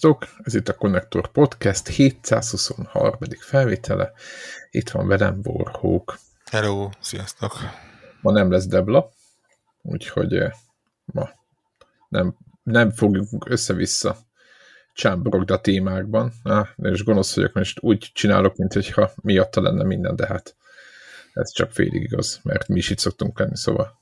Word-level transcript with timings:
Sziasztok! 0.00 0.40
Ez 0.44 0.54
itt 0.54 0.68
a 0.68 0.74
Connector 0.74 1.28
Podcast 1.28 1.88
723. 1.88 3.14
felvétele. 3.38 4.12
Itt 4.70 4.90
van 4.90 5.06
velem 5.06 5.40
Warhawk. 5.44 6.18
Hello, 6.50 6.88
sziasztok! 7.00 7.52
Ma 8.20 8.32
nem 8.32 8.50
lesz 8.50 8.66
Debla, 8.66 9.10
úgyhogy 9.82 10.34
eh, 10.34 10.50
ma 11.04 11.30
nem, 12.08 12.36
nem 12.62 12.90
fogjuk 12.90 13.28
össze-vissza 13.48 14.16
csámborogni 14.94 15.54
a 15.54 15.60
témákban. 15.60 16.32
Ah, 16.42 16.68
és 16.76 17.04
gonosz 17.04 17.34
vagyok, 17.34 17.52
mert 17.52 17.70
úgy 17.80 18.10
csinálok, 18.12 18.56
mintha 18.56 19.10
miatta 19.22 19.60
lenne 19.60 19.84
minden, 19.84 20.16
de 20.16 20.26
hát 20.26 20.56
ez 21.32 21.52
csak 21.52 21.72
félig 21.72 22.02
igaz, 22.02 22.40
mert 22.42 22.68
mi 22.68 22.78
is 22.78 22.90
itt 22.90 22.98
szoktunk 22.98 23.38
lenni, 23.38 23.56
szóval. 23.56 24.00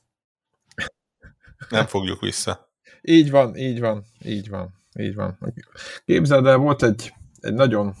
Nem 1.69 1.85
fogjuk 1.85 2.21
vissza. 2.21 2.69
Így 3.01 3.31
van, 3.31 3.55
így 3.55 3.79
van, 3.79 4.05
így 4.23 4.49
van. 4.49 4.77
Így 4.95 5.15
van. 5.15 5.37
Képzeld 6.05 6.45
el, 6.45 6.57
volt 6.57 6.83
egy, 6.83 7.13
egy 7.39 7.53
nagyon, 7.53 7.93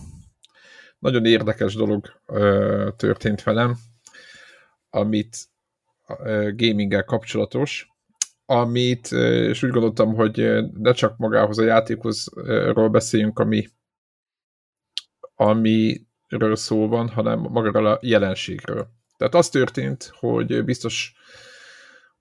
nagyon 0.99 1.25
érdekes 1.25 1.75
dolog 1.75 2.21
ö, 2.25 2.89
történt 2.97 3.43
velem, 3.43 3.77
amit 4.89 5.37
ö, 6.07 6.51
gaminggel 6.55 7.03
kapcsolatos, 7.03 7.87
amit, 8.45 9.11
ö, 9.11 9.49
és 9.49 9.63
úgy 9.63 9.71
gondoltam, 9.71 10.13
hogy 10.15 10.35
ne 10.73 10.91
csak 10.91 11.17
magához 11.17 11.57
a 11.57 11.63
játékosról 11.63 12.89
beszéljünk, 12.89 13.39
ami 13.39 13.67
amiről 15.41 16.55
szó 16.55 16.87
van, 16.87 17.09
hanem 17.09 17.39
magáról 17.39 17.85
a 17.85 17.99
jelenségről. 18.01 18.87
Tehát 19.17 19.35
az 19.35 19.49
történt, 19.49 20.11
hogy 20.13 20.63
biztos 20.63 21.13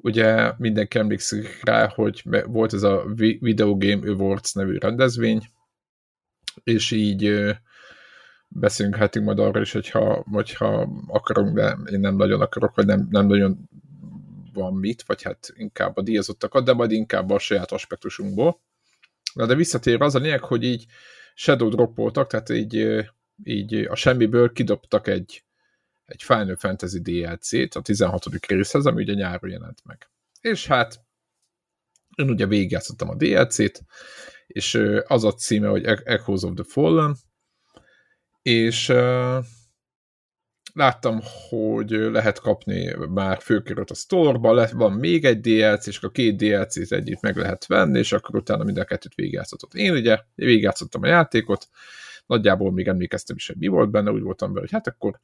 ugye 0.08 0.52
mindenki 0.56 0.98
emlékszik 0.98 1.64
rá, 1.64 1.88
hogy 1.88 2.22
volt 2.46 2.72
ez 2.72 2.82
a 2.82 3.04
Video 3.14 3.76
Game 3.76 4.10
Awards 4.10 4.52
nevű 4.52 4.78
rendezvény, 4.78 5.42
és 6.64 6.90
így 6.90 7.54
beszélünk 8.48 9.14
majd 9.22 9.38
arra 9.38 9.60
is, 9.60 9.72
hogyha, 9.72 10.24
hogyha 10.30 10.88
akarunk, 11.06 11.54
de 11.54 11.76
én 11.90 12.00
nem 12.00 12.16
nagyon 12.16 12.40
akarok, 12.40 12.74
vagy 12.74 12.86
nem, 12.86 13.06
nem 13.10 13.26
nagyon 13.26 13.68
van 14.52 14.74
mit, 14.74 15.02
vagy 15.06 15.22
hát 15.22 15.52
inkább 15.56 15.96
a 15.96 16.02
díjazottakat, 16.02 16.64
de 16.64 16.72
majd 16.72 16.90
inkább 16.90 17.30
a 17.30 17.38
saját 17.38 17.72
aspektusunkból. 17.72 18.60
Na 19.34 19.46
de 19.46 19.54
visszatér 19.54 20.02
az 20.02 20.14
a 20.14 20.18
lényeg, 20.18 20.44
hogy 20.44 20.64
így 20.64 20.86
shadow 21.34 21.68
droppoltak, 21.68 22.28
tehát 22.28 22.48
így, 22.48 23.06
így 23.44 23.74
a 23.74 23.94
semmiből 23.94 24.52
kidobtak 24.52 25.06
egy, 25.06 25.44
egy 26.08 26.22
Final 26.22 26.56
Fantasy 26.56 27.00
DLC-t, 27.00 27.74
a 27.74 27.80
16. 27.80 28.46
részhez, 28.46 28.86
ami 28.86 29.02
ugye 29.02 29.12
nyáron 29.12 29.50
jelent 29.50 29.80
meg. 29.84 30.10
És 30.40 30.66
hát 30.66 31.00
én 32.14 32.30
ugye 32.30 32.46
végigjátszottam 32.46 33.08
a 33.08 33.14
DLC-t, 33.14 33.84
és 34.46 34.82
az 35.06 35.24
a 35.24 35.32
címe, 35.32 35.68
hogy 35.68 35.84
e- 35.84 36.02
Echoes 36.04 36.42
of 36.42 36.54
the 36.54 36.64
Fallen, 36.64 37.16
és 38.42 38.92
láttam, 40.72 41.20
hogy 41.48 41.90
lehet 41.90 42.40
kapni 42.40 42.94
már 43.08 43.40
főkerült 43.40 43.90
a 43.90 44.54
lett, 44.54 44.70
van 44.70 44.92
még 44.92 45.24
egy 45.24 45.40
DLC, 45.40 45.86
és 45.86 46.02
a 46.02 46.10
két 46.10 46.36
DLC-t 46.36 46.92
együtt 46.92 47.20
meg 47.20 47.36
lehet 47.36 47.66
venni, 47.66 47.98
és 47.98 48.12
akkor 48.12 48.36
utána 48.36 48.64
mind 48.64 48.78
a 48.78 48.84
kettőt 48.84 49.14
végigjátszott. 49.14 49.74
Én 49.74 49.92
ugye 49.92 50.18
végigjátszottam 50.34 51.02
a 51.02 51.06
játékot, 51.06 51.68
nagyjából 52.26 52.72
még 52.72 52.88
emlékeztem 52.88 53.36
is, 53.36 53.46
hogy 53.46 53.56
mi 53.56 53.66
volt 53.66 53.90
benne, 53.90 54.10
úgy 54.10 54.22
voltam 54.22 54.48
vele, 54.48 54.60
hogy 54.60 54.70
hát 54.70 54.86
akkor 54.86 55.20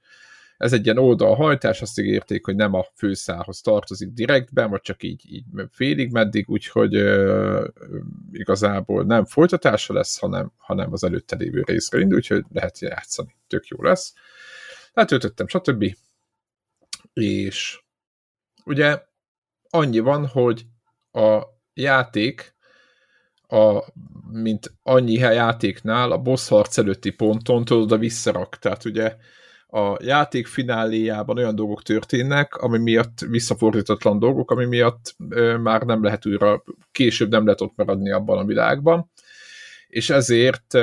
ez 0.56 0.72
egy 0.72 0.84
ilyen 0.84 0.98
oldalhajtás, 0.98 1.82
azt 1.82 1.98
ígérték, 1.98 2.44
hogy 2.44 2.56
nem 2.56 2.74
a 2.74 2.86
főszához 2.94 3.60
tartozik 3.60 4.08
direktben, 4.08 4.70
vagy 4.70 4.80
csak 4.80 5.02
így, 5.02 5.32
így 5.32 5.44
félig 5.70 6.12
meddig, 6.12 6.48
úgyhogy 6.48 6.94
ö, 6.94 7.66
igazából 8.32 9.04
nem 9.04 9.24
folytatása 9.24 9.92
lesz, 9.92 10.18
hanem, 10.18 10.52
hanem 10.56 10.92
az 10.92 11.04
előtte 11.04 11.36
lévő 11.36 11.62
részre 11.66 12.00
indul, 12.00 12.16
úgyhogy 12.16 12.44
lehet 12.52 12.78
játszani. 12.78 13.36
Tök 13.46 13.66
jó 13.66 13.82
lesz. 13.82 14.14
Letöltöttem, 14.92 15.46
stb. 15.46 15.96
És 17.12 17.80
ugye 18.64 19.02
annyi 19.70 19.98
van, 19.98 20.26
hogy 20.26 20.66
a 21.12 21.42
játék 21.74 22.54
a, 23.48 23.84
mint 24.30 24.72
annyi 24.82 25.12
játéknál 25.12 26.10
a 26.10 26.18
boss 26.18 26.48
harc 26.48 26.78
előtti 26.78 27.10
ponton 27.10 27.64
tudod 27.64 27.82
oda 27.82 27.96
visszarak. 27.96 28.58
Tehát 28.58 28.84
ugye 28.84 29.16
a 29.74 29.96
játék 30.02 30.46
fináléjában 30.46 31.38
olyan 31.38 31.54
dolgok 31.54 31.82
történnek, 31.82 32.54
ami 32.54 32.78
miatt 32.78 33.18
visszafordítatlan 33.28 34.18
dolgok, 34.18 34.50
ami 34.50 34.64
miatt 34.64 35.14
már 35.62 35.82
nem 35.82 36.02
lehet 36.02 36.26
újra, 36.26 36.62
később 36.92 37.30
nem 37.30 37.44
lehet 37.44 37.60
ott 37.60 37.76
maradni 37.76 38.10
abban 38.10 38.38
a 38.38 38.44
világban, 38.44 39.10
és 39.86 40.10
ezért 40.10 40.74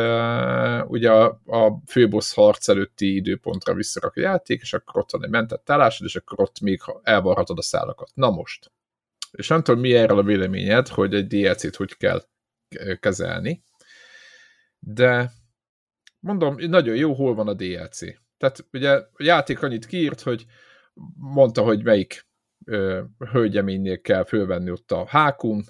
ugye 0.87 1.11
a, 1.11 1.41
a 1.45 1.81
főbossz 1.87 2.33
harc 2.33 2.67
előtti 2.67 3.15
időpontra 3.15 3.73
visszarak 3.73 4.15
a 4.15 4.21
játék, 4.21 4.61
és 4.61 4.73
akkor 4.73 5.01
ott 5.01 5.11
van 5.11 5.23
egy 5.23 5.29
mentett 5.29 5.69
állásod, 5.69 6.07
és 6.07 6.15
akkor 6.15 6.39
ott 6.39 6.59
még 6.59 6.81
elvarhatod 7.03 7.57
a 7.57 7.61
szálakat. 7.61 8.09
Na 8.13 8.29
most. 8.29 8.71
És 9.31 9.47
nem 9.47 9.63
tudom, 9.63 9.81
mi 9.81 9.93
erről 9.93 10.17
a 10.17 10.23
véleményed, 10.23 10.87
hogy 10.87 11.13
egy 11.13 11.27
DLC-t 11.27 11.75
hogy 11.75 11.97
kell 11.97 12.23
kezelni, 12.99 13.63
de 14.79 15.31
mondom, 16.19 16.55
nagyon 16.57 16.95
jó, 16.95 17.13
hol 17.13 17.35
van 17.35 17.47
a 17.47 17.53
DLC 17.53 17.99
tehát 18.41 18.65
ugye 18.73 18.91
a 18.91 19.07
játék 19.17 19.63
annyit 19.63 19.85
kiírt, 19.85 20.21
hogy 20.21 20.45
mondta, 21.15 21.61
hogy 21.61 21.83
melyik 21.83 22.25
ö, 22.65 23.01
hölgyeménynél 23.31 24.01
kell 24.01 24.23
fölvenni 24.23 24.71
ott 24.71 24.91
a 24.91 25.05
hákun 25.07 25.63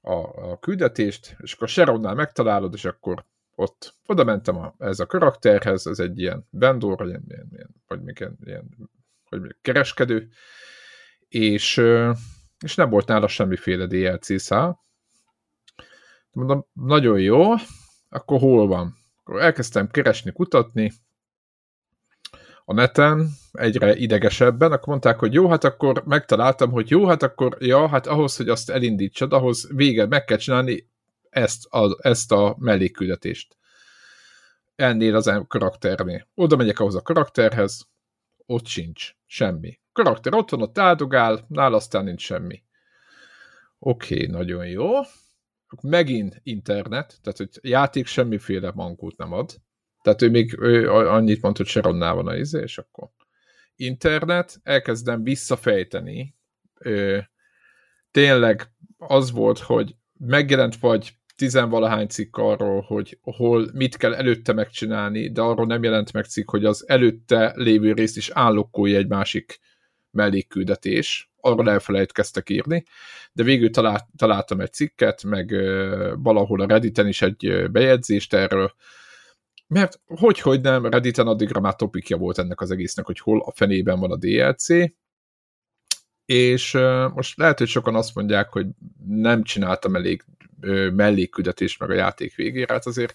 a, 0.00 0.50
a 0.50 0.58
küldetést, 0.58 1.36
és 1.38 1.52
akkor 1.52 1.68
Sharonnál 1.68 2.14
megtalálod, 2.14 2.74
és 2.74 2.84
akkor 2.84 3.24
ott 3.54 3.94
oda 4.06 4.24
mentem 4.24 4.56
a, 4.56 4.74
ez 4.78 5.00
a 5.00 5.06
karakterhez, 5.06 5.86
ez 5.86 5.98
egy 5.98 6.18
ilyen 6.18 6.46
vendor, 6.50 6.96
vagy, 6.96 7.08
ilyen, 7.08 7.24
ilyen, 7.50 7.74
vagy 7.86 8.02
még 8.02 8.28
ilyen 8.44 8.90
vagy 9.28 9.40
még 9.40 9.56
kereskedő, 9.62 10.28
és, 11.28 11.82
és 12.64 12.74
nem 12.74 12.90
volt 12.90 13.06
nála 13.06 13.28
semmiféle 13.28 13.86
DLC 13.86 14.40
szál. 14.40 14.84
Mondom, 16.32 16.66
nagyon 16.72 17.20
jó, 17.20 17.52
akkor 18.08 18.38
hol 18.38 18.66
van? 18.66 18.96
Akkor 19.22 19.40
elkezdtem 19.40 19.88
keresni, 19.88 20.32
kutatni, 20.32 20.92
a 22.64 22.72
neten 22.72 23.28
egyre 23.52 23.96
idegesebben, 23.96 24.72
akkor 24.72 24.88
mondták, 24.88 25.18
hogy 25.18 25.32
jó, 25.32 25.48
hát 25.48 25.64
akkor 25.64 26.02
megtaláltam, 26.06 26.70
hogy 26.70 26.90
jó, 26.90 27.06
hát 27.06 27.22
akkor, 27.22 27.56
ja, 27.60 27.88
hát 27.88 28.06
ahhoz, 28.06 28.36
hogy 28.36 28.48
azt 28.48 28.70
elindítsad, 28.70 29.32
ahhoz 29.32 29.68
vége, 29.74 30.06
meg 30.06 30.24
kell 30.24 30.36
csinálni 30.36 30.90
ezt 31.30 31.66
a, 31.66 31.96
ezt 32.00 32.32
a 32.32 32.56
mellékküldetést. 32.58 33.56
Ennél 34.76 35.14
az 35.14 35.42
karakternél. 35.48 36.26
Oda 36.34 36.56
megyek 36.56 36.80
ahhoz 36.80 36.94
a 36.94 37.02
karakterhez, 37.02 37.86
ott 38.46 38.66
sincs 38.66 39.14
semmi. 39.26 39.80
Karakter 39.92 40.34
ott 40.34 40.50
van, 40.50 40.62
ott 40.62 40.78
áldogál, 40.78 41.44
nála 41.48 41.76
aztán 41.76 42.04
nincs 42.04 42.22
semmi. 42.22 42.62
Oké, 43.78 44.26
nagyon 44.26 44.66
jó. 44.66 44.90
Megint 45.82 46.40
internet, 46.42 47.18
tehát 47.22 47.38
hogy 47.38 47.58
játék 47.62 48.06
semmiféle 48.06 48.72
mankót 48.74 49.16
nem 49.16 49.32
ad 49.32 49.54
tehát 50.04 50.22
ő 50.22 50.30
még 50.30 50.56
ő 50.58 50.90
annyit 50.90 51.42
mondta, 51.42 51.62
hogy 51.62 51.70
Sharonnál 51.70 52.14
van 52.14 52.26
a 52.26 52.36
izé, 52.36 52.60
és 52.62 52.78
akkor 52.78 53.08
internet, 53.76 54.60
elkezdem 54.62 55.22
visszafejteni. 55.22 56.34
Ö, 56.78 57.18
tényleg 58.10 58.70
az 58.98 59.30
volt, 59.30 59.58
hogy 59.58 59.94
megjelent 60.18 60.76
vagy 60.76 61.16
tizenvalahány 61.36 62.06
cikk 62.06 62.36
arról, 62.36 62.80
hogy 62.80 63.18
hol 63.22 63.70
mit 63.72 63.96
kell 63.96 64.14
előtte 64.14 64.52
megcsinálni, 64.52 65.30
de 65.30 65.40
arról 65.40 65.66
nem 65.66 65.82
jelent 65.82 66.12
meg 66.12 66.24
cikk, 66.24 66.50
hogy 66.50 66.64
az 66.64 66.88
előtte 66.88 67.52
lévő 67.56 67.92
részt 67.92 68.16
is 68.16 68.30
állokkolja 68.30 68.98
egy 68.98 69.08
másik 69.08 69.60
mellékküldetés. 70.10 71.32
Arról 71.36 71.70
elfelejtkeztek 71.70 72.50
írni, 72.50 72.84
de 73.32 73.42
végül 73.42 73.70
talált, 73.70 74.04
találtam 74.16 74.60
egy 74.60 74.72
cikket, 74.72 75.22
meg 75.22 75.54
valahol 76.16 76.60
a 76.60 76.66
Redditen 76.66 77.08
is 77.08 77.22
egy 77.22 77.70
bejegyzést 77.70 78.34
erről, 78.34 78.74
mert 79.74 80.00
hogy, 80.06 80.40
hogy 80.40 80.60
nem, 80.60 80.86
Redditen 80.86 81.26
addigra 81.26 81.60
már 81.60 81.76
topikja 81.76 82.16
volt 82.16 82.38
ennek 82.38 82.60
az 82.60 82.70
egésznek, 82.70 83.06
hogy 83.06 83.18
hol 83.18 83.40
a 83.40 83.52
fenében 83.52 84.00
van 84.00 84.10
a 84.10 84.16
DLC, 84.16 84.66
és 86.24 86.72
most 87.14 87.38
lehet, 87.38 87.58
hogy 87.58 87.68
sokan 87.68 87.94
azt 87.94 88.14
mondják, 88.14 88.48
hogy 88.48 88.66
nem 89.06 89.42
csináltam 89.42 89.94
elég 89.94 90.24
mellékküldetést 90.92 91.80
meg 91.80 91.90
a 91.90 91.94
játék 91.94 92.34
végére, 92.34 92.72
hát 92.72 92.86
azért 92.86 93.14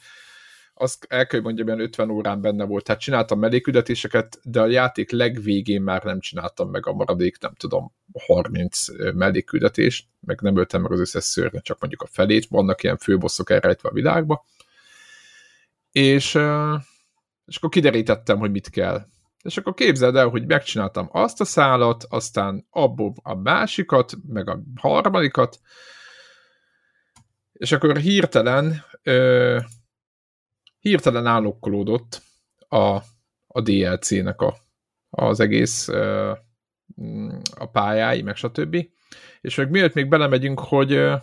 azt 0.74 1.06
el 1.10 1.28
kell 1.28 1.42
mondjam, 1.42 1.68
ilyen 1.68 1.80
50 1.80 2.10
órán 2.10 2.42
benne 2.42 2.66
volt, 2.66 2.84
tehát 2.84 3.02
csináltam 3.02 3.40
mellékküldetéseket, 3.40 4.40
de 4.44 4.62
a 4.62 4.68
játék 4.68 5.12
legvégén 5.12 5.82
már 5.82 6.04
nem 6.04 6.20
csináltam 6.20 6.70
meg 6.70 6.88
a 6.88 6.94
maradék, 6.94 7.40
nem 7.40 7.54
tudom, 7.54 7.94
30 8.26 8.86
mellékküldetést, 9.14 10.08
meg 10.20 10.42
nem 10.42 10.58
öltem 10.58 10.82
meg 10.82 10.92
az 10.92 11.00
összes 11.00 11.24
szörnyet, 11.24 11.64
csak 11.64 11.80
mondjuk 11.80 12.02
a 12.02 12.08
felét, 12.12 12.48
vannak 12.48 12.84
ilyen 12.84 12.98
főbosszok 12.98 13.50
elrejtve 13.50 13.90
a 13.90 13.94
világba, 13.94 14.46
és, 15.92 16.26
és 17.46 17.58
akkor 17.58 17.70
kiderítettem, 17.70 18.38
hogy 18.38 18.52
mit 18.52 18.70
kell. 18.70 19.06
És 19.44 19.58
akkor 19.58 19.74
képzeld 19.74 20.16
el, 20.16 20.28
hogy 20.28 20.46
megcsináltam 20.46 21.10
azt 21.12 21.42
a 21.42 21.46
szálat, 21.46 22.06
aztán 22.10 22.68
abból 22.70 23.14
a 23.22 23.36
másikat, 23.36 24.14
meg 24.28 24.50
a 24.50 24.62
harmadikat, 24.76 25.60
És 27.52 27.72
akkor 27.72 27.98
hirtelen 27.98 28.84
ö, 29.04 29.60
hirtelen 30.80 31.26
állokkolódott 31.26 32.22
a, 32.68 33.02
a 33.48 33.62
DLC-nek 33.62 34.42
a, 34.42 34.58
az 35.10 35.40
egész 35.40 35.88
ö, 35.88 36.34
a 37.56 37.66
pályái, 37.66 38.22
meg 38.22 38.36
stb. 38.36 38.88
És 39.42 39.56
meg 39.56 39.70
miért 39.70 39.94
még 39.94 40.08
belemegyünk, 40.08 40.60
hogy 40.60 40.92
ö, 40.92 41.16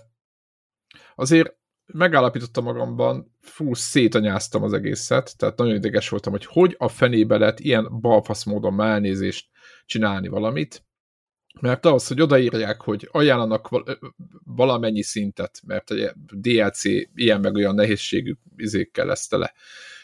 azért 1.14 1.56
megállapítottam 1.86 2.64
magamban, 2.64 3.34
fú, 3.40 3.74
szétanyáztam 3.74 4.62
az 4.62 4.72
egészet, 4.72 5.36
tehát 5.36 5.56
nagyon 5.56 5.74
ideges 5.74 6.08
voltam, 6.08 6.32
hogy 6.32 6.46
hogy 6.46 6.74
a 6.78 6.88
fenébe 6.88 7.38
lehet 7.38 7.60
ilyen 7.60 8.00
balfasz 8.00 8.44
módon 8.44 8.80
elnézést 8.80 9.48
csinálni 9.86 10.28
valamit, 10.28 10.84
mert 11.60 11.86
az, 11.86 12.06
hogy 12.06 12.20
odaírják, 12.20 12.80
hogy 12.80 13.08
ajánlanak 13.12 13.68
valamennyi 14.44 15.02
szintet, 15.02 15.60
mert 15.66 15.90
a 15.90 16.14
DLC 16.32 16.84
ilyen 17.14 17.40
meg 17.40 17.54
olyan 17.54 17.74
nehézségű 17.74 18.34
izékkel 18.56 19.06
lesz 19.06 19.26
tele, 19.26 19.54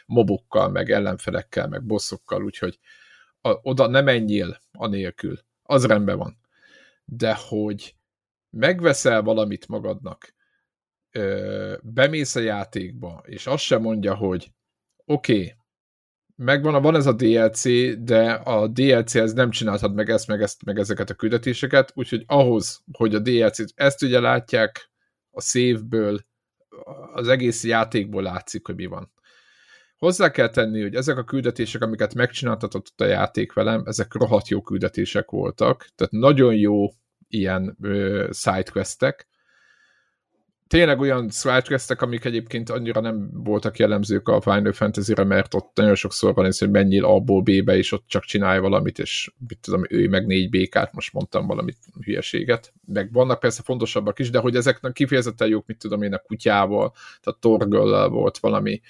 mobokkal, 0.06 0.68
meg 0.68 0.90
ellenfelekkel, 0.90 1.68
meg 1.68 1.84
bosszokkal, 1.84 2.44
úgyhogy 2.44 2.78
a, 3.40 3.50
oda 3.62 3.86
nem 3.86 4.04
menjél 4.04 4.60
anélkül. 4.72 5.38
Az 5.62 5.86
rendben 5.86 6.18
van. 6.18 6.38
De 7.04 7.38
hogy 7.48 7.94
megveszel 8.50 9.22
valamit 9.22 9.68
magadnak, 9.68 10.34
ö, 11.12 11.76
bemész 11.82 12.34
a 12.34 12.40
játékba, 12.40 13.22
és 13.26 13.46
azt 13.46 13.62
sem 13.62 13.80
mondja, 13.80 14.14
hogy 14.14 14.52
oké, 15.04 15.32
okay, 15.32 15.54
megvan, 16.36 16.82
van 16.82 16.94
ez 16.94 17.06
a 17.06 17.12
DLC, 17.12 17.62
de 18.04 18.32
a 18.32 18.68
DLC-hez 18.68 19.32
nem 19.32 19.50
csinálhat 19.50 19.94
meg 19.94 20.10
ezt, 20.10 20.26
meg 20.26 20.42
ezt, 20.42 20.64
meg 20.64 20.78
ezeket 20.78 21.10
a 21.10 21.14
küldetéseket, 21.14 21.92
úgyhogy 21.94 22.24
ahhoz, 22.26 22.82
hogy 22.92 23.14
a 23.14 23.18
DLC-t, 23.18 23.72
ezt 23.74 24.02
ugye 24.02 24.20
látják 24.20 24.90
a 25.30 25.40
szévből, 25.40 26.20
az 27.14 27.28
egész 27.28 27.64
játékból 27.64 28.22
látszik, 28.22 28.66
hogy 28.66 28.74
mi 28.74 28.86
van. 28.86 29.12
Hozzá 29.96 30.30
kell 30.30 30.48
tenni, 30.48 30.82
hogy 30.82 30.94
ezek 30.94 31.16
a 31.16 31.24
küldetések, 31.24 31.82
amiket 31.82 32.14
megcsináltatott 32.14 33.00
a 33.00 33.04
játék 33.04 33.52
velem, 33.52 33.82
ezek 33.86 34.14
rohadt 34.14 34.48
jó 34.48 34.60
küldetések 34.60 35.30
voltak, 35.30 35.86
tehát 35.94 36.12
nagyon 36.12 36.54
jó 36.54 36.88
ilyen 37.28 37.78
sidequestek, 38.30 39.28
tényleg 40.72 41.00
olyan 41.00 41.30
sidequestek, 41.30 42.02
amik 42.02 42.24
egyébként 42.24 42.70
annyira 42.70 43.00
nem 43.00 43.30
voltak 43.32 43.78
jellemzők 43.78 44.28
a 44.28 44.40
Final 44.40 44.72
Fantasy-re, 44.72 45.24
mert 45.24 45.54
ott 45.54 45.70
nagyon 45.74 45.94
sokszor 45.94 46.34
van 46.34 46.44
ez, 46.44 46.58
hogy 46.58 46.70
menjél 46.70 47.04
A-ból 47.04 47.42
B-be, 47.42 47.76
és 47.76 47.92
ott 47.92 48.04
csak 48.06 48.24
csinálj 48.24 48.58
valamit, 48.58 48.98
és 48.98 49.32
mit 49.48 49.58
tudom, 49.60 49.82
ő 49.88 50.08
meg 50.08 50.26
négy 50.26 50.50
békát, 50.50 50.92
most 50.92 51.12
mondtam 51.12 51.46
valamit 51.46 51.76
hülyeséget. 52.04 52.72
Meg 52.86 53.12
vannak 53.12 53.40
persze 53.40 53.62
fontosabbak 53.62 54.18
is, 54.18 54.30
de 54.30 54.38
hogy 54.38 54.56
ezeknek 54.56 54.92
kifejezetten 54.92 55.48
jók, 55.48 55.66
mit 55.66 55.78
tudom 55.78 56.02
én, 56.02 56.14
a 56.14 56.18
kutyával, 56.18 56.92
tehát 57.20 57.40
torgöllel 57.40 58.08
volt 58.08 58.38
valami, 58.38 58.80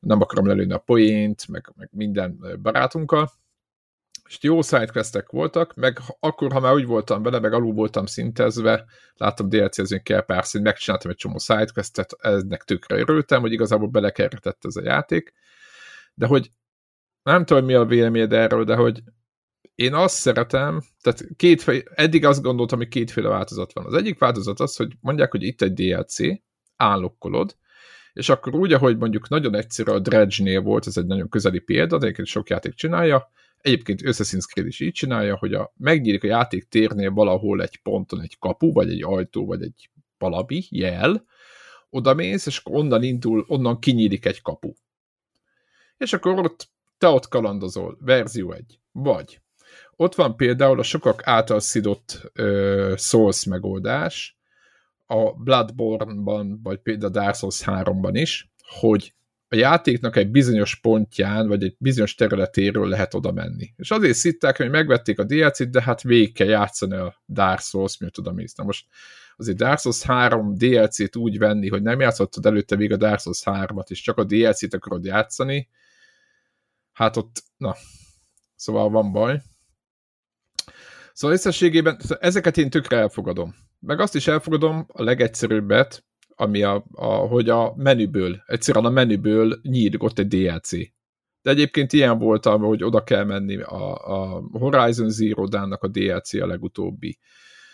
nem 0.00 0.20
akarom 0.20 0.46
lelőni 0.46 0.72
a 0.72 0.78
poént, 0.78 1.48
meg, 1.48 1.72
meg 1.76 1.88
minden 1.92 2.58
barátunkkal, 2.62 3.30
és 4.28 4.38
jó 4.40 4.62
sidequestek 4.62 5.30
voltak, 5.30 5.74
meg 5.74 5.98
akkor, 6.20 6.52
ha 6.52 6.60
már 6.60 6.74
úgy 6.74 6.86
voltam 6.86 7.22
vele, 7.22 7.40
meg 7.40 7.52
alul 7.52 7.72
voltam 7.72 8.06
szintezve, 8.06 8.84
láttam 9.14 9.48
DLC-zni 9.48 10.02
kell 10.02 10.24
pár 10.24 10.44
szint, 10.44 10.64
megcsináltam 10.64 11.10
egy 11.10 11.16
csomó 11.16 11.38
sidequestet, 11.38 12.16
eznek 12.20 12.62
tökre 12.62 12.96
örültem, 12.96 13.40
hogy 13.40 13.52
igazából 13.52 13.88
belekeretett 13.88 14.64
ez 14.64 14.76
a 14.76 14.82
játék, 14.82 15.32
de 16.14 16.26
hogy 16.26 16.50
nem 17.22 17.44
tudom, 17.44 17.64
mi 17.64 17.74
a 17.74 17.84
véleményed 17.84 18.32
erről, 18.32 18.64
de 18.64 18.74
hogy 18.74 19.02
én 19.74 19.94
azt 19.94 20.14
szeretem, 20.14 20.82
tehát 21.00 21.24
két, 21.36 21.86
eddig 21.94 22.24
azt 22.24 22.42
gondoltam, 22.42 22.78
hogy 22.78 22.88
kétféle 22.88 23.28
változat 23.28 23.72
van. 23.72 23.86
Az 23.86 23.94
egyik 23.94 24.18
változat 24.18 24.60
az, 24.60 24.76
hogy 24.76 24.92
mondják, 25.00 25.30
hogy 25.30 25.42
itt 25.42 25.62
egy 25.62 25.72
DLC, 25.72 26.16
állokkolod, 26.76 27.56
és 28.12 28.28
akkor 28.28 28.54
úgy, 28.54 28.72
ahogy 28.72 28.96
mondjuk 28.96 29.28
nagyon 29.28 29.54
egyszerű 29.54 29.90
a 29.90 29.98
Dredge-nél 29.98 30.60
volt, 30.60 30.86
ez 30.86 30.96
egy 30.96 31.06
nagyon 31.06 31.28
közeli 31.28 31.58
példa, 31.58 31.98
de 31.98 32.04
egyébként 32.04 32.28
sok 32.28 32.48
játék 32.48 32.74
csinálja, 32.74 33.32
Egyébként 33.64 34.00
Assassin's 34.02 34.44
Creed 34.46 34.66
is 34.68 34.80
így 34.80 34.92
csinálja, 34.92 35.36
hogy 35.36 35.54
a, 35.54 35.72
megnyílik 35.76 36.24
a 36.24 36.26
játék 36.26 36.68
térnél 36.68 37.10
valahol 37.10 37.62
egy 37.62 37.76
ponton 37.82 38.20
egy 38.20 38.38
kapu, 38.38 38.72
vagy 38.72 38.90
egy 38.90 39.02
ajtó, 39.02 39.46
vagy 39.46 39.62
egy 39.62 39.90
valami 40.18 40.62
jel, 40.68 41.24
oda 41.90 42.14
mész, 42.14 42.46
és 42.46 42.60
onnan 42.64 43.02
indul, 43.02 43.44
onnan 43.48 43.78
kinyílik 43.78 44.24
egy 44.24 44.42
kapu. 44.42 44.72
És 45.96 46.12
akkor 46.12 46.38
ott 46.38 46.68
te 46.98 47.08
ott 47.08 47.28
kalandozol, 47.28 47.98
verzió 48.00 48.52
egy. 48.52 48.80
Vagy 48.92 49.40
ott 49.96 50.14
van 50.14 50.36
például 50.36 50.78
a 50.78 50.82
sokak 50.82 51.26
által 51.26 51.60
szidott 51.60 52.32
uh, 52.38 52.96
Souls 52.96 53.44
megoldás, 53.44 54.38
a 55.06 55.32
Bloodborne-ban, 55.32 56.60
vagy 56.62 56.78
például 56.78 57.12
Dark 57.12 57.34
Souls 57.34 57.62
3-ban 57.66 58.10
is, 58.12 58.52
hogy 58.80 59.14
a 59.48 59.56
játéknak 59.56 60.16
egy 60.16 60.30
bizonyos 60.30 60.80
pontján, 60.80 61.48
vagy 61.48 61.62
egy 61.62 61.76
bizonyos 61.78 62.14
területéről 62.14 62.88
lehet 62.88 63.14
oda 63.14 63.32
menni. 63.32 63.72
És 63.76 63.90
azért 63.90 64.16
szitták, 64.16 64.56
hogy 64.56 64.70
megvették 64.70 65.18
a 65.18 65.24
DLC-t, 65.24 65.70
de 65.70 65.82
hát 65.82 66.02
végig 66.02 66.34
kell 66.34 66.46
játszani 66.46 66.94
a 66.94 67.22
Dark 67.28 67.60
Souls, 67.60 67.98
mi 67.98 68.10
tudom 68.10 68.38
én. 68.38 68.46
Na 68.56 68.64
most 68.64 68.86
azért 69.36 69.56
Dark 69.56 69.78
Souls 69.78 70.02
3 70.02 70.54
DLC-t 70.54 71.16
úgy 71.16 71.38
venni, 71.38 71.68
hogy 71.68 71.82
nem 71.82 72.00
játszottad 72.00 72.46
előtte 72.46 72.76
végig 72.76 72.92
a 72.92 72.96
Dark 72.96 73.20
Souls 73.20 73.42
3-at, 73.44 73.90
és 73.90 74.00
csak 74.00 74.18
a 74.18 74.24
DLC-t 74.24 74.74
akarod 74.74 75.04
játszani, 75.04 75.68
hát 76.92 77.16
ott, 77.16 77.42
na, 77.56 77.74
szóval 78.56 78.90
van 78.90 79.12
baj. 79.12 79.42
Szóval 81.12 81.36
összességében 81.36 81.98
ezeket 82.20 82.56
én 82.56 82.70
tökre 82.70 82.96
elfogadom. 82.96 83.54
Meg 83.80 84.00
azt 84.00 84.14
is 84.14 84.26
elfogadom, 84.26 84.86
a 84.88 85.02
legegyszerűbbet, 85.02 86.04
ami 86.36 86.62
a, 86.62 86.84
a, 86.92 87.06
hogy 87.06 87.48
a 87.48 87.74
menüből, 87.76 88.42
egyszerűen 88.46 88.84
a 88.84 88.90
menüből 88.90 89.58
nyílik 89.62 90.02
ott 90.02 90.18
egy 90.18 90.28
DLC. 90.28 90.70
De 91.42 91.50
egyébként 91.50 91.92
ilyen 91.92 92.18
volt, 92.18 92.44
hogy 92.44 92.84
oda 92.84 93.04
kell 93.04 93.24
menni 93.24 93.60
a, 93.60 93.94
a 93.94 94.42
Horizon 94.52 95.10
Zero 95.10 95.46
Dawn-nak 95.46 95.82
a 95.82 95.88
DLC 95.88 96.34
a 96.34 96.46
legutóbbi, 96.46 97.18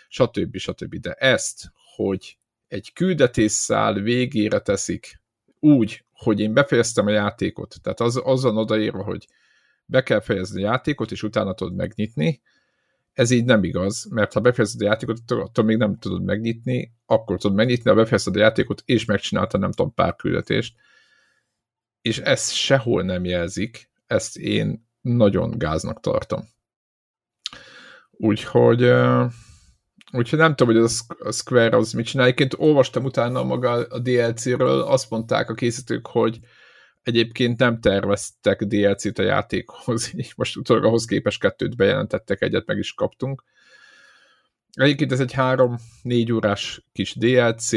stb. 0.07 0.57
stb. 0.57 0.95
De 0.95 1.13
ezt, 1.13 1.71
hogy 1.95 2.37
egy 2.67 2.93
küldetésszál 2.93 3.93
végére 3.93 4.59
teszik 4.59 5.21
úgy, 5.59 6.05
hogy 6.13 6.39
én 6.39 6.53
befejeztem 6.53 7.07
a 7.07 7.11
játékot, 7.11 7.75
tehát 7.81 7.99
az, 7.99 8.21
azon 8.23 8.57
odaírva, 8.57 9.03
hogy 9.03 9.27
be 9.85 10.03
kell 10.03 10.19
fejezni 10.19 10.63
a 10.63 10.69
játékot, 10.69 11.11
és 11.11 11.23
utána 11.23 11.53
tudod 11.53 11.75
megnyitni, 11.75 12.41
ez 13.13 13.31
így 13.31 13.45
nem 13.45 13.63
igaz, 13.63 14.07
mert 14.09 14.33
ha 14.33 14.39
befejezed 14.39 14.81
a 14.81 14.85
játékot, 14.85 15.17
attól 15.27 15.65
még 15.65 15.77
nem 15.77 15.97
tudod 15.97 16.23
megnyitni, 16.23 16.93
akkor 17.05 17.37
tudod 17.37 17.57
megnyitni, 17.57 17.89
ha 17.89 17.95
befejezed 17.95 18.35
a 18.35 18.39
játékot, 18.39 18.81
és 18.85 19.05
megcsinálta 19.05 19.57
nem 19.57 19.71
tudom 19.71 19.93
pár 19.93 20.15
küldetést, 20.15 20.75
és 22.01 22.17
ezt 22.17 22.53
sehol 22.53 23.03
nem 23.03 23.25
jelzik, 23.25 23.89
ezt 24.07 24.37
én 24.37 24.89
nagyon 25.01 25.57
gáznak 25.57 25.99
tartom. 25.99 26.41
Úgyhogy, 28.11 28.91
úgyhogy 30.11 30.39
nem 30.39 30.55
tudom, 30.55 30.75
hogy 30.75 30.91
a 31.19 31.31
Square 31.31 31.77
az 31.77 31.91
mit 31.91 32.05
csinál. 32.05 32.25
Egyébként 32.25 32.55
olvastam 32.57 33.03
utána 33.03 33.43
maga 33.43 33.71
a 33.71 33.99
DLC-ről, 33.99 34.81
azt 34.81 35.09
mondták 35.09 35.49
a 35.49 35.53
készítők, 35.53 36.07
hogy 36.07 36.39
Egyébként 37.03 37.59
nem 37.59 37.79
terveztek 37.79 38.63
DLC-t 38.63 39.19
a 39.19 39.23
játékhoz, 39.23 40.11
így 40.17 40.33
most 40.35 40.57
utólag 40.57 40.83
ahhoz 40.83 41.05
képest 41.05 41.39
kettőt 41.39 41.75
bejelentettek, 41.75 42.41
egyet 42.41 42.65
meg 42.65 42.77
is 42.77 42.93
kaptunk. 42.93 43.43
Egyébként 44.71 45.11
ez 45.11 45.19
egy 45.19 45.31
három-négy 45.31 46.31
órás 46.31 46.85
kis 46.91 47.15
DLC, 47.15 47.71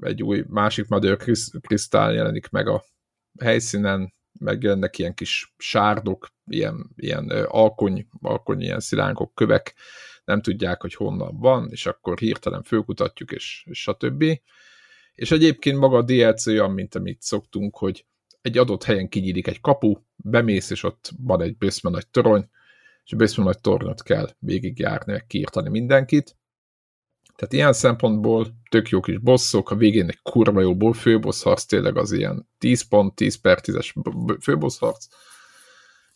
egy 0.00 0.22
új 0.22 0.44
másik 0.48 0.88
Mother 0.88 1.16
Crystal 1.60 2.12
jelenik 2.12 2.48
meg 2.48 2.68
a 2.68 2.84
helyszínen, 3.40 4.14
megjelennek 4.38 4.98
ilyen 4.98 5.14
kis 5.14 5.54
sárdok, 5.58 6.28
ilyen, 6.46 6.90
ilyen 6.96 7.28
alkony, 7.46 8.08
alkony, 8.20 8.60
ilyen 8.60 8.80
szilánkok, 8.80 9.34
kövek, 9.34 9.74
nem 10.24 10.42
tudják, 10.42 10.80
hogy 10.80 10.94
honnan 10.94 11.38
van, 11.38 11.68
és 11.70 11.86
akkor 11.86 12.18
hirtelen 12.18 12.62
fölkutatjuk, 12.62 13.32
és, 13.32 13.64
és 13.70 13.80
stb. 13.80 14.24
És 15.14 15.30
egyébként 15.30 15.78
maga 15.78 15.96
a 15.96 16.02
DLC 16.02 16.46
olyan, 16.46 16.70
mint 16.70 16.94
amit 16.94 17.22
szoktunk, 17.22 17.76
hogy 17.76 18.06
egy 18.40 18.58
adott 18.58 18.84
helyen 18.84 19.08
kinyílik 19.08 19.46
egy 19.46 19.60
kapu, 19.60 19.94
bemész, 20.16 20.70
és 20.70 20.82
ott 20.82 21.10
van 21.22 21.42
egy 21.42 21.56
bőszme 21.56 21.90
nagy 21.90 22.08
torony, 22.08 22.48
és 23.04 23.12
a 23.12 23.16
bőszme 23.16 23.44
nagy 23.44 23.60
tornyot 23.60 24.02
kell 24.02 24.30
végigjárni, 24.38 25.12
meg 25.12 25.26
kiírtani 25.26 25.68
mindenkit. 25.68 26.36
Tehát 27.36 27.52
ilyen 27.52 27.72
szempontból 27.72 28.46
tök 28.70 28.88
jó 28.88 29.00
kis 29.00 29.18
bosszok, 29.18 29.70
a 29.70 29.76
végén 29.76 30.08
egy 30.08 30.20
kurva 30.22 30.60
jó 30.60 30.92
főbossz 30.92 31.42
harc, 31.42 31.64
tényleg 31.64 31.96
az 31.96 32.12
ilyen 32.12 32.48
10 32.58 32.82
pont, 32.88 33.14
10 33.14 33.40
per 33.40 33.58
10-es 33.62 33.94
főbossz 34.40 34.78
harc. 34.78 35.06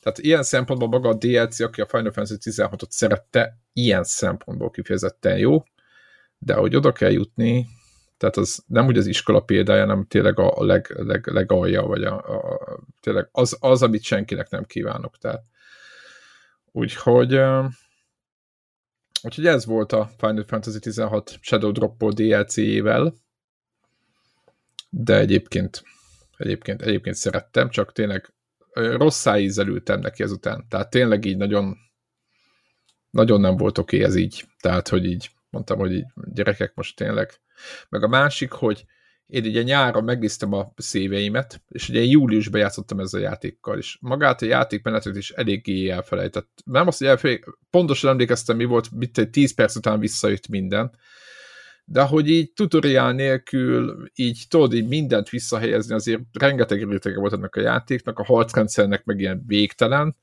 Tehát 0.00 0.18
ilyen 0.18 0.42
szempontból 0.42 0.88
maga 0.88 1.08
a 1.08 1.14
DLC, 1.14 1.60
aki 1.60 1.80
a 1.80 1.86
Final 1.86 2.12
Fantasy 2.12 2.50
16-ot 2.50 2.90
szerette, 2.90 3.58
ilyen 3.72 4.04
szempontból 4.04 4.70
kifejezetten 4.70 5.38
jó, 5.38 5.62
de 6.38 6.54
hogy 6.54 6.76
oda 6.76 6.92
kell 6.92 7.10
jutni, 7.10 7.66
tehát 8.22 8.36
az 8.36 8.64
nem 8.66 8.86
úgy 8.86 8.98
az 8.98 9.06
iskola 9.06 9.40
példája, 9.40 9.80
hanem 9.80 10.06
tényleg 10.06 10.38
a 10.38 10.64
leg, 10.64 10.92
leg, 10.96 11.26
legalja, 11.26 11.82
vagy 11.82 12.04
a, 12.04 12.14
a, 12.14 12.58
tényleg 13.00 13.28
az, 13.32 13.56
az, 13.60 13.82
amit 13.82 14.02
senkinek 14.02 14.50
nem 14.50 14.64
kívánok. 14.64 15.18
Tehát 15.18 15.44
úgyhogy 16.72 17.40
úgyhogy 19.22 19.46
ez 19.46 19.64
volt 19.64 19.92
a 19.92 20.10
Final 20.18 20.44
Fantasy 20.44 20.78
16 20.78 21.38
Shadow 21.40 21.72
Drop 21.72 22.14
DLC-jével. 22.14 23.14
de 24.90 25.18
egyébként, 25.18 25.82
egyébként, 26.36 26.82
egyébként 26.82 27.16
szerettem, 27.16 27.70
csak 27.70 27.92
tényleg 27.92 28.34
rossz 28.72 29.26
ízzel 29.36 29.68
ültem 29.68 30.00
neki 30.00 30.22
ezután. 30.22 30.66
Tehát 30.68 30.90
tényleg 30.90 31.24
így 31.24 31.36
nagyon, 31.36 31.76
nagyon 33.10 33.40
nem 33.40 33.56
volt 33.56 33.78
oké 33.78 33.96
okay 33.96 34.08
ez 34.08 34.16
így. 34.16 34.44
Tehát, 34.60 34.88
hogy 34.88 35.04
így 35.04 35.30
mondtam, 35.50 35.78
hogy 35.78 35.92
így 35.92 36.06
gyerekek 36.32 36.74
most 36.74 36.96
tényleg. 36.96 37.41
Meg 37.88 38.02
a 38.02 38.08
másik, 38.08 38.52
hogy 38.52 38.84
én 39.26 39.44
ugye 39.44 39.62
nyáron 39.62 40.04
megnéztem 40.04 40.52
a 40.52 40.72
szíveimet, 40.76 41.62
és 41.68 41.88
ugye 41.88 42.00
júliusban 42.00 42.60
játszottam 42.60 43.00
ezzel 43.00 43.20
a 43.20 43.22
játékkal, 43.22 43.78
és 43.78 43.98
magát 44.00 44.42
a 44.42 44.46
játékmenetet 44.46 45.16
is 45.16 45.30
eléggé 45.30 45.88
elfelejtett. 45.88 46.48
Nem 46.64 46.86
azt, 46.86 46.98
hogy 46.98 47.06
elfelejtett, 47.06 47.58
pontosan 47.70 48.10
emlékeztem, 48.10 48.56
mi 48.56 48.64
volt, 48.64 48.90
mit 48.90 49.28
10 49.30 49.54
perc 49.54 49.76
után 49.76 50.00
visszajött 50.00 50.48
minden, 50.48 50.90
de 51.84 52.02
hogy 52.02 52.30
így 52.30 52.52
tutoriál 52.52 53.12
nélkül, 53.12 54.08
így 54.14 54.44
tudod, 54.48 54.74
így 54.74 54.88
mindent 54.88 55.28
visszahelyezni, 55.28 55.94
azért 55.94 56.22
rengeteg 56.38 56.90
rétege 56.90 57.18
volt 57.18 57.32
ennek 57.32 57.54
a 57.56 57.60
játéknak, 57.60 58.18
a 58.18 58.24
harcrendszernek 58.24 59.04
meg 59.04 59.20
ilyen 59.20 59.42
végtelen, 59.46 60.16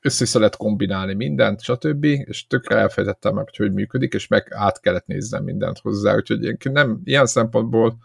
össze 0.00 0.38
lehet 0.38 0.56
kombinálni 0.56 1.14
mindent, 1.14 1.60
stb. 1.60 2.04
És 2.04 2.46
tökre 2.46 2.76
elfelejtettem 2.76 3.34
meg, 3.34 3.44
hogy 3.44 3.56
hogy 3.56 3.72
működik, 3.72 4.14
és 4.14 4.26
meg 4.26 4.46
át 4.50 4.80
kellett 4.80 5.06
néznem 5.06 5.44
mindent 5.44 5.78
hozzá, 5.78 6.14
úgyhogy 6.14 6.56
nem, 6.62 7.00
ilyen 7.04 7.26
szempontból 7.26 7.96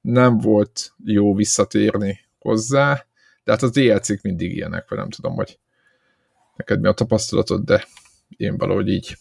nem 0.00 0.38
volt 0.38 0.92
jó 1.04 1.34
visszatérni 1.34 2.20
hozzá, 2.38 3.06
de 3.44 3.52
hát 3.52 3.62
az 3.62 3.70
DLC-k 3.70 4.22
mindig 4.22 4.56
ilyenek, 4.56 4.88
vagy 4.88 4.98
nem 4.98 5.10
tudom, 5.10 5.34
hogy 5.34 5.58
neked 6.56 6.80
mi 6.80 6.88
a 6.88 6.92
tapasztalatod, 6.92 7.64
de 7.64 7.84
én 8.36 8.56
valahogy 8.56 8.88
így 8.88 9.16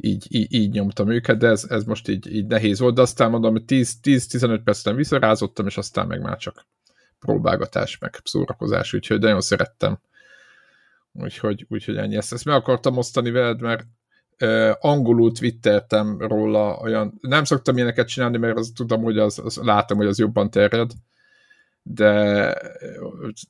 így, 0.00 0.26
így, 0.28 0.54
így 0.54 0.70
nyomtam 0.70 1.10
őket, 1.10 1.38
de 1.38 1.48
ez, 1.48 1.64
ez 1.68 1.84
most 1.84 2.08
így, 2.08 2.34
így 2.34 2.46
nehéz 2.46 2.78
volt, 2.78 2.94
de 2.94 3.00
aztán 3.00 3.30
mondom, 3.30 3.52
hogy 3.52 3.64
10-15 3.66 4.60
percen 4.64 4.96
visszarázottam, 4.96 5.66
és 5.66 5.76
aztán 5.76 6.06
meg 6.06 6.20
már 6.20 6.36
csak 6.36 6.66
próbálgatás, 7.18 7.98
meg 7.98 8.20
szórakozás, 8.24 8.92
úgyhogy 8.92 9.18
nagyon 9.20 9.40
szerettem. 9.40 9.98
Úgyhogy, 11.12 11.66
úgyhogy 11.68 11.96
ennyi. 11.96 12.16
Ezt, 12.16 12.32
ezt 12.32 12.44
meg 12.44 12.54
akartam 12.54 12.96
osztani 12.96 13.30
veled, 13.30 13.60
mert 13.60 13.86
uh, 14.40 14.72
angolul 14.80 15.32
twittertem 15.32 16.20
róla 16.20 16.76
olyan, 16.76 17.18
nem 17.20 17.44
szoktam 17.44 17.76
ilyeneket 17.76 18.08
csinálni, 18.08 18.38
mert 18.38 18.56
az 18.56 18.72
tudom, 18.74 19.02
hogy 19.02 19.18
az, 19.18 19.38
az 19.38 19.56
látom, 19.56 19.98
hogy 19.98 20.06
az 20.06 20.18
jobban 20.18 20.50
terjed, 20.50 20.90
de 21.82 22.54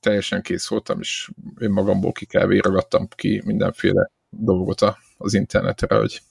teljesen 0.01 0.43
kész 0.43 0.69
voltam, 0.69 1.01
és 1.01 1.31
én 1.61 1.71
magamból 1.71 2.13
ki 2.13 2.27
kell 2.27 2.47
vérogattam 2.47 3.09
ki 3.09 3.43
mindenféle 3.45 4.11
dolgot 4.31 4.81
az 5.17 5.35
internetre, 5.35 5.97
hogy 5.97 6.23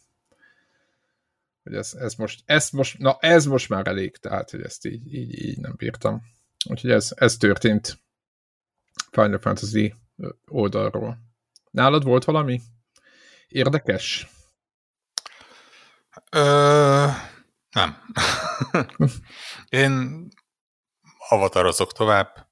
hogy 1.68 1.76
ez, 1.76 1.94
ez, 1.94 2.16
most, 2.16 2.44
ez 2.46 2.70
most, 2.70 2.98
na 2.98 3.18
ez 3.20 3.46
most 3.46 3.70
már 3.70 3.88
elég, 3.88 4.18
tehát, 4.18 4.50
hogy 4.50 4.62
ezt 4.62 4.86
így, 4.86 5.14
így, 5.14 5.46
így 5.46 5.58
nem 5.58 5.74
bírtam. 5.78 6.22
Úgyhogy 6.70 6.92
ez, 6.92 7.14
ez 7.16 7.38
történt 7.38 8.00
Final 9.12 9.40
Fantasy 9.40 9.96
oldalról. 10.48 11.18
Nálad 11.72 12.04
volt 12.04 12.24
valami 12.24 12.62
érdekes? 13.48 14.28
Ö, 16.32 17.06
nem. 17.72 17.98
Én 19.70 20.26
avatarozok 21.30 21.94
tovább. 21.94 22.48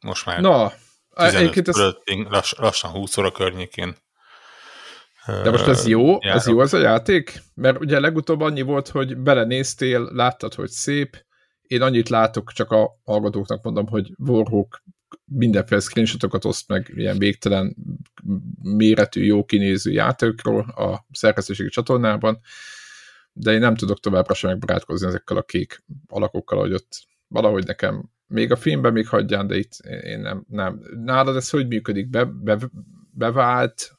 Most 0.00 0.26
már 0.26 0.40
Na, 0.40 0.72
15 1.14 1.68
ez... 1.68 1.76
lass, 2.28 2.52
lassan 2.58 2.90
20 2.90 3.16
óra 3.16 3.32
környékén 3.32 3.96
de 5.26 5.50
most 5.50 5.66
ez 5.66 5.86
jó? 5.86 6.04
Járok. 6.04 6.24
Ez 6.24 6.46
jó 6.46 6.58
az 6.58 6.74
a 6.74 6.78
játék? 6.78 7.42
Mert 7.54 7.80
ugye 7.80 8.00
legutóbb 8.00 8.40
annyi 8.40 8.62
volt, 8.62 8.88
hogy 8.88 9.16
belenéztél, 9.16 10.08
láttad, 10.12 10.54
hogy 10.54 10.68
szép. 10.68 11.24
Én 11.62 11.82
annyit 11.82 12.08
látok, 12.08 12.52
csak 12.52 12.70
a 12.70 12.90
hallgatóknak 13.04 13.62
mondom, 13.62 13.86
hogy 13.86 14.12
Warhawk 14.18 14.82
mindenféle 15.24 15.80
screenshotokat 15.80 16.44
oszt 16.44 16.68
meg 16.68 16.92
ilyen 16.94 17.18
végtelen 17.18 17.76
méretű, 18.62 19.24
jó 19.24 19.44
kinéző 19.44 19.90
játékról 19.90 20.60
a 20.60 21.06
szerkesztőségi 21.12 21.68
csatornában, 21.68 22.40
de 23.32 23.52
én 23.52 23.60
nem 23.60 23.74
tudok 23.74 24.00
továbbra 24.00 24.34
sem 24.34 24.50
megbarátkozni 24.50 25.06
ezekkel 25.06 25.36
a 25.36 25.42
kék 25.42 25.84
alakokkal, 26.06 26.58
hogy 26.58 26.72
ott 26.72 27.06
valahogy 27.28 27.66
nekem 27.66 28.10
még 28.26 28.52
a 28.52 28.56
filmben 28.56 28.92
még 28.92 29.08
hagyján, 29.08 29.46
de 29.46 29.56
itt 29.56 29.72
én 30.02 30.20
nem, 30.20 30.44
nem. 30.48 30.82
Nálad 31.04 31.36
ez 31.36 31.50
hogy 31.50 31.66
működik? 31.66 32.08
Be, 32.08 32.24
be, 32.24 32.58
bevált 33.10 33.92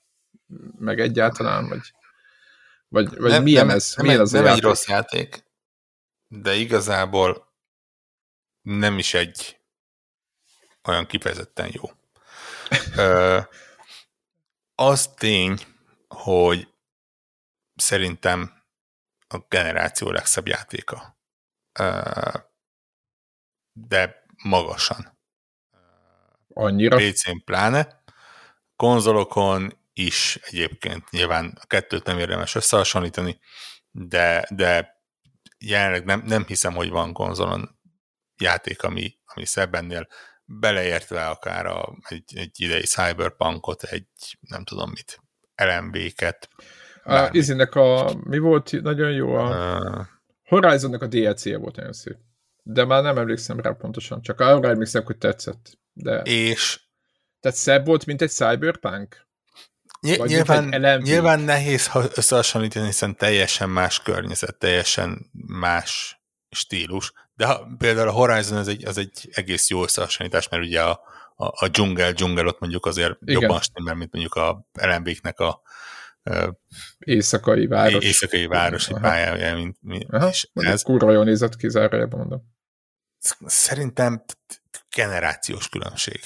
meg 0.79 0.99
egyáltalán, 0.99 1.67
vagy, 1.67 1.93
vagy, 2.87 3.17
vagy 3.17 3.31
nem, 3.31 3.43
milyen 3.43 3.65
nem, 3.65 3.75
ez? 3.75 3.93
Nem, 3.95 4.05
milyen 4.05 4.21
az 4.21 4.31
nem 4.31 4.45
egy 4.45 4.61
rossz 4.61 4.87
játék, 4.87 5.45
de 6.27 6.53
igazából 6.55 7.51
nem 8.61 8.97
is 8.97 9.13
egy 9.13 9.62
olyan 10.87 11.05
kifejezetten 11.05 11.69
jó. 11.71 11.89
Ö, 12.95 13.39
az 14.75 15.07
tény, 15.07 15.59
hogy 16.07 16.73
szerintem 17.75 18.63
a 19.27 19.37
generáció 19.37 20.11
legszebb 20.11 20.47
játéka. 20.47 21.17
Ö, 21.79 22.01
de 23.71 24.25
magasan. 24.43 25.17
Annyira? 26.53 26.97
PC-n 26.97 27.43
pláne. 27.45 28.03
Konzolokon 28.75 29.81
is 29.93 30.35
egyébként 30.41 31.09
nyilván 31.09 31.57
a 31.61 31.65
kettőt 31.65 32.05
nem 32.05 32.19
érdemes 32.19 32.55
összehasonlítani, 32.55 33.39
de, 33.91 34.47
de 34.49 35.01
jelenleg 35.57 36.05
nem, 36.05 36.21
nem 36.21 36.45
hiszem, 36.45 36.73
hogy 36.73 36.89
van 36.89 37.13
konzolon 37.13 37.79
játék, 38.37 38.83
ami, 38.83 39.17
ami 39.25 39.45
szebb 39.45 39.75
ennél, 39.75 40.07
beleértve 40.45 41.27
akár 41.27 41.65
a, 41.65 41.97
egy, 42.09 42.37
egy 42.37 42.61
idei 42.61 42.83
Cyberpunkot, 42.83 43.83
egy 43.83 44.07
nem 44.39 44.63
tudom 44.63 44.89
mit, 44.89 45.19
LMV-ket. 45.55 46.49
A, 47.03 47.29
izinek 47.31 47.75
a, 47.75 48.15
mi 48.23 48.37
volt 48.37 48.81
nagyon 48.81 49.11
jó? 49.11 49.33
A 49.33 49.77
uh, 49.77 50.05
Horizonnak 50.43 51.01
a 51.01 51.07
DLC-je 51.07 51.57
volt 51.57 51.75
nagyon 51.75 51.93
szép. 51.93 52.17
De 52.63 52.85
már 52.85 53.03
nem 53.03 53.17
emlékszem 53.17 53.59
rá 53.59 53.71
pontosan, 53.71 54.21
csak 54.21 54.39
arra 54.39 54.69
emlékszem, 54.69 55.03
hogy 55.03 55.17
tetszett. 55.17 55.79
De... 55.93 56.21
És 56.21 56.79
tehát 57.39 57.57
szebb 57.57 57.85
volt, 57.85 58.05
mint 58.05 58.21
egy 58.21 58.29
Cyberpunk? 58.29 59.27
Ny- 59.99 60.25
nyilván, 60.25 60.99
nyilván 61.01 61.39
nehéz 61.39 61.89
összehasonlítani, 62.15 62.85
hiszen 62.85 63.15
teljesen 63.15 63.69
más 63.69 64.01
környezet, 64.01 64.57
teljesen 64.57 65.29
más 65.47 66.21
stílus, 66.49 67.13
de 67.35 67.45
ha, 67.45 67.67
például 67.77 68.07
a 68.07 68.11
Horizon 68.11 68.57
az 68.57 68.67
egy, 68.67 68.85
az 68.85 68.97
egy 68.97 69.29
egész 69.33 69.69
jó 69.69 69.83
összehasonlítás, 69.83 70.49
mert 70.49 70.63
ugye 70.63 70.81
a, 70.81 71.01
a, 71.35 71.45
a 71.45 71.67
dzsungel, 71.67 72.11
dzsungel 72.11 72.47
ott 72.47 72.59
mondjuk 72.59 72.85
azért 72.85 73.17
Igen. 73.21 73.41
jobban 73.41 73.61
stimmel, 73.61 73.95
mint 73.95 74.11
mondjuk 74.11 74.35
a 74.35 74.67
lmb 74.73 75.39
a 75.39 75.61
éjszakai 76.99 77.67
város. 77.67 78.03
Éjszakai 78.03 78.47
városi 78.47 78.93
pályája, 79.01 79.55
mint, 79.55 79.77
mint 79.81 80.13
Aha, 80.13 80.27
és 80.27 80.49
ez. 80.53 80.81
Kurva 80.81 81.11
jól 81.11 81.23
nézett 81.23 81.55
ki, 81.55 81.69
zárójában 81.69 82.19
mondom. 82.19 82.41
Szerintem 83.45 84.23
generációs 84.95 85.69
különbség 85.69 86.19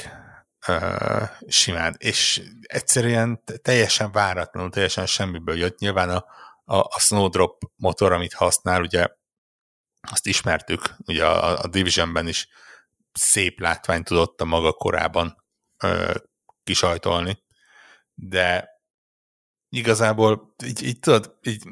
uh, 0.68 1.30
simán, 1.48 1.96
és 1.98 2.42
egyszerűen 2.62 3.44
teljesen 3.62 4.12
váratlanul, 4.12 4.70
teljesen 4.70 5.06
semmiből 5.06 5.58
jött. 5.58 5.80
Nyilván 5.80 6.10
a, 6.10 6.26
a, 6.64 6.78
a 6.78 7.00
Snowdrop 7.00 7.62
motor, 7.76 8.12
amit 8.12 8.34
használ, 8.34 8.82
ugye 8.82 9.08
azt 10.12 10.28
ismertük, 10.28 10.96
ugye 11.06 11.26
a, 11.26 11.60
a 11.60 11.68
Divisionben 11.68 12.28
is 12.28 12.48
szép 13.14 13.60
látvány 13.60 14.04
tudott 14.04 14.42
a 14.42 14.46
maga 14.46 14.72
korában 14.72 15.44
uh, 15.84 16.16
kisajtolni, 16.64 17.44
de 18.14 18.70
igazából 19.70 20.56
így, 20.66 20.84
így 20.84 21.00
tudod, 21.00 21.38
így 21.44 21.64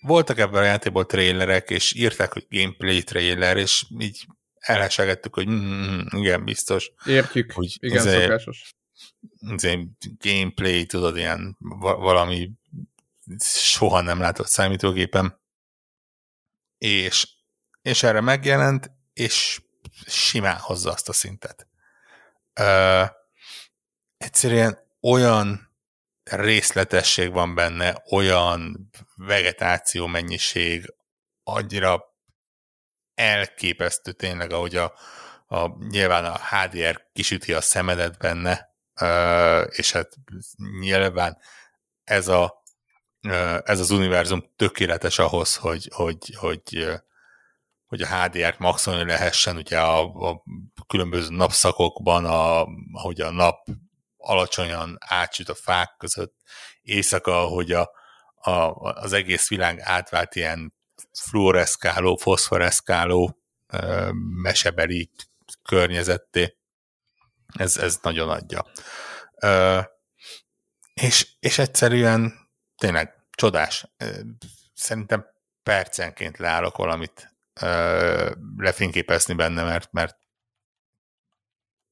voltak 0.00 0.38
ebben 0.38 0.62
a 0.62 0.66
játékból 0.66 1.06
trailerek, 1.06 1.70
és 1.70 1.94
írták, 1.94 2.32
hogy 2.32 2.46
gameplay 2.48 3.02
trailer, 3.02 3.56
és 3.56 3.84
így 3.98 4.26
elhesegettük, 4.58 5.34
hogy 5.34 5.48
mm, 5.48 6.00
igen, 6.10 6.44
biztos. 6.44 6.90
Értjük, 7.06 7.52
hogy 7.52 7.76
igen, 7.80 7.98
azért, 7.98 8.22
szokásos. 8.22 8.74
Azért 9.40 9.80
gameplay, 10.18 10.86
tudod, 10.86 11.16
ilyen 11.16 11.56
valami 11.80 12.50
soha 13.44 14.00
nem 14.00 14.18
látott 14.18 14.46
számítógépen. 14.46 15.42
És, 16.78 17.33
és 17.84 18.02
erre 18.02 18.20
megjelent, 18.20 18.90
és 19.12 19.62
simán 20.06 20.56
hozza 20.56 20.90
azt 20.90 21.08
a 21.08 21.12
szintet. 21.12 21.66
Ö, 22.52 23.04
egyszerűen 24.16 24.78
olyan 25.00 25.74
részletesség 26.24 27.32
van 27.32 27.54
benne, 27.54 28.02
olyan 28.10 28.90
vegetáció 29.16 30.06
mennyiség, 30.06 30.94
annyira 31.42 32.04
elképesztő 33.14 34.12
tényleg, 34.12 34.52
ahogy 34.52 34.76
a, 34.76 34.94
a, 35.46 35.86
nyilván 35.88 36.24
a 36.24 36.38
HDR 36.38 37.06
kisüti 37.12 37.52
a 37.52 37.60
szemedet 37.60 38.18
benne, 38.18 38.74
és 39.70 39.92
hát 39.92 40.08
nyilván 40.80 41.38
ez, 42.04 42.28
a, 42.28 42.62
ez 43.64 43.80
az 43.80 43.90
univerzum 43.90 44.52
tökéletes 44.56 45.18
ahhoz, 45.18 45.56
hogy, 45.56 45.90
hogy, 45.94 46.34
hogy, 46.36 46.86
hogy 47.94 48.02
a 48.02 48.24
HDR-t 48.24 48.58
maxolni 48.58 49.04
lehessen, 49.04 49.56
ugye 49.56 49.80
a, 49.80 50.02
a 50.02 50.42
különböző 50.86 51.34
napszakokban, 51.36 52.24
a, 52.24 52.66
ahogy 52.92 53.20
a 53.20 53.30
nap 53.30 53.66
alacsonyan 54.16 54.96
átsüt 55.00 55.48
a 55.48 55.54
fák 55.54 55.94
között, 55.98 56.34
éjszaka, 56.82 57.38
hogy 57.38 57.72
a, 57.72 57.90
a, 58.34 58.50
az 58.80 59.12
egész 59.12 59.48
világ 59.48 59.80
átvált 59.80 60.34
ilyen 60.34 60.74
fluoreszkáló, 61.12 62.16
foszforeszkáló 62.16 63.38
mesebeli 64.42 65.10
környezetté. 65.62 66.56
Ez, 67.58 67.76
ez 67.76 67.98
nagyon 68.02 68.28
adja. 68.28 68.66
Ö, 69.34 69.80
és, 70.94 71.28
és 71.40 71.58
egyszerűen 71.58 72.34
tényleg 72.76 73.14
csodás. 73.30 73.86
Szerintem 74.74 75.26
percenként 75.62 76.38
leállok 76.38 76.76
valamit 76.76 77.33
ö, 77.60 78.30
lefényképezni 78.56 79.34
benne, 79.34 79.62
mert, 79.62 79.92
mert 79.92 80.18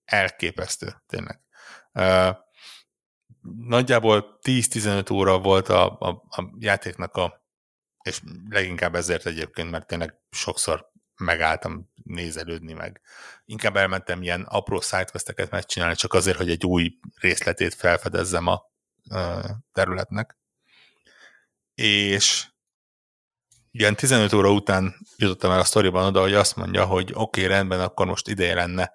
elképesztő, 0.05 1.03
tényleg. 1.07 1.41
Ö, 1.93 2.31
nagyjából 3.67 4.39
10-15 4.43 5.13
óra 5.13 5.39
volt 5.39 5.69
a, 5.69 5.99
a, 5.99 6.09
a 6.29 6.55
játéknak 6.59 7.17
a, 7.17 7.47
és 8.03 8.21
leginkább 8.49 8.95
ezért 8.95 9.27
egyébként, 9.27 9.71
mert 9.71 9.87
tényleg 9.87 10.21
sokszor 10.31 10.91
megálltam 11.17 11.91
nézelődni, 12.03 12.73
meg 12.73 13.01
inkább 13.45 13.77
elmentem 13.77 14.23
ilyen 14.23 14.43
apró 14.43 14.81
sidequesteket 14.81 15.51
megcsinálni, 15.51 15.95
csak 15.95 16.15
azért, 16.15 16.37
hogy 16.37 16.51
egy 16.51 16.65
új 16.65 16.99
részletét 17.21 17.75
felfedezzem 17.75 18.47
a 18.47 18.71
területnek. 19.73 20.37
És 21.75 22.52
ilyen 23.73 23.97
15 23.97 24.33
óra 24.33 24.53
után 24.53 24.97
jutottam 25.17 25.51
el 25.51 25.59
a 25.59 25.65
sztoriban 25.65 26.07
oda, 26.07 26.21
hogy 26.21 26.35
azt 26.35 26.57
mondja, 26.57 26.85
hogy 26.85 27.11
oké, 27.15 27.45
okay, 27.45 27.47
rendben, 27.47 27.81
akkor 27.81 28.07
most 28.07 28.29
ideje 28.29 28.55
lenne 28.55 28.93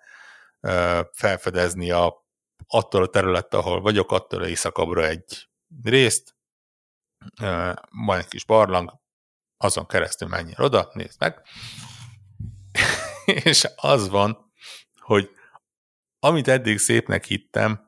felfedezni 1.12 1.92
a, 1.92 2.26
attól 2.68 3.04
a 3.04 3.08
területtel, 3.08 3.60
ahol 3.60 3.82
vagyok, 3.82 4.12
attól 4.12 4.42
a 4.42 4.48
éjszakabbra 4.48 5.08
egy 5.08 5.50
részt, 5.84 6.36
van 7.90 8.18
egy 8.18 8.28
kis 8.28 8.46
barlang, 8.46 9.00
azon 9.58 9.88
keresztül 9.88 10.28
menjél 10.28 10.56
oda, 10.58 10.90
nézd 10.94 11.20
meg, 11.20 11.42
és 13.26 13.68
az 13.76 14.10
van, 14.10 14.52
hogy 15.00 15.30
amit 16.20 16.48
eddig 16.48 16.78
szépnek 16.78 17.26
hittem, 17.26 17.86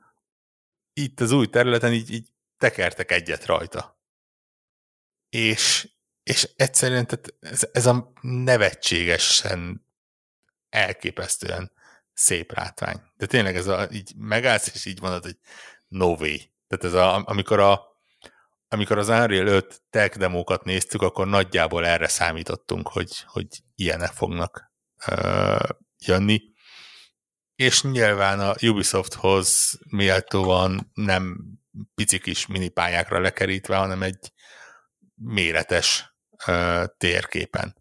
itt 0.93 1.19
az 1.19 1.31
új 1.31 1.47
területen 1.47 1.93
így, 1.93 2.11
így 2.11 2.29
tekertek 2.57 3.11
egyet 3.11 3.45
rajta. 3.45 3.99
És, 5.29 5.89
és 6.29 6.49
egyszerűen 6.55 7.07
tehát 7.07 7.33
ez, 7.39 7.67
ez 7.71 7.85
a 7.85 8.11
nevetségesen 8.21 9.85
elképesztően 10.69 11.71
szép 12.13 12.51
látvány. 12.55 13.01
De 13.17 13.25
tényleg 13.25 13.55
ez 13.55 13.67
a, 13.67 13.87
így 13.91 14.13
megállsz, 14.15 14.71
és 14.73 14.85
így 14.85 15.01
mondod, 15.01 15.23
hogy 15.23 15.37
no. 15.87 16.15
Tehát 16.15 16.83
ez 16.83 16.93
a, 16.93 17.23
amikor 17.25 17.59
a 17.59 17.87
amikor 18.67 18.97
az 18.97 19.09
Unreal 19.09 19.47
5 19.47 19.81
tech 19.89 20.17
demókat 20.17 20.63
néztük, 20.63 21.01
akkor 21.01 21.27
nagyjából 21.27 21.85
erre 21.85 22.07
számítottunk, 22.07 22.87
hogy, 22.87 23.23
hogy 23.25 23.47
ilyenek 23.75 24.11
fognak 24.11 24.71
jönni. 26.05 26.41
És 27.55 27.83
nyilván 27.83 28.39
a 28.39 28.55
Ubisofthoz 28.61 29.79
méltóan 29.89 30.91
nem 30.93 31.37
pici 31.95 32.19
kis 32.19 32.47
minipályákra 32.47 33.19
lekerítve, 33.19 33.75
hanem 33.75 34.01
egy 34.03 34.31
méretes 35.15 36.09
uh, 36.47 36.85
térképen. 36.97 37.75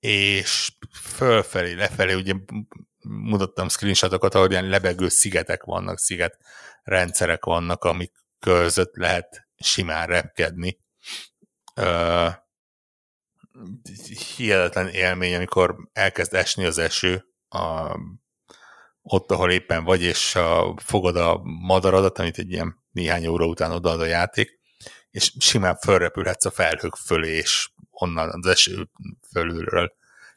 És 0.00 0.72
fölfelé, 1.02 1.72
lefelé, 1.72 2.12
ugye 2.14 2.34
mutattam 3.08 3.68
screenshotokat, 3.68 4.34
ahol 4.34 4.50
ilyen 4.50 4.68
lebegő 4.68 5.08
szigetek 5.08 5.62
vannak, 5.62 5.98
sziget 5.98 6.38
rendszerek 6.82 7.44
vannak, 7.44 7.84
amik 7.84 8.12
között 8.38 8.96
lehet 8.96 9.48
simán 9.56 10.06
repkedni. 10.06 10.78
Uh, 11.76 12.34
hihetetlen 14.36 14.88
élmény, 14.88 15.34
amikor 15.34 15.76
elkezd 15.92 16.34
esni 16.34 16.64
az 16.64 16.78
eső, 16.78 17.24
a, 17.48 17.96
ott, 19.02 19.30
ahol 19.30 19.50
éppen 19.50 19.84
vagy, 19.84 20.02
és 20.02 20.34
a, 20.34 20.74
fogod 20.76 21.16
a 21.16 21.40
madaradat, 21.44 22.18
amit 22.18 22.38
egy 22.38 22.50
ilyen 22.50 22.84
néhány 22.90 23.26
óra 23.26 23.46
után 23.46 23.72
odaad 23.72 24.00
a 24.00 24.04
játék, 24.04 24.58
és 25.10 25.32
simán 25.38 25.76
fölrepülhetsz 25.76 26.44
a 26.44 26.50
felhők 26.50 26.96
fölé, 26.96 27.30
és 27.30 27.70
onnan 28.00 28.28
az 28.28 28.46
eső 28.46 28.88
fölülről 29.32 29.92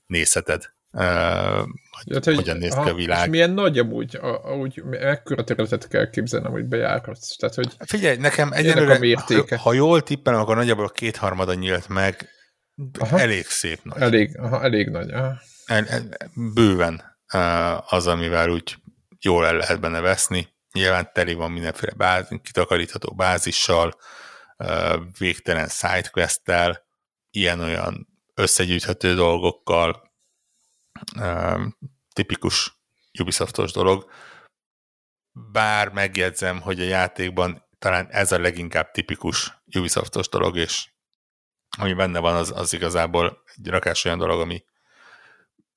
nézheted, 0.05 0.73
uh, 0.91 1.01
hát, 1.01 2.23
hogy, 2.23 2.35
hogyan 2.35 2.57
néz 2.57 2.73
ki 2.83 2.89
a 2.89 2.93
világ. 2.93 3.23
És 3.23 3.29
milyen 3.29 3.51
nagy 3.51 3.77
amúgy, 3.77 4.15
ahogy 4.21 4.83
ekkora 4.91 5.43
területet 5.43 5.87
kell 5.87 6.09
képzelnem, 6.09 6.51
hogy 6.51 6.65
bejárhatsz. 6.65 7.35
Tehát, 7.35 7.55
hogy 7.55 7.71
Figyelj, 7.79 8.17
nekem 8.17 8.51
egyelőre, 8.51 9.17
ha, 9.25 9.57
ha 9.57 9.73
jól 9.73 10.03
tippelem, 10.03 10.39
akkor 10.39 10.55
nagyjából 10.55 10.89
kétharmada 10.89 11.53
nyílt 11.53 11.87
meg 11.87 12.29
Aha. 12.99 13.19
Elég 13.19 13.45
szép 13.45 13.79
nagy. 13.83 14.01
Elég, 14.01 14.37
aha, 14.39 14.63
elég 14.63 14.89
nagy. 14.89 15.11
Aha. 15.11 15.33
El, 15.65 15.87
el, 15.87 16.03
bőven 16.53 17.17
az, 17.87 18.07
amivel 18.07 18.49
úgy 18.49 18.75
jól 19.21 19.45
el 19.45 19.55
lehet 19.55 19.79
benne 19.79 19.99
veszni. 19.99 20.47
Nyilván 20.71 21.09
teli 21.13 21.33
van 21.33 21.51
mindenféle 21.51 21.93
báz, 21.95 22.27
kitakarítható 22.43 23.13
bázissal, 23.15 23.95
végtelen 25.17 25.67
sidequest-tel, 25.67 26.82
ilyen-olyan 27.35 28.07
összegyűjthető 28.33 29.13
dolgokkal, 29.13 30.11
tipikus 32.13 32.81
Ubisoftos 33.19 33.71
dolog. 33.71 34.11
Bár 35.31 35.89
megjegyzem, 35.89 36.61
hogy 36.61 36.79
a 36.79 36.83
játékban 36.83 37.67
talán 37.79 38.07
ez 38.09 38.31
a 38.31 38.39
leginkább 38.39 38.91
tipikus 38.91 39.61
Ubisoftos 39.75 40.29
dolog, 40.29 40.57
és 40.57 40.89
ami 41.77 41.93
benne 41.93 42.19
van, 42.19 42.35
az, 42.35 42.51
az 42.51 42.73
igazából 42.73 43.43
egy 43.55 43.67
rakás 43.67 44.05
olyan 44.05 44.17
dolog, 44.17 44.39
ami 44.39 44.65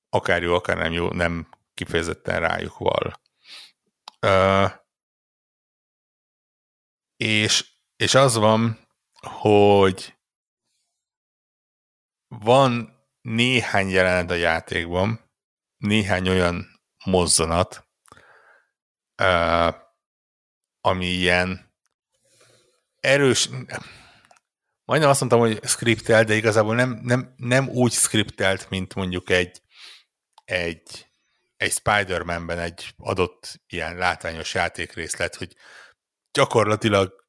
akár 0.09 0.41
jó, 0.41 0.53
akár 0.53 0.77
nem 0.77 0.91
jó, 0.91 1.11
nem 1.11 1.49
kifejezetten 1.73 2.39
rájuk 2.39 2.77
val. 2.77 3.21
Uh, 4.21 4.71
és, 7.17 7.71
és 7.95 8.15
az 8.15 8.35
van, 8.35 8.87
hogy 9.21 10.16
van 12.27 12.95
néhány 13.21 13.89
jelenet 13.89 14.31
a 14.31 14.33
játékban, 14.33 15.31
néhány 15.77 16.29
olyan 16.29 16.81
mozzanat, 17.05 17.87
ami 20.81 21.05
ilyen 21.05 21.73
erős, 22.99 23.49
majdnem 24.85 25.09
azt 25.09 25.19
mondtam, 25.19 25.39
hogy 25.39 25.59
skriptelt, 25.63 26.27
de 26.27 26.35
igazából 26.35 26.75
nem, 26.75 26.99
nem, 27.03 27.33
nem 27.35 27.69
úgy 27.69 27.91
skriptelt, 27.91 28.69
mint 28.69 28.95
mondjuk 28.95 29.29
egy, 29.29 29.61
egy, 30.45 31.07
egy 31.57 31.71
Spider-Man-ben 31.71 32.59
egy 32.59 32.93
adott 32.97 33.61
ilyen 33.67 33.95
látványos 33.95 34.53
játékrészlet, 34.53 35.35
hogy 35.35 35.55
gyakorlatilag 36.31 37.26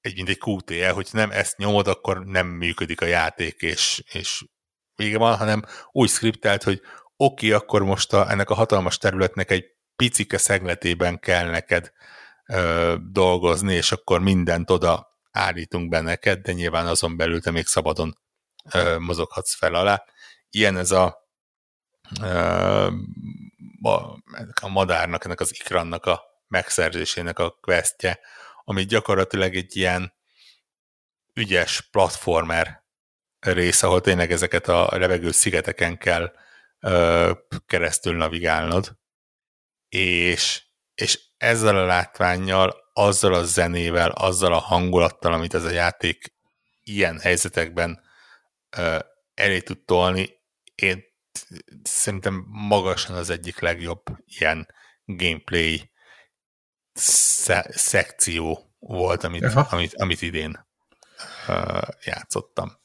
egy, 0.00 0.14
mint 0.14 0.28
egy 0.28 0.40
QTE, 0.46 0.90
hogy 0.90 1.08
nem 1.12 1.30
ezt 1.30 1.56
nyomod, 1.56 1.88
akkor 1.88 2.24
nem 2.24 2.46
működik 2.46 3.00
a 3.00 3.06
játék, 3.06 3.60
és, 3.60 4.02
és 4.12 4.44
vége 4.94 5.18
van, 5.18 5.36
hanem 5.36 5.64
úgy 5.92 6.08
skriptelt, 6.08 6.62
hogy 6.62 6.80
oké, 7.16 7.46
okay, 7.46 7.52
akkor 7.52 7.82
most 7.82 8.12
a, 8.12 8.30
ennek 8.30 8.50
a 8.50 8.54
hatalmas 8.54 8.98
területnek 8.98 9.50
egy 9.50 9.64
picike 9.96 10.38
szegletében 10.38 11.18
kell 11.18 11.50
neked 11.50 11.92
ö, 12.46 12.94
dolgozni, 13.10 13.74
és 13.74 13.92
akkor 13.92 14.20
mindent 14.20 14.70
oda 14.70 15.18
állítunk 15.30 15.88
be 15.88 16.00
neked, 16.00 16.40
de 16.40 16.52
nyilván 16.52 16.86
azon 16.86 17.16
belül 17.16 17.40
te 17.40 17.50
még 17.50 17.66
szabadon 17.66 18.18
ö, 18.72 18.98
mozoghatsz 18.98 19.54
fel 19.54 19.74
alá. 19.74 20.04
Ilyen 20.50 20.76
ez 20.76 20.90
a, 20.90 21.28
ö, 22.22 22.90
a, 23.82 24.18
a 24.62 24.68
madárnak, 24.68 25.24
ennek 25.24 25.40
az 25.40 25.54
ikrannak 25.60 26.06
a 26.06 26.22
megszerzésének 26.48 27.38
a 27.38 27.50
questje, 27.60 28.20
ami 28.68 28.84
gyakorlatilag 28.84 29.54
egy 29.56 29.76
ilyen 29.76 30.14
ügyes 31.32 31.80
platformer 31.90 32.84
rész, 33.40 33.82
ahol 33.82 34.00
tényleg 34.00 34.32
ezeket 34.32 34.68
a 34.68 34.88
levegő 34.90 35.30
szigeteken 35.30 35.98
kell 35.98 36.32
ö, 36.80 37.32
keresztül 37.66 38.16
navigálnod, 38.16 38.98
és, 39.88 40.62
és 40.94 41.20
ezzel 41.36 41.76
a 41.76 41.84
látványjal 41.84 42.90
azzal 42.92 43.34
a 43.34 43.44
zenével, 43.44 44.10
azzal 44.10 44.52
a 44.52 44.58
hangulattal, 44.58 45.32
amit 45.32 45.54
ez 45.54 45.64
a 45.64 45.70
játék 45.70 46.34
ilyen 46.82 47.18
helyzetekben 47.18 48.00
uh, 48.76 48.98
elé 49.34 49.60
tud 49.60 49.84
tolni, 49.84 50.40
én 50.74 51.04
szerintem 51.82 52.44
magasan 52.48 53.16
az 53.16 53.30
egyik 53.30 53.58
legjobb 53.58 54.02
ilyen 54.24 54.68
gameplay 55.04 55.90
sze- 56.98 57.70
szekció 57.78 58.72
volt, 58.78 59.24
amit, 59.24 59.44
amit, 59.44 59.94
amit 59.94 60.22
idén 60.22 60.66
uh, 61.48 61.82
játszottam. 62.04 62.76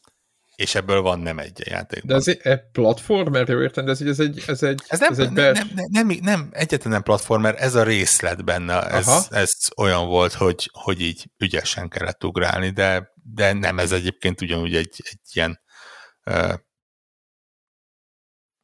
és 0.55 0.75
ebből 0.75 1.01
van 1.01 1.19
nem 1.19 1.39
egy 1.39 1.67
játék. 1.67 2.03
De 2.03 2.15
ez 2.15 2.27
egy 2.27 2.61
platformer, 2.71 3.49
jó 3.49 3.61
értem, 3.61 3.85
de 3.85 3.91
ez, 3.91 4.01
ez 4.01 4.19
egy... 4.19 4.43
Ez, 4.47 4.63
egy, 4.63 4.81
ez, 4.87 4.99
nem, 4.99 5.11
ez 5.11 5.19
egy 5.19 5.31
nem, 5.31 5.53
nem, 5.53 5.69
nem, 5.75 6.07
nem, 6.07 6.17
nem, 6.21 6.49
egyetlen 6.51 6.93
nem 6.93 7.03
platformer, 7.03 7.55
ez 7.57 7.75
a 7.75 7.83
részlet 7.83 8.45
benne, 8.45 8.89
ez, 8.89 9.27
ez 9.29 9.53
olyan 9.77 10.07
volt, 10.07 10.33
hogy, 10.33 10.69
hogy 10.73 11.01
így 11.01 11.31
ügyesen 11.37 11.89
kellett 11.89 12.23
ugrálni, 12.23 12.69
de, 12.69 13.11
de 13.23 13.53
nem, 13.53 13.79
ez 13.79 13.91
egyébként 13.91 14.41
ugyanúgy 14.41 14.75
egy, 14.75 15.01
egy 15.09 15.19
ilyen 15.33 15.59
uh, 16.25 16.53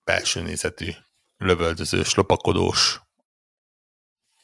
belső 0.04 0.42
nézetű, 0.42 0.90
lövöldözős, 1.38 2.14
lopakodós 2.14 3.02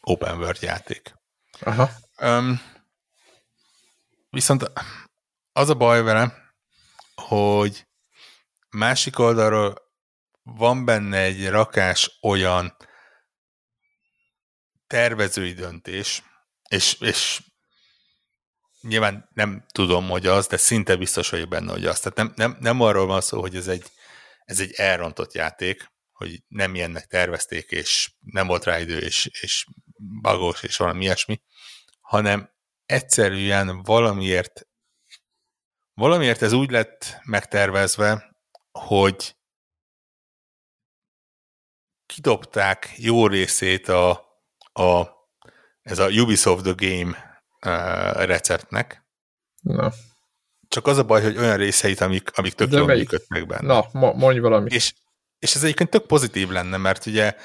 open 0.06 0.38
world 0.38 0.62
játék. 0.62 1.14
Aha. 1.60 1.90
Um, 2.22 2.62
viszont 4.30 4.72
az 5.52 5.70
a 5.70 5.74
baj 5.74 6.02
vele, 6.02 6.54
hogy 7.16 7.88
másik 8.70 9.20
oldalról 9.20 9.76
van 10.44 10.86
benne 10.86 11.18
egy 11.18 11.50
rakás 11.50 12.18
olyan 12.22 12.78
tervezői 14.88 15.54
döntés, 15.54 16.24
és, 16.70 17.00
és 17.00 17.42
nyilván 18.82 19.30
nem 19.34 19.66
tudom, 19.72 20.10
hogy 20.10 20.28
az, 20.28 20.48
de 20.48 20.58
szinte 20.58 20.96
biztos 20.96 21.30
vagyok 21.30 21.50
benne, 21.50 21.72
hogy 21.72 21.86
az. 21.86 22.00
Tehát 22.00 22.18
nem, 22.18 22.34
nem, 22.36 22.58
nem 22.60 22.82
arról 22.82 23.06
van 23.06 23.22
szó, 23.22 23.42
hogy 23.42 23.56
ez 23.56 23.68
egy, 23.68 23.92
ez 24.46 24.60
egy 24.60 24.74
elrontott 24.74 25.34
játék, 25.34 25.94
hogy 26.12 26.44
nem 26.48 26.76
ilyennek 26.76 27.06
tervezték, 27.06 27.72
és 27.72 28.14
nem 28.20 28.48
volt 28.48 28.64
rá 28.64 28.80
idő, 28.80 28.98
és, 28.98 29.26
és 29.42 29.66
bagos, 30.22 30.64
és 30.64 30.78
valami 30.78 31.04
ilyesmi, 31.04 31.42
hanem 32.02 32.50
egyszerűen 32.86 33.82
valamiért 33.82 34.68
Valamiért 35.96 36.42
ez 36.42 36.52
úgy 36.52 36.72
lett 36.72 37.20
megtervezve, 37.24 38.36
hogy 38.72 39.36
kidobták 42.06 42.94
jó 42.98 43.28
részét 43.28 43.88
a, 43.88 44.10
a 44.74 45.14
ez 45.82 46.00
a 46.00 46.08
Ubisoft 46.08 46.64
the 46.64 46.74
Game 46.76 47.42
uh, 47.66 48.26
receptnek. 48.26 49.06
Na. 49.62 49.92
Csak 50.68 50.88
az 50.88 50.98
a 50.98 51.04
baj, 51.04 51.22
hogy 51.22 51.38
olyan 51.38 51.58
részeit, 51.58 52.02
amik, 52.02 52.38
amik 52.38 52.54
tök 52.54 52.72
jól 52.72 52.86
működnek 52.86 53.48
benne. 53.48 53.68
Na, 53.92 54.14
mondj 54.14 54.40
valamit. 54.40 54.74
És, 54.74 54.94
és 55.46 55.56
ez 55.56 55.64
egyébként 55.64 55.90
tök 55.90 56.06
pozitív 56.06 56.50
lenne, 56.50 56.78
mert 56.78 57.06
ugye 57.06 57.36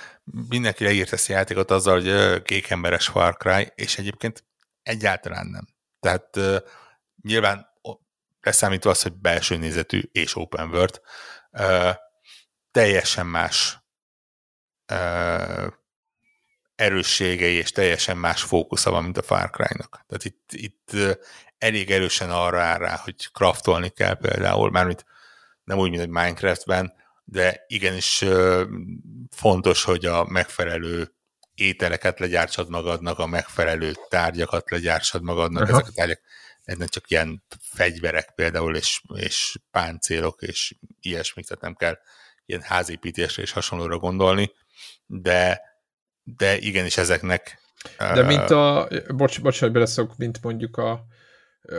mindenki 0.48 0.84
leírt 0.84 1.12
ezt 1.12 1.30
a 1.30 1.32
játékot 1.32 1.70
azzal, 1.70 2.00
hogy 2.00 2.42
kékemberes 2.42 3.06
Far 3.06 3.36
Cry, 3.36 3.72
és 3.74 3.98
egyébként 3.98 4.44
egyáltalán 4.82 5.46
nem. 5.46 5.68
Tehát 6.00 6.36
uh, 6.36 6.56
nyilván 7.22 7.66
leszámítva 8.40 8.90
az, 8.90 9.02
hogy 9.02 9.12
belső 9.12 9.56
nézetű 9.56 10.02
és 10.12 10.36
open 10.36 10.68
world, 10.68 11.00
teljesen 12.70 13.26
más 13.26 13.78
uh, 14.92 15.66
erősségei 16.74 17.54
és 17.54 17.72
teljesen 17.72 18.16
más 18.16 18.42
fókusza 18.42 18.90
van, 18.90 19.02
mint 19.02 19.18
a 19.18 19.22
Far 19.22 19.50
Cry-nak. 19.50 20.04
Tehát 20.06 20.24
itt, 20.24 20.50
itt 20.52 20.90
elég 21.58 21.90
erősen 21.90 22.30
arra 22.30 22.60
áll 22.60 22.78
rá, 22.78 22.96
hogy 22.96 23.30
craftolni 23.32 23.88
kell 23.88 24.14
például, 24.14 24.70
mármint 24.70 25.04
nem 25.64 25.78
úgy, 25.78 25.90
mint 25.90 26.02
egy 26.02 26.08
Minecraftben, 26.08 26.98
de 27.30 27.64
igenis 27.66 28.24
fontos, 29.30 29.84
hogy 29.84 30.06
a 30.06 30.24
megfelelő 30.24 31.12
ételeket 31.54 32.18
legyártsad 32.18 32.68
magadnak, 32.68 33.18
a 33.18 33.26
megfelelő 33.26 33.92
tárgyakat 34.08 34.70
legyártsad 34.70 35.22
magadnak, 35.22 35.62
Aha. 35.62 35.72
ezek 35.72 35.86
a 35.86 35.92
tárgyak 35.94 36.20
ennek 36.64 36.88
csak 36.88 37.10
ilyen 37.10 37.42
fegyverek 37.60 38.32
például, 38.34 38.76
és, 38.76 39.02
és 39.14 39.58
páncélok, 39.70 40.42
és 40.42 40.74
ilyesmik, 41.00 41.46
tehát 41.46 41.62
nem 41.62 41.74
kell 41.74 41.98
ilyen 42.46 42.62
házépítésre 42.62 43.42
és 43.42 43.50
hasonlóra 43.50 43.98
gondolni, 43.98 44.52
de, 45.06 45.60
de 46.22 46.58
igenis 46.58 46.96
ezeknek... 46.96 47.58
De 47.98 48.22
mint 48.22 48.50
a, 48.50 48.88
bocs, 49.08 49.40
bocs, 49.40 49.60
hogy 49.60 49.72
beleszok, 49.72 50.16
mint 50.16 50.42
mondjuk 50.42 50.76
a, 50.76 51.06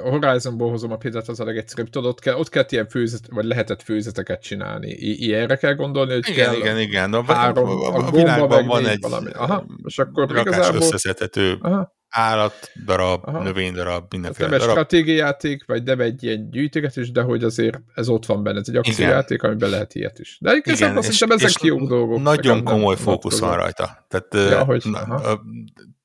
a 0.04 0.10
Horizonból 0.10 0.70
hozom 0.70 0.92
a 0.92 0.98
példát, 0.98 1.28
az 1.28 1.40
a 1.40 1.46
legegyszerűbb. 1.46 1.90
Tudod, 1.90 2.10
ott, 2.10 2.20
kell, 2.20 2.36
ott 2.36 2.50
kellett 2.50 2.72
ilyen 2.72 2.88
főzet, 2.88 3.22
vagy 3.30 3.46
lehetett 3.46 3.82
főzeteket 3.82 4.42
csinálni. 4.42 4.90
I- 4.90 5.26
ilyenre 5.26 5.56
kell 5.56 5.74
gondolni, 5.74 6.14
hogy 6.14 6.30
igen, 6.30 6.46
kell 6.46 6.56
igen, 6.56 6.80
igen. 6.80 7.14
A, 7.14 7.34
három, 7.34 7.70
a, 7.70 7.96
a, 7.96 8.08
a, 8.08 8.12
világban 8.12 8.68
van 8.68 8.86
egy 8.86 9.02
valami. 9.02 9.32
Aha, 9.32 9.66
és 9.84 9.98
akkor 10.00 10.40
igazából... 10.40 10.76
összeszedhető 10.76 11.58
Aha 11.62 12.00
állat 12.12 12.72
darab, 12.86 13.22
Aha. 13.26 13.44
növény 13.44 13.74
darab, 13.74 14.06
mindenféle 14.10 14.50
nem 14.50 14.60
darab. 14.60 14.76
Nem 14.76 14.86
stratégiajáték, 14.86 15.66
vagy 15.66 15.84
nem 15.84 16.00
egy 16.00 16.24
ilyen 16.24 16.50
gyűjtögetés, 16.50 17.12
de 17.12 17.22
hogy 17.22 17.44
azért 17.44 17.80
ez 17.96 18.08
ott 18.08 18.26
van 18.26 18.44
benne, 18.44 18.60
ez 18.60 18.70
egy 18.70 18.76
akciójáték, 18.76 19.44
amiben 19.44 19.70
lehet 19.70 19.96
ilyet 19.96 20.20
is. 20.20 20.38
De 20.42 20.50
egy 20.50 20.62
Igen, 20.66 20.98
és, 20.98 21.06
szerintem 21.06 21.48
ezek 21.48 21.62
jó 21.62 21.86
dolgok. 21.86 22.22
Nagyon 22.22 22.64
komoly 22.64 22.96
fókusz 22.96 23.40
van 23.40 23.56
rajta. 23.56 24.06
Tehát 24.08 24.52
ja, 24.52 24.64
hogy, 24.64 24.84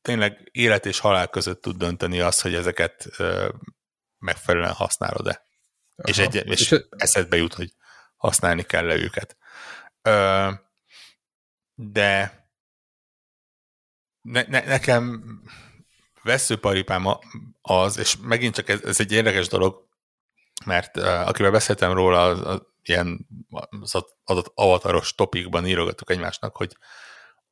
tényleg 0.07 0.49
élet 0.53 0.87
és 0.87 0.99
halál 0.99 1.29
között 1.29 1.63
tud 1.63 1.77
dönteni 1.77 2.21
azt, 2.21 2.41
hogy 2.41 2.55
ezeket 2.55 3.09
megfelelően 4.19 4.73
használod-e. 4.73 5.47
És, 5.97 6.19
egy, 6.19 6.35
és, 6.35 6.71
és 6.71 6.85
eszedbe 6.91 7.37
jut, 7.37 7.55
hogy 7.55 7.73
használni 8.17 8.63
kell 8.63 8.85
le 8.85 8.95
őket. 8.95 9.37
De 11.75 12.45
ne, 14.21 14.43
ne, 14.43 14.61
nekem 14.65 15.25
veszőparipám 16.23 17.07
az, 17.61 17.99
és 17.99 18.17
megint 18.23 18.55
csak 18.55 18.69
ez, 18.69 18.83
ez 18.83 19.01
egy 19.01 19.13
érdekes 19.13 19.49
dolog, 19.49 19.89
mert 20.65 20.97
uh, 20.97 21.29
akivel 21.29 21.51
beszéltem 21.51 21.93
róla, 21.93 22.23
az, 22.23 22.41
az 22.41 22.63
ilyen 22.83 23.27
az 23.81 23.95
adott 24.25 24.53
avataros 24.55 25.15
topikban 25.15 25.67
írogatok 25.67 26.11
egymásnak, 26.11 26.57
hogy 26.57 26.77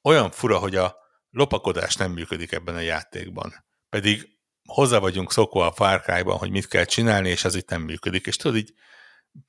olyan 0.03 0.31
fura, 0.31 0.59
hogy 0.59 0.77
a 0.77 1.03
lopakodás 1.35 1.97
nem 1.97 2.12
működik 2.12 2.53
ebben 2.53 2.75
a 2.75 2.81
játékban. 2.81 3.64
Pedig 3.88 4.29
hozzá 4.64 4.99
vagyunk 4.99 5.33
szokva 5.33 5.66
a 5.66 5.73
Far 5.73 6.01
Cry-ban, 6.01 6.37
hogy 6.37 6.51
mit 6.51 6.68
kell 6.68 6.85
csinálni, 6.85 7.29
és 7.29 7.44
ez 7.44 7.55
itt 7.55 7.70
nem 7.70 7.83
működik. 7.83 8.27
És 8.27 8.37
tudod, 8.37 8.57
így 8.57 8.73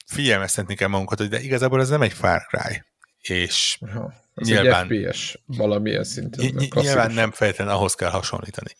figyelmeztetni 0.06 0.76
kell 0.76 0.88
magunkat, 0.88 1.18
hogy 1.20 1.30
de 1.30 1.42
igazából 1.42 1.82
ez 1.82 1.90
nem 1.90 2.02
egy 2.02 2.14
Far 2.14 2.46
Cry. 2.46 2.84
És 3.18 3.78
Aha, 3.82 4.14
ez 4.34 4.48
nyilván, 4.48 4.92
egy 4.92 5.06
FPS 5.06 5.40
valamilyen 5.46 6.04
szinten. 6.04 6.70
Nyilván 6.74 7.12
nem 7.12 7.32
feltétlenül 7.32 7.74
ahhoz 7.74 7.96
kell 7.96 8.10
hasonlítani 8.10 8.76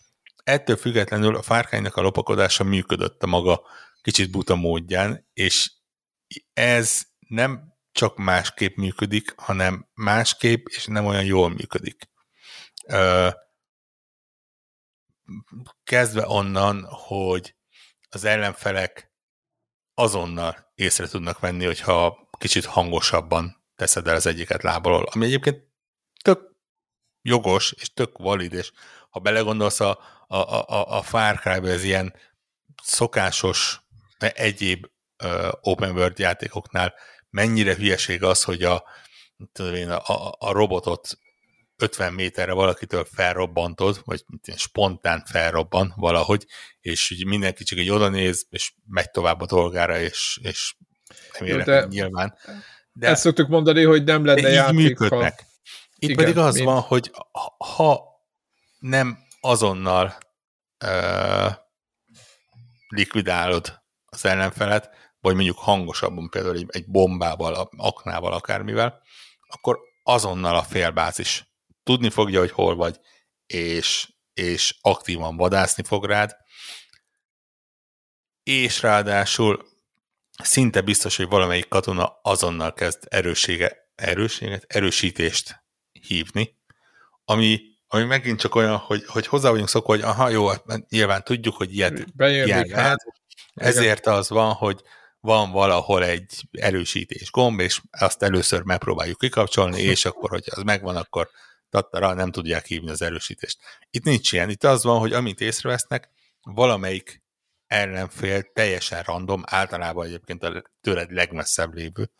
ettől 0.46 0.76
függetlenül 0.76 1.36
a 1.36 1.42
fárkánynak 1.42 1.96
a 1.96 2.00
lopakodása 2.00 2.64
működött 2.64 3.22
a 3.22 3.26
maga 3.26 3.62
kicsit 4.02 4.30
buta 4.30 4.54
módján, 4.54 5.26
és 5.32 5.72
ez 6.52 7.02
nem 7.28 7.74
csak 7.92 8.16
másképp 8.16 8.76
működik, 8.76 9.32
hanem 9.36 9.88
másképp, 9.94 10.66
és 10.68 10.86
nem 10.86 11.04
olyan 11.04 11.24
jól 11.24 11.48
működik. 11.48 12.08
Kezdve 15.84 16.26
onnan, 16.26 16.84
hogy 16.88 17.56
az 18.08 18.24
ellenfelek 18.24 19.12
azonnal 19.94 20.72
észre 20.74 21.08
tudnak 21.08 21.38
venni, 21.38 21.64
hogyha 21.64 22.28
kicsit 22.38 22.64
hangosabban 22.64 23.64
teszed 23.74 24.06
el 24.06 24.14
az 24.14 24.26
egyiket 24.26 24.62
lábalól, 24.62 25.08
ami 25.12 25.24
egyébként 25.24 25.64
tök 26.22 26.56
jogos, 27.22 27.72
és 27.72 27.92
tök 27.92 28.18
valid, 28.18 28.52
és 28.52 28.72
ha 29.10 29.20
belegondolsz, 29.20 29.80
a, 29.80 29.98
a, 30.26 30.36
a, 30.36 30.96
a 30.96 31.02
Far 31.02 31.38
cry 31.38 31.68
ez 31.68 31.84
ilyen 31.84 32.14
szokásos 32.82 33.80
egyéb 34.18 34.86
uh, 35.24 35.48
open 35.60 35.90
world 35.90 36.18
játékoknál 36.18 36.94
mennyire 37.30 37.74
hülyeség 37.74 38.22
az, 38.22 38.42
hogy 38.42 38.62
a, 38.62 38.84
tudom 39.52 39.74
én, 39.74 39.90
a, 39.90 40.34
a 40.38 40.52
robotot 40.52 41.18
50 41.76 42.12
méterre 42.12 42.52
valakitől 42.52 43.06
felrobbantod, 43.12 44.00
vagy 44.04 44.24
spontán 44.56 45.24
felrobban 45.24 45.92
valahogy, 45.96 46.46
és 46.80 47.10
így 47.10 47.26
mindenki 47.26 47.64
csak 47.64 47.78
egy 47.78 47.90
oda 47.90 48.08
néz, 48.08 48.46
és 48.50 48.72
megy 48.86 49.10
tovább 49.10 49.40
a 49.40 49.46
dolgára, 49.46 49.98
és, 49.98 50.38
és 50.42 50.74
nem 51.38 51.48
érek 51.48 51.66
de 51.66 51.86
nyilván. 51.88 52.38
De 52.92 53.08
ezt 53.08 53.20
szoktuk 53.20 53.48
mondani, 53.48 53.82
hogy 53.84 54.04
nem 54.04 54.24
lenne 54.24 54.48
játék, 54.48 54.74
működnek. 54.76 55.38
Ha... 55.38 55.46
Itt 55.98 56.08
Igen, 56.10 56.16
pedig 56.16 56.38
az 56.38 56.54
mint... 56.54 56.66
van, 56.66 56.80
hogy 56.80 57.10
ha 57.58 58.02
nem 58.78 59.18
azonnal 59.40 60.16
uh, 60.84 61.52
likvidálod 62.88 63.82
az 64.04 64.24
ellenfelet, 64.24 64.90
vagy 65.20 65.34
mondjuk 65.34 65.58
hangosabban, 65.58 66.28
például 66.28 66.64
egy 66.66 66.86
bombával, 66.86 67.68
aknával, 67.76 68.32
akármivel, 68.32 69.02
akkor 69.46 69.78
azonnal 70.02 70.56
a 70.56 70.62
félbázis 70.62 71.55
tudni 71.86 72.10
fogja, 72.10 72.38
hogy 72.38 72.50
hol 72.50 72.76
vagy, 72.76 73.00
és, 73.46 74.08
és 74.34 74.76
aktívan 74.80 75.36
vadászni 75.36 75.82
fog 75.82 76.04
rád, 76.04 76.36
és 78.42 78.82
ráadásul 78.82 79.66
szinte 80.42 80.80
biztos, 80.80 81.16
hogy 81.16 81.28
valamelyik 81.28 81.68
katona 81.68 82.18
azonnal 82.22 82.72
kezd 82.72 83.06
erőssége, 83.08 83.90
erősséget, 83.94 84.64
erősítést 84.68 85.64
hívni, 85.92 86.56
ami 87.24 87.74
ami 87.88 88.04
megint 88.04 88.40
csak 88.40 88.54
olyan, 88.54 88.76
hogy, 88.76 89.04
hogy 89.06 89.26
hozzá 89.26 89.50
vagyunk 89.50 89.68
szokva, 89.68 89.92
hogy 89.92 90.02
aha, 90.02 90.28
jó, 90.28 90.48
hát 90.48 90.88
nyilván 90.88 91.22
tudjuk, 91.24 91.56
hogy 91.56 91.74
ilyet, 91.74 92.04
ilyen 92.18 92.66
lehet, 92.68 92.98
ezért 93.54 94.06
az 94.06 94.28
van, 94.28 94.52
hogy 94.52 94.82
van 95.20 95.50
valahol 95.50 96.04
egy 96.04 96.42
erősítés 96.50 97.30
gomb, 97.30 97.60
és 97.60 97.80
azt 97.90 98.22
először 98.22 98.62
megpróbáljuk 98.62 99.18
kikapcsolni, 99.18 99.80
és 99.92 100.04
akkor, 100.04 100.30
hogy 100.30 100.44
az 100.50 100.62
megvan, 100.62 100.96
akkor 100.96 101.30
tattara 101.82 102.14
nem 102.14 102.30
tudják 102.30 102.66
hívni 102.66 102.90
az 102.90 103.02
erősítést. 103.02 103.58
Itt 103.90 104.04
nincs 104.04 104.32
ilyen. 104.32 104.50
Itt 104.50 104.64
az 104.64 104.84
van, 104.84 104.98
hogy 104.98 105.12
amint 105.12 105.40
észrevesznek, 105.40 106.10
valamelyik 106.42 107.22
ellenfél 107.66 108.42
teljesen 108.42 109.02
random, 109.02 109.42
általában 109.46 110.06
egyébként 110.06 110.42
a 110.42 110.62
tőled 110.80 111.12
legmesszebb 111.12 111.74
lévő, 111.74 112.10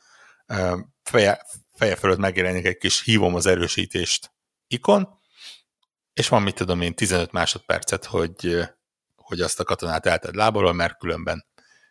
feje, 1.02 1.46
feje 1.72 1.96
fölött 1.96 2.18
megjelenik 2.18 2.66
egy 2.66 2.76
kis 2.76 3.02
hívom 3.02 3.34
az 3.34 3.46
erősítést 3.46 4.32
ikon, 4.66 5.20
és 6.12 6.28
van, 6.28 6.42
mit 6.42 6.54
tudom 6.54 6.80
én, 6.80 6.94
15 6.94 7.32
másodpercet, 7.32 8.04
hogy, 8.04 8.58
hogy 9.14 9.40
azt 9.40 9.60
a 9.60 9.64
katonát 9.64 10.06
elted 10.06 10.34
lábalól, 10.34 10.72
mert 10.72 10.98
különben 10.98 11.46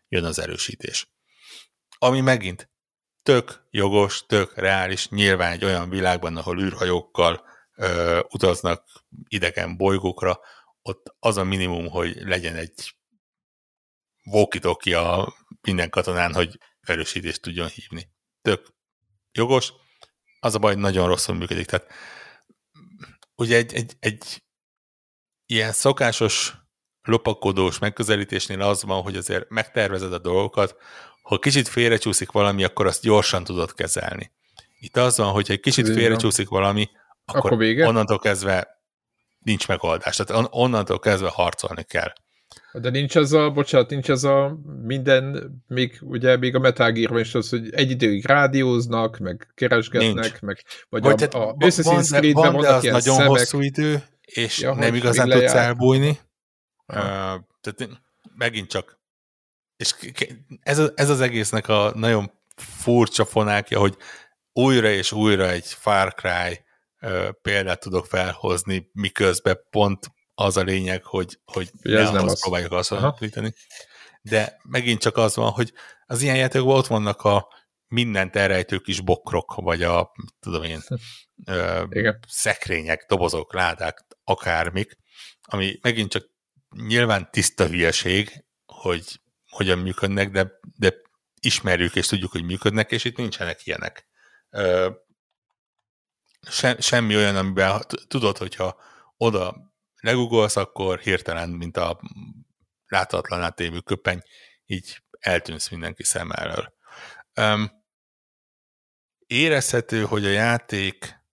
jön 0.08 0.24
az 0.24 0.40
erősítés. 0.40 1.10
Ami 1.98 2.22
megint 2.22 2.70
tök 3.24 3.68
jogos, 3.72 4.26
tök 4.26 4.56
reális, 4.56 5.10
nyilván 5.10 5.52
egy 5.52 5.66
olyan 5.66 5.90
világban, 5.90 6.38
ahol 6.38 6.60
űrhajókkal 6.60 7.54
ö, 7.76 8.20
utaznak 8.30 8.84
idegen 9.28 9.78
bolygókra, 9.78 10.40
ott 10.82 11.16
az 11.20 11.38
a 11.38 11.44
minimum, 11.44 11.88
hogy 11.88 12.16
legyen 12.22 12.56
egy 12.56 12.96
walkie 14.26 15.00
a 15.00 15.36
minden 15.62 15.90
katonán, 15.90 16.34
hogy 16.34 16.60
erősítést 16.82 17.42
tudjon 17.42 17.68
hívni. 17.68 18.10
Tök 18.42 18.74
jogos, 19.32 19.74
az 20.40 20.56
a 20.56 20.60
baj, 20.60 20.76
nagyon 20.76 21.08
rosszul 21.08 21.36
működik. 21.36 21.66
Tehát 21.66 21.92
ugye 23.36 23.56
egy, 23.56 23.74
egy, 23.74 23.94
egy 24.00 24.44
ilyen 25.46 25.72
szokásos 25.72 26.54
lopakodós 27.02 27.80
megközelítésnél 27.80 28.62
az 28.62 28.84
van, 28.84 29.02
hogy 29.02 29.16
azért 29.16 29.50
megtervezed 29.50 30.14
a 30.14 30.20
dolgokat, 30.20 30.76
ha 31.22 31.40
kicsit 31.40 31.68
félrecsúszik 31.68 32.32
valami, 32.32 32.64
akkor 32.64 32.86
azt 32.86 33.02
gyorsan 33.02 33.44
tudod 33.44 33.74
kezelni. 33.74 34.32
Itt 34.80 34.98
az 34.98 35.18
van, 35.18 35.32
hogy 35.32 35.52
egy 35.52 35.60
kicsit 35.60 35.88
félrecsúszik 35.88 36.48
valami, 36.48 36.90
akkor, 37.26 37.46
akkor 37.46 37.58
vége? 37.58 37.88
onnantól 37.88 38.20
kezdve 38.20 38.82
nincs 39.40 39.68
megoldás. 39.68 40.16
Tehát 40.16 40.44
on, 40.44 40.62
onnantól 40.64 41.00
kezdve 41.00 41.30
harcolni 41.30 41.84
kell. 41.84 42.14
De 42.74 42.90
nincs 42.90 43.16
az 43.16 43.34
a, 43.34 43.52
bocsánat, 43.52 43.90
nincs 43.90 44.10
az 44.10 44.24
a 44.24 44.58
minden, 44.82 45.52
még 45.68 45.98
ugye 46.02 46.38
még 46.38 46.56
a 46.56 46.60
Metal 46.60 46.92
gear 46.92 47.20
is 47.20 47.36
az, 47.36 47.50
hogy 47.50 47.74
egy 47.74 47.90
időig 47.90 48.26
rádióznak, 48.26 49.18
meg 49.18 49.52
keresgetnek, 49.56 50.14
nincs. 50.14 50.40
meg 50.40 50.64
vagy, 50.90 51.04
vagy 51.04 51.24
a, 51.24 51.50
a 51.50 51.54
Assassin's 51.54 52.08
Creed-ben 52.08 52.54
van, 52.54 52.62
de 52.62 52.74
az 52.74 52.84
nagyon 52.84 53.16
szemek. 53.16 53.28
hosszú 53.28 53.62
idő, 53.62 54.04
és 54.26 54.60
ja, 54.60 54.74
nem 54.74 54.96
igazán 54.96 55.30
tudsz 55.30 55.54
elbújni. 55.54 56.20
Uh, 56.88 56.96
tehát 57.62 57.90
megint 58.36 58.70
csak 58.70 59.00
és 59.78 59.96
ez, 60.62 60.82
ez 60.96 61.10
az 61.10 61.22
egésznek 61.22 61.68
a 61.68 61.92
nagyon 61.96 62.32
furcsa 62.56 63.26
fonákja, 63.26 63.80
hogy 63.80 63.98
újra 64.54 64.90
és 64.90 65.12
újra 65.12 65.50
egy 65.50 65.66
Far 65.66 66.14
Cry 66.14 66.65
példát 67.42 67.80
tudok 67.80 68.06
felhozni, 68.06 68.90
miközben 68.94 69.60
pont 69.70 70.08
az 70.34 70.58
a 70.58 70.62
lényeg, 70.62 71.04
hogy, 71.04 71.40
hogy 71.46 71.70
ne 71.82 72.00
ez 72.00 72.10
nem 72.10 72.28
azt 72.28 72.42
próbáljuk 72.42 72.74
hasonlítani. 72.74 73.54
De 74.22 74.60
megint 74.64 75.02
csak 75.02 75.18
az 75.18 75.36
van, 75.36 75.52
hogy 75.52 75.74
az 76.06 76.22
ilyen 76.22 76.36
játékokban 76.36 76.78
ott 76.78 76.88
vannak 76.88 77.22
a 77.22 77.48
mindent 77.88 78.36
elrejtő 78.36 78.78
kis 78.78 79.02
bokrok, 79.02 79.56
vagy 79.56 79.84
a, 79.84 80.12
tudom 80.40 80.64
én, 80.64 80.80
ö, 81.46 81.84
szekrények, 82.28 83.06
dobozok, 83.08 83.54
ládák, 83.54 84.06
akármik, 84.24 84.98
ami 85.42 85.80
megint 85.82 86.12
csak 86.12 86.30
nyilván 86.70 87.30
tiszta 87.32 87.68
hülyeség, 87.68 88.46
hogy 88.66 89.22
hogyan 89.50 89.80
működnek, 89.80 90.32
de, 90.32 90.52
de 90.78 90.94
ismerjük 91.42 91.96
és 91.96 92.08
tudjuk, 92.08 92.32
hogy 92.32 92.44
működnek, 92.44 92.92
és 92.92 93.04
itt 93.04 93.18
nincsenek 93.18 93.66
ilyenek. 93.66 94.08
Ö, 94.50 94.90
se, 96.50 96.76
semmi 96.80 97.16
olyan, 97.16 97.36
amiben 97.36 97.82
tudod, 98.08 98.38
hogyha 98.38 98.82
oda 99.18 99.74
legugolsz, 100.02 100.56
akkor 100.56 101.00
hirtelen, 101.00 101.50
mint 101.50 101.78
a 101.78 102.00
láthatatlan 102.88 103.42
átévő 103.42 103.80
köpeny, 103.80 104.22
így 104.66 105.04
eltűnsz 105.20 105.70
mindenki 105.70 106.04
szem 106.04 106.32
elől. 106.32 106.74
Um, 107.36 107.72
érezhető, 109.28 110.04
hogy 110.04 110.26
a 110.26 110.30
játék 110.30 111.24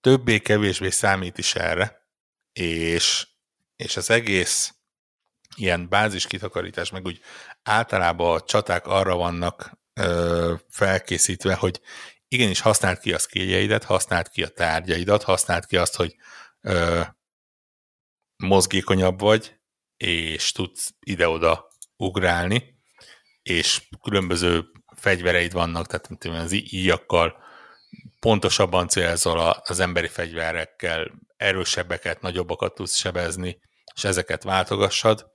többé-kevésbé 0.00 0.90
számít 0.90 1.38
is 1.38 1.54
erre, 1.54 2.08
és, 2.52 3.26
és 3.76 3.96
az 3.96 4.10
egész 4.10 4.74
ilyen 5.56 5.88
bázis 5.88 6.26
kitakarítás, 6.26 6.90
meg 6.90 7.04
úgy 7.04 7.20
általában 7.62 8.36
a 8.36 8.44
csaták 8.44 8.86
arra 8.86 9.16
vannak 9.16 9.78
ö, 9.94 10.54
felkészítve, 10.68 11.54
hogy 11.54 11.80
igenis 12.28 12.60
használd 12.60 12.98
ki 12.98 13.12
a 13.12 13.18
skilljeidet, 13.18 13.84
használd 13.84 14.28
ki 14.28 14.42
a 14.42 14.48
tárgyaidat, 14.48 15.22
használd 15.22 15.66
ki 15.66 15.76
azt, 15.76 15.96
hogy 15.96 16.16
ö, 16.60 17.00
mozgékonyabb 18.36 19.20
vagy, 19.20 19.60
és 19.96 20.52
tudsz 20.52 20.94
ide-oda 21.00 21.68
ugrálni, 21.96 22.74
és 23.42 23.88
különböző 24.02 24.64
fegyvereid 24.96 25.52
vannak, 25.52 25.86
tehát 25.86 26.42
az 26.44 26.52
íjakkal 26.52 27.44
pontosabban 28.20 28.88
célzol 28.88 29.38
az 29.64 29.80
emberi 29.80 30.08
fegyverekkel, 30.08 31.12
erősebbeket, 31.36 32.20
nagyobbakat 32.20 32.74
tudsz 32.74 32.96
sebezni, 32.96 33.58
és 33.94 34.04
ezeket 34.04 34.42
váltogassad, 34.42 35.30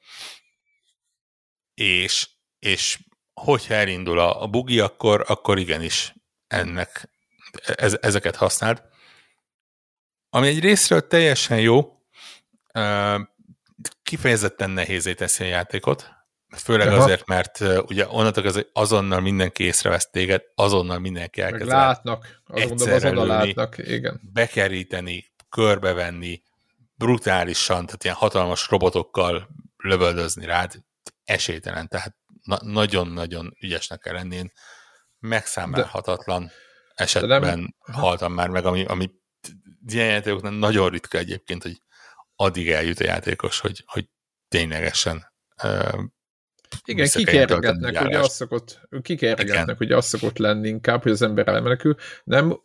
és, 1.73 2.29
és 2.59 2.99
hogyha 3.33 3.73
elindul 3.73 4.19
a, 4.19 4.41
a 4.41 4.47
bugi, 4.47 4.79
akkor, 4.79 5.23
akkor 5.27 5.59
igenis 5.59 6.13
ennek 6.51 7.09
ez, 7.63 7.97
ezeket 8.01 8.35
használd. 8.35 8.81
Ami 10.29 10.47
egy 10.47 10.59
részről 10.59 11.07
teljesen 11.07 11.59
jó, 11.59 12.01
kifejezetten 14.03 14.69
nehézé 14.69 15.13
teszi 15.13 15.43
a 15.43 15.47
játékot, 15.47 16.09
főleg 16.57 16.87
Aha. 16.87 17.03
azért, 17.03 17.27
mert 17.27 17.59
ugye 17.59 18.07
onnantól 18.07 18.45
az 18.45 18.65
azonnal 18.73 19.19
mindenki 19.19 19.63
észrevesz 19.63 20.09
téged, 20.09 20.41
azonnal 20.55 20.99
mindenki 20.99 21.41
elkezd. 21.41 21.67
látnak, 21.67 22.41
azonnal, 22.45 22.93
azonnal 22.93 23.27
látnak, 23.27 23.77
igen. 23.77 24.21
Bekeríteni, 24.33 25.33
körbevenni, 25.49 26.43
brutálisan, 26.95 27.85
tehát 27.85 28.03
ilyen 28.03 28.15
hatalmas 28.15 28.69
robotokkal 28.69 29.49
lövöldözni 29.77 30.45
rád, 30.45 30.73
esélytelen, 31.23 31.87
tehát 31.87 32.15
na- 32.43 32.61
nagyon-nagyon 32.63 33.57
ügyesnek 33.61 33.99
kell 33.99 34.13
lenni. 34.13 34.35
Én 34.35 34.51
megszámolhatatlan 35.21 36.45
de, 36.45 36.51
esetben 37.03 37.41
de 37.41 37.49
nem, 37.49 37.75
haltam 37.91 38.33
már 38.33 38.49
meg, 38.49 38.65
ami, 38.65 38.85
ami 38.85 39.11
ilyen 39.87 40.07
játékoknál 40.07 40.51
nagyon 40.51 40.89
ritka 40.89 41.17
egyébként, 41.17 41.63
hogy 41.63 41.81
addig 42.35 42.69
eljut 42.69 42.99
a 42.99 43.03
játékos, 43.03 43.59
hogy, 43.59 43.83
hogy 43.85 44.09
ténylegesen 44.47 45.33
uh, 45.63 46.03
igen, 46.85 47.07
kikergetnek, 47.07 48.01
ugye 48.01 48.19
azt 48.19 48.31
szokott, 48.31 48.79
kikergetnek, 49.01 49.79
ugye 49.79 49.95
azt 49.95 50.07
szokott 50.07 50.37
lenni 50.37 50.67
inkább, 50.67 51.01
hogy 51.01 51.11
az 51.11 51.21
ember 51.21 51.47
elmenekül. 51.47 51.95
Nem, 52.23 52.59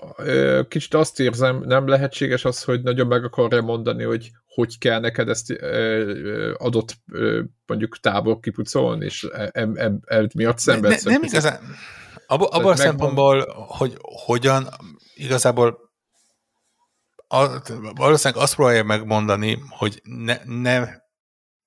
kicsit 0.68 0.94
azt 0.94 1.20
érzem, 1.20 1.62
nem 1.64 1.88
lehetséges 1.88 2.44
az, 2.44 2.62
hogy 2.62 2.82
nagyon 2.82 3.06
meg 3.06 3.24
akarja 3.24 3.62
mondani, 3.62 4.04
hogy 4.04 4.30
hogy 4.46 4.78
kell 4.78 5.00
neked 5.00 5.28
ezt 5.28 5.50
adott 6.56 6.96
mondjuk 7.66 8.00
tábor 8.00 8.40
kipucolni, 8.40 9.04
és 9.04 9.26
e, 9.32 9.50
e, 9.52 9.68
e, 9.74 9.92
e 10.06 10.26
miatt 10.34 10.58
szenvedsz. 10.58 11.02
Ne, 11.02 11.12
nem 11.12 11.22
igazán, 11.22 11.60
abban 12.26 12.48
abba 12.50 12.70
a 12.70 12.76
szempontból, 12.76 13.66
hogy 13.68 13.96
hogyan, 14.00 14.68
igazából 15.14 15.86
a, 17.28 17.60
valószínűleg 17.94 18.42
azt 18.42 18.54
próbálja 18.54 18.84
megmondani, 18.84 19.62
hogy 19.68 20.00
ne, 20.02 20.38
ne 20.44 20.88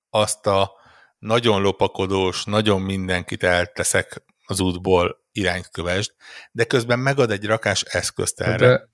azt 0.09 0.47
a 0.47 0.71
nagyon 1.17 1.61
lopakodós, 1.61 2.43
nagyon 2.43 2.81
mindenkit 2.81 3.43
elteszek 3.43 4.23
az 4.45 4.59
útból 4.59 5.27
irányt 5.31 5.69
kövesd, 5.69 6.13
de 6.51 6.63
közben 6.63 6.99
megad 6.99 7.31
egy 7.31 7.45
rakás 7.45 7.81
eszközt 7.81 8.41
erre, 8.41 8.67
de, 8.67 8.89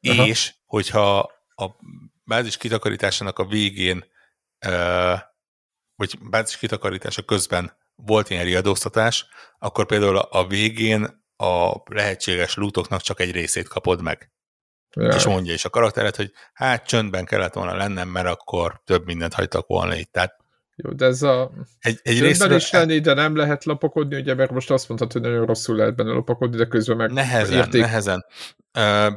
és 0.00 0.54
hogyha 0.66 1.18
a 1.54 1.70
bázis 2.24 2.56
kitakarításának 2.56 3.38
a 3.38 3.46
végén, 3.46 4.04
vagy 5.94 6.18
bázis 6.20 6.58
kitakarítása 6.58 7.22
közben 7.22 7.78
volt 8.06 8.30
ilyen 8.30 8.44
riadóztatás, 8.44 9.26
akkor 9.58 9.86
például 9.86 10.16
a 10.16 10.46
végén 10.46 11.24
a 11.36 11.82
lehetséges 11.84 12.54
lútoknak 12.54 13.00
csak 13.00 13.20
egy 13.20 13.32
részét 13.32 13.68
kapod 13.68 14.02
meg. 14.02 14.32
Ja. 14.96 15.08
És 15.08 15.26
mondja 15.26 15.52
is 15.52 15.64
a 15.64 15.70
karakteret, 15.70 16.16
hogy 16.16 16.32
hát 16.52 16.86
csöndben 16.86 17.24
kellett 17.24 17.52
volna 17.52 17.76
lennem, 17.76 18.08
mert 18.08 18.26
akkor 18.26 18.82
több 18.84 19.04
mindent 19.04 19.34
hagytak 19.34 19.66
volna 19.66 19.94
itt. 19.96 20.12
Tehát 20.12 20.38
jó, 20.82 20.92
de 20.92 21.06
ez 21.06 21.22
a... 21.22 21.50
Egy, 21.78 22.00
egy 22.02 22.20
részről... 22.20 22.56
is 22.56 22.70
lenni, 22.70 23.00
de 23.00 23.14
nem 23.14 23.36
lehet 23.36 23.64
lapokodni, 23.64 24.16
ugye, 24.16 24.34
mert 24.34 24.50
most 24.50 24.70
azt 24.70 24.88
mondhatod, 24.88 25.22
hogy 25.22 25.30
nagyon 25.30 25.46
rosszul 25.46 25.76
lehet 25.76 25.96
benne 25.96 26.12
lapokodni, 26.12 26.56
de 26.56 26.66
közben 26.66 26.96
meg 26.96 27.12
Nehezen, 27.12 27.58
érték... 27.58 27.80
nehezen. 27.80 28.24
Uh, 28.78 29.12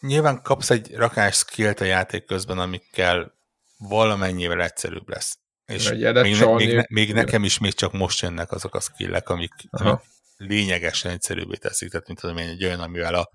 nyilván 0.00 0.42
kapsz 0.42 0.70
egy 0.70 0.94
rakás 0.94 1.36
skillt 1.36 1.80
a 1.80 1.84
játék 1.84 2.24
közben, 2.24 2.58
amikkel 2.58 3.32
valamennyivel 3.78 4.62
egyszerűbb 4.62 5.08
lesz. 5.08 5.38
És 5.66 5.90
még, 5.90 6.02
ne, 6.02 6.22
még, 6.22 6.74
ne, 6.74 6.82
még 6.88 7.12
nekem 7.12 7.44
is 7.44 7.58
még 7.58 7.72
csak 7.72 7.92
most 7.92 8.20
jönnek 8.20 8.52
azok 8.52 8.74
a 8.74 8.80
skillek, 8.80 9.28
amik, 9.28 9.52
amik 9.70 10.00
lényegesen 10.36 11.10
egyszerűbbé 11.10 11.56
teszik, 11.56 11.90
tehát 11.90 12.06
mint 12.06 12.20
tudom 12.20 12.36
én, 12.36 12.48
egy 12.48 12.64
olyan, 12.64 12.80
amivel 12.80 13.14
a 13.14 13.30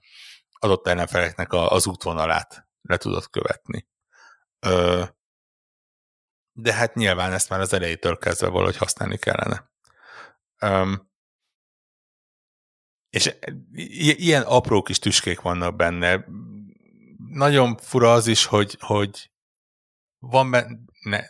adott 0.60 0.88
ellenfeleknek 0.88 1.54
a, 1.54 1.72
az 1.72 1.88
útvonalát 1.88 2.68
le 2.82 2.98
tudod 2.98 3.30
követni. 3.30 3.88
Ö, 4.60 5.04
de 6.52 6.74
hát 6.74 6.96
nyilván 6.96 7.34
ezt 7.34 7.50
már 7.50 7.60
az 7.60 7.74
elejétől 7.74 8.18
kezdve 8.18 8.48
valahogy 8.48 8.78
használni 8.78 9.18
kellene. 9.18 9.70
Um, 10.62 11.10
és 13.10 13.36
ilyen 13.94 14.42
apró 14.42 14.82
kis 14.82 15.00
tüskék 15.00 15.42
vannak 15.42 15.76
benne. 15.76 16.26
Nagyon 17.30 17.78
fura 17.78 18.14
az 18.14 18.28
is, 18.28 18.46
hogy, 18.46 18.78
hogy 18.80 19.32
van 20.18 20.52
benne 20.52 21.30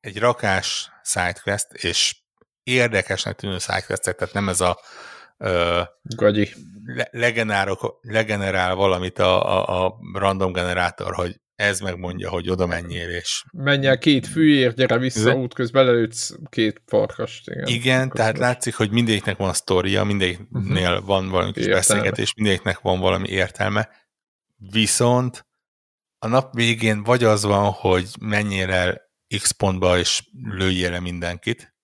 egy 0.00 0.18
rakás 0.18 0.90
sidequest, 1.02 1.72
és 1.72 2.16
érdekesnek 2.62 3.36
tűnő 3.36 3.58
sidequestek, 3.58 4.16
tehát 4.16 4.34
nem 4.34 4.48
ez 4.48 4.60
a 4.60 4.78
ö, 5.38 5.80
Gagyi. 6.02 6.48
Le, 6.84 7.08
legenerálok, 7.10 7.98
legenerál 8.00 8.74
valamit 8.74 9.18
a, 9.18 9.58
a, 9.68 9.84
a 9.84 9.96
random 10.12 10.52
generátor, 10.52 11.14
hogy 11.14 11.40
ez 11.54 11.80
megmondja, 11.80 12.30
hogy 12.30 12.50
oda 12.50 12.66
menjél, 12.66 13.08
és... 13.08 13.44
Menjél 13.52 13.98
két 13.98 14.26
fűért, 14.26 14.76
gyere 14.76 14.98
vissza, 14.98 15.34
útközben 15.34 15.84
lelőtsz 15.84 16.34
két 16.48 16.82
farkast. 16.86 17.48
Igen, 17.48 17.66
igen 17.66 18.10
tehát 18.10 18.38
látszik, 18.38 18.74
hogy 18.74 18.90
mindegyiknek 18.90 19.36
van 19.36 19.52
sztoria, 19.52 20.04
mindegyiknél 20.04 20.90
uh-huh. 20.90 21.06
van 21.06 21.28
valami 21.28 21.52
kis 21.52 21.66
beszélgetés, 21.66 22.34
mindegyiknek 22.34 22.80
van 22.80 23.00
valami 23.00 23.28
értelme, 23.28 23.88
viszont 24.56 25.46
a 26.18 26.26
nap 26.26 26.54
végén 26.54 27.02
vagy 27.02 27.24
az 27.24 27.44
van, 27.44 27.70
hogy 27.70 28.06
el 28.68 29.09
X 29.38 29.50
pontba, 29.50 29.98
és 29.98 30.28
lőjél 30.32 30.90
le 30.90 31.00
mindenkit, 31.00 31.74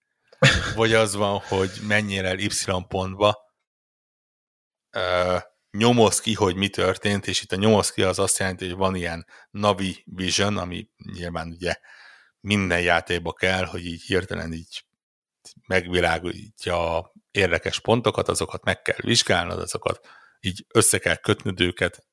vagy 0.74 0.94
az 0.94 1.14
van, 1.14 1.38
hogy 1.38 1.70
menjél 1.82 2.26
el 2.26 2.38
Y 2.38 2.50
pontba, 2.88 3.44
nyomoz 5.70 6.20
ki, 6.20 6.35
hogy 6.35 6.56
mi 6.56 6.68
történt, 6.68 7.26
és 7.26 7.42
itt 7.42 7.52
a 7.52 7.56
nyomoz 7.56 7.90
ki 7.90 8.02
az 8.02 8.18
azt 8.18 8.38
jelenti, 8.38 8.66
hogy 8.66 8.76
van 8.76 8.94
ilyen 8.94 9.26
Navi 9.50 10.02
Vision, 10.06 10.56
ami 10.56 10.90
nyilván 11.12 11.48
ugye 11.48 11.74
minden 12.40 12.80
játékba 12.80 13.32
kell, 13.32 13.64
hogy 13.64 13.87
így 13.87 14.02
hirtelen 14.02 14.52
így 14.52 14.85
megvilágítja 15.66 16.96
a 16.96 17.12
érdekes 17.30 17.80
pontokat, 17.80 18.28
azokat 18.28 18.64
meg 18.64 18.82
kell 18.82 18.96
vizsgálnod, 19.00 19.59
azokat 19.59 20.09
így 20.40 20.66
össze 20.68 20.98
kell 20.98 21.16
kötnöd 21.16 21.61
őket, 21.61 22.06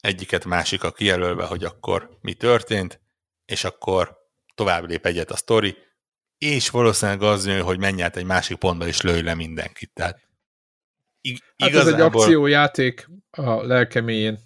egyiket 0.00 0.44
másika 0.44 0.92
kijelölve, 0.92 1.44
hogy 1.44 1.64
akkor 1.64 2.18
mi 2.20 2.34
történt, 2.34 3.00
és 3.46 3.64
akkor 3.64 4.16
tovább 4.54 4.88
lép 4.88 5.06
egyet 5.06 5.30
a 5.30 5.36
sztori, 5.36 5.76
és 6.38 6.70
valószínűleg 6.70 7.22
az 7.22 7.46
jön, 7.46 7.62
hogy 7.62 7.78
menj 7.78 8.02
át 8.02 8.16
egy 8.16 8.24
másik 8.24 8.56
pontba, 8.56 8.86
és 8.86 9.00
lőj 9.00 9.22
le 9.22 9.34
mindenkit. 9.34 9.90
Tehát 9.94 10.26
Hát 11.58 11.70
igazából... 11.70 11.92
ez 11.92 11.94
egy 11.94 12.00
akciójáték 12.00 13.08
a 13.30 13.66
lelkeméjén, 13.66 14.38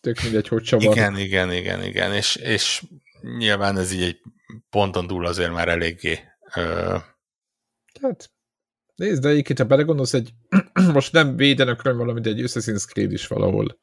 tök 0.00 0.22
mindegy, 0.22 0.48
hogy 0.48 0.62
csavar. 0.62 0.96
Igen, 0.96 1.18
igen, 1.18 1.52
igen, 1.52 1.84
igen, 1.84 2.14
és, 2.14 2.36
és 2.36 2.82
nyilván 3.20 3.78
ez 3.78 3.92
így 3.92 4.02
egy 4.02 4.20
ponton 4.70 5.06
túl 5.06 5.26
azért 5.26 5.52
már 5.52 5.68
eléggé... 5.68 6.18
Ö... 6.56 6.96
Hát, 8.00 8.30
nézd, 8.94 9.22
de 9.22 9.28
egyébként, 9.28 9.58
ha 9.58 9.64
belegondolsz, 9.64 10.14
egy, 10.14 10.30
most 10.92 11.12
nem 11.12 11.36
védenek 11.36 11.82
rá 11.82 11.92
valamit, 11.92 12.22
de 12.22 12.30
egy 12.30 12.42
Assassin's 12.46 12.86
Creed 12.86 13.12
is 13.12 13.26
valahol 13.26 13.78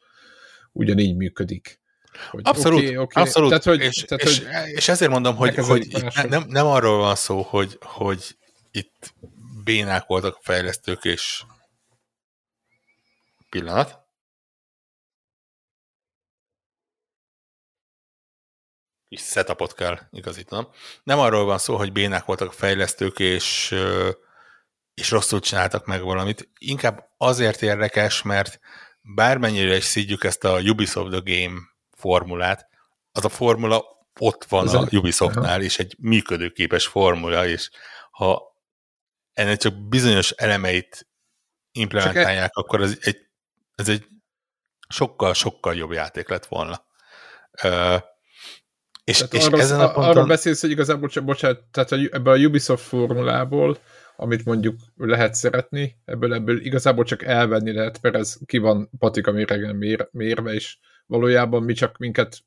ugyanígy 0.71 1.15
működik. 1.15 1.81
Hogy 2.29 2.41
abszolút, 2.43 2.79
okay, 2.79 2.97
okay. 2.97 3.23
abszolút. 3.23 3.49
Tehát, 3.49 3.63
hogy, 3.63 3.81
és, 3.81 4.05
tehát, 4.07 4.23
és, 4.23 4.39
hogy 4.39 4.69
és 4.69 4.87
ezért 4.87 5.11
mondom, 5.11 5.35
hogy, 5.35 5.55
hogy 5.55 5.85
itt 5.85 6.29
nem, 6.29 6.43
nem 6.47 6.65
arról 6.65 6.97
van 6.97 7.15
szó, 7.15 7.41
hogy, 7.41 7.77
hogy 7.81 8.37
itt 8.71 9.13
bénák 9.63 10.05
voltak 10.05 10.35
a 10.35 10.39
fejlesztők, 10.41 11.03
és 11.03 11.43
Pillanat. 13.49 14.05
Kis 19.09 19.21
setupot 19.21 19.73
kell 19.73 19.99
igazítanom. 20.11 20.69
Nem 21.03 21.19
arról 21.19 21.45
van 21.45 21.57
szó, 21.57 21.77
hogy 21.77 21.91
bénák 21.91 22.25
voltak 22.25 22.47
a 22.47 22.51
fejlesztők, 22.51 23.19
és, 23.19 23.75
és 24.93 25.11
rosszul 25.11 25.39
csináltak 25.39 25.85
meg 25.85 26.01
valamit. 26.01 26.49
Inkább 26.57 27.09
azért 27.17 27.61
érdekes, 27.61 28.21
mert 28.21 28.59
bármennyire 29.01 29.75
is 29.75 29.83
szídjuk 29.83 30.23
ezt 30.23 30.43
a 30.43 30.59
Ubisoft 30.59 31.11
The 31.11 31.21
Game 31.23 31.59
formulát, 31.97 32.67
az 33.11 33.25
a 33.25 33.29
formula 33.29 33.83
ott 34.19 34.43
van 34.43 34.67
Ez 34.67 34.73
a 34.73 34.87
Ubisoftnál, 34.91 35.61
és 35.61 35.79
egy 35.79 35.95
működőképes 35.99 36.87
formula, 36.87 37.47
és 37.47 37.69
ha 38.11 38.55
ennek 39.33 39.57
csak 39.57 39.87
bizonyos 39.87 40.31
elemeit 40.31 41.07
implementálják, 41.71 42.53
csak 42.53 42.63
akkor 42.63 42.81
ez 42.81 42.97
egy 43.01 43.25
ez 43.75 43.89
egy 43.89 44.05
sokkal-sokkal 44.89 45.75
jobb 45.75 45.91
játék 45.91 46.29
lett 46.29 46.45
volna. 46.45 46.85
Uh, 47.63 48.01
és, 49.03 49.23
és 49.31 49.45
arra, 49.45 49.59
ezen 49.59 49.79
a 49.79 49.91
ponton... 49.91 50.03
Arra 50.03 50.25
beszélsz, 50.25 50.61
hogy 50.61 50.69
igazából, 50.69 51.09
csak, 51.09 51.23
bocsánat, 51.23 51.63
tehát 51.71 51.91
ebbe 51.91 52.31
a 52.31 52.37
Ubisoft 52.37 52.83
formulából, 52.83 53.77
amit 54.15 54.45
mondjuk 54.45 54.79
lehet 54.95 55.33
szeretni, 55.33 55.95
ebből, 56.05 56.33
ebből 56.33 56.65
igazából 56.65 57.03
csak 57.03 57.23
elvenni 57.23 57.73
lehet, 57.73 58.01
mert 58.01 58.15
ez 58.15 58.37
ki 58.45 58.57
van 58.57 58.89
patika 58.99 59.31
méregen 59.31 59.75
mér, 59.75 60.07
mérve, 60.11 60.53
és 60.53 60.77
valójában 61.07 61.63
mi 61.63 61.73
csak 61.73 61.97
minket, 61.97 62.39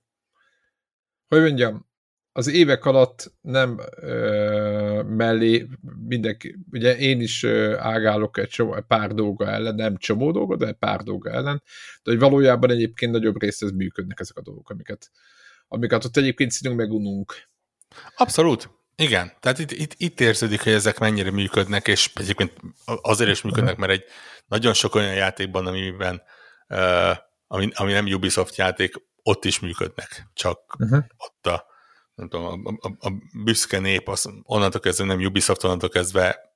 hogy 1.29 1.41
mondjam, 1.41 1.89
az 2.33 2.47
évek 2.47 2.85
alatt 2.85 3.33
nem 3.41 3.81
ö, 3.97 5.03
mellé 5.03 5.67
mindenki, 6.07 6.57
ugye 6.71 6.97
én 6.97 7.21
is 7.21 7.43
ö, 7.43 7.77
ágálok 7.79 8.39
egy 8.39 8.49
csomó, 8.49 8.85
pár 8.89 9.15
dolga 9.15 9.47
ellen, 9.47 9.75
nem 9.75 9.97
csomó 9.97 10.31
dolga, 10.31 10.57
de 10.57 10.73
pár 10.73 11.01
dolga 11.01 11.31
ellen, 11.31 11.63
de 12.03 12.11
hogy 12.11 12.19
valójában 12.19 12.71
egyébként 12.71 13.13
nagyobb 13.13 13.41
részt 13.41 13.63
ez 13.63 13.71
működnek 13.71 14.21
ezek 14.21 14.37
a 14.37 14.43
dolgok, 14.43 14.71
amiket, 14.71 15.11
amiket 15.69 16.05
ott 16.05 16.17
egyébként 16.17 16.51
színünk 16.51 16.79
megununk. 16.79 17.35
Abszolút. 18.17 18.71
Igen, 18.97 19.33
tehát 19.41 19.59
itt, 19.59 19.71
itt, 19.71 19.95
itt 19.97 20.21
érződik, 20.21 20.63
hogy 20.63 20.73
ezek 20.73 20.99
mennyire 20.99 21.31
működnek, 21.31 21.89
és 21.89 22.11
egyébként 22.15 22.53
azért 22.85 23.31
is 23.31 23.43
működnek, 23.43 23.77
mert 23.77 23.93
egy 23.93 24.05
nagyon 24.47 24.73
sok 24.73 24.95
olyan 24.95 25.15
játékban, 25.15 25.67
amiben 25.67 26.23
uh, 26.69 27.17
ami, 27.53 27.71
ami 27.75 27.93
nem 27.93 28.07
Ubisoft 28.07 28.57
játék, 28.57 28.95
ott 29.23 29.45
is 29.45 29.61
működnek, 29.61 30.29
csak 30.35 30.77
uh-huh. 30.79 31.05
ott 31.17 31.47
a 31.47 31.67
nem 32.15 32.29
tudom, 32.29 32.67
a, 32.67 32.89
a, 32.89 33.09
a 33.09 33.13
büszke 33.45 33.79
nép 33.79 34.09
az 34.09 34.31
onnantól 34.43 34.81
kezdve 34.81 35.05
nem 35.05 35.25
Ubisoft, 35.25 35.65
onnantól 35.65 35.89
kezdve 35.89 36.55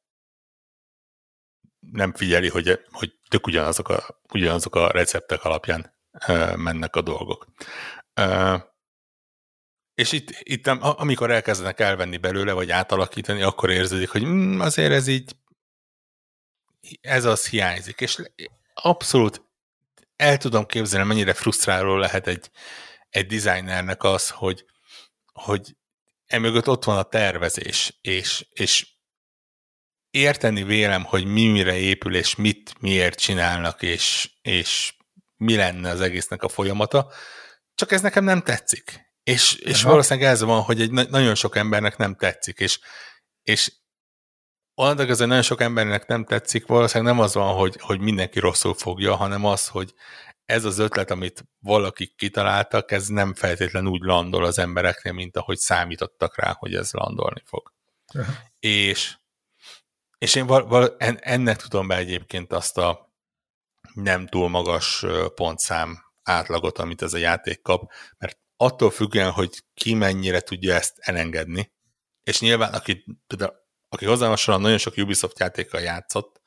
nem 1.93 2.15
figyeli, 2.15 2.49
hogy, 2.49 2.81
hogy 2.91 3.19
tök 3.29 3.47
ugyanazok 3.47 3.89
a, 3.89 4.21
ugyanazok 4.33 4.75
a 4.75 4.91
receptek 4.91 5.45
alapján 5.45 5.95
uh, 6.29 6.57
mennek 6.57 6.97
a 6.97 7.01
dolgok. 7.01 7.47
Uh, 8.21 8.61
és 9.95 10.13
itt, 10.13 10.31
itt, 10.39 10.67
amikor 10.67 11.31
elkezdenek 11.31 11.81
elvenni 11.81 12.17
belőle, 12.17 12.53
vagy 12.53 12.71
átalakítani, 12.71 13.43
akkor 13.43 13.71
érződik, 13.71 14.11
hogy 14.11 14.25
mm, 14.25 14.61
azért 14.61 14.93
ez 14.93 15.07
így, 15.07 15.37
ez 17.01 17.25
az 17.25 17.49
hiányzik. 17.49 18.01
És 18.01 18.23
abszolút 18.75 19.44
el 20.17 20.37
tudom 20.37 20.67
képzelni, 20.67 21.09
mennyire 21.09 21.35
frusztráló 21.35 21.97
lehet 21.97 22.27
egy, 22.27 22.51
egy 23.09 23.27
designernek 23.27 24.03
az, 24.03 24.31
hogy, 24.31 24.65
hogy 25.33 25.77
emögött 26.27 26.69
ott 26.69 26.85
van 26.85 26.99
a 26.99 27.03
tervezés, 27.03 27.99
és, 28.01 28.47
és 28.51 28.87
érteni 30.11 30.63
vélem, 30.63 31.05
hogy 31.05 31.25
mi 31.25 31.47
mire 31.47 31.77
épül, 31.77 32.17
és 32.17 32.35
mit 32.35 32.81
miért 32.81 33.19
csinálnak, 33.19 33.83
és, 33.83 34.31
és 34.43 34.95
mi 35.37 35.57
lenne 35.57 35.91
az 35.91 36.01
egésznek 36.01 36.43
a 36.43 36.49
folyamata, 36.49 37.13
csak 37.75 37.93
ez 37.93 38.01
nekem 38.01 38.25
nem 38.25 38.43
tetszik. 38.43 39.13
És, 39.23 39.55
és 39.55 39.83
valószínűleg 39.83 40.31
ez 40.31 40.41
van, 40.41 40.63
hogy 40.63 40.81
egy 40.81 40.91
nagyon 40.91 41.35
sok 41.35 41.57
embernek 41.57 41.97
nem 41.97 42.15
tetszik, 42.15 42.59
és, 42.59 42.79
és 43.43 43.73
onnantól 44.75 45.07
kezdve 45.07 45.27
nagyon 45.27 45.43
sok 45.43 45.61
embernek 45.61 46.07
nem 46.07 46.25
tetszik, 46.25 46.67
valószínűleg 46.67 47.15
nem 47.15 47.23
az 47.23 47.35
van, 47.35 47.55
hogy, 47.55 47.77
hogy 47.81 48.01
mindenki 48.01 48.39
rosszul 48.39 48.75
fogja, 48.75 49.15
hanem 49.15 49.45
az, 49.45 49.69
hogy 49.69 49.95
ez 50.45 50.65
az 50.65 50.79
ötlet, 50.79 51.11
amit 51.11 51.45
valakik 51.59 52.17
kitaláltak, 52.17 52.91
ez 52.91 53.07
nem 53.07 53.35
feltétlenül 53.35 53.91
úgy 53.91 54.03
landol 54.03 54.45
az 54.45 54.59
embereknél, 54.59 55.13
mint 55.13 55.37
ahogy 55.37 55.59
számítottak 55.59 56.37
rá, 56.37 56.57
hogy 56.59 56.75
ez 56.75 56.93
landolni 56.93 57.43
fog. 57.45 57.73
Uh-huh. 58.15 58.35
És, 58.59 59.17
és 60.19 60.35
én 60.35 60.47
val, 60.47 60.67
val, 60.67 60.97
en, 60.99 61.19
ennek 61.21 61.57
tudom 61.57 61.87
be 61.87 61.97
egyébként 61.97 62.53
azt 62.53 62.79
a 62.79 63.13
nem 63.95 64.27
túl 64.27 64.49
magas 64.49 65.05
pontszám 65.35 66.05
átlagot, 66.23 66.79
amit 66.79 67.03
ez 67.03 67.13
a 67.13 67.19
játék 67.19 67.63
kap, 67.63 67.93
mert 68.19 68.39
attól 68.57 68.91
függően, 68.91 69.31
hogy 69.31 69.65
ki 69.75 69.95
mennyire 69.95 70.41
tudja 70.41 70.75
ezt 70.75 70.99
elengedni, 70.99 71.73
és 72.23 72.41
nyilván 72.41 72.73
aki, 72.73 73.05
például, 73.27 73.64
aki 73.95 74.05
hozzám 74.05 74.29
hasonlóan 74.29 74.65
nagyon 74.65 74.79
sok 74.79 74.97
Ubisoft 74.97 75.39
játékkal 75.39 75.81
játszott, 75.81 76.41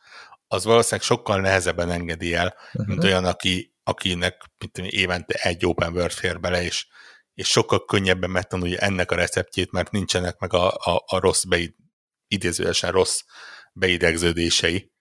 az 0.48 0.64
valószínűleg 0.64 1.06
sokkal 1.06 1.42
nehezebben 1.42 1.92
engedi 1.92 2.34
el, 2.34 2.56
uh-huh. 2.58 2.88
mint 2.88 3.04
olyan, 3.04 3.26
aki 3.26 3.76
akinek 3.84 4.44
mint 4.58 4.72
tudom, 4.72 4.90
évente 4.94 5.34
egy 5.34 5.66
open 5.66 5.94
world 5.94 6.12
fér 6.12 6.40
bele, 6.40 6.64
és 6.64 6.88
és 7.34 7.48
sokkal 7.48 7.86
könnyebben 7.86 8.30
megtanulja 8.30 8.80
ennek 8.80 9.12
a 9.12 9.16
receptjét, 9.16 9.72
mert 9.72 9.92
nincsenek 9.92 10.38
meg 10.40 10.54
a, 10.54 10.68
a, 10.68 11.04
a 11.06 11.20
rossz 11.20 11.44
beid, 11.44 11.74
idézőesen 12.28 12.92
rossz 12.92 13.22
beidegződései 13.74 14.92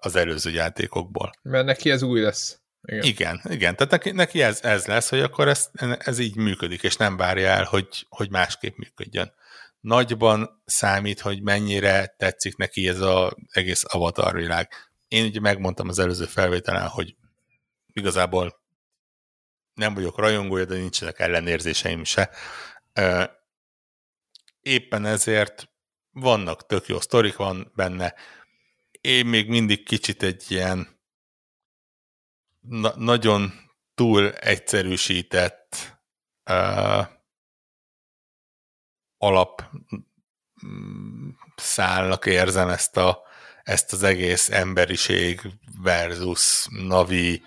az 0.00 0.16
előző 0.16 0.50
játékokból. 0.50 1.32
Mert 1.42 1.64
neki 1.64 1.90
ez 1.90 2.02
új 2.02 2.20
lesz. 2.20 2.60
Igen, 2.82 3.04
igen, 3.04 3.40
igen. 3.44 3.76
tehát 3.76 3.90
neki, 3.90 4.10
neki 4.10 4.42
ez, 4.42 4.62
ez 4.62 4.86
lesz, 4.86 5.08
hogy 5.08 5.20
akkor 5.20 5.48
ez, 5.48 5.70
ez 5.98 6.18
így 6.18 6.36
működik, 6.36 6.82
és 6.82 6.96
nem 6.96 7.16
várja 7.16 7.48
el, 7.48 7.64
hogy, 7.64 8.06
hogy 8.08 8.30
másképp 8.30 8.76
működjön. 8.76 9.34
Nagyban 9.80 10.62
számít, 10.64 11.20
hogy 11.20 11.42
mennyire 11.42 12.06
tetszik 12.06 12.56
neki 12.56 12.88
ez 12.88 13.00
az 13.00 13.32
egész 13.50 13.84
avatar 13.86 14.34
világ. 14.34 14.72
Én 15.08 15.24
ugye 15.24 15.40
megmondtam 15.40 15.88
az 15.88 15.98
előző 15.98 16.24
felvételen, 16.24 16.86
hogy 16.88 17.16
igazából 17.92 18.62
nem 19.74 19.94
vagyok 19.94 20.18
rajongója, 20.18 20.64
de 20.64 20.76
nincsenek 20.76 21.18
ellenérzéseim 21.18 22.04
se. 22.04 22.30
Éppen 24.60 25.04
ezért 25.04 25.68
vannak 26.10 26.66
tök 26.66 26.86
jó 26.86 27.00
sztorik 27.00 27.36
van 27.36 27.72
benne. 27.74 28.14
Én 29.00 29.26
még 29.26 29.48
mindig 29.48 29.84
kicsit 29.84 30.22
egy 30.22 30.44
ilyen 30.48 31.00
na- 32.60 32.96
nagyon 32.96 33.52
túl 33.94 34.32
egyszerűsített 34.32 35.98
uh, 36.50 37.06
alap 39.18 39.62
mm, 40.66 41.28
szálnak 41.56 42.26
érzem 42.26 42.68
ezt, 42.68 42.96
a, 42.96 43.22
ezt 43.62 43.92
az 43.92 44.02
egész 44.02 44.50
emberiség 44.50 45.40
versus 45.82 46.66
navi, 46.70 47.42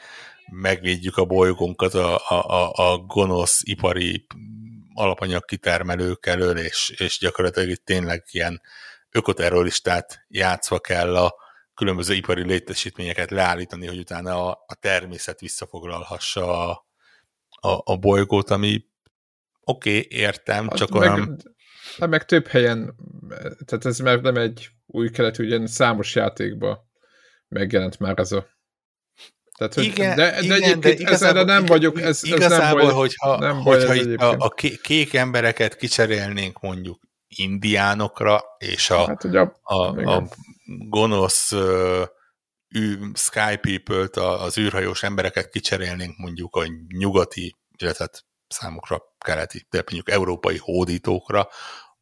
megvédjük 0.51 1.17
a 1.17 1.25
bolygónkat 1.25 1.93
a, 1.93 2.15
a, 2.29 2.71
a 2.73 2.97
gonosz 2.97 3.61
ipari 3.63 4.25
alapanyag 4.93 5.45
kitermelők 5.45 6.25
elől, 6.25 6.57
és, 6.57 6.93
és 6.97 7.17
gyakorlatilag 7.19 7.69
itt 7.69 7.85
tényleg 7.85 8.23
ilyen 8.31 8.61
ökoterroristát 9.09 10.25
játszva 10.27 10.79
kell 10.79 11.15
a, 11.15 11.35
különböző 11.81 12.13
ipari 12.13 12.43
létesítményeket 12.43 13.31
leállítani, 13.31 13.87
hogy 13.87 13.97
utána 13.97 14.49
a, 14.49 14.63
a 14.67 14.75
természet 14.75 15.39
visszafoglalhassa 15.39 16.69
a, 16.69 16.85
a, 17.69 17.81
a 17.83 17.97
bolygót, 17.97 18.49
ami 18.49 18.85
oké, 19.63 19.97
okay, 19.97 20.19
értem, 20.19 20.67
hát 20.67 20.77
csak 20.77 20.89
meg, 20.89 21.01
olyan... 21.01 21.37
Hát 21.99 22.09
meg 22.09 22.25
több 22.25 22.47
helyen, 22.47 22.95
tehát 23.65 23.85
ez 23.85 23.99
már 23.99 24.21
nem 24.21 24.35
egy 24.35 24.69
új 24.85 25.09
keletű, 25.09 25.45
ugye 25.45 25.67
számos 25.67 26.15
játékba 26.15 26.89
megjelent 27.47 27.99
már 27.99 28.19
ez 28.19 28.31
a 28.31 28.47
tehát, 29.61 29.75
hogy, 29.75 29.85
igen, 29.85 30.15
de, 30.15 30.31
de 30.31 30.41
igen, 30.41 30.61
egyébként 30.61 30.95
de 30.95 31.01
igazából, 31.01 31.41
ezzel 31.41 31.43
nem 31.43 31.65
vagyok, 31.65 32.01
ez, 32.01 32.23
igazából, 32.23 32.55
ez 32.55 32.85
nem 32.85 32.85
baj, 32.85 32.93
hogyha, 32.93 33.39
nem 33.39 33.63
baj 33.63 33.85
hogyha 33.85 34.25
a, 34.25 34.35
a 34.37 34.49
kék 34.81 35.13
embereket 35.13 35.75
kicserélnénk 35.75 36.59
mondjuk 36.59 36.99
indiánokra, 37.27 38.41
és 38.57 38.89
a, 38.89 39.05
hát, 39.07 39.23
a, 39.23 39.53
a, 39.61 40.15
a 40.15 40.27
gonosz 40.89 41.51
uh, 41.51 42.01
Sky 43.13 43.57
People-t, 43.61 44.15
az 44.17 44.57
űrhajós 44.57 45.03
embereket 45.03 45.49
kicserélnénk 45.49 46.17
mondjuk 46.17 46.55
a 46.55 46.63
nyugati, 46.97 47.55
illetve 47.77 48.03
hát 48.03 48.23
számukra 48.51 49.01
keleti, 49.17 49.67
de 49.69 49.77
mondjuk 49.77 50.09
európai 50.09 50.57
hódítókra, 50.57 51.49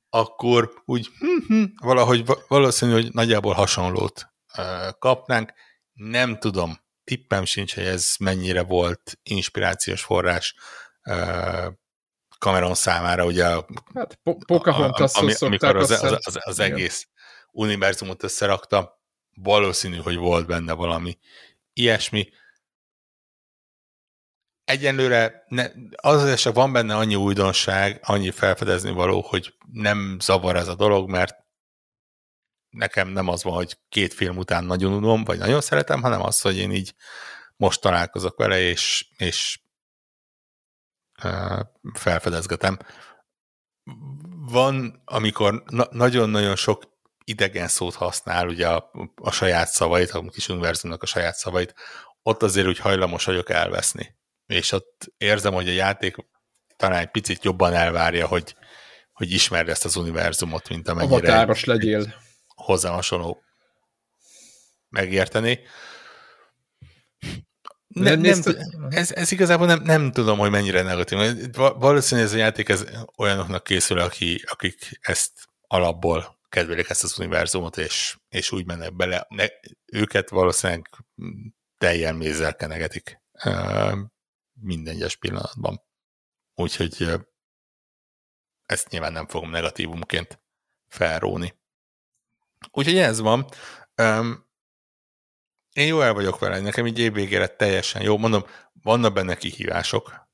akkor 0.10 0.74
úgy 0.86 1.10
hm, 1.20 1.54
hm, 1.54 1.64
valahogy 1.82 2.26
valószínű, 2.48 2.92
hogy 2.92 3.14
nagyjából 3.14 3.54
hasonlót 3.54 4.28
kapnánk. 5.00 5.54
Nem 5.94 6.40
tudom, 6.40 6.80
tippem 7.04 7.46
sincs, 7.46 7.76
hogy 7.76 7.86
ez 7.86 8.16
mennyire 8.20 8.64
volt 8.64 9.20
inspirációs 9.24 10.02
forrás 10.02 10.56
uh, 11.04 11.68
Cameron 12.40 12.76
számára, 12.76 13.26
ugye 13.26 13.46
a, 13.46 13.66
hát, 13.94 14.20
Pocahontas 14.46 15.14
ami, 15.14 15.34
amikor 15.40 15.76
az, 15.76 15.92
az, 15.92 16.18
az, 16.24 16.38
az 16.40 16.60
egész 16.60 17.08
univerzumot 17.52 18.24
összerakta, 18.24 19.02
valószínű, 19.34 19.98
hogy 19.98 20.16
volt 20.16 20.48
benne 20.48 20.74
valami 20.74 21.18
ilyesmi. 21.74 22.30
Egyenlőre 24.70 25.44
ne, 25.48 25.68
az 25.96 26.24
esetleg 26.24 26.54
van 26.54 26.74
benne 26.74 26.96
annyi 26.96 27.16
újdonság, 27.16 28.00
annyi 28.04 28.32
felfedezni 28.32 28.92
való, 28.92 29.22
hogy 29.22 29.54
nem 29.72 30.18
zavar 30.20 30.56
ez 30.56 30.68
a 30.68 30.76
dolog, 30.76 31.10
mert 31.10 31.36
nekem 32.70 33.08
nem 33.08 33.28
az 33.28 33.44
van, 33.44 33.54
hogy 33.54 33.78
két 33.90 34.14
film 34.14 34.38
után 34.38 34.64
nagyon 34.64 34.94
unom, 34.94 35.24
vagy 35.24 35.38
nagyon 35.38 35.62
szeretem, 35.62 36.02
hanem 36.02 36.22
az, 36.22 36.42
hogy 36.42 36.58
én 36.58 36.72
így 36.72 36.96
most 37.56 37.82
találkozok 37.82 38.38
vele, 38.38 38.60
és, 38.60 39.10
és 39.18 39.60
felfedezgetem. 41.94 42.78
Van, 44.52 45.02
amikor 45.06 45.64
na- 45.66 45.88
nagyon-nagyon 45.92 46.56
sok 46.56 46.84
idegen 47.24 47.68
szót 47.68 47.96
használ, 47.96 48.48
ugye 48.48 48.68
a, 48.68 48.92
a 49.16 49.32
saját 49.32 49.68
szavait, 49.68 50.10
a 50.10 50.22
kis 50.22 50.50
univerzumnak 50.50 51.04
a 51.04 51.06
saját 51.06 51.36
szavait, 51.36 51.76
ott 52.22 52.44
azért 52.44 52.68
úgy 52.68 52.80
hajlamos 52.80 53.26
vagyok 53.26 53.50
elveszni. 53.50 54.18
És 54.50 54.72
ott 54.72 55.14
érzem, 55.18 55.54
hogy 55.54 55.68
a 55.68 55.72
játék 55.72 56.16
talán 56.76 57.00
egy 57.00 57.12
picit 57.12 57.44
jobban 57.44 57.74
elvárja, 57.74 58.28
hogy, 58.28 58.56
hogy 59.14 59.32
ismerd 59.32 59.70
ezt 59.70 59.86
az 59.86 59.96
univerzumot, 59.96 60.70
mint 60.70 60.88
amennyire... 60.88 61.16
Avatáros 61.16 61.64
legyél. 61.64 62.14
Hozzá 62.48 62.90
hasonló 62.90 63.44
megérteni. 64.90 65.60
Ne, 67.88 68.16
nem, 68.16 68.42
ez, 68.90 69.12
ez 69.12 69.32
igazából 69.32 69.68
nem, 69.68 69.82
nem 69.82 70.12
tudom, 70.12 70.38
hogy 70.38 70.50
mennyire 70.50 70.82
negatív. 70.82 71.20
Valószínűleg 71.56 72.30
ez 72.30 72.36
a 72.36 72.38
játék 72.38 72.70
ez 72.70 72.86
olyanoknak 73.18 73.64
készül, 73.64 74.00
aki, 74.00 74.44
akik 74.48 75.00
ezt 75.02 75.32
alapból 75.68 76.40
kedvelik 76.50 76.90
ezt 76.90 77.04
az 77.04 77.20
univerzumot, 77.20 77.78
és, 77.78 78.18
és 78.30 78.52
úgy 78.52 78.66
mennek 78.66 78.96
bele. 78.96 79.26
Ne, 79.30 79.46
őket 79.86 80.30
valószínűleg 80.30 80.90
teljel 81.78 82.14
mézzel 82.14 82.56
kenegetik 82.56 83.22
minden 84.62 84.96
egyes 84.96 85.16
pillanatban. 85.16 85.82
Úgyhogy 86.56 87.08
ezt 88.66 88.90
nyilván 88.90 89.12
nem 89.12 89.28
fogom 89.28 89.50
negatívumként 89.50 90.42
felróni. 90.88 91.60
Úgyhogy 92.72 92.98
ez 92.98 93.20
van. 93.20 93.46
Én 95.74 95.88
jó 95.88 96.02
el 96.02 96.14
vagyok 96.14 96.40
vele, 96.40 96.60
nekem 96.60 96.86
így 96.86 97.00
évvégére 97.00 97.48
teljesen 97.48 98.02
jó. 98.02 98.18
Mondom, 98.18 98.44
vannak 98.74 99.14
benne 99.14 99.36
kihívások. 99.36 100.28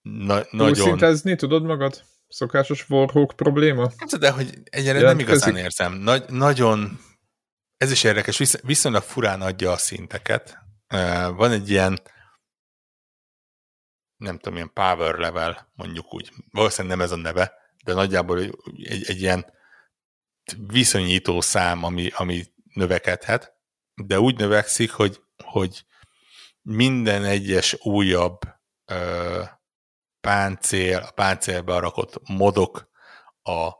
Na, 0.00 0.42
nagyon... 0.50 0.74
Szintezni 0.74 1.36
tudod 1.36 1.62
magad? 1.62 2.04
Szokásos 2.28 2.88
Warhawk 2.88 3.36
probléma? 3.36 3.90
De 4.18 4.30
hogy 4.30 4.58
egyre 4.64 5.00
nem 5.00 5.18
igazán 5.18 5.56
érzem. 5.56 5.92
Nagy, 5.92 6.30
nagyon, 6.30 7.00
ez 7.76 7.90
is 7.90 8.04
érdekes, 8.04 8.38
visz, 8.38 8.60
viszonylag 8.60 9.02
furán 9.02 9.40
adja 9.40 9.70
a 9.70 9.76
szinteket. 9.76 10.58
Van 11.36 11.50
egy 11.50 11.70
ilyen 11.70 11.98
nem 14.18 14.38
tudom, 14.38 14.54
ilyen 14.54 14.72
power 14.72 15.14
level, 15.14 15.70
mondjuk 15.74 16.14
úgy. 16.14 16.32
Valószínűleg 16.50 16.96
nem 16.96 17.06
ez 17.06 17.12
a 17.12 17.16
neve, 17.16 17.52
de 17.84 17.92
nagyjából 17.92 18.38
egy, 18.38 19.04
egy 19.06 19.20
ilyen 19.20 19.52
viszonyító 20.56 21.40
szám, 21.40 21.84
ami, 21.84 22.10
ami 22.14 22.44
növekedhet, 22.72 23.56
de 23.94 24.20
úgy 24.20 24.36
növekszik, 24.36 24.90
hogy, 24.90 25.22
hogy 25.44 25.84
minden 26.62 27.24
egyes 27.24 27.76
újabb 27.80 28.40
ö, 28.84 29.42
páncél, 30.20 30.98
a 30.98 31.10
páncélbe 31.10 31.78
rakott 31.78 32.28
modok, 32.28 32.90
a 33.42 33.70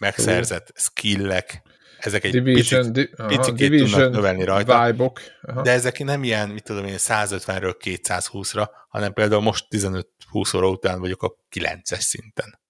megszerzett 0.00 0.72
skillek, 0.74 1.62
ezek 2.06 2.24
egy 2.24 2.30
Division, 2.30 2.92
picit, 2.92 2.92
di- 2.92 3.26
picit 3.26 3.54
Division 3.54 3.90
tudnak 3.90 4.12
növelni 4.12 4.44
rajta. 4.44 4.84
Vibe-ok. 4.84 5.20
De 5.62 5.70
ezek 5.70 5.98
nem 5.98 6.24
ilyen, 6.24 6.48
mit 6.48 6.64
tudom 6.64 6.84
én, 6.84 6.96
150-ről 6.98 7.74
220-ra, 7.84 8.68
hanem 8.88 9.12
például 9.12 9.42
most 9.42 9.66
15-20 9.70 10.56
óra 10.56 10.68
után 10.68 11.00
vagyok 11.00 11.22
a 11.22 11.34
9-es 11.50 12.00
szinten. 12.00 12.60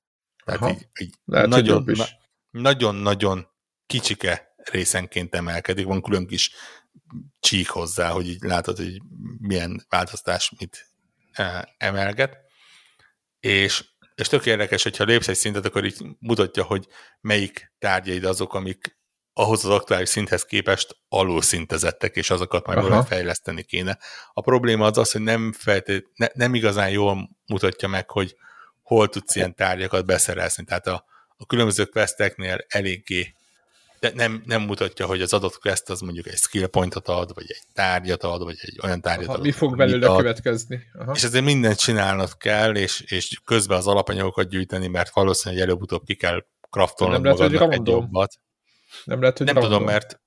Tehát 0.44 0.60
Aha. 0.60 0.70
így, 0.70 0.88
így 1.00 1.14
nagyon, 1.24 1.84
na, 1.86 2.04
nagyon-nagyon 2.50 3.48
kicsike 3.86 4.54
részenként 4.70 5.34
emelkedik, 5.34 5.86
van 5.86 6.02
külön 6.02 6.26
kis 6.26 6.50
csík 7.40 7.68
hozzá, 7.68 8.08
hogy 8.10 8.28
így 8.28 8.42
látod, 8.42 8.76
hogy 8.76 9.02
milyen 9.38 9.86
változtás 9.88 10.52
mit 10.58 10.90
e, 11.32 11.74
emelget. 11.76 12.36
És, 13.40 13.84
és 14.14 14.28
tök 14.28 14.46
érdekes, 14.46 14.82
hogyha 14.82 15.04
lépsz 15.04 15.28
egy 15.28 15.36
szintet, 15.36 15.64
akkor 15.64 15.84
így 15.84 16.06
mutatja, 16.18 16.62
hogy 16.62 16.86
melyik 17.20 17.72
tárgyaid 17.78 18.24
azok, 18.24 18.54
amik 18.54 18.98
ahhoz 19.34 19.64
az 19.64 19.70
aktuális 19.70 20.08
szinthez 20.08 20.44
képest 20.44 20.96
alul 21.08 21.42
szintezettek, 21.42 22.16
és 22.16 22.30
azokat 22.30 22.66
majd 22.66 22.82
valahogy 22.82 23.06
fejleszteni 23.06 23.62
kéne. 23.62 23.98
A 24.32 24.40
probléma 24.40 24.86
az 24.86 24.98
az, 24.98 25.12
hogy 25.12 25.20
nem, 25.20 25.52
feltét, 25.52 26.10
ne, 26.14 26.26
nem 26.34 26.54
igazán 26.54 26.90
jól 26.90 27.30
mutatja 27.46 27.88
meg, 27.88 28.10
hogy 28.10 28.36
hol 28.82 29.08
tudsz 29.08 29.36
ilyen 29.36 29.54
tárgyakat 29.54 30.06
beszerezni. 30.06 30.64
Tehát 30.64 30.86
a, 30.86 31.04
a 31.36 31.46
különböző 31.46 31.84
questeknél 31.84 32.64
eléggé 32.68 33.34
de 34.04 34.12
nem, 34.14 34.42
nem 34.46 34.62
mutatja, 34.62 35.06
hogy 35.06 35.22
az 35.22 35.32
adott 35.32 35.58
quest 35.58 35.90
az 35.90 36.00
mondjuk 36.00 36.26
egy 36.26 36.36
skill 36.36 36.66
pointot 36.66 37.08
ad, 37.08 37.34
vagy 37.34 37.44
egy 37.48 37.62
tárgyat 37.72 38.22
ad, 38.22 38.42
vagy 38.42 38.56
egy 38.60 38.78
olyan 38.82 39.00
tárgyat 39.00 39.28
Aha, 39.28 39.36
ad. 39.36 39.42
Mi 39.42 39.52
fog 39.52 39.76
belőle 39.76 40.08
ad. 40.08 40.16
következni? 40.16 40.82
Aha. 40.98 41.12
És 41.14 41.22
ezért 41.22 41.44
mindent 41.44 41.78
csinálnod 41.78 42.36
kell, 42.36 42.76
és, 42.76 43.00
és 43.00 43.40
közben 43.44 43.78
az 43.78 43.86
alapanyagokat 43.86 44.48
gyűjteni, 44.48 44.86
mert 44.86 45.14
valószínűleg 45.14 45.64
előbb-utóbb 45.64 46.04
ki 46.04 46.14
kell 46.14 46.44
kraftolnod 46.70 47.22
magadnak 47.22 47.72
egy 47.72 47.86
jobbat. 47.86 48.40
Nem 49.04 49.20
lehet, 49.20 49.38
hogy 49.38 49.46
Nem 49.46 49.54
random. 49.54 49.72
tudom, 49.72 49.86
mert 49.86 50.20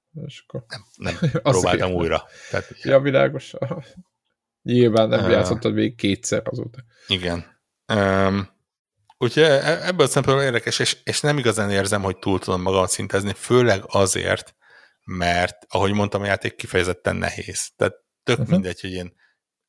nem, 0.98 1.18
nem 1.20 1.32
próbáltam 1.42 1.92
újra. 1.92 2.24
Tehát, 2.50 2.84
ja, 2.84 3.00
világos. 3.00 3.54
Nyilván 4.62 5.10
nem 5.10 5.24
uh, 5.24 5.32
játszottad 5.32 5.74
még 5.74 5.96
kétszer 5.96 6.42
azóta. 6.46 6.84
Igen. 7.08 7.62
Um, 7.94 8.50
úgyhogy 9.18 9.44
e, 9.44 9.86
ebből 9.88 10.06
a 10.06 10.10
szempontból 10.10 10.46
érdekes, 10.46 10.80
és, 10.80 10.98
és 11.04 11.22
nem 11.22 11.38
igazán 11.38 11.72
érzem, 11.72 12.02
hogy 12.02 12.18
túl 12.18 12.40
tudom 12.40 12.62
magam 12.62 12.86
szintezni, 12.86 13.34
főleg 13.34 13.84
azért, 13.86 14.56
mert, 15.04 15.58
ahogy 15.68 15.94
mondtam, 15.94 16.22
a 16.22 16.26
játék 16.26 16.56
kifejezetten 16.56 17.16
nehéz. 17.16 17.72
Tehát 17.76 17.96
tök 18.24 18.38
uh-huh. 18.38 18.54
mindegy, 18.54 18.82
hogy 18.82 18.92
én 18.92 19.14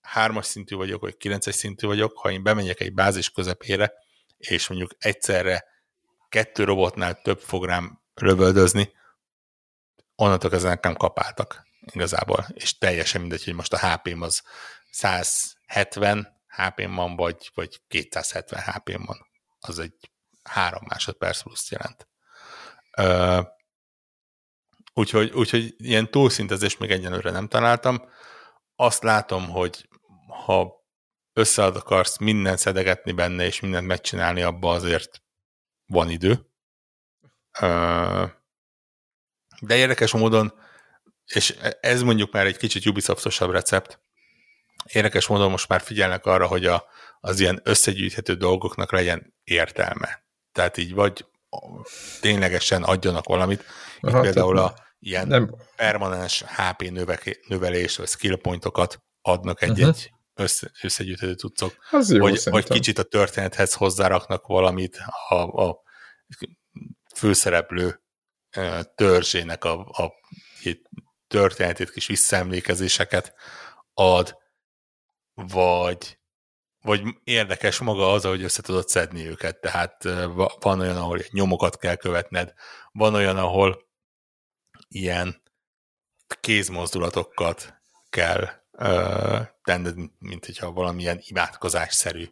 hármas 0.01 0.47
szintű 0.47 0.77
vagyok, 0.77 1.01
vagy 1.01 1.17
kilences 1.17 1.55
szintű 1.55 1.87
vagyok, 1.87 2.19
ha 2.19 2.31
én 2.31 2.43
bemegyek 2.43 2.81
egy 2.81 2.95
bázis 2.95 3.31
közepére, 3.31 3.93
és 4.37 4.69
mondjuk 4.69 4.91
egyszerre 4.99 5.65
kettő 6.29 6.65
robotnál 6.65 7.21
több 7.23 7.41
fog 7.41 7.65
rám 7.65 8.01
lövöldözni, 8.21 8.93
onnantól 10.15 10.51
kezdve 10.51 10.69
nekem 10.69 10.95
kapáltak 10.95 11.67
igazából, 11.81 12.47
és 12.55 12.79
teljesen 12.79 13.21
mindegy, 13.21 13.45
hogy 13.45 13.55
most 13.55 13.73
a 13.73 13.89
HP-m 13.89 14.23
az 14.23 14.43
170 14.91 16.37
HP-m 16.47 16.95
van, 16.95 17.17
vagy, 17.17 17.51
vagy 17.55 17.81
270 17.89 18.61
HP-m 18.61 19.05
van. 19.05 19.27
Az 19.61 19.79
egy 19.79 20.11
három 20.43 20.83
másodperc 20.87 21.43
plusz 21.43 21.71
jelent. 21.71 22.09
Úgyhogy, 24.95 25.31
úgyhogy 25.31 25.75
ilyen 25.79 26.11
túlszintezést 26.11 26.79
még 26.79 26.91
egyenlőre 26.91 27.31
nem 27.31 27.49
találtam. 27.49 28.11
Azt 28.77 29.03
látom, 29.03 29.49
hogy 29.49 29.89
ha 30.45 30.87
összead 31.33 31.77
akarsz 31.77 32.19
mindent 32.19 32.59
szedegetni 32.59 33.13
benne, 33.13 33.45
és 33.45 33.61
mindent 33.61 33.87
megcsinálni, 33.87 34.43
abba 34.43 34.71
azért 34.71 35.23
van 35.87 36.11
idő. 36.11 36.48
De 39.61 39.77
érdekes 39.77 40.13
módon, 40.13 40.53
és 41.27 41.57
ez 41.81 42.03
mondjuk 42.03 42.33
már 42.33 42.47
egy 42.47 42.57
kicsit 42.57 42.87
Ubisoftosabb 42.87 43.51
recept, 43.51 44.01
érdekes 44.85 45.27
módon 45.27 45.51
most 45.51 45.69
már 45.69 45.81
figyelnek 45.81 46.27
arra, 46.27 46.47
hogy 46.47 46.67
a, 46.67 46.85
az 47.21 47.41
ilyen 47.41 47.61
összegyűjthető 47.65 48.35
dolgoknak 48.35 48.93
legyen 48.93 49.35
értelme. 49.45 50.25
Tehát 50.53 50.77
így 50.77 50.95
vagy 50.95 51.27
ténylegesen 52.21 52.83
adjanak 52.83 53.25
valamit, 53.25 53.65
mint 54.01 54.15
Aha, 54.15 54.23
például 54.23 54.59
a 54.59 54.75
ilyen 54.99 55.27
nem. 55.27 55.55
permanens 55.77 56.45
HP 56.47 56.91
növek, 56.91 57.41
növelés, 57.49 57.97
vagy 57.97 58.09
skill 58.09 58.37
pointokat 58.37 59.03
adnak 59.23 59.63
egy-egy 59.63 59.79
uh-huh. 59.79 60.03
össze, 60.35 60.71
összegyűjthető 60.83 61.35
jó, 62.09 62.19
vagy, 62.19 62.41
vagy 62.45 62.69
kicsit 62.69 62.99
a 62.99 63.03
történethez 63.03 63.75
hozzáraknak 63.75 64.47
valamit 64.47 64.99
a, 65.29 65.35
a 65.35 65.83
főszereplő 67.19 68.03
törzsének 68.95 69.65
a, 69.65 69.81
a 69.81 70.13
történetét, 71.27 71.91
kis 71.91 72.07
visszaemlékezéseket 72.07 73.35
ad, 73.95 74.39
vagy, 75.35 76.19
vagy 76.83 77.03
érdekes 77.25 77.79
maga 77.79 78.13
az, 78.13 78.25
hogy 78.25 78.43
össze 78.43 78.63
tudod 78.63 78.89
szedni 78.89 79.27
őket. 79.27 79.61
Tehát 79.61 80.03
van 80.61 80.81
olyan, 80.81 80.97
ahol 80.97 81.21
nyomokat 81.31 81.77
kell 81.79 81.97
követned, 81.97 82.53
van 82.93 83.15
olyan, 83.15 83.39
ahol 83.39 83.89
ilyen 84.89 85.43
kézmozdulatokat 86.41 87.75
kell 88.11 88.49
uh, 88.73 89.47
tenned, 89.63 89.95
mint 90.19 90.47
hogyha 90.47 90.73
valamilyen 90.73 91.19
imádkozásszerű 91.21 92.29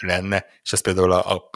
lenne, 0.00 0.46
és 0.62 0.72
ez 0.72 0.80
például 0.80 1.12
a, 1.12 1.34
a 1.34 1.50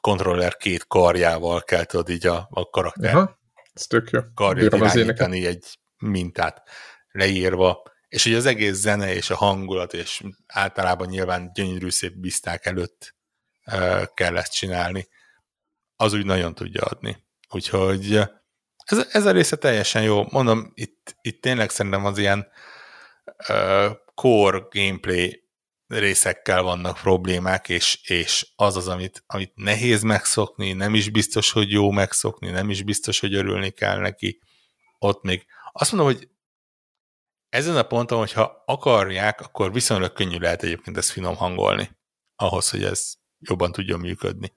kontroller 0.00 0.56
két 0.56 0.86
karjával 0.86 1.62
kell 1.62 1.84
tudod 1.84 2.08
így 2.08 2.26
a, 2.26 2.48
a 2.50 2.70
karakter 2.70 3.14
Aha, 3.14 3.38
ez 3.72 3.86
tök 3.86 4.10
jó. 4.10 4.20
karját 4.34 4.74
irányítani 4.74 5.46
egy 5.46 5.78
mintát 5.98 6.68
leírva, 7.10 7.82
és 8.08 8.24
hogy 8.24 8.34
az 8.34 8.46
egész 8.46 8.74
zene 8.74 9.14
és 9.14 9.30
a 9.30 9.36
hangulat, 9.36 9.92
és 9.94 10.22
általában 10.46 11.08
nyilván 11.08 11.50
gyönyörű 11.54 11.90
szép 11.90 12.12
bizták 12.12 12.66
előtt 12.66 13.14
kell 14.14 14.36
ezt 14.36 14.52
csinálni, 14.52 15.08
az 15.96 16.12
úgy 16.12 16.24
nagyon 16.24 16.54
tudja 16.54 16.82
adni. 16.82 17.24
Úgyhogy 17.48 18.20
ez, 18.84 19.06
ez 19.10 19.26
a 19.26 19.30
része 19.30 19.56
teljesen 19.56 20.02
jó. 20.02 20.24
Mondom, 20.30 20.72
itt, 20.74 21.16
itt 21.20 21.42
tényleg 21.42 21.70
szerintem 21.70 22.04
az 22.04 22.18
ilyen 22.18 22.48
uh, 23.48 23.90
core 24.14 24.66
gameplay 24.70 25.45
részekkel 25.86 26.62
vannak 26.62 26.98
problémák, 27.00 27.68
és, 27.68 28.00
és 28.02 28.52
az 28.56 28.76
az, 28.76 28.88
amit, 28.88 29.22
amit 29.26 29.52
nehéz 29.54 30.02
megszokni, 30.02 30.72
nem 30.72 30.94
is 30.94 31.10
biztos, 31.10 31.50
hogy 31.50 31.70
jó 31.70 31.90
megszokni, 31.90 32.50
nem 32.50 32.70
is 32.70 32.82
biztos, 32.82 33.20
hogy 33.20 33.34
örülni 33.34 33.70
kell 33.70 33.98
neki, 33.98 34.40
ott 34.98 35.22
még. 35.22 35.46
Azt 35.72 35.92
mondom, 35.92 36.12
hogy 36.12 36.28
ezen 37.48 37.76
a 37.76 37.82
ponton, 37.82 38.18
hogyha 38.18 38.62
akarják, 38.66 39.40
akkor 39.40 39.72
viszonylag 39.72 40.12
könnyű 40.12 40.38
lehet 40.38 40.62
egyébként 40.62 40.96
ezt 40.96 41.10
finom 41.10 41.36
hangolni, 41.36 41.90
ahhoz, 42.36 42.70
hogy 42.70 42.84
ez 42.84 43.14
jobban 43.38 43.72
tudjon 43.72 44.00
működni. 44.00 44.56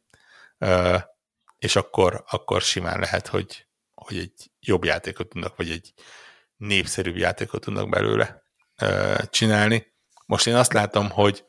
És 1.57 1.75
akkor, 1.75 2.23
akkor 2.27 2.61
simán 2.61 2.99
lehet, 2.99 3.27
hogy, 3.27 3.67
hogy 3.93 4.17
egy 4.17 4.51
jobb 4.59 4.84
játékot 4.84 5.30
tudnak, 5.30 5.55
vagy 5.55 5.71
egy 5.71 5.93
népszerűbb 6.57 7.17
játékot 7.17 7.61
tudnak 7.61 7.89
belőle 7.89 8.43
csinálni. 9.30 9.97
Most 10.30 10.47
én 10.47 10.55
azt 10.55 10.73
látom, 10.73 11.09
hogy 11.09 11.43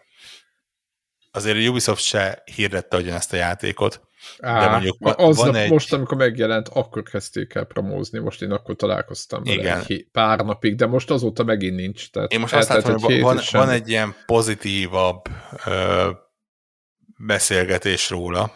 azért 1.31 1.57
a 1.57 1.69
Ubisoft 1.69 2.03
se 2.03 2.43
hirdette 2.55 3.15
ezt 3.15 3.33
a 3.33 3.37
játékot, 3.37 4.01
Á, 4.39 4.61
de 4.61 4.71
mondjuk 4.71 4.97
van, 4.99 5.15
aznap, 5.17 5.47
van 5.47 5.55
egy... 5.57 5.71
most, 5.71 5.93
amikor 5.93 6.17
megjelent, 6.17 6.69
akkor 6.69 7.03
kezdték 7.03 7.55
el 7.55 7.65
promózni, 7.65 8.19
most 8.19 8.43
én 8.43 8.51
akkor 8.51 8.77
találkoztam 8.77 9.43
vele 9.43 9.57
Igen. 9.57 9.85
Egy 9.89 10.07
pár 10.13 10.39
napig, 10.39 10.77
de 10.77 10.87
most 10.87 11.11
azóta 11.11 11.45
megint 11.45 11.77
nincs. 11.77 12.11
Tehát 12.11 12.33
én 12.33 12.41
most 12.41 12.55
azt 12.55 12.69
látom, 12.69 12.99
hogy 12.99 13.21
van, 13.21 13.41
van 13.51 13.69
egy 13.69 13.89
ilyen 13.89 14.15
pozitívabb 14.27 15.25
ö, 15.67 16.11
beszélgetés 17.27 18.11
róla, 18.11 18.53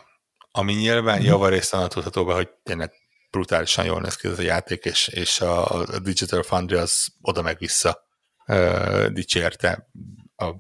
ami 0.51 0.73
nyilván 0.73 1.17
hmm. 1.17 1.27
javarészt 1.27 1.75
annak 1.75 1.93
tudható 1.93 2.25
be, 2.25 2.33
hogy 2.33 2.49
tényleg 2.63 2.93
brutálisan 3.31 3.85
jól 3.85 4.01
néz 4.01 4.17
ki 4.17 4.29
ez 4.29 4.39
a 4.39 4.43
játék, 4.43 4.85
és, 4.85 5.09
és 5.09 5.41
a, 5.41 5.65
a 5.67 5.99
Digital 5.99 6.43
Foundry 6.43 6.77
az 6.77 7.07
oda 7.21 7.43
meg 7.43 7.59
vissza 7.59 8.05
uh, 8.47 9.07
dicsérte 9.07 9.89
a 10.37 10.51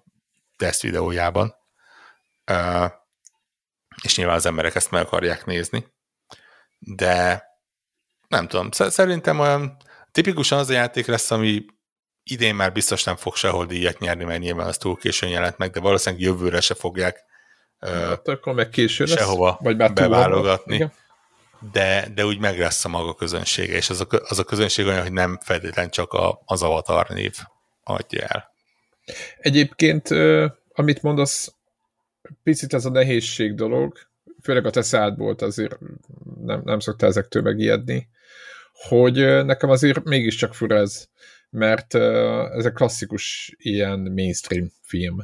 test 0.56 0.82
videójában. 0.82 1.54
Uh, 2.50 2.90
és 4.02 4.16
nyilván 4.16 4.36
az 4.36 4.46
emberek 4.46 4.74
ezt 4.74 4.90
meg 4.90 5.02
akarják 5.02 5.44
nézni. 5.44 5.86
De 6.78 7.44
nem 8.28 8.48
tudom, 8.48 8.70
szerintem 8.70 9.40
olyan 9.40 9.76
tipikusan 10.12 10.58
az 10.58 10.68
a 10.68 10.72
játék 10.72 11.06
lesz, 11.06 11.30
ami 11.30 11.64
idén 12.22 12.54
már 12.54 12.72
biztos 12.72 13.04
nem 13.04 13.16
fog 13.16 13.36
sehol 13.36 13.66
díjat 13.66 13.98
nyerni, 13.98 14.24
mert 14.24 14.40
nyilván 14.40 14.66
az 14.66 14.78
túl 14.78 14.96
későn 14.96 15.28
jelent 15.28 15.58
meg, 15.58 15.70
de 15.70 15.80
valószínűleg 15.80 16.24
jövőre 16.24 16.60
se 16.60 16.74
fogják 16.74 17.24
hát, 17.80 18.28
akkor 18.28 18.54
meg 18.54 18.68
késő 18.68 19.04
lesz, 19.04 19.18
sehova 19.18 19.58
vagy 19.62 19.76
már 19.76 19.92
beválogatni. 19.92 20.90
De, 21.72 22.08
de 22.14 22.24
úgy 22.24 22.38
meg 22.38 22.58
lesz 22.58 22.84
a 22.84 22.88
maga 22.88 23.14
közönsége, 23.14 23.76
és 23.76 23.90
az 23.90 24.00
a, 24.00 24.06
az 24.28 24.38
a 24.38 24.44
közönség 24.44 24.86
olyan, 24.86 25.02
hogy 25.02 25.12
nem 25.12 25.38
feltétlenül 25.42 25.90
csak 25.90 26.12
a, 26.12 26.42
az 26.44 26.62
avatar 26.62 27.08
név 27.08 27.36
adja 27.84 28.26
el. 28.26 28.52
Egyébként, 29.38 30.08
amit 30.72 31.02
mondasz, 31.02 31.54
picit 32.42 32.74
ez 32.74 32.84
a 32.84 32.90
nehézség 32.90 33.54
dolog, 33.54 33.98
főleg 34.42 34.66
a 34.66 34.70
te 34.70 34.82
szádból 34.82 35.34
azért 35.34 35.78
nem, 36.44 36.62
nem 36.64 36.78
szoktál 36.78 37.08
ezektől 37.08 37.42
megijedni, 37.42 38.08
hogy 38.72 39.44
nekem 39.44 39.70
azért 39.70 40.04
mégiscsak 40.04 40.54
fura 40.54 40.76
ez, 40.76 41.08
mert 41.50 41.94
ez 42.54 42.64
egy 42.64 42.72
klasszikus 42.72 43.54
ilyen 43.58 43.98
mainstream 43.98 44.72
film. 44.80 45.16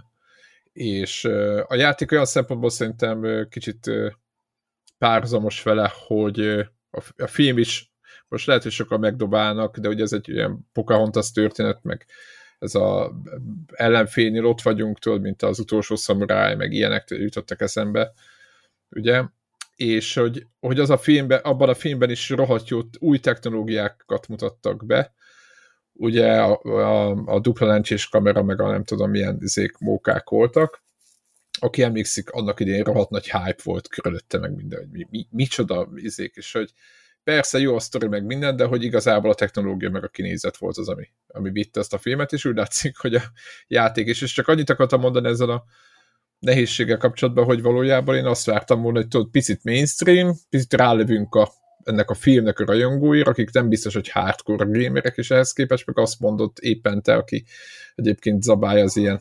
És 0.73 1.25
a 1.67 1.75
játék 1.75 2.13
olyan 2.13 2.25
szempontból 2.25 2.71
szerintem 2.71 3.47
kicsit 3.51 3.91
párhuzamos 4.99 5.63
vele, 5.63 5.93
hogy 6.07 6.69
a 7.17 7.27
film 7.27 7.59
is 7.59 7.93
most 8.29 8.47
lehet, 8.47 8.63
hogy 8.63 8.73
sokan 8.73 9.01
megdobálnak, 9.01 9.79
de 9.79 9.89
ugye 9.89 10.03
ez 10.03 10.13
egy 10.13 10.29
ilyen 10.29 10.69
Pocahontas 10.73 11.33
történet, 11.33 11.83
meg 11.83 12.07
ez 12.61 12.75
a 12.75 13.13
ellenfénynél 13.73 14.47
ott 14.47 14.63
vagyunk, 14.63 14.99
tudod, 14.99 15.21
mint 15.21 15.43
az 15.43 15.59
utolsó 15.59 15.97
szamuráj, 15.97 16.57
meg 16.57 16.73
ilyenek 16.73 17.05
jutottak 17.09 17.61
eszembe, 17.61 18.13
ugye, 18.91 19.23
és 19.77 20.15
hogy, 20.15 20.47
hogy 20.61 20.79
az 20.79 20.91
a 20.91 20.99
filmben, 20.99 21.41
abban 21.41 21.69
a 21.69 21.75
filmben 21.75 22.11
is 22.11 22.31
rohadt 22.31 22.69
jó 22.69 22.81
új 22.99 23.19
technológiákat 23.19 24.29
mutattak 24.29 24.87
be, 24.87 25.15
ugye 25.93 26.43
a, 26.43 26.61
a, 26.63 27.11
a 27.25 27.41
dupla 27.41 27.67
lencsés 27.67 28.09
kamera, 28.09 28.43
meg 28.43 28.61
a 28.61 28.71
nem 28.71 28.85
tudom 28.85 29.11
milyen 29.11 29.39
izék, 29.41 29.79
mókák 29.79 30.29
voltak, 30.29 30.83
aki 31.59 31.83
emlékszik, 31.83 32.31
annak 32.31 32.61
idén 32.61 32.83
rohadt 32.83 33.11
nagy 33.11 33.31
hype 33.31 33.63
volt 33.63 33.89
körülötte, 33.89 34.39
meg 34.39 34.55
minden, 34.55 34.79
hogy 34.79 34.91
mi, 34.91 35.07
mi, 35.11 35.27
micsoda 35.31 35.89
izék, 35.95 36.35
és 36.37 36.53
hogy 36.53 36.73
persze 37.31 37.59
jó 37.59 37.75
a 37.75 37.81
sztori 37.81 38.07
meg 38.07 38.25
minden, 38.25 38.57
de 38.57 38.65
hogy 38.65 38.85
igazából 38.85 39.31
a 39.31 39.35
technológia 39.35 39.91
meg 39.91 40.05
a 40.05 40.09
kinézet 40.09 40.57
volt 40.57 40.77
az, 40.77 40.89
ami, 40.89 41.09
ami 41.27 41.51
vitte 41.51 41.81
ezt 41.81 41.93
a 41.93 41.99
filmet, 41.99 42.33
és 42.33 42.45
úgy 42.45 42.57
látszik, 42.57 42.97
hogy 42.99 43.15
a 43.15 43.23
játék 43.69 44.07
is, 44.07 44.23
és 44.23 44.33
csak 44.33 44.49
annyit 44.49 44.71
akartam 44.71 45.01
mondani 45.01 45.29
ezzel 45.29 45.51
a 45.51 45.65
nehézséggel 46.39 46.97
kapcsolatban, 46.97 47.45
hogy 47.45 47.63
valójában 47.63 48.17
én 48.17 48.25
azt 48.25 48.47
vártam 48.47 48.83
volna, 48.83 48.99
hogy 48.99 49.09
tudod, 49.09 49.31
picit 49.31 49.65
mainstream, 49.65 50.35
picit 50.49 50.73
rálövünk 50.73 51.35
a, 51.35 51.53
ennek 51.85 52.11
a 52.11 52.15
filmnek 52.15 52.59
a 52.59 52.65
rajongóira, 52.65 53.31
akik 53.31 53.53
nem 53.53 53.69
biztos, 53.69 53.95
hogy 53.95 54.09
hardcore 54.09 54.65
gamerek, 54.65 55.17
és 55.17 55.31
ehhez 55.31 55.53
képest 55.53 55.87
meg 55.87 55.99
azt 55.99 56.21
mondott 56.21 56.59
éppen 56.59 57.03
te, 57.03 57.15
aki 57.15 57.45
egyébként 57.95 58.43
zabálja 58.43 58.85
az 58.85 58.97
ilyen, 58.97 59.21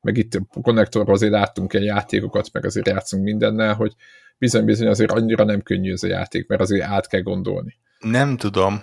meg 0.00 0.16
itt 0.16 0.34
a 0.34 0.60
konnektorban 0.62 1.14
azért 1.14 1.32
láttunk 1.32 1.72
ilyen 1.72 1.84
játékokat, 1.84 2.52
meg 2.52 2.64
azért 2.64 2.86
játszunk 2.88 3.24
mindennel, 3.24 3.74
hogy 3.74 3.94
bizony-bizony 4.38 4.86
azért 4.86 5.10
annyira 5.10 5.44
nem 5.44 5.62
könnyű 5.62 5.92
ez 5.92 6.02
a 6.02 6.06
játék, 6.06 6.46
mert 6.46 6.60
azért 6.60 6.86
át 6.86 7.08
kell 7.08 7.20
gondolni. 7.20 7.78
Nem 7.98 8.36
tudom, 8.36 8.82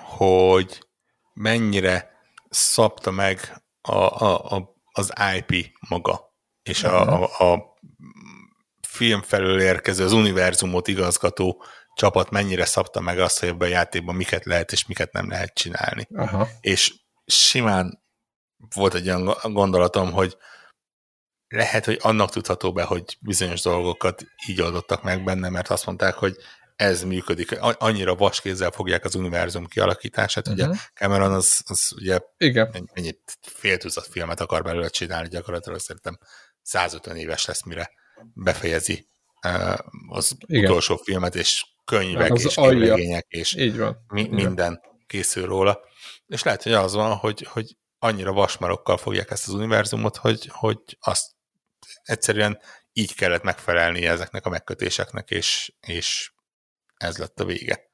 hogy 0.00 0.86
mennyire 1.34 2.10
szabta 2.48 3.10
meg 3.10 3.38
a, 3.80 3.96
a, 3.96 4.56
a, 4.56 4.74
az 4.92 5.12
IP 5.36 5.66
maga 5.88 6.30
és 6.62 6.84
a, 6.84 7.22
a, 7.22 7.52
a 7.52 7.78
film 8.88 9.22
felől 9.22 9.60
érkező, 9.60 10.04
az 10.04 10.12
univerzumot 10.12 10.88
igazgató 10.88 11.62
csapat 11.94 12.30
mennyire 12.30 12.64
szabta 12.64 13.00
meg 13.00 13.18
azt, 13.18 13.38
hogy 13.38 13.48
ebben 13.48 13.68
a 13.68 13.70
játékban 13.70 14.14
miket 14.14 14.44
lehet 14.44 14.72
és 14.72 14.86
miket 14.86 15.12
nem 15.12 15.28
lehet 15.28 15.54
csinálni. 15.54 16.06
Aha. 16.14 16.48
És 16.60 16.94
simán 17.26 18.02
volt 18.74 18.94
egy 18.94 19.08
olyan 19.08 19.36
gondolatom, 19.42 20.12
hogy 20.12 20.36
lehet, 21.48 21.84
hogy 21.84 21.98
annak 22.02 22.30
tudható 22.30 22.72
be, 22.72 22.82
hogy 22.82 23.16
bizonyos 23.20 23.60
dolgokat 23.60 24.24
így 24.46 24.60
oldottak 24.60 25.02
meg 25.02 25.24
benne, 25.24 25.48
mert 25.48 25.68
azt 25.68 25.86
mondták, 25.86 26.14
hogy 26.14 26.36
ez 26.76 27.02
működik. 27.02 27.60
Annyira 27.60 28.14
vaskézzel 28.14 28.70
fogják 28.70 29.04
az 29.04 29.14
univerzum 29.14 29.66
kialakítását. 29.66 30.48
Uh-huh. 30.48 30.68
Ugye 30.68 30.78
Cameron 30.94 31.32
az, 31.32 31.62
az 31.66 31.92
ugye 31.96 32.18
Igen. 32.36 32.90
ennyit 32.92 33.38
fél 33.40 33.76
tucat 33.76 34.06
filmet 34.06 34.40
akar 34.40 34.62
belőle 34.62 34.88
csinálni, 34.88 35.28
gyakorlatilag 35.28 35.78
szerintem 35.78 36.18
150 36.62 37.16
éves 37.16 37.46
lesz, 37.46 37.64
mire 37.64 37.90
befejezi 38.34 39.08
az 40.08 40.36
Igen. 40.46 40.64
utolsó 40.70 40.96
filmet, 40.96 41.34
és 41.34 41.64
könyvek, 41.84 42.32
az 42.32 42.44
és 42.44 42.54
képregények, 42.54 43.26
és 43.28 43.54
Így 43.54 43.78
van. 43.78 44.04
Mi, 44.08 44.28
minden 44.28 44.80
készül 45.06 45.46
róla. 45.46 45.80
És 46.26 46.42
lehet, 46.42 46.62
hogy 46.62 46.72
az 46.72 46.94
van, 46.94 47.16
hogy, 47.16 47.46
hogy 47.50 47.76
annyira 48.02 48.32
vasmarokkal 48.32 48.96
fogják 48.96 49.30
ezt 49.30 49.48
az 49.48 49.54
univerzumot, 49.54 50.16
hogy, 50.16 50.48
hogy 50.52 50.78
azt 51.00 51.30
egyszerűen 52.02 52.58
így 52.92 53.14
kellett 53.14 53.42
megfelelni 53.42 54.06
ezeknek 54.06 54.46
a 54.46 54.50
megkötéseknek, 54.50 55.30
és, 55.30 55.72
és 55.80 56.32
ez 56.96 57.18
lett 57.18 57.40
a 57.40 57.44
vége. 57.44 57.88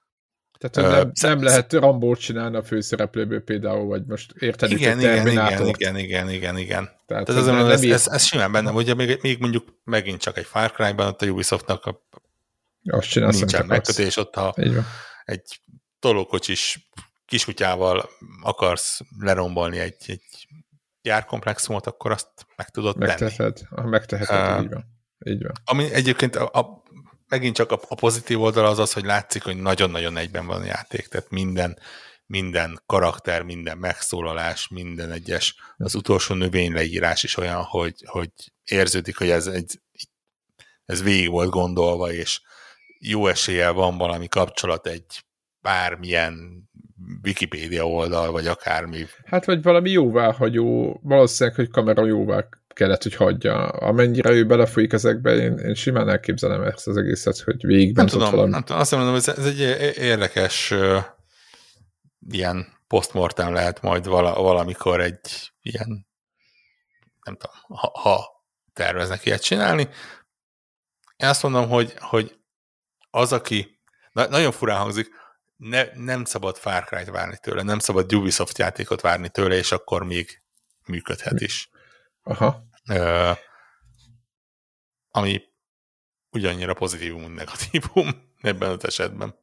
Tehát 0.59 0.91
nem, 0.91 1.07
uh, 1.09 1.13
nem 1.21 1.43
lehet 1.43 1.73
Rambót 1.73 2.21
csinálni 2.21 2.57
a 2.57 2.63
főszereplőből 2.63 3.45
például, 3.45 3.87
vagy 3.87 4.05
most 4.07 4.33
érted 4.39 4.71
igen, 4.71 5.01
igen, 5.01 5.27
igen, 5.27 5.67
igen, 5.67 5.97
igen, 5.97 6.29
igen, 6.29 6.59
igen. 6.59 6.91
Tehát, 7.07 7.25
Tehát 7.25 7.41
ez, 7.41 7.47
nem 7.47 7.67
ez, 7.67 7.83
ez, 7.83 8.07
ez, 8.09 8.25
simán 8.25 8.53
benne, 8.53 8.71
ugye 8.71 8.95
még, 8.95 9.19
még 9.23 9.39
mondjuk 9.39 9.81
megint 9.85 10.21
csak 10.21 10.39
egy 10.39 10.47
Far 10.47 10.73
Cry-ban, 10.73 11.07
ott 11.07 11.23
a 11.23 11.27
Ubisoftnak 11.27 11.85
a 11.85 12.05
azt 12.85 13.09
csinálsz, 13.09 13.39
nincsen 13.39 13.67
megkötés, 13.67 14.17
ott 14.17 14.35
ha 14.35 14.55
egy 15.25 15.61
tolókocsis 15.99 16.89
kiskutyával 17.27 18.11
akarsz 18.43 19.01
lerombolni 19.19 19.79
egy, 19.79 19.97
egy 20.07 20.49
járkomplexumot, 21.03 21.87
akkor 21.87 22.11
azt 22.11 22.29
meg 22.57 22.69
tudod 22.69 22.97
megteheted, 22.97 23.67
tenni. 23.75 23.91
Megteheted, 23.91 24.59
uh, 24.59 24.63
így 24.63 24.71
van. 24.71 24.85
Így 25.25 25.43
van. 25.43 25.53
Ami 25.65 25.93
egyébként 25.93 26.37
a, 26.37 26.51
a 26.53 26.83
megint 27.29 27.55
csak 27.55 27.71
a, 27.71 27.81
a 27.89 27.95
pozitív 27.95 28.43
oldal 28.43 28.67
az 28.67 28.79
az, 28.79 28.93
hogy 28.93 29.05
látszik, 29.05 29.43
hogy 29.43 29.57
nagyon-nagyon 29.57 30.17
egyben 30.17 30.47
van 30.47 30.61
a 30.61 30.65
játék, 30.65 31.07
tehát 31.07 31.31
minden, 31.31 31.79
minden 32.27 32.83
karakter, 32.87 33.43
minden 33.43 33.79
megszólalás, 33.79 34.69
minden 34.69 35.11
egyes, 35.11 35.55
az 35.77 35.95
utolsó 35.95 36.35
növényleírás 36.35 37.23
is 37.23 37.37
olyan, 37.37 37.63
hogy, 37.63 37.95
hogy 38.07 38.31
érződik, 38.65 39.17
hogy 39.19 39.31
ez, 39.31 39.47
egy, 39.47 39.81
ez 40.85 41.03
végig 41.03 41.31
volt 41.31 41.51
gondolva, 41.51 42.13
és 42.13 42.41
jó 42.99 43.27
eséllyel 43.27 43.73
van 43.73 43.97
valami 43.99 44.29
kapcsolat 44.29 44.87
egy 44.87 45.25
bármilyen 45.61 46.65
Wikipédia 47.23 47.89
oldal, 47.89 48.31
vagy 48.31 48.47
akármi. 48.47 49.07
Hát, 49.25 49.45
vagy 49.45 49.63
valami 49.63 49.91
jóváhagyó, 49.91 51.01
valószínűleg, 51.03 51.57
hogy 51.57 51.71
kamera 51.71 52.07
jóvá 52.07 52.49
kellett, 52.69 53.03
hogy 53.03 53.15
hagyja. 53.15 53.69
Amennyire 53.69 54.31
ő 54.31 54.47
belefolyik 54.47 54.93
ezekbe, 54.93 55.35
én, 55.35 55.59
én 55.59 55.75
simán 55.75 56.09
elképzelem 56.09 56.63
ezt 56.63 56.87
az 56.87 56.97
egészet, 56.97 57.39
hogy 57.39 57.67
végigben 57.67 58.05
nem 58.05 58.15
tudom, 58.15 58.31
valami. 58.31 58.51
Nem 58.51 58.63
tudom, 58.63 58.81
azt 58.81 58.93
mondom, 58.93 59.15
ez, 59.15 59.29
ez 59.29 59.47
egy 59.47 59.61
érdekes 59.99 60.71
uh, 60.71 61.05
ilyen 62.31 62.67
postmortem 62.87 63.53
lehet 63.53 63.83
majd 63.83 64.07
vala, 64.07 64.43
valamikor 64.43 65.01
egy 65.01 65.53
ilyen 65.63 66.07
nem 67.27 67.37
tudom, 67.37 67.57
ha, 67.69 67.91
ha 68.01 68.45
terveznek 68.73 69.27
ilyet 69.27 69.43
csinálni. 69.43 69.89
Én 71.17 71.29
azt 71.29 71.43
mondom, 71.43 71.69
hogy, 71.69 71.95
hogy 71.99 72.39
az, 73.11 73.33
aki 73.33 73.81
na, 74.13 74.29
nagyon 74.29 74.53
furán 74.53 74.79
hangzik, 74.79 75.09
ne, 75.57 75.85
nem 75.95 76.25
szabad 76.25 76.57
Far 76.57 76.85
Cry-t 76.85 77.11
várni 77.11 77.37
tőle, 77.41 77.63
nem 77.63 77.79
szabad 77.79 78.15
Ubisoft 78.15 78.59
játékot 78.59 79.01
várni 79.01 79.29
tőle, 79.29 79.55
és 79.55 79.73
akkor 79.73 80.05
még 80.05 80.43
működhet 80.87 81.41
is. 81.41 81.71
Aha. 82.23 82.65
Ö, 82.89 83.31
ami 85.11 85.43
ugyannyira 86.31 86.75
pozitívum, 86.75 87.21
mint 87.21 87.35
negatívum 87.35 88.09
ebben 88.41 88.71
az 88.71 88.85
esetben. 88.85 89.35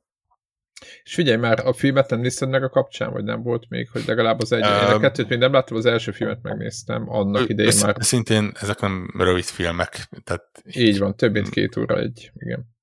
És 1.04 1.14
figyelj 1.14 1.38
már, 1.38 1.66
a 1.66 1.74
filmet 1.74 2.10
nem 2.10 2.20
nézted 2.20 2.50
meg 2.50 2.64
a 2.64 2.70
kapcsán, 2.70 3.12
vagy 3.12 3.24
nem 3.24 3.44
volt 3.44 3.70
még, 3.70 3.90
hogy 3.90 4.06
legalább 4.06 4.40
az 4.40 4.52
egy, 4.52 4.66
uh, 4.66 4.82
én 4.82 4.96
a 4.96 5.00
kettőt 5.00 5.30
még 5.30 5.40
nem 5.40 5.54
láttam, 5.54 5.78
az 5.78 5.86
első 5.86 6.12
filmet 6.12 6.42
megnéztem, 6.42 7.10
annak 7.10 7.50
idején 7.50 7.74
már. 7.82 7.96
Szintén 8.00 8.52
ezek 8.60 8.80
nem 8.80 9.14
rövid 9.18 9.44
filmek, 9.44 10.10
tehát... 10.24 10.64
Így 10.72 11.00
van, 11.00 11.16
több 11.16 11.32
mint 11.32 11.50
két 11.50 11.78
óra 11.78 12.00
egy, 12.00 12.32
igen. 12.36 12.76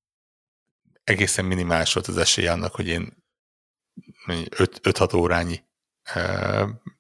Egészen 1.05 1.45
minimális 1.45 1.93
volt 1.93 2.07
az 2.07 2.17
esély 2.17 2.47
annak, 2.47 2.75
hogy 2.75 2.87
én 2.87 3.20
5-6 4.27 5.17
órányi 5.17 5.65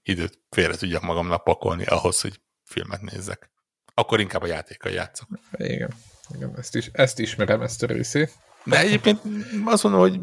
időt 0.03 0.39
félre 0.51 0.77
tudjak 0.77 1.03
magamnak 1.03 1.45
pakolni 1.45 1.85
ahhoz, 1.85 2.21
hogy 2.21 2.41
filmet 2.64 3.01
nézzek. 3.01 3.51
Akkor 3.95 4.21
inkább 4.21 4.43
a 4.43 4.47
játékkal 4.47 4.93
játszok. 4.93 5.29
Igen, 5.53 5.95
igen 6.35 6.55
ezt, 6.59 6.75
is, 6.75 6.91
ezt 6.93 7.18
ismerem, 7.18 7.62
ezt 7.62 7.83
a 7.83 7.87
részét. 7.87 8.33
De 8.64 8.79
egyébként 8.79 9.21
azt 9.64 9.83
mondom, 9.83 10.01
hogy 10.01 10.21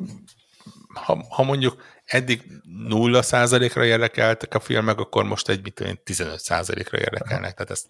ha, 0.93 1.25
ha 1.29 1.43
mondjuk 1.43 1.83
eddig 2.05 2.43
0 2.87 3.21
százalékra 3.21 3.85
érdekeltek 3.85 4.53
a 4.53 4.59
filmek, 4.59 4.99
akkor 4.99 5.23
most 5.23 5.49
egy 5.49 5.63
mit 5.63 6.01
15 6.03 6.39
százalékra 6.39 6.97
érdekelnek. 6.97 7.53
Tehát 7.53 7.71
ezt, 7.71 7.87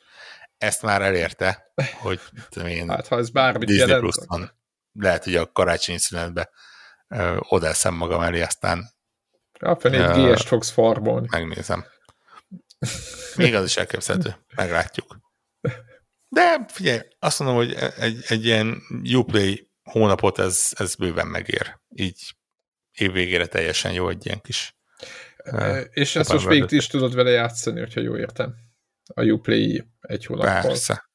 ezt 0.58 0.82
már 0.82 1.01
elérte, 1.01 1.74
hogy 1.93 2.20
én 2.66 2.89
hát, 2.89 3.08
ha 3.08 3.18
ez 3.18 3.30
bármit 3.30 3.68
Disney 3.68 3.88
jelent, 3.88 4.01
Plus 4.01 4.16
van. 4.28 4.51
Lehet, 4.93 5.24
hogy 5.24 5.36
a 5.36 5.51
karácsonyi 5.51 5.97
szünetbe 5.97 6.49
odeszem 7.39 7.93
magam 7.93 8.22
elé, 8.22 8.41
aztán 8.41 8.95
a 9.60 9.76
fenét 9.76 10.34
GS-t 10.34 10.47
fogsz 10.47 10.70
farmolni. 10.70 11.28
Megnézem. 11.32 11.86
Még 13.36 13.55
az 13.55 13.66
is 13.66 13.78
elképzelhető. 13.78 14.36
Meglátjuk. 14.55 15.18
De 16.30 16.66
figyelj, 16.68 16.99
azt 17.20 17.39
mondom, 17.39 17.58
hogy 17.58 17.74
egy, 17.97 18.24
egy 18.28 18.45
ilyen 18.45 18.82
Uplay 19.14 19.70
hónapot 19.84 20.39
ez, 20.39 20.72
ez 20.78 20.95
bőven 20.95 21.28
megér. 21.28 21.80
Így 21.95 22.36
évvégére 22.91 23.45
teljesen 23.45 23.93
jó 23.93 24.10
egy 24.10 24.26
ilyen 24.26 24.41
kis 24.41 24.76
És 25.89 26.16
ezt 26.16 26.32
most 26.32 26.47
még 26.47 26.72
is 26.72 26.88
tudod 26.88 27.16
vele 27.16 27.30
játszani, 27.30 27.80
hogyha 27.80 28.01
jó 28.01 28.18
értem. 28.18 28.55
A 29.14 29.24
Uplay 29.24 29.84
egy 30.01 30.26
hónappal. 30.26 30.62
Persze. 30.62 31.10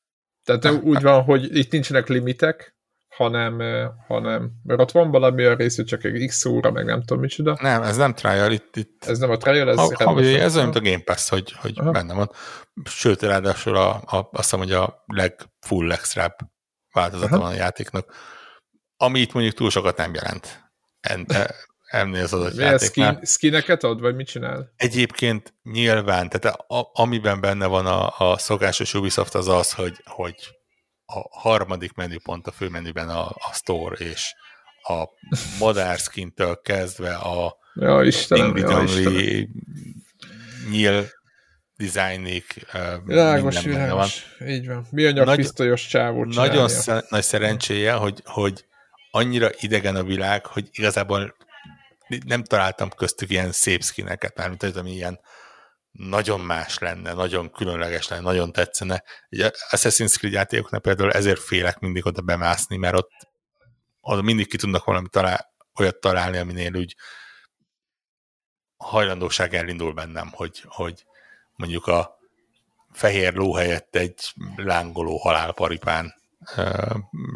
Tehát 0.45 0.83
úgy 0.83 1.03
van, 1.03 1.23
hogy 1.23 1.57
itt 1.57 1.73
nincsenek 1.73 2.09
limitek, 2.09 2.77
hanem, 3.17 3.61
hanem 4.07 4.51
mert 4.65 4.81
ott 4.81 4.91
van 4.91 5.11
valami 5.11 5.45
a 5.45 5.55
rész, 5.55 5.77
hogy 5.77 5.85
csak 5.85 6.05
egy 6.05 6.27
x 6.27 6.45
óra, 6.45 6.71
meg 6.71 6.85
nem 6.85 7.01
tudom 7.01 7.23
micsoda. 7.23 7.57
Nem, 7.61 7.83
ez 7.83 7.97
nem 7.97 8.15
trial, 8.15 8.53
itt, 8.53 8.77
itt 8.77 9.05
ez 9.05 9.19
nem 9.19 9.31
a 9.31 9.37
trial, 9.37 9.69
ez 9.69 9.77
ha, 9.77 10.05
ha, 10.05 10.21
ez 10.21 10.55
olyan, 10.55 10.69
mint 10.69 10.87
a 10.87 10.91
Game 10.91 11.03
Pass, 11.05 11.29
hogy, 11.29 11.53
hogy 11.53 11.83
benne 11.83 12.15
van. 12.15 12.31
Sőt, 12.85 13.23
ráadásul 13.23 13.77
a, 13.77 13.95
a, 13.95 14.17
azt 14.17 14.29
hiszem, 14.33 14.59
hogy 14.59 14.73
a 14.73 15.05
leg 15.07 15.35
full 15.61 15.93
extra 15.93 16.37
változata 16.93 17.39
van 17.39 17.51
a 17.51 17.55
játéknak, 17.55 18.15
ami 18.97 19.21
itt 19.21 19.33
mondjuk 19.33 19.55
túl 19.55 19.71
sokat 19.71 19.97
nem 19.97 20.15
jelent. 20.15 20.71
En, 21.01 21.27
e, 21.29 21.55
ennél 21.85 22.23
az 22.23 22.33
adott 22.33 22.57
játéknál. 22.57 23.13
Skin, 23.13 23.25
skineket 23.25 23.85
ad, 23.85 24.01
vagy 24.01 24.15
mit 24.15 24.27
csinál? 24.27 24.73
Egyébként 24.77 25.55
nyilván, 25.63 26.29
tehát 26.29 26.57
a, 26.67 26.91
amiben 26.93 27.41
benne 27.41 27.67
van 27.67 27.87
a, 27.87 28.15
a 28.19 28.39
szokásos 28.39 28.95
Ubisoft 28.95 29.35
az 29.35 29.49
az, 29.49 29.73
hogy, 29.73 29.97
hogy 30.05 30.35
a 31.15 31.29
harmadik 31.31 31.93
menüpont 31.93 32.47
a 32.47 32.53
főmenüben 32.53 33.09
a, 33.09 33.29
a 33.29 33.51
store, 33.53 33.97
és 33.97 34.35
a 34.83 35.05
madárszkintől 35.59 36.61
kezdve 36.63 37.15
a 37.15 37.57
ja, 37.75 38.03
Istenem, 38.03 38.57
ja, 38.57 38.83
Istenem. 38.83 39.49
nyíl 40.71 41.07
dizájnik, 41.77 42.67
világos, 43.05 43.63
minden 43.63 43.95
van. 43.95 44.09
Így 44.47 44.67
van. 44.67 44.87
Mi 44.91 45.05
anyag 45.05 45.27
Nagy, 45.27 45.37
pisztolyos 45.37 45.87
csávó 45.87 46.25
Nagyon 46.25 46.69
sz- 46.69 47.11
nagy 47.11 47.23
szerencséje, 47.23 47.93
hogy, 47.93 48.23
hogy 48.25 48.65
annyira 49.11 49.51
idegen 49.61 49.97
a 49.97 50.03
világ, 50.03 50.47
hogy 50.47 50.69
igazából 50.73 51.35
nem 52.27 52.43
találtam 52.43 52.91
köztük 52.91 53.31
ilyen 53.31 53.53
szép 53.53 53.83
skineket, 53.83 54.37
mármint 54.37 54.63
az, 54.63 54.77
ami 54.77 54.93
ilyen 54.93 55.21
nagyon 55.93 56.41
más 56.41 56.79
lenne, 56.79 57.13
nagyon 57.13 57.51
különleges 57.51 58.09
lenne, 58.09 58.23
nagyon 58.23 58.53
tetszene. 58.53 59.03
Egy 59.29 59.51
Assassin's 59.71 60.17
Creed 60.17 60.35
játékoknál 60.35 60.81
például 60.81 61.13
ezért 61.13 61.41
félek 61.41 61.79
mindig 61.79 62.07
oda 62.07 62.21
bemászni, 62.21 62.77
mert 62.77 62.97
ott, 62.97 63.11
ott 64.01 64.23
mindig 64.23 64.49
ki 64.49 64.57
tudnak 64.57 64.85
valami 64.85 65.09
talál, 65.09 65.53
olyat 65.81 66.01
találni, 66.01 66.39
aminél 66.39 66.75
úgy 66.77 66.97
hajlandóság 68.77 69.55
elindul 69.55 69.93
bennem, 69.93 70.31
hogy, 70.33 70.65
hogy 70.67 71.05
mondjuk 71.55 71.87
a 71.87 72.19
fehér 72.93 73.35
ló 73.35 73.55
helyett 73.55 73.97
egy 73.97 74.33
lángoló 74.57 75.17
halálparipán 75.17 76.15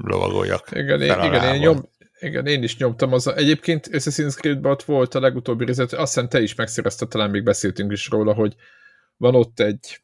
lovagoljak. 0.02 0.70
Igen, 0.70 1.02
én, 1.02 1.22
igen 1.22 1.54
én, 1.54 1.60
nyom, 1.60 1.88
igen, 2.18 2.46
én 2.46 2.62
is 2.62 2.76
nyomtam. 2.76 3.12
Az 3.12 3.26
egyébként 3.26 3.88
Assassin's 3.92 4.36
creed 4.36 4.66
ott 4.66 4.82
volt 4.82 5.14
a 5.14 5.20
legutóbbi 5.20 5.64
részlet, 5.64 5.92
azt 5.92 6.14
hiszem 6.14 6.28
te 6.28 6.40
is 6.40 6.54
megszerezted, 6.54 7.08
talán 7.08 7.30
még 7.30 7.42
beszéltünk 7.42 7.92
is 7.92 8.08
róla, 8.08 8.34
hogy 8.34 8.54
van 9.16 9.34
ott 9.34 9.60
egy 9.60 10.00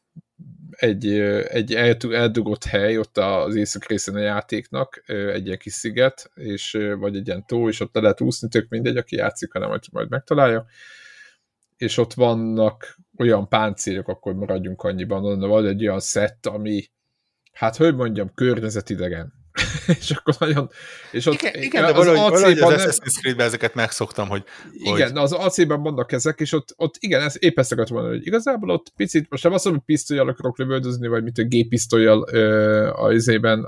egy, 0.75 1.07
egy 1.47 1.73
eldugott 1.73 2.63
hely 2.63 2.97
ott 2.97 3.17
az 3.17 3.55
észak 3.55 3.85
részén 3.85 4.15
a 4.15 4.19
játéknak, 4.19 5.03
egy 5.05 5.45
ilyen 5.45 5.57
kis 5.57 5.73
sziget, 5.73 6.31
és, 6.35 6.77
vagy 6.97 7.15
egy 7.15 7.27
ilyen 7.27 7.45
tó, 7.45 7.69
és 7.69 7.79
ott 7.79 7.93
le 7.93 8.01
lehet 8.01 8.21
úszni, 8.21 8.47
tök 8.47 8.69
mindegy, 8.69 8.97
aki 8.97 9.15
játszik, 9.15 9.51
hanem 9.51 9.69
majd, 9.69 9.83
majd 9.91 10.09
megtalálja. 10.09 10.65
És 11.77 11.97
ott 11.97 12.13
vannak 12.13 12.97
olyan 13.17 13.47
páncélok, 13.47 14.07
akkor 14.07 14.33
maradjunk 14.33 14.81
annyiban, 14.81 15.39
van 15.39 15.67
egy 15.67 15.87
olyan 15.87 15.99
szett, 15.99 16.45
ami, 16.45 16.83
hát 17.51 17.75
hogy 17.75 17.95
mondjam, 17.95 18.33
környezetidegen 18.33 19.42
és 19.99 20.11
akkor 20.11 20.35
nagyon... 20.39 20.69
És 21.11 21.25
ott, 21.25 21.33
igen, 21.33 21.61
igen, 21.61 21.81
de 21.81 21.87
az 21.87 22.05
valahogy, 22.05 22.31
valahogy 22.31 22.59
az 22.59 22.85
Assassin's 22.85 23.19
Creed-ben 23.19 23.45
ezeket 23.45 23.73
megszoktam, 23.73 24.27
hogy... 24.27 24.43
Igen, 24.73 25.11
hogy... 25.11 25.17
az 25.17 25.31
AC-ben 25.31 25.81
vannak 25.81 26.11
ezek, 26.11 26.39
és 26.39 26.53
ott, 26.53 26.73
ott 26.77 26.95
igen, 26.99 27.21
ez 27.21 27.35
épp 27.39 27.59
ezt 27.59 27.71
akartam 27.71 27.95
mondani, 27.95 28.17
hogy 28.17 28.27
igazából 28.27 28.69
ott 28.69 28.93
picit, 28.95 29.29
most 29.29 29.43
nem 29.43 29.53
azt 29.53 29.63
mondom, 29.63 29.83
hogy 29.85 29.95
pisztolyjal 29.95 30.29
akarok 30.29 30.57
lövöldözni, 30.57 31.07
vagy 31.07 31.23
mit 31.23 31.37
a 31.37 31.43
géppisztolyjal 31.43 32.21
a 32.89 33.11
izében 33.11 33.63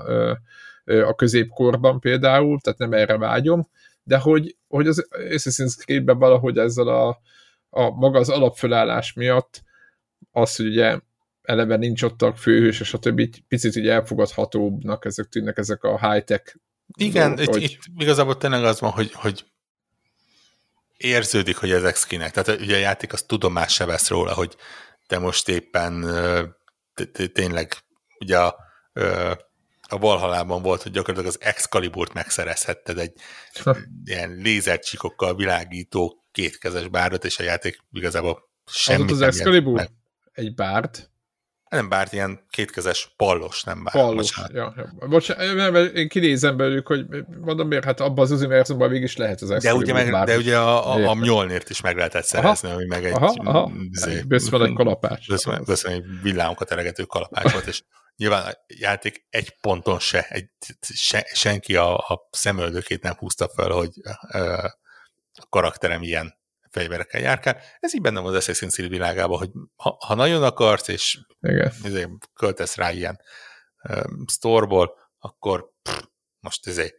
a 0.86 1.16
középkorban 1.16 2.00
például, 2.00 2.60
tehát 2.60 2.80
nem 2.80 2.94
erre 2.94 3.18
vágyom, 3.18 3.68
de 4.04 4.18
hogy, 4.18 4.56
hogy 4.68 4.88
az 4.88 5.08
Assassin's 5.12 5.78
Creed-ben 5.78 6.18
valahogy 6.18 6.58
ezzel 6.58 6.88
a, 6.88 7.20
a 7.70 7.90
maga 7.90 8.20
az 8.20 8.30
alapfölállás 8.30 9.14
miatt 9.14 9.64
az, 10.32 10.56
hogy 10.56 10.66
ugye 10.66 11.00
eleve 11.46 11.76
nincs 11.76 12.04
ott 12.04 12.22
a 12.22 12.36
főhős, 12.36 12.80
és 12.80 12.94
a 12.94 12.98
többi 12.98 13.30
picit 13.48 13.76
ugye 13.76 13.94
elfogadhatóbbnak 13.94 15.06
ezek 15.06 15.26
tűnnek 15.26 15.58
ezek 15.58 15.84
a 15.84 16.12
high-tech 16.12 16.56
igen, 16.98 17.36
dolgok, 17.36 17.46
itt, 17.46 17.52
hogy... 17.52 17.64
itt 17.64 17.80
igazából 17.98 18.38
tényleg 18.38 18.64
az 18.64 18.80
van, 18.80 18.92
hogy, 18.92 19.12
hogy 19.14 19.46
érződik, 20.98 21.58
hogy 21.58 21.72
ezek 21.72 21.96
skinek. 21.96 22.32
Tehát 22.32 22.62
ugye 22.62 22.76
a 22.76 22.80
játék 22.80 23.14
az 23.14 23.24
tudomás 23.24 23.74
se 23.74 23.86
vesz 23.86 24.10
róla, 24.10 24.34
hogy 24.34 24.56
te 25.08 25.20
most 25.20 25.50
éppen 25.50 26.06
tényleg 27.34 27.74
ugye 28.20 28.40
a, 28.40 28.56
a 29.88 29.98
Valhalában 29.98 30.62
volt, 30.62 30.82
hogy 30.82 30.92
gyakorlatilag 30.92 31.36
az 31.36 31.48
Excaliburt 31.48 32.14
megszerezhetted 32.14 32.98
egy 32.98 33.14
ilyen 34.06 34.36
lézercsikokkal 34.36 35.36
világító 35.36 36.26
kétkezes 36.32 36.88
bárdot, 36.88 37.26
és 37.26 37.40
a 37.40 37.44
játék 37.44 37.80
igazából 37.92 38.50
semmit 38.66 39.12
az, 39.12 39.22
az 39.22 39.22
Excalibur? 39.22 39.90
Egy 40.32 40.54
bárd? 40.54 41.10
Nem 41.70 41.90
bárt, 41.90 42.14
ilyen 42.14 42.46
kétkezes 42.50 43.14
pallos, 43.18 43.64
nem 43.64 43.84
bár. 43.84 43.94
Pallos, 43.94 44.42
ja, 44.54 44.74
ja. 44.76 45.08
Bocsánat, 45.08 45.94
én 45.94 46.08
kinézem 46.08 46.58
belőlük, 46.58 46.88
hogy 46.88 47.06
mondom 47.42 47.68
miért, 47.68 47.84
hát 47.84 48.00
abban 48.00 48.24
az 48.24 48.32
univerzumban 48.32 48.90
végig 48.90 49.04
is 49.04 49.18
lehet 49.18 49.42
az 49.42 49.64
De 49.64 49.74
ugye, 49.74 49.94
meg, 49.94 50.26
de 50.26 50.38
ugye 50.38 50.58
a, 50.58 50.96
a, 50.96 51.10
a 51.10 51.14
Mjolnirt 51.14 51.70
is 51.70 51.82
meg 51.82 51.96
lehetett 51.96 52.24
szerezni, 52.24 52.68
aha, 52.68 52.78
ami 52.78 52.86
meg 52.86 53.06
egy... 53.06 53.14
Aha, 53.14 53.34
aha. 53.38 53.72
Zé, 53.92 54.24
egy 54.30 54.74
kalapács. 54.74 55.28
Böszmen 55.28 55.66
egy 55.84 56.04
villámokat 56.22 56.72
eregető 56.72 57.04
kalapács 57.04 57.52
volt, 57.52 57.68
és 57.68 57.82
nyilván 58.16 58.46
a 58.46 58.66
játék 58.68 59.26
egy 59.30 59.56
ponton 59.62 60.00
se, 60.00 60.26
egy, 60.30 60.50
se 60.94 61.26
senki 61.34 61.76
a, 61.76 61.98
a 61.98 62.28
szemöldökét 62.32 63.04
nem 63.04 63.14
húzta 63.18 63.50
fel, 63.56 63.70
hogy 63.70 63.90
ö, 64.32 64.54
a 65.34 65.48
karakterem 65.50 66.02
ilyen 66.02 66.38
fegyverekkel 66.76 67.22
járkál. 67.22 67.62
Ez 67.80 67.94
így 67.94 68.02
benne 68.02 68.20
van 68.20 68.36
az 68.36 68.46
Assassin's 68.46 68.74
Creed 68.74 68.90
világában, 68.90 69.38
hogy 69.38 69.50
ha, 69.76 69.98
ha 70.06 70.16
nagyon 70.16 70.44
akarsz, 70.44 70.88
és 70.88 71.20
Igen. 71.42 71.74
Izé, 71.84 72.08
költesz 72.34 72.76
rá 72.76 72.92
ilyen 72.92 73.20
um, 73.90 74.26
storeból, 74.32 74.94
akkor 75.20 75.70
pff, 75.82 76.02
most 76.40 76.68
ezért 76.68 76.96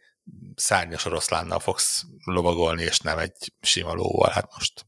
szárnyas 0.55 1.05
oroszlánnal 1.05 1.59
fogsz 1.59 2.03
lovagolni, 2.25 2.83
és 2.83 2.99
nem 2.99 3.17
egy 3.17 3.53
sima 3.61 3.93
lóval, 3.93 4.29
hát 4.29 4.49
most 4.53 4.85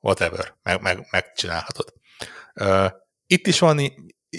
whatever, 0.00 0.56
meg, 0.62 0.80
meg, 0.80 1.06
megcsinálhatod. 1.10 1.92
Uh, 2.54 2.90
itt 3.26 3.46
is 3.46 3.58
van, 3.58 3.80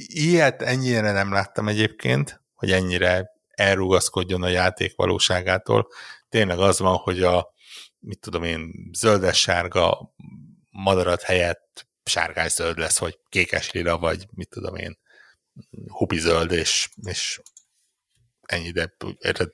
ilyet 0.08 0.62
ennyire 0.62 1.12
nem 1.12 1.32
láttam 1.32 1.68
egyébként, 1.68 2.42
hogy 2.54 2.72
ennyire 2.72 3.30
elrugaszkodjon 3.50 4.44
a 4.44 4.48
játék 4.48 4.96
valóságától. 4.96 5.88
Tényleg 6.30 6.60
az 6.60 6.80
van, 6.80 6.96
hogy 6.96 7.24
a, 7.24 7.54
mit 8.06 8.20
tudom 8.20 8.44
én, 8.44 8.90
zöldes-sárga 8.94 10.14
madarat 10.70 11.22
helyett 11.22 11.88
sárgás-zöld 12.04 12.78
lesz, 12.78 13.00
vagy 13.00 13.20
kékes-lila, 13.30 13.98
vagy 13.98 14.26
mit 14.32 14.50
tudom 14.50 14.76
én, 14.76 15.00
hupi-zöld, 15.88 16.52
és, 16.52 16.90
és 17.02 17.42
ennyi, 18.42 18.72
de 18.72 18.96
érted, 19.18 19.50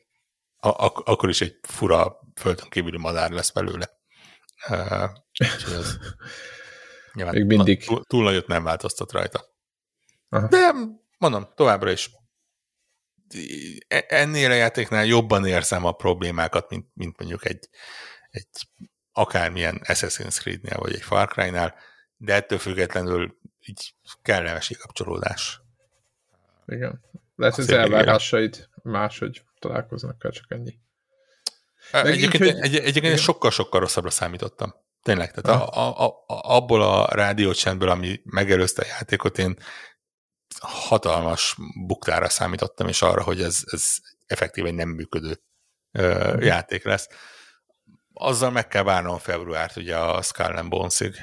ak- 0.58 1.08
akkor 1.08 1.30
is 1.30 1.41
egy 1.41 1.60
fura 1.62 2.20
földön 2.36 2.70
kívüli 2.70 2.97
madár 2.97 3.32
lesz 3.32 3.52
belőle. 3.52 3.89
Uh, 4.70 5.10
az, 5.78 5.99
nyilván, 7.14 7.34
Még 7.34 7.45
mindig. 7.45 7.86
Túl, 7.86 8.04
túl 8.04 8.24
nagyot 8.24 8.47
nem 8.47 8.64
változtat 8.64 9.12
rajta. 9.12 9.45
Aha. 10.30 10.47
De 10.47 10.74
mondom, 11.18 11.52
továbbra 11.56 11.91
is 11.91 12.10
ennél 14.08 14.52
a 14.52 14.54
játéknál 14.54 15.06
jobban 15.06 15.45
érzem 15.45 15.86
a 15.86 15.91
problémákat, 15.91 16.70
mint, 16.70 16.88
mint 16.93 17.18
mondjuk 17.18 17.45
egy, 17.45 17.70
egy 18.32 18.47
akármilyen 19.11 19.82
Assassin's 19.84 20.39
Creed-nél, 20.39 20.77
vagy 20.77 20.93
egy 20.93 21.01
Far 21.01 21.27
Cry-nál, 21.27 21.75
de 22.17 22.34
ettől 22.34 22.59
függetlenül 22.59 23.39
így 23.65 23.93
kellemes 24.21 24.77
kapcsolódás. 24.77 25.61
Igen. 26.67 27.01
Lehet, 27.36 27.57
az 27.57 27.69
elvárásaid 27.69 28.69
máshogy 28.84 29.43
találkoznak 29.59 30.19
kell, 30.19 30.32
csak 30.32 30.45
ennyi. 30.51 30.79
egyébként, 31.91 32.43
így, 32.43 32.51
hogy... 32.51 32.61
egy, 32.61 32.75
egyébként 32.75 33.19
sokkal-sokkal 33.19 33.79
rosszabbra 33.79 34.09
számítottam. 34.09 34.73
Tényleg, 35.01 35.32
tehát 35.32 35.61
a, 35.61 35.95
a, 35.97 36.07
a, 36.07 36.23
abból 36.27 36.82
a 36.82 37.07
rádiócsendből, 37.13 37.89
ami 37.89 38.21
megelőzte 38.23 38.82
a 38.82 38.86
játékot, 38.86 39.38
én 39.38 39.57
hatalmas 40.59 41.57
buktára 41.86 42.29
számítottam, 42.29 42.88
és 42.88 43.01
arra, 43.01 43.23
hogy 43.23 43.41
ez, 43.41 43.59
ez 43.71 43.84
effektíven 44.25 44.75
nem 44.75 44.89
működő 44.89 45.41
ö, 45.91 46.34
mm. 46.36 46.39
játék 46.39 46.84
lesz 46.84 47.07
azzal 48.14 48.51
meg 48.51 48.68
kell 48.68 48.84
várnom 48.84 49.18
februárt, 49.18 49.76
ugye 49.76 49.97
a 49.97 50.22
Skull 50.22 50.55
and 50.55 50.70
Bones-ig. 50.70 51.16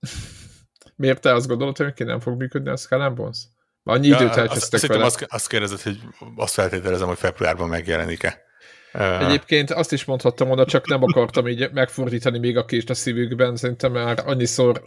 Miért 0.96 1.20
te 1.20 1.34
azt 1.34 1.46
gondolod, 1.46 1.76
hogy 1.76 1.92
ki 1.92 2.04
nem 2.04 2.20
fog 2.20 2.38
működni 2.38 2.70
a 2.70 2.76
Skull 2.76 3.00
and 3.00 3.16
Bones? 3.16 3.38
Annyi 3.82 4.06
ja, 4.06 4.16
időt 4.16 4.36
elcsesztek 4.36 4.86
vele. 4.86 5.04
Azt, 5.04 5.26
azt 5.28 5.48
kérdezett, 5.48 5.82
hogy 5.82 6.00
azt 6.36 6.54
feltételezem, 6.54 7.06
hogy 7.06 7.18
februárban 7.18 7.68
megjelenik-e. 7.68 8.46
Egyébként 8.92 9.70
azt 9.70 9.92
is 9.92 10.04
mondhattam 10.04 10.50
oda, 10.50 10.64
csak 10.64 10.88
nem 10.88 11.02
akartam 11.02 11.48
így 11.48 11.70
megfordítani 11.72 12.38
még 12.38 12.56
a 12.56 12.64
kést 12.64 12.90
a 12.90 12.94
szívükben, 12.94 13.56
szerintem 13.56 13.92
már 13.92 14.22
annyiszor 14.26 14.82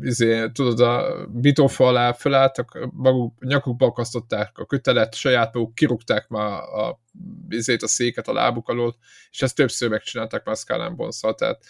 izé, 0.00 0.48
tudod, 0.48 0.80
a 0.80 1.26
bitófa 1.28 1.86
alá 1.86 2.12
fölálltak, 2.12 2.88
maguk 2.92 3.44
nyakukba 3.44 3.86
akasztották 3.86 4.58
a 4.58 4.66
kötelet, 4.66 5.14
saját 5.14 5.54
maguk 5.54 5.74
kirúgták 5.74 6.28
már 6.28 6.52
a, 6.62 7.00
izét, 7.48 7.82
a 7.82 7.88
széket 7.88 8.28
a 8.28 8.32
lábuk 8.32 8.68
alól, 8.68 8.96
és 9.30 9.42
ezt 9.42 9.54
többször 9.54 9.88
megcsinálták 9.88 10.44
már 10.44 10.56
Skull 10.56 10.88
Bonszal, 10.88 11.34
tehát 11.34 11.64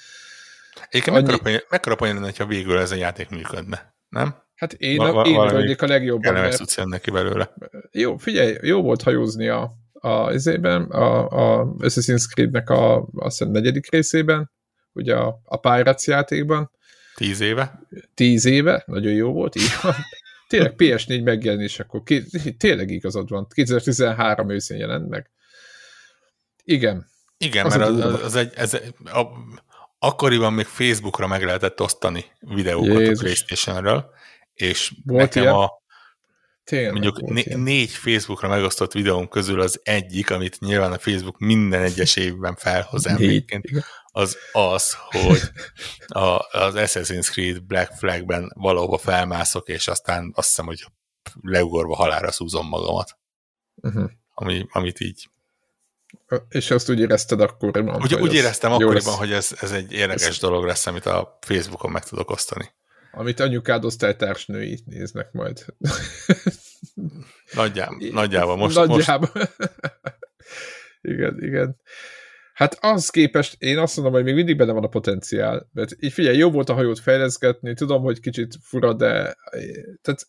Egyébként 0.89 1.17
annyi... 1.29 1.59
mekkora 1.69 1.95
poén 1.95 2.15
lenne, 2.15 2.33
ha 2.39 2.47
végül 2.47 2.79
ez 2.79 2.91
a 2.91 2.95
játék 2.95 3.29
működne, 3.29 3.95
nem? 4.09 4.35
Hát 4.55 4.73
én, 4.73 4.97
Val- 4.97 5.27
én 5.27 5.35
vagyok 5.35 5.83
a 5.83 5.87
legjobban. 5.87 6.33
Mert... 6.33 6.85
neki 6.85 7.11
belőle. 7.11 7.55
Jó, 7.91 8.17
figyelj, 8.17 8.57
jó 8.63 8.83
volt 8.83 9.03
hajózni 9.03 9.49
a 9.49 9.73
a, 10.01 10.33
izében, 10.33 10.83
a, 10.83 11.29
a 11.29 11.75
Assassin's 11.79 12.33
Creed-nek 12.33 12.71
a, 12.71 13.09
azt 13.15 13.39
hiszem, 13.39 13.53
negyedik 13.53 13.91
részében, 13.91 14.51
ugye 14.93 15.17
a, 15.17 15.41
a 15.45 15.57
Pirates 15.57 16.07
játékban. 16.07 16.71
Tíz 17.15 17.41
éve? 17.41 17.81
Tíz 18.15 18.45
éve, 18.45 18.83
nagyon 18.87 19.13
jó 19.13 19.33
volt, 19.33 19.57
így 19.57 19.79
van. 19.83 19.95
Tényleg 20.49 20.75
PS4 20.77 21.23
megjelenés, 21.23 21.81
akkor 21.81 22.03
ki, 22.03 22.25
tényleg 22.59 22.91
igazad 22.91 23.29
van, 23.29 23.47
2013 23.55 24.51
őszén 24.51 24.79
jelent 24.79 25.09
meg. 25.09 25.31
Igen. 26.65 27.07
Igen, 27.39 27.67
az 27.67 27.77
mert 27.77 27.91
az, 27.91 28.05
az, 28.05 28.23
az 28.23 28.35
egy, 28.35 28.53
ez, 28.55 28.75
a, 29.05 29.27
akkoriban 29.99 30.53
még 30.53 30.67
Facebookra 30.67 31.27
meg 31.27 31.45
lehetett 31.45 31.81
osztani 31.81 32.25
videókat 32.41 32.99
Jézus. 32.99 33.19
a 33.19 33.23
Playstation-ről, 33.23 34.11
és 34.55 34.95
Volt 35.05 35.21
nekem 35.21 35.43
ilyen? 35.43 35.55
a 35.55 35.80
Tényleg 36.71 36.93
mondjuk 36.93 37.21
né- 37.21 37.57
négy 37.57 37.91
Facebookra 37.91 38.49
megosztott 38.49 38.93
videón 38.93 39.29
közül 39.29 39.61
az 39.61 39.81
egyik, 39.83 40.31
amit 40.31 40.61
nyilván 40.61 40.93
a 40.93 40.99
Facebook 40.99 41.39
minden 41.39 41.83
egyes 41.83 42.17
évben 42.17 42.55
felhoz 42.57 43.07
igen. 43.19 43.65
az 44.13 44.37
az, 44.53 44.97
hogy 45.11 45.41
a, 46.07 46.21
az 46.59 46.75
Assassin's 46.77 47.31
Creed 47.31 47.63
Black 47.63 47.93
Flagben 47.99 48.53
valahova 48.55 48.99
felmászok, 48.99 49.69
és 49.69 49.89
aztán 49.89 50.33
azt 50.35 50.49
hiszem, 50.49 50.67
hogy 50.67 50.85
leugorva 51.43 51.95
halára 51.95 52.31
szúzom 52.33 52.69
magamat, 52.69 53.19
Uh-huh. 53.83 54.11
ami, 54.35 54.67
amit 54.73 55.01
így 55.01 55.29
És 56.49 56.71
azt 56.71 56.91
úgy 56.91 57.01
érezted 57.01 57.41
akkoriban? 57.41 58.03
Úgy, 58.03 58.15
úgy 58.15 58.35
éreztem 58.35 58.73
akkoriban, 58.73 59.15
hogy 59.15 59.33
ez, 59.33 59.57
ez 59.61 59.73
egy 59.73 59.93
érdekes 59.93 60.27
Ez- 60.27 60.39
dolog 60.39 60.65
lesz, 60.65 60.87
amit 60.87 61.07
a 61.07 61.39
Facebookon 61.41 61.91
meg 61.91 62.05
tudok 62.05 62.31
osztani. 62.31 62.71
Amit 63.13 63.41
anyukád 63.41 63.85
osztálytársnői 63.85 64.81
néznek 64.85 65.33
majd. 65.33 65.65
Nagyjá, 67.55 67.89
nagyjából. 68.13 68.57
Most, 68.57 68.77
most 68.77 68.89
Nagyjából. 68.89 69.31
igen, 71.13 71.43
igen. 71.43 71.77
Hát 72.55 72.79
az 72.81 73.11
képest 73.11 73.57
én 73.59 73.79
azt 73.79 73.97
mondom, 73.97 74.15
hogy 74.15 74.25
még 74.25 74.35
mindig 74.35 74.57
benne 74.57 74.73
van 74.73 74.85
a 74.85 74.89
potenciál. 74.89 75.69
Mert 75.73 75.97
így 75.99 76.13
figyelj, 76.13 76.37
jó 76.37 76.51
volt 76.51 76.69
a 76.69 76.75
hajót 76.75 76.99
fejleszgetni, 76.99 77.75
tudom, 77.75 78.03
hogy 78.03 78.21
kicsit 78.21 78.57
fura, 78.63 78.93
de 78.93 79.37
tehát 80.03 80.27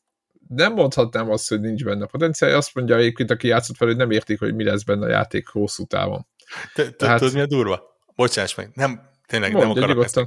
nem 0.48 0.74
mondhatnám 0.74 1.30
azt, 1.30 1.50
hogy 1.50 1.60
nincs 1.60 1.84
benne 1.84 2.06
potenciál. 2.06 2.56
Azt 2.56 2.76
mondja 2.76 2.96
egyébként, 2.98 3.32
aki 3.32 3.48
játszott 3.48 3.76
fel, 3.76 3.88
hogy 3.88 3.98
nem 3.98 4.12
értik, 4.12 4.40
hogy 4.40 4.56
mi 4.56 4.64
lesz 4.64 4.84
benne 4.84 5.06
a 5.06 5.10
játék 5.10 5.48
hosszú 5.48 5.86
távon. 5.86 6.28
te, 6.74 6.84
te, 6.84 6.92
Tehát- 6.92 7.20
tudod, 7.20 7.34
mi 7.34 7.40
a 7.40 7.46
durva? 7.46 7.82
Bocsáss 8.16 8.56
meg, 8.56 8.70
nem, 8.74 9.10
tényleg 9.28 9.52
Mondja, 9.52 9.74
nem 9.74 9.84
akarok 9.84 10.04
ezt 10.04 10.18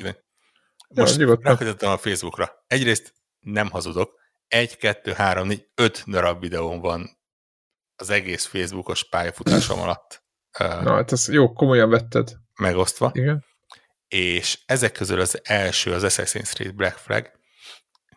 Ja, 0.88 1.02
Most 1.02 1.16
nyugodtan. 1.16 1.52
rákötöttem 1.52 1.90
a 1.90 1.96
Facebookra. 1.96 2.64
Egyrészt 2.66 3.14
nem 3.40 3.70
hazudok. 3.70 4.20
Egy, 4.48 4.76
kettő, 4.76 5.12
három, 5.12 5.46
négy, 5.46 5.68
öt 5.74 6.02
darab 6.06 6.40
videón 6.40 6.80
van 6.80 7.18
az 7.96 8.10
egész 8.10 8.44
Facebookos 8.44 9.08
pályafutásom 9.08 9.80
alatt 9.80 10.22
Na, 10.58 10.94
hát 10.94 11.12
ezt 11.12 11.28
jó, 11.28 11.52
komolyan 11.52 11.90
vetted. 11.90 12.32
megosztva. 12.60 13.10
Igen. 13.14 13.44
és 14.08 14.62
ezek 14.66 14.92
közül 14.92 15.20
az 15.20 15.40
első 15.42 15.92
az 15.92 16.02
Assassin's 16.06 16.52
Creed 16.54 16.74
Black 16.74 16.96
Flag. 16.96 17.30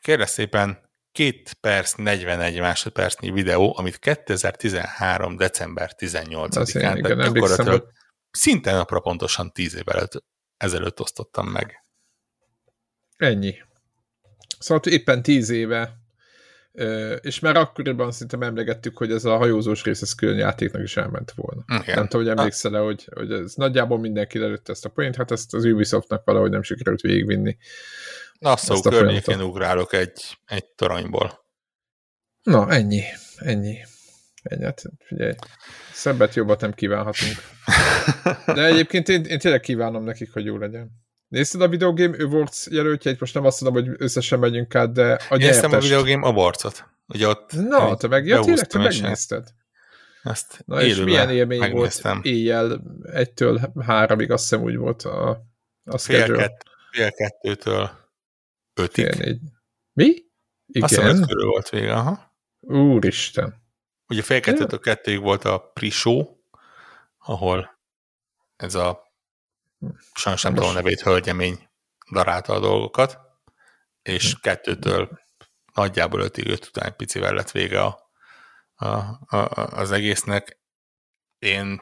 Kérlek 0.01 0.27
szépen 0.27 0.89
2 1.11 1.41
perc 1.61 1.93
41 1.93 2.59
másodpercnyi 2.59 3.31
videó, 3.31 3.73
amit 3.77 3.97
2013. 3.97 5.35
december 5.35 5.93
Az 5.97 6.03
én, 6.15 6.27
18-án, 6.29 6.65
igen, 6.73 7.01
tehát 7.01 7.33
gyakorlatilag 7.33 7.91
szinte 8.31 8.71
napra 8.71 8.99
pontosan 8.99 9.51
10 9.51 9.75
évvel 9.75 10.07
ezelőtt 10.57 10.99
osztottam 10.99 11.47
meg. 11.47 11.81
Ennyi. 13.17 13.55
Szóval 14.59 14.91
éppen 14.91 15.21
tíz 15.21 15.49
éve, 15.49 15.97
és 17.21 17.39
már 17.39 17.55
akkoriban 17.55 18.11
szerintem 18.11 18.41
emlegettük, 18.41 18.97
hogy 18.97 19.11
ez 19.11 19.25
a 19.25 19.37
hajózós 19.37 19.83
rész 19.83 20.01
ez 20.01 20.13
külön 20.13 20.37
játéknak 20.37 20.83
is 20.83 20.97
elment 20.97 21.31
volna. 21.35 21.63
Igen. 21.81 21.95
Nem 21.95 22.07
tudom, 22.07 22.25
hogy 22.25 22.37
emlékszel-e, 22.37 22.79
hogy, 22.79 23.09
hogy 23.13 23.31
ez 23.31 23.53
nagyjából 23.53 23.99
mindenki 23.99 24.39
előtt 24.39 24.69
ezt 24.69 24.85
a 24.85 24.89
point, 24.89 25.15
hát 25.15 25.31
ezt 25.31 25.53
az 25.53 25.65
Ubisoftnak 25.65 26.25
valahogy 26.25 26.51
nem 26.51 26.61
sikerült 26.61 27.01
végigvinni. 27.01 27.57
Nassau 28.39 28.75
Ezt 28.75 28.85
a 28.85 28.89
környékén 28.89 29.21
folyamatot. 29.21 29.51
ugrálok 29.51 29.93
egy, 29.93 30.37
egy 30.45 30.65
toronyból. 30.65 31.45
Na, 32.43 32.69
ennyi, 32.69 33.03
ennyi. 33.37 33.77
Ennyi, 34.43 34.63
hát 34.63 34.83
figyelj, 34.99 35.33
szebbet, 35.93 36.33
jobbat 36.33 36.61
nem 36.61 36.73
kívánhatunk. 36.73 37.35
De 38.55 38.65
egyébként 38.65 39.09
én, 39.09 39.23
én 39.23 39.39
tényleg 39.39 39.59
kívánom 39.59 40.03
nekik, 40.03 40.33
hogy 40.33 40.45
jó 40.45 40.57
legyen. 40.57 41.06
Nézted 41.27 41.61
a 41.61 41.67
Video 41.67 41.93
Game 41.93 42.23
Awards 42.23 42.67
jelöltjeit? 42.71 43.19
Most 43.19 43.33
nem 43.33 43.45
azt 43.45 43.61
mondom, 43.61 43.83
hogy 43.83 43.95
összesen 43.97 44.39
megyünk 44.39 44.75
át, 44.75 44.91
de 44.91 45.19
a 45.29 45.35
Néztem 45.35 45.69
a 45.69 45.73
nyertest. 45.73 45.81
videogame 45.81 46.27
aborcot. 46.27 46.85
Ugye 47.07 47.27
ott 47.27 47.51
Na, 47.53 47.95
te 47.95 48.07
meg, 48.07 48.25
ja, 48.25 48.39
tényleg, 48.39 48.67
te 48.67 48.77
megnézted. 48.77 49.47
Ezt 50.23 50.63
Na 50.65 50.81
és 50.81 50.97
milyen 50.97 51.29
élmény 51.29 51.59
megnéztem. 51.59 52.13
volt 52.13 52.25
éjjel 52.25 52.81
egytől 53.11 53.71
háromig, 53.85 54.31
azt 54.31 54.49
hiszem 54.49 54.63
úgy 54.63 54.75
volt 54.75 55.03
a, 55.03 55.29
a 55.85 55.97
Fél, 55.97 56.17
schedule. 56.17 56.37
kett, 56.37 56.63
fél 56.91 57.11
kettőtől 57.11 57.89
ötig. 58.73 59.05
Fél 59.05 59.25
négy. 59.25 59.39
Mi? 59.93 60.13
Azt 60.79 60.93
hiszem, 60.95 61.09
Igen? 61.15 61.27
körül 61.27 61.45
volt 61.49 61.69
vége, 61.69 61.93
aha. 61.93 62.35
Úristen. 62.59 63.55
Ugye 64.07 64.21
fél 64.21 64.39
kettőtől 64.39 64.79
kettőig 64.79 65.19
volt 65.21 65.45
a 65.45 65.71
pre-show, 65.73 66.25
ahol 67.17 67.79
ez 68.55 68.75
a 68.75 69.06
sajnos 70.13 70.41
nem 70.41 70.53
tudom 70.53 70.69
a 70.69 70.73
nevét, 70.73 71.01
hölgyemény 71.01 71.69
darálta 72.11 72.53
a 72.53 72.59
dolgokat, 72.59 73.19
és 74.01 74.39
kettőtől 74.39 75.19
nagyjából 75.73 76.21
ötig, 76.21 76.47
öt 76.47 76.65
után 76.65 76.85
egy 76.85 76.95
picivel 76.95 77.33
lett 77.33 77.51
vége 77.51 77.81
a, 77.81 78.11
a, 78.75 78.87
a, 79.27 79.37
az 79.55 79.91
egésznek. 79.91 80.59
Én, 81.39 81.81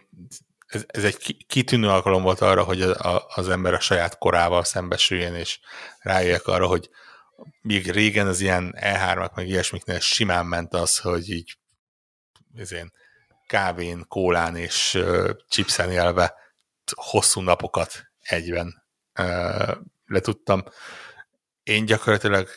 ez, 0.66 0.84
ez 0.88 1.04
egy 1.04 1.18
ki- 1.18 1.44
kitűnő 1.48 1.88
alkalom 1.88 2.24
volt 2.24 2.42
arra, 2.42 2.64
hogy 2.64 2.82
a, 2.82 3.16
a, 3.16 3.26
az 3.36 3.50
ember 3.50 3.74
a 3.74 3.80
saját 3.80 4.18
korával 4.18 4.64
szembesüljön, 4.64 5.36
és 5.36 5.60
rájöjjek 6.00 6.48
arra, 6.48 6.68
hogy 6.68 6.90
míg 7.62 7.92
régen 7.92 8.28
az 8.28 8.40
ilyen 8.40 8.76
E3-ak, 8.78 9.34
meg 9.36 9.48
ilyesmiknél 9.48 10.00
simán 10.00 10.46
ment 10.46 10.74
az, 10.74 10.98
hogy 10.98 11.30
így 11.30 11.58
ezén, 12.56 12.92
kávén, 13.48 14.06
kólán 14.08 14.56
és 14.56 14.94
uh, 14.94 15.30
chipsen 15.50 15.92
élve 15.92 16.45
hosszú 16.96 17.42
napokat 17.42 18.12
egyben 18.22 18.84
uh, 19.20 19.78
letudtam. 20.06 20.64
Én 21.64 21.86
gyakorlatilag 21.86 22.48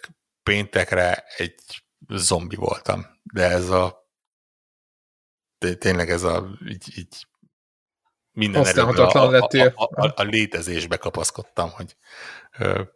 péntekre 0.43 1.24
egy 1.37 1.85
zombi 2.09 2.57
voltam, 2.57 3.07
de 3.33 3.45
ez 3.45 3.70
a 3.70 4.07
tényleg 5.79 6.11
ez 6.11 6.22
a 6.22 6.59
így, 6.68 6.99
így 6.99 7.26
minden 8.33 8.64
Használhatatlan 8.64 9.35
a, 9.35 9.47
a, 9.51 9.72
a, 9.74 10.07
a, 10.07 10.12
a 10.16 10.22
létezésbe 10.22 10.97
kapaszkodtam, 10.97 11.70
hogy 11.70 11.97
uh, 12.59 12.87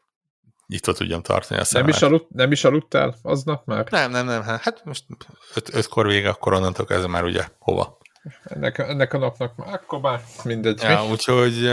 nyitva 0.66 0.92
tudjam 0.92 1.22
tartani 1.22 1.54
a 1.54 1.56
Nem 1.56 1.64
szememet. 1.64 1.94
is, 1.94 2.02
aludt, 2.02 2.30
nem 2.30 2.52
is 2.52 2.64
aludtál 2.64 3.18
aznap 3.22 3.66
már? 3.66 3.90
Nem, 3.90 4.10
nem, 4.10 4.26
nem. 4.26 4.42
Hát 4.42 4.84
most 4.84 5.04
öt, 5.54 5.74
ötkor 5.74 6.06
vége, 6.06 6.28
akkor 6.28 6.52
onnantól 6.52 6.86
kezdve 6.86 7.08
már 7.08 7.24
ugye 7.24 7.48
hova. 7.58 7.98
Ennek, 8.44 8.78
ennek 8.78 9.12
a 9.12 9.18
napnak 9.18 9.56
már, 9.56 9.74
akkor 9.74 10.00
már 10.00 10.20
mindegy. 10.44 10.80
Ja, 10.82 11.02
mi? 11.02 11.10
úgyhogy 11.10 11.70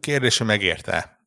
kérdése 0.00 0.44
megérte. 0.44 1.20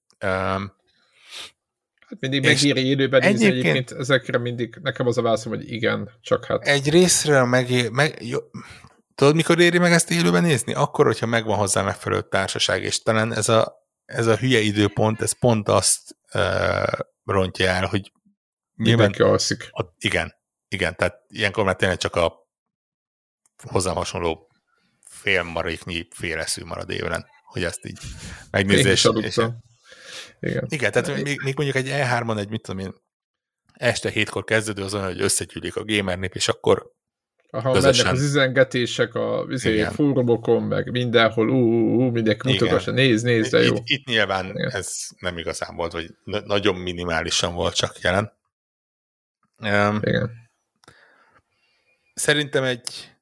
Hát 2.08 2.20
mindig 2.20 2.44
megéri 2.44 2.86
élőben 2.86 3.20
nézni 3.20 3.46
egyébként- 3.46 3.76
egyébként 3.76 4.00
ezekre 4.00 4.38
mindig, 4.38 4.78
nekem 4.82 5.08
az 5.08 5.18
a 5.18 5.22
válaszom, 5.22 5.52
hogy 5.52 5.72
igen, 5.72 6.10
csak 6.22 6.46
hát 6.46 6.68
Egy 6.68 6.90
részről 6.90 7.46
megér, 7.46 7.90
meg, 7.90 8.18
jó, 8.26 8.40
tudod, 9.16 9.36
mikor 9.36 9.60
éri 9.60 9.78
meg 9.78 9.92
ezt 9.92 10.12
élőben 10.12 10.44
nézni? 10.44 10.74
Akkor, 10.74 11.06
hogyha 11.06 11.26
megvan 11.26 11.58
hozzá 11.58 11.82
megfelelő 11.82 12.22
társaság, 12.22 12.84
és 12.84 13.02
talán 13.02 13.34
ez 13.34 13.50
a, 13.50 13.76
ez 14.06 14.28
a 14.28 14.36
hülye 14.36 14.60
időpont, 14.60 15.22
ez 15.22 15.40
pont 15.40 15.70
azt 15.70 16.18
ö, 16.32 16.84
rontja 17.24 17.68
el, 17.68 17.86
hogy 17.86 18.12
nyilván 18.76 19.10
mindenki 19.10 19.22
alszik. 19.22 19.70
A, 19.72 19.84
igen, 19.98 20.34
igen, 20.68 20.96
tehát 20.96 21.16
ilyenkor 21.28 21.64
már 21.64 21.76
tényleg 21.76 21.98
csak 21.98 22.16
a 22.16 22.45
hozzám 23.68 23.95
hasonló 23.95 24.47
fél 25.09 25.43
maréknyi 25.43 26.07
féleszű 26.11 26.63
marad 26.63 26.89
évren, 26.89 27.26
hogy 27.45 27.63
ezt 27.63 27.86
így 27.86 27.99
megnézni. 28.51 28.89
Én 28.89 28.91
És, 28.91 29.09
és. 29.22 29.38
Igen. 30.39 30.66
igen, 30.70 30.91
tehát 30.91 31.24
még, 31.24 31.41
még 31.41 31.55
mondjuk 31.55 31.76
egy 31.76 31.88
E3-on 31.89 32.38
egy, 32.39 32.49
mit 32.49 32.61
tudom 32.61 32.80
én, 32.80 32.93
este 33.74 34.09
hétkor 34.09 34.43
kezdődő 34.43 34.84
az 34.84 34.93
olyan, 34.93 35.05
hogy 35.05 35.22
összegyűlik 35.22 35.76
a 35.76 35.84
gamernép, 35.84 36.36
és 36.36 36.47
akkor 36.47 36.93
Aha, 37.49 37.72
Közösen. 37.72 38.05
mennek 38.05 38.20
az 38.20 38.28
üzengetések 38.28 39.16
a 39.16 39.45
izé, 39.49 39.84
fórumokon, 39.84 40.63
meg 40.63 40.91
mindenhol, 40.91 41.49
ú, 41.49 41.55
ú, 41.55 42.01
ú 42.01 42.09
mindenki 42.09 42.47
mutatassa, 42.47 42.91
nézd, 42.91 43.26
nézd, 43.26 43.51
de 43.51 43.61
jó. 43.61 43.76
itt, 43.76 43.84
itt 43.86 44.05
nyilván 44.05 44.45
Igen. 44.45 44.70
ez 44.72 45.07
nem 45.20 45.38
igazán 45.38 45.76
volt, 45.76 45.91
vagy 45.91 46.16
na- 46.24 46.45
nagyon 46.45 46.76
minimálisan 46.76 47.53
volt 47.53 47.76
csak 47.76 47.99
jelen. 47.99 48.32
Um, 49.57 49.99
Igen. 50.01 50.32
Szerintem 52.13 52.63
egy 52.63 53.14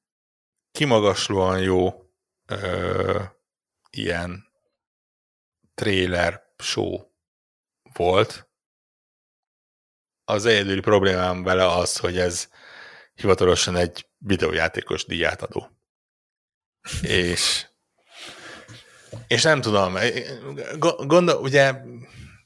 kimagaslóan 0.74 1.60
jó 1.62 1.94
ö, 2.48 3.24
ilyen 3.90 4.48
trailer 5.74 6.44
show 6.58 7.00
volt. 7.94 8.50
Az 10.26 10.46
egyedüli 10.46 10.80
problémám 10.80 11.44
vele 11.44 11.68
az, 11.68 11.98
hogy 11.98 12.18
ez 12.18 12.50
hivatalosan 13.14 13.76
egy 13.76 14.08
videójátékos 14.18 15.06
díját 15.06 15.42
adó. 15.42 15.70
És 17.02 17.68
és 19.28 19.44
nem 19.44 19.62
tudom, 19.62 19.98
go- 20.78 21.08
gondol, 21.08 21.36
ugye 21.42 21.74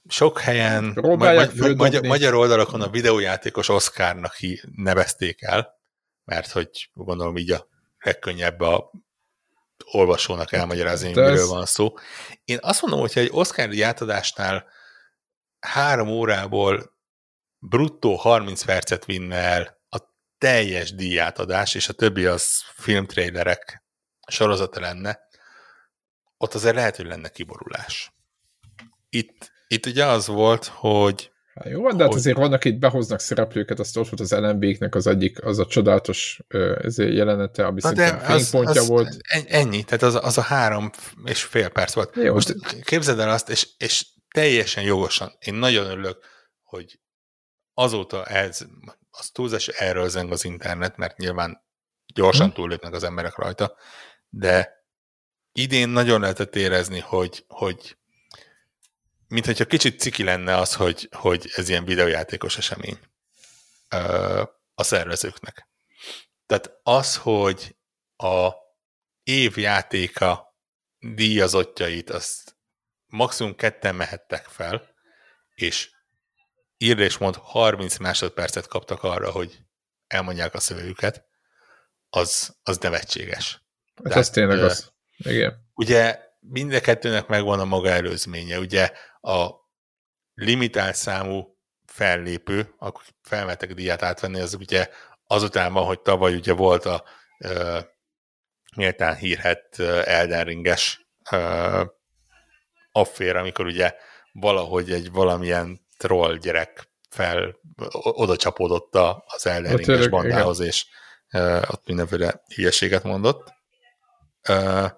sok 0.07 0.39
helyen, 0.39 0.93
Próbálják 0.93 1.53
ma- 1.53 1.75
ma- 1.75 2.07
magyar, 2.07 2.33
oldalakon 2.33 2.81
a 2.81 2.89
videójátékos 2.89 3.69
Oscarnak 3.69 4.33
hi- 4.33 4.63
nevezték 4.75 5.41
el, 5.41 5.79
mert 6.25 6.51
hogy 6.51 6.89
gondolom 6.93 7.37
így 7.37 7.51
a 7.51 7.67
legkönnyebb 8.07 8.59
a 8.59 8.91
olvasónak 9.91 10.51
elmagyarázni, 10.51 11.11
De 11.11 11.21
ez- 11.21 11.29
miről 11.31 11.47
van 11.47 11.65
szó. 11.65 11.93
Én 12.43 12.57
azt 12.61 12.81
mondom, 12.81 12.99
hogyha 12.99 13.19
egy 13.19 13.29
Oscar 13.31 13.81
átadásnál 13.81 14.65
három 15.59 16.07
órából 16.07 16.95
bruttó 17.59 18.15
30 18.15 18.63
percet 18.63 19.05
vinne 19.05 19.35
el 19.35 19.77
teljes 20.37 20.93
díjátadás, 20.93 21.75
és 21.75 21.89
a 21.89 21.93
többi 21.93 22.25
az 22.25 22.63
filmtrélerek 22.73 23.83
sorozata 24.27 24.79
lenne, 24.79 25.19
ott 26.37 26.53
azért 26.53 26.75
lehet, 26.75 26.95
hogy 26.95 27.05
lenne 27.05 27.29
kiborulás. 27.29 28.11
Itt, 29.09 29.51
itt 29.67 29.85
ugye 29.85 30.05
az 30.05 30.27
volt, 30.27 30.65
hogy 30.65 31.31
Hát 31.57 31.69
jó 31.69 31.81
van, 31.81 31.97
de 31.97 32.03
hát 32.03 32.13
azért 32.13 32.37
vannak 32.37 32.65
itt, 32.65 32.79
behoznak 32.79 33.19
szereplőket, 33.19 33.79
azt 33.79 33.97
ott 33.97 34.09
volt 34.09 34.19
az 34.19 34.31
LMB-nek 34.31 34.95
az 34.95 35.07
egyik, 35.07 35.43
az 35.43 35.59
a 35.59 35.65
csodálatos 35.65 36.39
jelenete, 36.95 37.65
ami 37.65 37.79
Na 37.81 37.87
szintén 37.87 38.19
fénypontja 38.19 38.81
az, 38.81 38.87
volt. 38.87 39.17
Ennyi, 39.47 39.83
tehát 39.83 40.01
az, 40.01 40.15
az 40.15 40.37
a 40.37 40.41
három 40.41 40.91
és 41.25 41.43
fél 41.43 41.69
perc 41.69 41.93
volt. 41.93 42.15
Jó, 42.15 42.33
Most 42.33 42.55
képzeld 42.83 43.19
el 43.19 43.29
azt, 43.29 43.49
és, 43.49 43.67
és 43.77 44.05
teljesen 44.33 44.83
jogosan, 44.83 45.37
én 45.39 45.53
nagyon 45.53 45.85
örülök, 45.85 46.25
hogy 46.63 46.99
azóta 47.73 48.25
ez, 48.25 48.65
az 49.09 49.29
túlzás, 49.29 49.67
erről 49.67 50.09
zeng 50.09 50.31
az 50.31 50.45
internet, 50.45 50.97
mert 50.97 51.17
nyilván 51.17 51.65
gyorsan 52.13 52.47
hm. 52.47 52.53
túllépnek 52.53 52.93
az 52.93 53.03
emberek 53.03 53.35
rajta, 53.35 53.75
de 54.29 54.85
idén 55.51 55.89
nagyon 55.89 56.21
lehetett 56.21 56.55
érezni, 56.55 56.99
hogy, 56.99 57.45
hogy 57.47 57.97
mint 59.27 59.45
hogyha 59.45 59.65
kicsit 59.65 59.99
ciki 59.99 60.23
lenne 60.23 60.55
az, 60.55 60.73
hogy, 60.73 61.09
hogy 61.11 61.51
ez 61.55 61.69
ilyen 61.69 61.85
videójátékos 61.85 62.57
esemény 62.57 62.99
a 64.73 64.83
szervezőknek. 64.83 65.67
Tehát 66.45 66.79
az, 66.83 67.17
hogy 67.17 67.75
a 68.15 68.51
évjátéka 69.23 70.55
díjazottjait, 70.99 72.09
azt 72.09 72.57
maximum 73.05 73.55
ketten 73.55 73.95
mehettek 73.95 74.45
fel, 74.45 74.95
és 75.55 75.89
írd 76.77 76.99
és 76.99 77.17
mond 77.17 77.35
30 77.35 77.97
másodpercet 77.97 78.67
kaptak 78.67 79.03
arra, 79.03 79.31
hogy 79.31 79.59
elmondják 80.07 80.53
a 80.53 80.59
szövőjüket, 80.59 81.25
az, 82.09 82.57
az 82.63 82.77
nevetséges. 82.77 83.51
Hát 83.95 84.03
Tehát, 84.03 84.17
ez 84.17 84.29
tényleg 84.29 84.63
az. 84.63 84.93
Igen. 85.17 85.69
Ugye 85.73 86.26
mind 86.49 86.79
kettőnek 86.79 87.27
megvan 87.27 87.59
a 87.59 87.65
maga 87.65 87.89
előzménye. 87.89 88.59
Ugye 88.59 88.91
a 89.21 89.49
limitált 90.33 90.95
számú 90.95 91.57
fellépő, 91.85 92.73
akkor 92.77 93.03
felmettek 93.21 93.73
díját 93.73 94.01
átvenni, 94.01 94.39
az 94.39 94.53
ugye 94.53 94.89
azután 95.27 95.73
van, 95.73 95.85
hogy 95.85 95.99
tavaly 95.99 96.35
ugye 96.35 96.53
volt 96.53 96.85
a 96.85 97.03
uh, 97.39 97.79
méltán 98.75 99.15
hírhet 99.15 99.79
Elden 99.79 100.43
Ringes 100.43 101.07
uh, 101.31 101.85
affér, 102.91 103.35
amikor 103.35 103.65
ugye 103.65 103.95
valahogy 104.31 104.91
egy 104.91 105.11
valamilyen 105.11 105.85
troll 105.97 106.37
gyerek 106.37 106.89
fel 107.09 107.59
oda 108.01 108.35
csapódott 108.35 108.95
az 109.25 109.47
Elden 109.47 109.75
Ringes 109.75 110.07
bandához, 110.07 110.59
és 110.59 110.85
uh, 111.31 111.61
ott 111.67 111.87
mindenféle 111.87 112.41
hülyeséget 112.55 113.03
mondott. 113.03 113.53
Uh, 114.49 114.91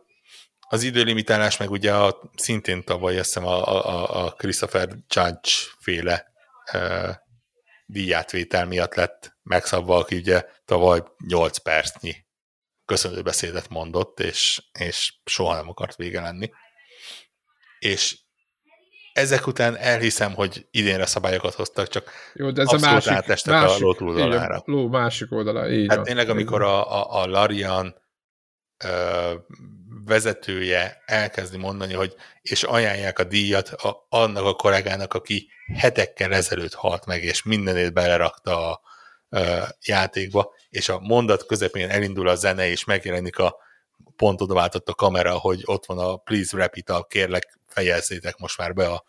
az 0.72 0.84
időlimitálás 0.84 1.58
meg 1.58 1.72
ugye 1.72 1.96
a, 1.96 2.22
szintén 2.36 2.84
tavaly 2.84 3.20
azt 3.20 3.34
hiszem 3.34 3.46
a, 3.46 3.68
a, 3.68 4.26
a 4.26 4.32
Christopher 4.32 4.88
Judge 4.88 5.50
féle 5.80 6.26
e, 6.64 7.22
díjátvétel 7.86 8.66
miatt 8.66 8.96
lett 8.96 9.38
megszabva, 9.44 9.98
aki 9.98 10.16
ugye 10.16 10.46
tavaly 10.66 11.04
8 11.28 11.58
percnyi 11.58 12.16
köszönő 12.86 13.22
beszédet 13.22 13.70
mondott, 13.70 14.20
és, 14.20 14.64
és 14.80 15.14
soha 15.26 15.56
nem 15.56 15.70
akart 15.70 15.96
vége 15.96 16.22
lenni. 16.22 16.50
És 17.80 18.20
ezek 19.14 19.48
után 19.48 19.78
elhiszem, 19.78 20.34
hogy 20.34 20.68
idénre 20.72 21.06
szabályokat 21.06 21.54
hoztak, 21.54 21.88
csak 21.88 22.12
Jó, 22.34 22.52
de 22.52 22.62
ez 22.62 22.74
a 22.74 22.78
másik, 22.78 23.28
másik, 23.28 23.52
a 23.54 23.78
ló 23.80 23.94
túloldalára. 23.94 24.56
A 24.58 24.64
ló 24.66 24.88
másik 24.88 25.32
oldala, 25.32 25.70
így 25.70 25.88
Hát 25.88 25.96
van, 25.96 26.06
tényleg, 26.06 26.30
amikor 26.30 26.62
a, 26.62 26.92
a, 26.92 27.22
a 27.22 27.26
Larian 27.26 27.96
ö, 28.84 29.34
vezetője 30.06 31.04
elkezdi 31.06 31.58
mondani, 31.58 31.94
hogy 31.94 32.16
és 32.42 32.64
ajánlják 32.64 33.20
a 33.20 33.24
díjat 33.24 33.68
a, 33.70 34.06
annak 34.10 34.46
a 34.46 34.54
kollégának, 34.54 35.14
aki 35.14 35.50
hetekkel 35.78 36.34
ezelőtt 36.34 36.74
halt 36.74 37.06
meg, 37.06 37.24
és 37.24 37.44
mindenét 37.44 37.94
belerakta 37.94 38.70
a, 38.70 38.82
a 39.40 39.76
játékba, 39.86 40.54
és 40.70 40.90
a 40.90 41.00
mondat 41.00 41.46
közepén 41.46 41.90
elindul 41.90 42.28
a 42.28 42.36
zene, 42.36 42.68
és 42.68 42.86
megjelenik 42.86 43.38
a 43.38 43.56
pont 44.16 44.42
oda 44.42 44.54
váltott 44.54 44.88
a 44.88 44.94
kamera, 44.94 45.38
hogy 45.38 45.62
ott 45.66 45.86
van 45.86 45.98
a 45.98 46.18
please 46.18 46.58
wrap 46.58 46.76
it 46.76 46.90
up, 46.90 47.08
kérlek 47.08 47.60
fejezzétek 47.68 48.38
most 48.38 48.58
már 48.58 48.74
be 48.74 48.88
a 48.88 49.04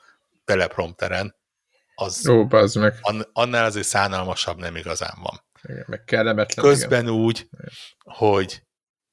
teleprompteren. 0.44 1.34
Az, 1.94 2.28
Ó, 2.28 2.46
meg. 2.74 2.94
annál 3.32 3.64
azért 3.64 3.86
szánalmasabb 3.86 4.58
nem 4.58 4.76
igazán 4.76 5.18
van. 5.22 5.42
Igen, 5.62 5.84
meg 5.88 6.04
kellemetlen. 6.04 6.64
Közben 6.64 7.02
igen. 7.02 7.14
úgy, 7.14 7.48
igen. 7.52 7.70
hogy 8.04 8.62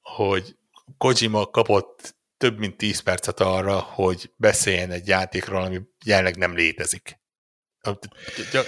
hogy 0.02 0.57
Kojima 0.96 1.46
kapott 1.46 2.16
több 2.36 2.58
mint 2.58 2.76
10 2.76 3.00
percet 3.00 3.40
arra, 3.40 3.78
hogy 3.78 4.32
beszéljen 4.36 4.90
egy 4.90 5.06
játékról, 5.06 5.62
ami 5.62 5.80
jelenleg 6.04 6.36
nem 6.36 6.54
létezik. 6.54 7.20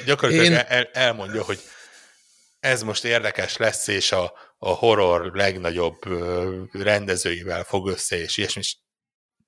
Gyakorlatilag 0.04 0.44
Én... 0.44 0.54
el, 0.54 0.84
elmondja, 0.92 1.42
hogy 1.42 1.60
ez 2.60 2.82
most 2.82 3.04
érdekes 3.04 3.56
lesz, 3.56 3.86
és 3.86 4.12
a, 4.12 4.32
a 4.58 4.68
horror 4.68 5.34
legnagyobb 5.34 5.98
rendezőivel 6.72 7.64
fog 7.64 7.88
össze, 7.88 8.16
és 8.16 8.36
ilyesmi. 8.36 8.62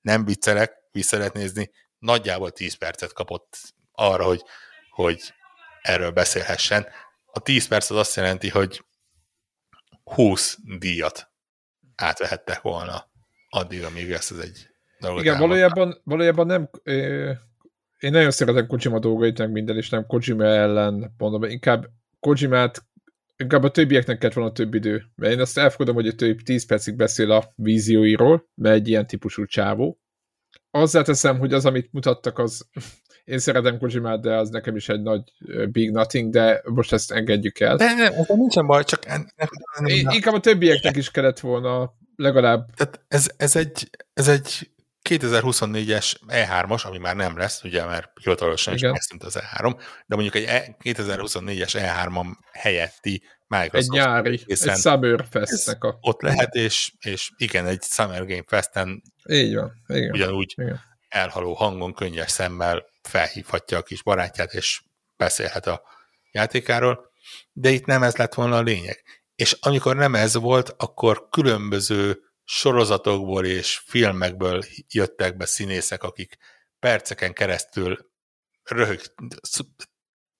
Nem 0.01 0.25
viccelek, 0.25 0.73
vissza 0.91 1.17
lehet 1.17 1.33
nézni, 1.33 1.71
nagyjából 1.97 2.51
10 2.51 2.73
percet 2.73 3.13
kapott 3.13 3.57
arra, 3.91 4.23
hogy, 4.23 4.43
hogy 4.89 5.33
erről 5.81 6.11
beszélhessen. 6.11 6.87
A 7.25 7.39
10 7.39 7.67
perc 7.67 7.89
az 7.89 7.97
azt 7.97 8.15
jelenti, 8.15 8.49
hogy 8.49 8.85
20 10.03 10.57
díjat 10.77 11.32
átvehettek 12.03 12.61
volna 12.61 13.11
addig, 13.49 13.83
amíg 13.83 14.11
ezt 14.11 14.31
az 14.31 14.39
egy 14.39 14.67
dolgot 14.99 15.21
Igen, 15.21 15.39
valójában, 15.39 16.01
valójában 16.03 16.45
nem 16.45 16.69
én 17.99 18.11
nagyon 18.11 18.31
szeretem 18.31 18.67
Kojima 18.67 18.99
dolgait, 18.99 19.37
meg 19.37 19.51
minden, 19.51 19.77
és 19.77 19.89
nem 19.89 20.05
Kojima 20.05 20.45
ellen 20.45 21.13
mondom, 21.17 21.43
inkább 21.43 21.89
Kojimát 22.19 22.85
inkább 23.37 23.63
a 23.63 23.71
többieknek 23.71 24.17
kellett 24.17 24.35
volna 24.35 24.51
több 24.51 24.73
idő. 24.73 25.03
Mert 25.15 25.33
én 25.33 25.39
azt 25.39 25.57
elfogadom, 25.57 25.95
hogy 25.95 26.07
a 26.07 26.15
több 26.15 26.39
10 26.39 26.65
percig 26.65 26.95
beszél 26.95 27.31
a 27.31 27.53
vízióiról, 27.55 28.49
mert 28.55 28.75
egy 28.75 28.87
ilyen 28.87 29.07
típusú 29.07 29.45
csávó. 29.45 30.01
Azzal 30.75 31.03
teszem, 31.03 31.39
hogy 31.39 31.53
az, 31.53 31.65
amit 31.65 31.91
mutattak, 31.91 32.39
az 32.39 32.67
én 33.23 33.39
szeretem 33.39 33.77
Kojimát, 33.77 34.21
de 34.21 34.35
az 34.35 34.49
nekem 34.49 34.75
is 34.75 34.89
egy 34.89 35.01
nagy 35.01 35.21
big 35.71 35.91
nothing, 35.91 36.31
de 36.31 36.61
most 36.65 36.93
ezt 36.93 37.11
engedjük 37.11 37.59
el. 37.59 37.75
De 37.75 37.93
nem, 37.93 38.13
ez 38.13 38.27
nincsen 38.27 38.65
baj, 38.65 38.83
csak 38.83 39.05
en, 39.05 39.33
én, 39.85 40.07
inkább 40.09 40.33
a 40.33 40.39
többieknek 40.39 40.95
is 40.95 41.11
kellett 41.11 41.39
volna 41.39 41.93
legalább. 42.15 42.69
Tehát 42.75 43.05
ez, 43.07 43.29
ez 43.37 43.55
egy, 43.55 43.89
ez 44.13 44.27
egy 44.27 44.69
2024-es 45.09 46.13
E3-as, 46.27 46.85
ami 46.85 46.97
már 46.97 47.15
nem 47.15 47.37
lesz, 47.37 47.63
ugye, 47.63 47.85
mert 47.85 48.11
hivatalosan 48.21 48.73
is 48.73 48.81
megszűnt 48.81 49.23
az 49.23 49.39
E3, 49.39 49.75
de 50.05 50.15
mondjuk 50.15 50.35
egy 50.35 50.75
2024-es 50.83 51.75
e, 51.75 52.07
E3-am 52.07 52.27
helyetti 52.51 53.23
Microsoft. 53.47 53.75
Egy 53.75 53.89
nyári, 53.89 54.41
egy 54.45 54.57
Summer 54.57 55.25
Festnek 55.29 55.83
a... 55.83 55.97
Ott 56.01 56.21
lehet, 56.21 56.53
és, 56.55 56.93
és 56.99 57.31
igen, 57.37 57.65
egy 57.65 57.81
Summer 57.81 58.25
Game 58.25 58.43
Festen 58.47 59.01
így 59.29 59.55
van, 59.55 59.83
igen. 59.87 60.11
ugyanúgy 60.11 60.53
igen. 60.55 60.81
elhaló 61.09 61.53
hangon, 61.53 61.93
könnyes 61.93 62.31
szemmel 62.31 62.85
felhívhatja 63.01 63.77
a 63.77 63.83
kis 63.83 64.03
barátját, 64.03 64.53
és 64.53 64.81
beszélhet 65.17 65.67
a 65.67 65.81
játékáról, 66.31 67.11
de 67.51 67.69
itt 67.69 67.85
nem 67.85 68.03
ez 68.03 68.15
lett 68.15 68.33
volna 68.33 68.57
a 68.57 68.61
lényeg. 68.61 69.03
És 69.35 69.57
amikor 69.61 69.95
nem 69.95 70.15
ez 70.15 70.35
volt, 70.35 70.73
akkor 70.77 71.27
különböző 71.29 72.19
sorozatokból 72.43 73.45
és 73.45 73.77
filmekből 73.85 74.63
jöttek 74.87 75.37
be 75.37 75.45
színészek, 75.45 76.03
akik 76.03 76.37
perceken 76.79 77.33
keresztül 77.33 78.11
röhög, 78.63 79.01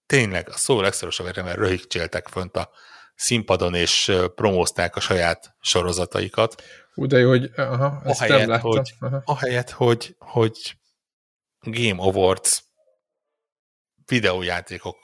tényleg 0.06 0.50
a 0.50 0.58
szó 0.58 0.82
legszorosabb 0.82 1.26
értelme 1.26 1.54
röhigcséltek 1.54 2.28
fönt 2.28 2.56
a 2.58 2.70
színpadon, 3.16 3.76
és 3.76 4.12
promózták 4.36 4.96
a 4.96 5.00
saját 5.00 5.56
sorozataikat. 5.60 6.64
Úgy, 6.96 7.08
de 7.08 7.18
jó, 7.18 7.30
hogy 7.30 7.52
aha, 7.56 8.02
ezt 8.06 8.22
ahelyett, 8.22 8.39
nem 8.39 8.50
láttam. 8.50 8.72
Hogy, 8.72 8.94
aha. 9.00 9.22
ahelyett, 9.26 9.70
hogy, 9.70 10.16
hogy 10.20 10.78
Game 11.60 12.02
Awards 12.02 12.64
videójátékok 14.06 14.98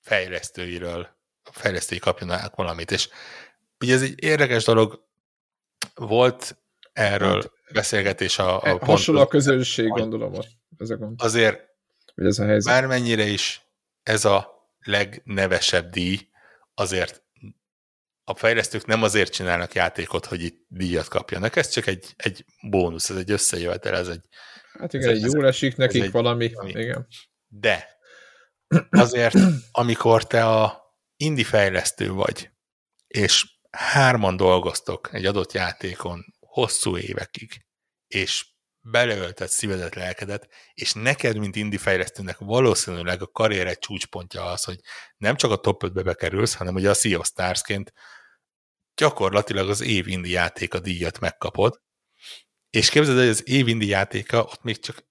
fejlesztőiről, 0.00 1.08
fejlesztői 1.42 1.98
kapjanak 1.98 2.54
valamit, 2.54 2.90
és 2.90 3.08
ugye 3.80 3.94
ez 3.94 4.02
egy 4.02 4.22
érdekes 4.22 4.64
dolog, 4.64 5.04
volt 5.94 6.56
erről 6.92 7.40
hát, 7.40 7.52
beszélgetés 7.72 8.38
a, 8.38 8.62
a 8.62 8.68
e, 8.68 8.70
Hasonló 8.80 9.20
a 9.20 9.26
közönség, 9.26 9.88
gondolom, 9.88 10.34
ez 10.78 10.90
a 10.90 10.96
gond. 10.96 11.22
Azért 11.22 11.70
hogy 12.14 12.26
ez 12.26 12.38
a 12.38 12.44
helyzet. 12.44 12.72
bármennyire 12.72 13.24
is 13.24 13.66
ez 14.02 14.24
a 14.24 14.68
legnevesebb 14.80 15.90
díj, 15.90 16.28
azért 16.74 17.21
a 18.24 18.34
fejlesztők 18.34 18.86
nem 18.86 19.02
azért 19.02 19.32
csinálnak 19.32 19.74
játékot, 19.74 20.26
hogy 20.26 20.42
itt 20.42 20.64
díjat 20.68 21.08
kapjanak, 21.08 21.56
ez 21.56 21.68
csak 21.68 21.86
egy, 21.86 22.14
egy 22.16 22.44
bónusz, 22.70 23.10
ez 23.10 23.16
egy 23.16 23.30
összejövetel, 23.30 23.96
ez 23.96 24.08
egy 24.08 24.24
Hát 24.78 24.92
igen, 24.92 25.08
ez, 25.08 25.16
egy 25.16 25.32
jól 25.32 25.46
esik 25.46 25.76
nekik 25.76 26.02
egy, 26.02 26.10
valami, 26.10 26.50
valami. 26.52 26.80
Igen. 26.80 27.06
De 27.48 27.88
azért, 28.90 29.38
amikor 29.72 30.26
te 30.26 30.46
a 30.46 30.82
indie 31.16 31.44
fejlesztő 31.44 32.10
vagy, 32.10 32.50
és 33.06 33.44
hárman 33.70 34.36
dolgoztok 34.36 35.08
egy 35.12 35.26
adott 35.26 35.52
játékon 35.52 36.24
hosszú 36.40 36.96
évekig, 36.96 37.66
és 38.06 38.46
beleölted 38.82 39.48
szívedet, 39.48 39.94
lelkedet, 39.94 40.48
és 40.74 40.92
neked, 40.92 41.36
mint 41.38 41.56
indie 41.56 41.78
fejlesztőnek 41.78 42.38
valószínűleg 42.38 43.22
a 43.22 43.26
karrier 43.26 43.66
egy 43.66 43.78
csúcspontja 43.78 44.44
az, 44.44 44.64
hogy 44.64 44.80
nem 45.16 45.36
csak 45.36 45.50
a 45.50 45.56
top 45.56 45.82
5-be 45.86 46.02
bekerülsz, 46.02 46.54
hanem 46.54 46.74
ugye 46.74 46.90
a 46.90 47.16
of 47.16 47.26
Stars-ként 47.26 47.92
gyakorlatilag 48.94 49.68
az 49.68 49.80
év 49.80 50.06
indie 50.06 50.32
játéka 50.32 50.80
díjat 50.80 51.20
megkapod, 51.20 51.80
és 52.70 52.90
képzeld, 52.90 53.18
hogy 53.18 53.28
az 53.28 53.48
év 53.48 53.68
indie 53.68 53.88
játéka 53.88 54.42
ott 54.42 54.62
még 54.62 54.78
csak 54.78 55.04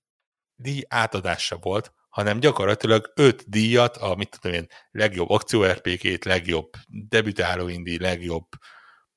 díj 0.55 0.83
átadása 0.87 1.57
volt, 1.57 1.93
hanem 2.09 2.39
gyakorlatilag 2.39 3.11
öt 3.15 3.49
díjat, 3.49 3.97
a 3.97 4.15
mit 4.15 4.39
tudom 4.39 4.57
én, 4.57 4.67
legjobb 4.91 5.29
akció 5.29 5.63
rpg 5.63 6.25
legjobb 6.25 6.69
debütáló 6.87 7.67
indi, 7.67 7.99
legjobb 7.99 8.47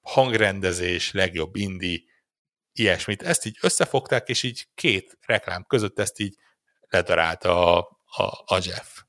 hangrendezés, 0.00 1.12
legjobb 1.12 1.56
indi, 1.56 2.08
ilyesmit. 2.74 3.22
Ezt 3.22 3.46
így 3.46 3.58
összefogták, 3.60 4.28
és 4.28 4.42
így 4.42 4.66
két 4.74 5.18
reklám 5.26 5.64
között 5.68 5.98
ezt 5.98 6.18
így 6.18 6.34
ledarálta 6.88 7.76
a, 7.76 8.00
a, 8.04 8.54
a 8.54 8.60
Jeff. 8.62 9.00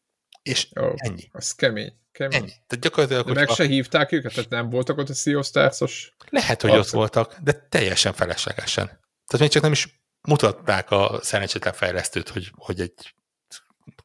És 0.42 0.68
oh, 0.74 0.94
ennyi. 0.96 1.30
Az 1.32 1.52
kemény. 1.52 1.94
kemény. 2.12 2.40
Ennyi. 2.40 2.52
Tehát 2.68 2.84
gyakorlatilag, 2.84 3.26
de 3.26 3.34
meg 3.34 3.50
se 3.50 3.66
hívták 3.66 4.12
őket, 4.12 4.34
tehát 4.34 4.50
nem 4.50 4.70
voltak 4.70 4.98
ott 4.98 5.10
a 5.10 5.44
Stars-os 5.44 6.16
Lehet, 6.30 6.62
hogy 6.62 6.72
ott 6.72 6.90
voltak, 6.90 7.36
de 7.40 7.54
teljesen 7.54 8.14
feleslegesen. 8.14 8.86
Tehát 8.86 9.40
még 9.40 9.50
csak 9.50 9.62
nem 9.62 9.72
is 9.72 10.04
mutatták 10.22 10.92
a 10.92 11.20
szerencsétlen 11.22 11.74
fejlesztőt, 11.74 12.30
hogy, 12.30 12.52
hogy 12.56 12.82
egy 12.82 13.16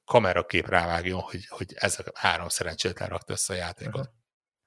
kamerakép 0.05 0.69
rávágjon, 0.69 1.21
hogy, 1.21 1.47
hogy 1.49 1.73
ez 1.75 1.99
a 1.99 2.03
három 2.15 2.49
szerencsétlen 2.49 3.09
rakta 3.09 3.33
össze 3.33 3.53
a 3.53 3.57
játékot. 3.57 3.95
Uh-huh. 3.95 4.20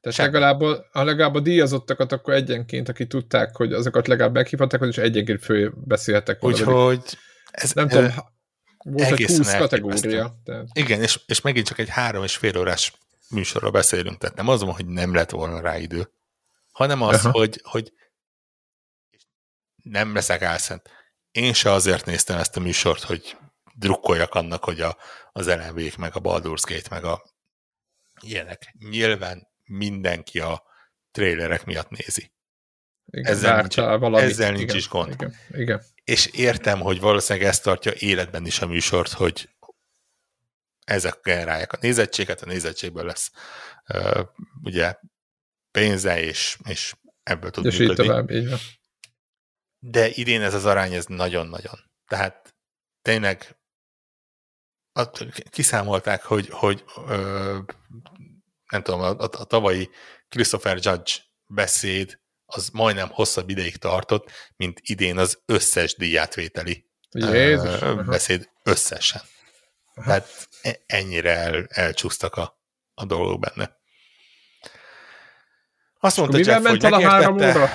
Tehát 0.04 0.18
legalább, 0.18 0.62
a, 0.62 1.04
legalább 1.04 1.36
a 1.36 1.39
díjazottakat 1.39 2.12
akkor 2.12 2.34
egyenként, 2.34 2.89
akik 2.89 3.08
tudták, 3.08 3.56
hogy 3.56 3.74
azokat 3.74 4.08
legalább 4.08 4.34
meghívhatták, 4.34 4.82
és 4.82 4.97
egyenként 4.97 5.43
fölbeszéltek. 5.43 6.43
Úgyhogy 6.43 7.01
ez 7.51 7.72
nem 7.72 7.88
tudom, 7.88 8.12
volt 8.78 9.12
egy 9.12 9.26
20 9.26 9.58
kategória. 9.58 10.41
Tehát. 10.43 10.68
Igen, 10.74 11.01
és, 11.01 11.20
és 11.26 11.41
megint 11.41 11.68
csak 11.68 11.80
egy 11.80 11.89
három 11.89 12.24
és 12.24 12.36
fél 12.36 12.58
órás 12.58 12.93
műsorról 13.30 13.72
beszélünk, 13.72 14.18
tehát 14.18 14.36
nem 14.36 14.47
az, 14.47 14.62
hogy 14.62 14.86
nem 14.86 15.14
lett 15.14 15.30
volna 15.30 15.62
rá 15.62 15.78
idő, 15.78 16.12
hanem 16.72 17.01
az, 17.01 17.26
Aha. 17.26 17.32
hogy, 17.32 17.62
hogy 17.64 17.93
nem 19.84 20.14
leszek 20.14 20.41
álszent. 20.41 20.89
Én 21.32 21.54
se 21.54 21.72
azért 21.72 22.06
néztem 22.06 22.38
ezt 22.38 22.58
a 22.58 22.60
műsort, 22.60 23.04
hogy 23.04 23.38
drukkoljak 23.76 24.34
annak, 24.34 24.64
hogy 24.64 24.82
a, 24.82 24.97
az 25.32 25.47
lmv 25.47 25.97
meg 25.97 26.16
a 26.16 26.20
Baldur's 26.20 26.64
Gate, 26.68 26.88
meg 26.89 27.04
a 27.04 27.24
ilyenek. 28.22 28.76
Nyilván 28.89 29.51
mindenki 29.64 30.39
a 30.39 30.64
trélerek 31.11 31.66
miatt 31.66 31.89
nézi. 31.89 32.32
Igen, 33.05 33.32
ezzel 33.32 33.59
nincs, 33.59 33.76
valami. 33.76 34.22
ezzel 34.22 34.51
nincs 34.51 34.64
igen, 34.64 34.76
is 34.76 34.88
gond. 34.88 35.11
Igen, 35.11 35.36
igen. 35.51 35.84
És 36.03 36.26
értem, 36.26 36.80
hogy 36.80 36.99
valószínűleg 36.99 37.47
ezt 37.47 37.64
tartja 37.64 37.91
életben 37.97 38.45
is 38.45 38.59
a 38.59 38.68
műsort, 38.68 39.11
hogy 39.11 39.49
ezek 40.86 41.20
generálják 41.22 41.74
a 41.74 41.78
nézettséget, 41.82 42.41
a 42.41 42.45
nézettségből 42.45 43.05
lesz 43.05 43.32
uh, 43.88 44.28
ugye 44.64 44.95
pénze, 45.72 46.22
és, 46.22 46.57
és 46.66 46.95
ebből 47.24 47.51
tud 47.51 47.66
és 47.66 47.78
működni. 47.78 48.03
Így 48.03 48.09
tovább, 48.09 48.30
így 48.30 48.49
van. 48.49 48.59
De 49.80 50.09
idén 50.09 50.41
ez 50.41 50.53
az 50.53 50.66
arány, 50.66 50.93
ez 50.93 51.05
nagyon-nagyon. 51.05 51.80
Tehát 52.07 52.55
tényleg 53.01 53.57
kiszámolták, 55.49 56.24
hogy, 56.24 56.49
hogy 56.49 56.84
ö, 57.07 57.59
nem 58.74 58.82
tudom, 58.82 59.02
a, 59.02 59.10
a, 59.10 59.30
a 59.32 59.44
tavalyi 59.44 59.90
Christopher 60.30 60.78
Judge 60.82 61.12
beszéd 61.48 62.20
az 62.46 62.70
majdnem 62.70 63.10
hosszabb 63.10 63.50
ideig 63.50 63.78
tartott, 63.78 64.32
mint 64.56 64.80
idén 64.84 65.18
az 65.18 65.42
összes 65.46 65.96
díjátvételi 65.96 66.86
Jézus, 67.12 67.82
ö, 67.82 68.04
beszéd 68.06 68.50
összesen. 68.64 69.22
Aha. 69.96 70.08
Tehát 70.08 70.48
e, 70.62 70.80
ennyire 70.86 71.36
el, 71.36 71.66
elcsúsztak 71.70 72.36
a, 72.36 72.60
a 72.94 73.06
dolgok 73.06 73.40
benne. 73.40 73.78
Azt 76.00 76.18
mondta 76.18 76.38
Jeff, 76.38 76.62
ment 76.62 76.84
hogy 76.84 76.94
a 76.94 77.10
három 77.10 77.36
óra? 77.36 77.70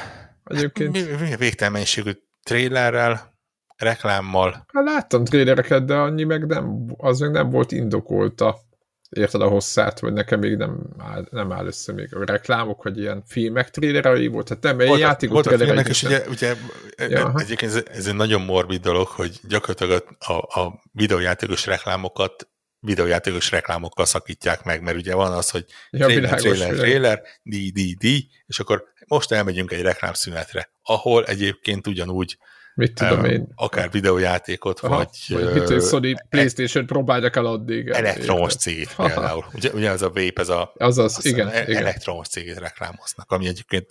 Egyébként. 0.44 0.96
Hát, 0.96 1.38
végtelen 1.38 1.72
mennyiségű 1.72 2.12
trélerrel, 2.42 3.38
reklámmal. 3.76 4.66
Hát 4.72 4.84
láttam 4.84 5.24
trélereket, 5.24 5.84
de 5.84 5.94
annyi 5.94 6.24
meg 6.24 6.46
nem, 6.46 6.94
az 6.96 7.18
meg 7.18 7.30
nem 7.30 7.50
volt 7.50 7.72
indokolta. 7.72 8.66
Érted 9.08 9.40
a 9.40 9.48
hosszát, 9.48 10.00
vagy 10.00 10.12
nekem 10.12 10.38
még 10.38 10.56
nem 10.56 10.78
áll, 10.98 11.26
nem 11.30 11.52
áll 11.52 11.66
össze 11.66 11.92
még 11.92 12.14
a 12.14 12.24
reklámok, 12.24 12.80
hogy 12.80 12.98
ilyen 12.98 13.22
filmek 13.26 13.70
trélerei 13.70 14.26
volt, 14.26 14.46
tehát 14.46 14.62
nem, 14.62 14.80
egy 14.80 14.98
játékok 14.98 15.34
volt 15.34 15.46
trélerei. 15.46 15.84
és 15.88 16.02
ugye, 16.02 16.24
ugye 16.28 16.54
ja, 16.96 17.32
egyébként 17.36 17.72
ez, 17.72 17.82
ez, 17.90 18.06
egy 18.06 18.14
nagyon 18.14 18.40
morbid 18.40 18.80
dolog, 18.80 19.06
hogy 19.06 19.40
gyakorlatilag 19.48 20.16
a, 20.18 20.60
a 20.60 20.82
videójátékos 20.92 21.66
reklámokat 21.66 22.48
videójátékos 22.80 23.50
reklámokkal 23.50 24.04
szakítják 24.04 24.64
meg, 24.64 24.82
mert 24.82 24.96
ugye 24.96 25.14
van 25.14 25.32
az, 25.32 25.50
hogy 25.50 25.64
ja, 25.90 26.06
trailer, 26.06 26.40
trailer, 26.40 26.74
trailer, 26.74 27.22
di, 27.42 27.70
di, 27.70 27.96
di, 27.98 28.28
és 28.46 28.58
akkor 28.58 28.84
most 29.06 29.32
elmegyünk 29.32 29.72
egy 29.72 29.82
reklámszünetre, 29.82 30.70
ahol 30.82 31.24
egyébként 31.24 31.86
ugyanúgy 31.86 32.38
Mit 32.78 32.94
tudom 32.94 33.24
én. 33.24 33.48
Akár 33.54 33.90
videójátékot, 33.90 34.80
Aha, 34.80 34.96
vagy... 34.96 35.08
vagy 35.28 35.52
mit 35.52 35.70
uh, 35.70 35.80
Sony 35.80 36.06
e- 36.06 36.26
Playstation 36.28 36.86
próbálják 36.86 37.36
eladni. 37.36 37.74
Igen, 37.74 37.94
elektromos 37.94 38.56
cégét 38.56 38.94
például. 38.96 39.44
Ugye, 39.52 39.70
ugye 39.72 39.90
ez 39.90 40.02
a 40.02 40.08
vape, 40.08 40.40
ez 40.40 40.48
a... 40.48 40.72
Azaz, 40.76 41.24
igen, 41.24 41.48
e- 41.48 41.62
igen. 41.62 41.76
Elektromos 41.76 42.28
cégét 42.28 42.58
reklámoznak, 42.58 43.30
ami 43.30 43.46
egyébként 43.46 43.90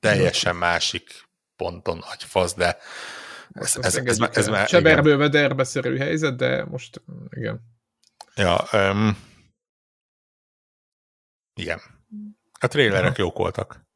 teljesen 0.00 0.56
másik 0.56 1.28
ponton 1.56 1.96
nagy 1.96 2.22
fasz, 2.22 2.54
de 2.54 2.78
ez, 3.52 3.76
ez, 3.80 3.96
ez, 3.96 4.06
ez, 4.06 4.28
ez 4.32 4.48
már... 4.48 4.68
Cseberből 4.68 5.16
vederbeszerű 5.16 5.96
helyzet, 5.96 6.36
de 6.36 6.64
most 6.64 7.02
igen. 7.30 7.60
Ja, 8.34 8.64
um, 8.72 9.18
igen. 11.54 11.80
A 12.60 12.66
trélerek 12.66 13.16
jók 13.16 13.36
voltak. 13.36 13.86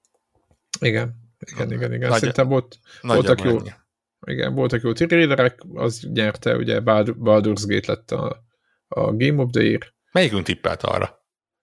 Igen. 0.81 1.30
Igen, 1.55 1.73
igen, 1.73 1.93
igen. 1.93 2.09
Nagy, 2.09 2.19
Szerintem 2.19 2.49
volt, 2.49 2.79
voltak 3.01 3.43
jó, 3.43 3.59
igen, 4.27 4.55
voltak 4.55 4.83
jó 4.83 4.93
trélerek, 4.93 5.61
az 5.75 6.09
nyerte, 6.13 6.57
ugye 6.57 6.81
Baldur's 6.85 7.63
Gate 7.67 7.93
lett 7.93 8.11
a, 8.11 8.45
a 8.89 9.13
Game 9.13 9.43
of 9.43 9.51
the 9.51 9.63
Year. 9.63 9.93
Melyikünk 10.13 10.45
tippelt 10.45 10.83
arra? 10.83 11.19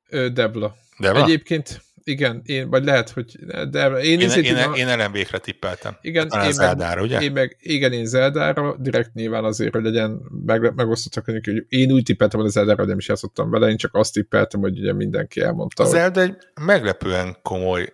Debla. 0.09 0.75
Debla? 0.99 1.23
Egyébként 1.23 1.81
igen, 2.07 2.41
én, 2.45 2.69
vagy 2.69 2.83
lehet, 2.83 3.09
hogy 3.09 3.35
de 3.69 3.87
én, 3.87 4.19
én, 4.19 4.43
én, 4.43 4.55
a, 4.55 4.75
én 4.75 4.97
LMB-kre 4.97 5.37
tippeltem. 5.37 5.97
Igen, 6.01 6.29
én 6.43 6.51
Zeldára, 6.51 7.01
ugye? 7.01 7.19
Én 7.19 7.31
meg, 7.31 7.57
igen, 7.59 7.91
én 7.91 8.05
Zeldára, 8.05 8.75
direkt 8.79 9.13
nyilván 9.13 9.43
azért, 9.43 9.73
hogy 9.73 9.83
legyen 9.83 10.21
meg, 10.45 10.75
megosztottak, 10.75 11.25
hogy 11.25 11.65
én 11.67 11.91
úgy 11.91 12.03
tippeltem, 12.03 12.39
hogy 12.39 12.49
a 12.49 12.51
Zeldára 12.51 12.85
nem 12.85 12.97
is 12.97 13.07
játszottam 13.07 13.49
vele, 13.49 13.69
én 13.69 13.77
csak 13.77 13.95
azt 13.95 14.13
tippeltem, 14.13 14.59
hogy 14.59 14.79
ugye 14.79 14.93
mindenki 14.93 15.41
elmondta. 15.41 15.83
A 15.83 15.85
Zelda 15.85 16.21
egy 16.21 16.37
meglepően 16.61 17.37
komoly 17.41 17.93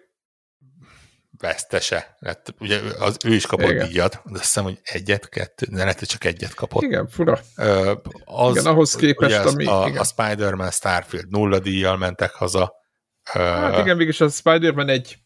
vesztese 1.44 2.16
lett. 2.20 2.54
Ugye 2.60 2.80
az, 3.00 3.18
ő 3.26 3.34
is 3.34 3.46
kapott 3.46 3.70
Igen. 3.70 3.88
díjat, 3.88 4.12
de 4.12 4.32
azt 4.34 4.42
hiszem, 4.42 4.64
hogy 4.64 4.80
egyet, 4.84 5.30
kettő, 5.30 5.66
de 5.70 5.78
lehet, 5.78 6.00
hogy 6.00 6.08
csak 6.08 6.24
egyet 6.24 6.54
kapott. 6.54 6.82
Igen, 6.82 7.08
fura. 7.08 7.40
Ö, 7.58 7.94
az, 8.26 8.56
igen, 8.56 8.66
ahhoz 8.66 8.96
képest, 8.96 9.38
az, 9.38 9.54
ami... 9.54 9.66
A, 9.66 9.86
igen. 9.88 10.00
a 10.00 10.04
Spider-Man 10.04 10.72
Starfield 10.72 11.30
nulla 11.30 11.60
díjjal 11.60 11.98
mentek 11.98 12.32
haza. 12.32 12.74
Hát 13.24 13.80
igen, 13.80 13.98
mégis 13.98 14.22
a 14.22 14.30
Spider-Man 14.30 14.90
egy 14.90 15.18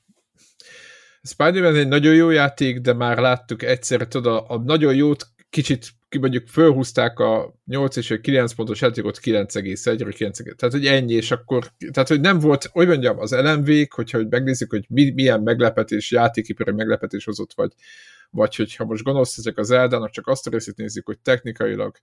Spider-Man 1.22 1.76
egy 1.76 1.88
nagyon 1.88 2.14
jó 2.14 2.30
játék, 2.30 2.80
de 2.80 2.94
már 2.94 3.18
láttuk 3.18 3.64
egyszer, 3.64 4.08
tudod, 4.08 4.34
a, 4.34 4.54
a 4.54 4.58
nagyon 4.58 4.96
jót 4.96 5.28
kicsit 5.50 5.90
mondjuk 6.20 6.48
fölhúzták 6.48 7.20
a 7.20 7.54
8 7.66 7.96
és 7.96 8.20
9 8.22 8.54
pontos 8.54 8.82
játékot 8.82 9.20
9,1 9.20 10.14
9 10.16 10.56
tehát 10.56 10.74
hogy 10.74 10.86
ennyi, 10.86 11.14
és 11.14 11.32
akkor, 11.32 11.72
tehát 11.92 12.10
hogy 12.10 12.22
nem 12.22 12.40
volt, 12.40 12.66
hogy 12.66 12.88
mondjam, 12.88 13.20
az 13.20 13.32
lmv 13.32 13.70
hogyha 13.90 14.18
hogy 14.18 14.28
megnézzük, 14.30 14.70
hogy 14.70 14.86
mi, 14.90 15.12
milyen 15.12 15.42
meglepetés, 15.42 16.12
játékipari 16.12 16.72
meglepetés 16.72 17.26
hozott, 17.26 17.54
vagy, 17.54 17.74
vagy 18.30 18.56
hogyha 18.56 18.86
most 18.86 19.04
gonosz 19.04 19.38
ezek 19.38 19.58
az 19.58 19.72
Eldának, 19.72 20.10
csak 20.10 20.28
azt 20.28 20.48
a 20.48 20.50
részét 20.50 20.76
nézzük, 20.76 21.06
hogy 21.06 21.20
technikailag 21.20 21.98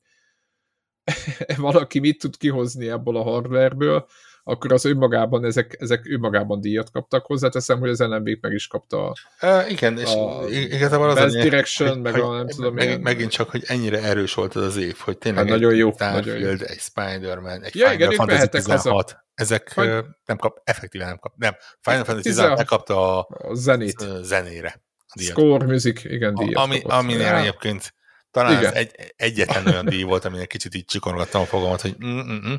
valaki 1.56 1.98
mit 1.98 2.18
tud 2.18 2.36
kihozni 2.36 2.88
ebből 2.88 3.16
a 3.16 3.22
hardwareből, 3.22 4.06
akkor 4.46 4.72
az 4.72 4.84
önmagában, 4.84 5.44
ezek, 5.44 5.76
ezek 5.78 6.06
önmagában 6.08 6.60
díjat 6.60 6.90
kaptak 6.90 7.26
hozzá. 7.26 7.48
Teszem, 7.48 7.78
hogy 7.78 7.88
az 7.88 8.00
lmv 8.00 8.28
meg 8.40 8.52
is 8.52 8.66
kapta 8.66 9.14
uh, 9.42 9.70
igen, 9.70 9.98
és 9.98 10.14
a 10.14 10.48
igazából 10.48 11.10
az 11.10 11.14
Best 11.14 11.42
Direction, 11.42 11.88
hogy, 11.88 12.00
meg 12.00 12.12
hogy, 12.12 12.22
a 12.22 12.32
nem 12.32 12.46
tudom 12.46 12.74
meg, 12.74 13.00
Megint 13.00 13.30
csak, 13.30 13.50
hogy 13.50 13.62
ennyire 13.66 14.02
erős 14.02 14.34
volt 14.34 14.54
az 14.54 14.62
az 14.62 14.76
év, 14.76 14.96
hogy 14.96 15.18
tényleg 15.18 15.42
hát 15.42 15.52
nagyon 15.52 15.74
jó, 15.74 15.92
Starfield, 15.92 16.26
nagyon 16.26 16.40
jó. 16.40 16.66
egy 16.66 16.78
Spider-Man, 16.78 17.62
egy 17.62 17.76
ja, 17.76 17.88
Final 17.88 18.12
igen, 18.12 18.26
Fantasy 18.26 18.48
16, 18.48 19.10
haza. 19.10 19.24
ezek 19.34 19.68
Faj... 19.68 20.04
nem 20.24 20.36
kap, 20.36 20.60
effektíven 20.64 21.06
nem 21.06 21.18
kap, 21.18 21.32
nem, 21.36 21.56
Final 21.80 22.04
Fantasy 22.04 22.28
16 22.28 22.56
megkapta 22.56 23.18
a, 23.18 23.28
a 23.48 23.54
zenét. 23.54 24.06
zenére. 24.22 24.82
A 25.06 25.20
Score 25.22 25.66
music, 25.66 26.04
igen, 26.04 26.34
díjat 26.34 26.54
ami, 26.54 26.80
kapott. 26.80 26.98
Aminél 26.98 27.26
ja. 27.26 27.38
egyébként 27.38 27.94
talán 28.30 28.52
Igen. 28.52 28.64
ez 28.64 28.72
egy, 28.72 29.14
egyetlen 29.16 29.66
olyan 29.66 29.84
díj 29.84 30.02
volt, 30.02 30.24
aminek 30.24 30.46
kicsit 30.46 30.74
így 30.74 30.84
csikorgattam 30.84 31.40
a 31.40 31.44
fogamat, 31.44 31.80
hogy 31.80 31.96
mm, 32.04 32.18
mm, 32.18 32.48
mm, 32.48 32.54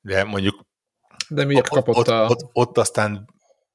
de 0.00 0.24
mondjuk 0.24 0.66
de 1.28 1.44
miért 1.44 1.68
kapott 1.68 1.96
ott, 1.96 2.08
a... 2.08 2.24
Ott, 2.24 2.30
ott, 2.30 2.50
ott 2.52 2.78
aztán 2.78 3.26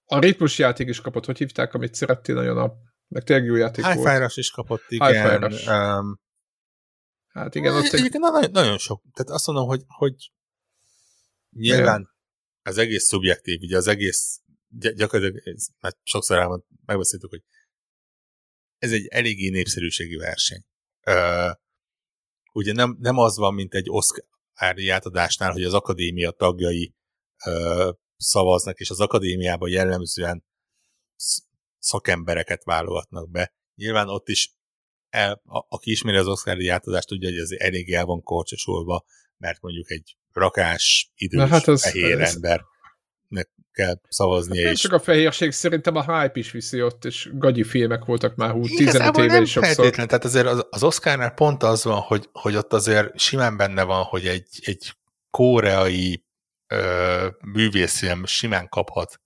a 0.05 0.19
ritmus 0.19 0.57
játék 0.57 0.87
is 0.87 1.01
kapott, 1.01 1.25
hogy 1.25 1.37
hívták, 1.37 1.73
amit 1.73 1.95
szerettél 1.95 2.35
nagyon 2.35 2.57
a 2.57 2.73
meg 3.07 3.23
tényleg 3.23 3.45
jó 3.45 3.55
játék 3.55 3.85
High 3.85 3.95
volt. 3.95 4.09
Fire-as 4.09 4.37
is 4.37 4.51
kapott, 4.51 4.83
igen. 4.87 5.53
Um, 5.67 6.19
hát 7.27 7.55
igen, 7.55 7.75
ott 7.75 7.83
egyébként 7.83 8.23
nagyon, 8.23 8.51
nagyon 8.51 8.77
sok. 8.77 9.03
Tehát 9.13 9.31
azt 9.31 9.47
mondom, 9.47 9.67
hogy, 9.67 9.83
hogy 9.87 10.31
nyilván 11.49 11.99
igen. 11.99 12.09
az 12.61 12.77
egész 12.77 13.03
szubjektív, 13.03 13.61
ugye 13.61 13.77
az 13.77 13.87
egész 13.87 14.41
gyakorlatilag, 14.69 15.57
mert 15.79 15.97
sokszor 16.03 16.37
elmond, 16.37 16.63
megbeszéltük, 16.85 17.29
hogy 17.29 17.43
ez 18.77 18.91
egy 18.91 19.07
eléggé 19.07 19.49
népszerűségi 19.49 20.15
verseny. 20.15 20.63
Uh, 21.05 21.51
ugye 22.53 22.73
nem, 22.73 22.97
nem 22.99 23.17
az 23.17 23.37
van, 23.37 23.53
mint 23.53 23.73
egy 23.73 23.89
Oscar 23.89 24.25
átadásnál, 24.89 25.51
hogy 25.51 25.63
az 25.63 25.73
akadémia 25.73 26.31
tagjai 26.31 26.85
uh, 26.87 27.02
szavaznak, 28.17 28.79
és 28.79 28.89
az 28.89 28.99
akadémiában 28.99 29.69
jellemzően 29.69 30.43
szakembereket 31.79 32.63
válogatnak 32.63 33.29
be. 33.29 33.53
Nyilván 33.75 34.09
ott 34.09 34.27
is, 34.27 34.53
el, 35.09 35.41
a, 35.45 35.65
aki 35.69 35.91
ismeri 35.91 36.17
az 36.17 36.27
Oscar 36.27 36.69
átadást, 36.69 37.07
tudja, 37.07 37.29
hogy 37.29 37.37
ez 37.37 37.49
elég 37.51 37.93
el 37.93 38.05
van 38.05 38.23
korcsosulva, 38.23 39.05
mert 39.37 39.61
mondjuk 39.61 39.91
egy 39.91 40.17
rakás, 40.31 41.11
idős, 41.15 41.49
hát 41.49 41.67
az, 41.67 41.81
fehér 41.81 42.21
ez... 42.21 42.35
ember 42.35 42.61
kell 43.73 43.99
szavazni. 44.09 44.63
Hát 44.63 44.73
és... 44.73 44.79
csak 44.79 44.93
a 44.93 44.99
fehérség, 44.99 45.51
szerintem 45.51 45.95
a 45.95 46.19
hype 46.19 46.39
is 46.39 46.51
viszi 46.51 46.81
ott, 46.81 47.05
és 47.05 47.29
gagyi 47.33 47.63
filmek 47.63 48.05
voltak 48.05 48.35
már 48.35 48.51
hú, 48.51 48.67
15 48.67 49.17
éve 49.17 49.41
is 49.41 49.51
sokszor. 49.51 49.89
tehát 49.89 50.23
azért 50.23 50.45
az, 50.45 50.65
az 50.69 50.83
Oscarnál 50.83 51.33
pont 51.33 51.63
az 51.63 51.83
van, 51.83 51.99
hogy, 51.99 52.29
hogy 52.31 52.55
ott 52.55 52.73
azért 52.73 53.19
simán 53.19 53.57
benne 53.57 53.83
van, 53.83 54.03
hogy 54.03 54.27
egy, 54.27 54.47
egy 54.61 54.93
koreai 55.29 56.22
művészfilm 57.41 58.25
simán 58.25 58.69
kaphat 58.69 59.19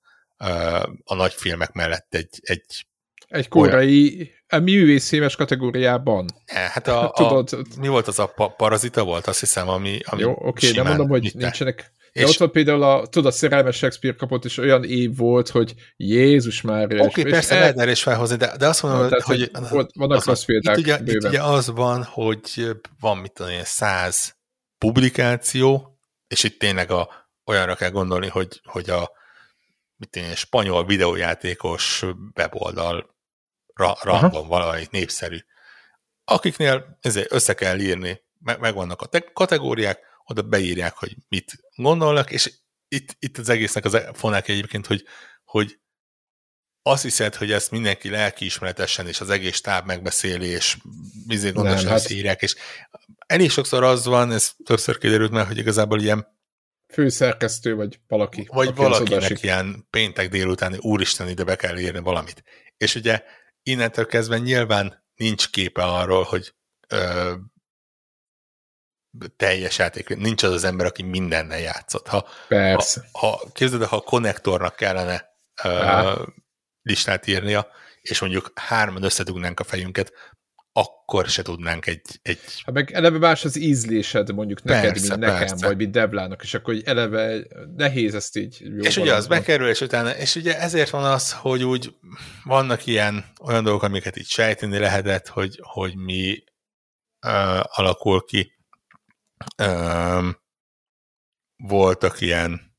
a 1.03 1.15
nagy 1.15 1.33
filmek 1.33 1.71
mellett 1.71 2.13
egy, 2.13 2.39
egy 2.41 2.85
egy 3.27 3.47
korai 3.47 4.31
a 4.47 4.59
művészfilmes 4.59 5.35
kategóriában. 5.35 6.25
Ne, 6.53 6.59
hát 6.59 6.87
a, 6.87 7.11
Tudod, 7.15 7.49
a, 7.51 7.79
mi 7.79 7.87
volt 7.87 8.07
az 8.07 8.19
a 8.19 8.25
pa, 8.25 8.47
parazita 8.47 9.03
volt, 9.03 9.27
azt 9.27 9.39
hiszem, 9.39 9.69
ami, 9.69 9.99
ami 10.03 10.21
Jó, 10.21 10.31
oké, 10.31 10.69
okay, 10.69 10.71
de 10.71 10.83
mondom, 10.83 11.07
hogy 11.07 11.31
nincsenek 11.33 11.91
de 12.17 12.23
és... 12.23 12.29
ott 12.29 12.37
van 12.37 12.51
például 12.51 12.83
a, 12.83 13.07
tudod, 13.07 13.31
a 13.31 13.35
szerelmes 13.35 13.75
Shakespeare 13.75 14.15
kapott, 14.15 14.45
és 14.45 14.57
olyan 14.57 14.83
év 14.83 15.15
volt, 15.15 15.49
hogy 15.49 15.73
Jézus 15.97 16.61
már. 16.61 16.85
Oké, 16.85 17.01
okay, 17.01 17.23
persze 17.23 17.53
el... 17.53 17.59
lehetne 17.59 17.91
is 17.91 18.03
felhozni, 18.03 18.35
de, 18.35 18.57
de 18.57 18.67
azt 18.67 18.83
mondom, 18.83 19.07
tehát, 19.07 19.23
hogy, 19.23 19.51
volt, 19.69 19.91
vannak 19.93 20.25
rossz 20.25 20.43
példák. 20.43 20.77
Itt 20.77 20.83
ugye, 20.83 20.99
itt 21.05 21.23
ugye 21.23 21.41
az 21.43 21.69
van, 21.69 22.03
hogy 22.03 22.71
van, 22.99 23.17
mit 23.17 23.31
tudom 23.31 23.51
én, 23.51 23.63
száz 23.63 24.35
publikáció, 24.77 25.97
és 26.27 26.43
itt 26.43 26.59
tényleg 26.59 26.91
a, 26.91 27.26
olyanra 27.47 27.75
kell 27.75 27.89
gondolni, 27.89 28.27
hogy, 28.27 28.61
hogy 28.63 28.89
a 28.89 29.11
mit 29.95 30.15
én, 30.15 30.35
spanyol 30.35 30.85
videójátékos 30.85 32.05
weboldal 32.35 33.15
ra, 33.73 33.97
rangban 34.01 34.47
valami 34.47 34.87
népszerű. 34.91 35.37
Akiknél 36.23 36.97
ezért 37.01 37.31
össze 37.31 37.53
kell 37.53 37.79
írni, 37.79 38.21
meg, 38.39 38.59
megvannak 38.59 39.01
a 39.01 39.09
kategóriák, 39.33 39.99
oda 40.25 40.41
beírják, 40.41 40.95
hogy 40.95 41.15
mit 41.27 41.51
gondolnak, 41.75 42.31
és 42.31 42.53
itt, 42.87 43.15
itt 43.19 43.37
az 43.37 43.49
egésznek 43.49 43.85
az 43.85 44.01
fonák 44.13 44.47
egyébként, 44.47 44.85
hogy, 44.85 45.03
hogy 45.43 45.79
azt 46.81 47.03
hiszed, 47.03 47.35
hogy 47.35 47.51
ezt 47.51 47.71
mindenki 47.71 48.09
lelkiismeretesen, 48.09 49.07
és 49.07 49.21
az 49.21 49.29
egész 49.29 49.61
táb 49.61 49.85
megbeszéli, 49.85 50.47
és 50.47 50.77
bizony 51.27 51.53
gondosan 51.53 51.89
hát... 51.89 52.09
írják, 52.09 52.41
és 52.41 52.55
elég 53.25 53.51
sokszor 53.51 53.83
az 53.83 54.05
van, 54.05 54.31
ez 54.31 54.51
többször 54.63 54.97
kiderült 54.97 55.31
már, 55.31 55.47
hogy 55.47 55.57
igazából 55.57 56.01
ilyen 56.01 56.36
főszerkesztő, 56.87 57.75
vagy 57.75 57.99
valaki. 58.07 58.47
Vagy 58.51 58.75
valakinek 58.75 59.43
ilyen 59.43 59.87
péntek 59.89 60.29
délután, 60.29 60.75
úristen, 60.79 61.29
ide 61.29 61.43
be 61.43 61.55
kell 61.55 61.77
írni 61.77 61.99
valamit. 61.99 62.43
És 62.77 62.95
ugye 62.95 63.23
innentől 63.63 64.05
kezdve 64.05 64.37
nyilván 64.37 65.05
nincs 65.15 65.49
képe 65.49 65.83
arról, 65.83 66.23
hogy 66.23 66.55
ö, 66.87 67.33
teljes 69.35 69.77
játék, 69.77 70.15
nincs 70.15 70.43
az 70.43 70.51
az 70.51 70.63
ember, 70.63 70.85
aki 70.85 71.03
mindennel 71.03 71.59
játszott. 71.59 72.07
Ha, 72.07 72.27
Persze. 72.47 73.07
Ha, 73.11 73.27
ha 73.27 73.49
képzeld, 73.51 73.83
ha 73.83 73.95
a 73.95 74.01
konnektornak 74.01 74.75
kellene 74.75 75.25
ö, 75.63 76.23
listát 76.81 77.27
írnia, 77.27 77.67
és 78.01 78.19
mondjuk 78.19 78.51
hárman 78.55 79.03
összedugnánk 79.03 79.59
a 79.59 79.63
fejünket, 79.63 80.13
akkor 80.77 81.25
se 81.25 81.41
tudnánk 81.41 81.85
egy... 81.85 82.01
egy... 82.21 82.39
Hát 82.65 82.75
meg 82.75 82.91
eleve 82.91 83.17
más 83.17 83.45
az 83.45 83.55
ízlésed 83.55 84.33
mondjuk 84.33 84.63
neked, 84.63 84.91
persze, 84.91 85.07
mint 85.07 85.19
nekem, 85.19 85.37
persze. 85.47 85.67
vagy 85.67 85.77
mint 85.77 85.91
Devlának, 85.91 86.43
és 86.43 86.53
akkor 86.53 86.75
eleve 86.83 87.41
nehéz 87.75 88.15
ezt 88.15 88.37
így 88.37 88.57
jó 88.61 88.83
És 88.83 88.97
ugye 88.97 89.13
az 89.13 89.27
bekerül, 89.27 89.67
és 89.67 89.81
utána, 89.81 90.15
és 90.15 90.35
ugye 90.35 90.59
ezért 90.59 90.89
van 90.89 91.03
az, 91.03 91.33
hogy 91.33 91.63
úgy 91.63 91.95
vannak 92.43 92.85
ilyen 92.85 93.25
olyan 93.41 93.63
dolgok, 93.63 93.83
amiket 93.83 94.15
itt 94.15 94.27
sejteni 94.27 94.77
lehetett, 94.77 95.27
hogy, 95.27 95.59
hogy 95.61 95.95
mi 95.95 96.43
uh, 97.27 97.79
alakul 97.79 98.25
ki. 98.25 98.51
Uh, 99.63 100.27
voltak 101.55 102.21
ilyen 102.21 102.75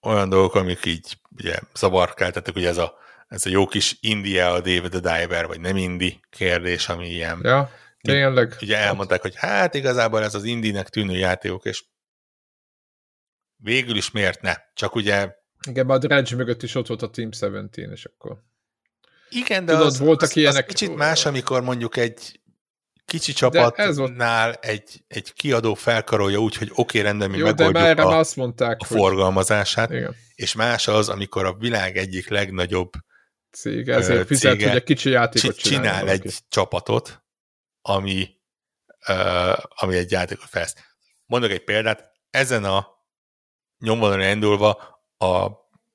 olyan 0.00 0.28
dolgok, 0.28 0.54
amik 0.54 0.84
így 0.84 1.18
ugye 1.36 1.58
zavarkáltattak, 1.74 2.56
ugye 2.56 2.68
ez 2.68 2.78
a 2.78 3.00
ez 3.32 3.46
a 3.46 3.50
jó 3.50 3.66
kis 3.66 3.96
India 4.00 4.52
a 4.52 4.60
David 4.60 4.90
the 4.90 5.00
Diver, 5.00 5.46
vagy 5.46 5.60
nem 5.60 5.76
indi 5.76 6.20
kérdés, 6.30 6.88
ami 6.88 7.08
ilyen... 7.08 7.40
Ja, 7.42 7.70
tényleg. 8.00 8.56
Ugye 8.60 8.76
elmondták, 8.76 9.22
hogy 9.22 9.34
hát 9.36 9.74
igazából 9.74 10.22
ez 10.22 10.34
az 10.34 10.44
indinek 10.44 10.88
tűnő 10.88 11.16
játékok, 11.16 11.64
és 11.64 11.84
végül 13.56 13.96
is 13.96 14.10
miért 14.10 14.40
ne? 14.40 14.54
Csak 14.74 14.94
ugye... 14.94 15.30
Igen, 15.68 15.90
a 15.90 15.98
Dredge 15.98 16.36
mögött 16.36 16.62
is 16.62 16.74
ott 16.74 16.86
volt 16.86 17.02
a 17.02 17.10
Team 17.10 17.30
17, 17.30 17.76
és 17.76 18.04
akkor... 18.04 18.42
Igen, 19.28 19.64
de 19.64 19.72
Tudod, 19.72 19.86
az, 19.86 19.98
voltak 19.98 20.28
az, 20.28 20.36
ilyenek... 20.36 20.68
az 20.68 20.74
kicsit 20.74 20.96
más, 20.96 21.26
amikor 21.26 21.62
mondjuk 21.62 21.96
egy 21.96 22.40
kicsi 23.04 23.32
csapatnál 23.32 24.52
egy, 24.52 25.04
egy 25.08 25.32
kiadó 25.32 25.74
felkarolja 25.74 26.38
úgy, 26.38 26.56
hogy 26.56 26.68
oké, 26.70 26.80
okay, 26.80 27.00
rendben, 27.00 27.30
mi 27.30 27.36
Jó, 27.36 27.44
megoldjuk 27.44 27.98
a, 27.98 28.18
azt 28.18 28.36
mondták, 28.36 28.80
a 28.80 28.84
forgalmazását, 28.84 29.90
igen. 29.90 30.14
és 30.34 30.54
más 30.54 30.88
az, 30.88 31.08
amikor 31.08 31.44
a 31.44 31.54
világ 31.54 31.96
egyik 31.96 32.28
legnagyobb 32.28 32.90
cég, 33.52 33.88
ezért 33.88 34.26
fizet, 34.26 34.62
hogy 34.62 34.76
egy 34.76 34.82
kicsi 34.82 35.10
játékot 35.10 35.56
csinál. 35.56 35.82
Csinál 35.82 36.08
egy 36.08 36.18
valaki. 36.18 36.36
csapatot, 36.48 37.22
ami, 37.82 38.30
uh, 39.08 39.58
ami 39.68 39.96
egy 39.96 40.10
játékot 40.10 40.48
fejleszt. 40.48 40.78
Mondok 41.26 41.50
egy 41.50 41.64
példát, 41.64 42.12
ezen 42.30 42.64
a 42.64 42.86
nyomvonalon 43.78 44.28
indulva 44.28 44.70
a 45.18 45.50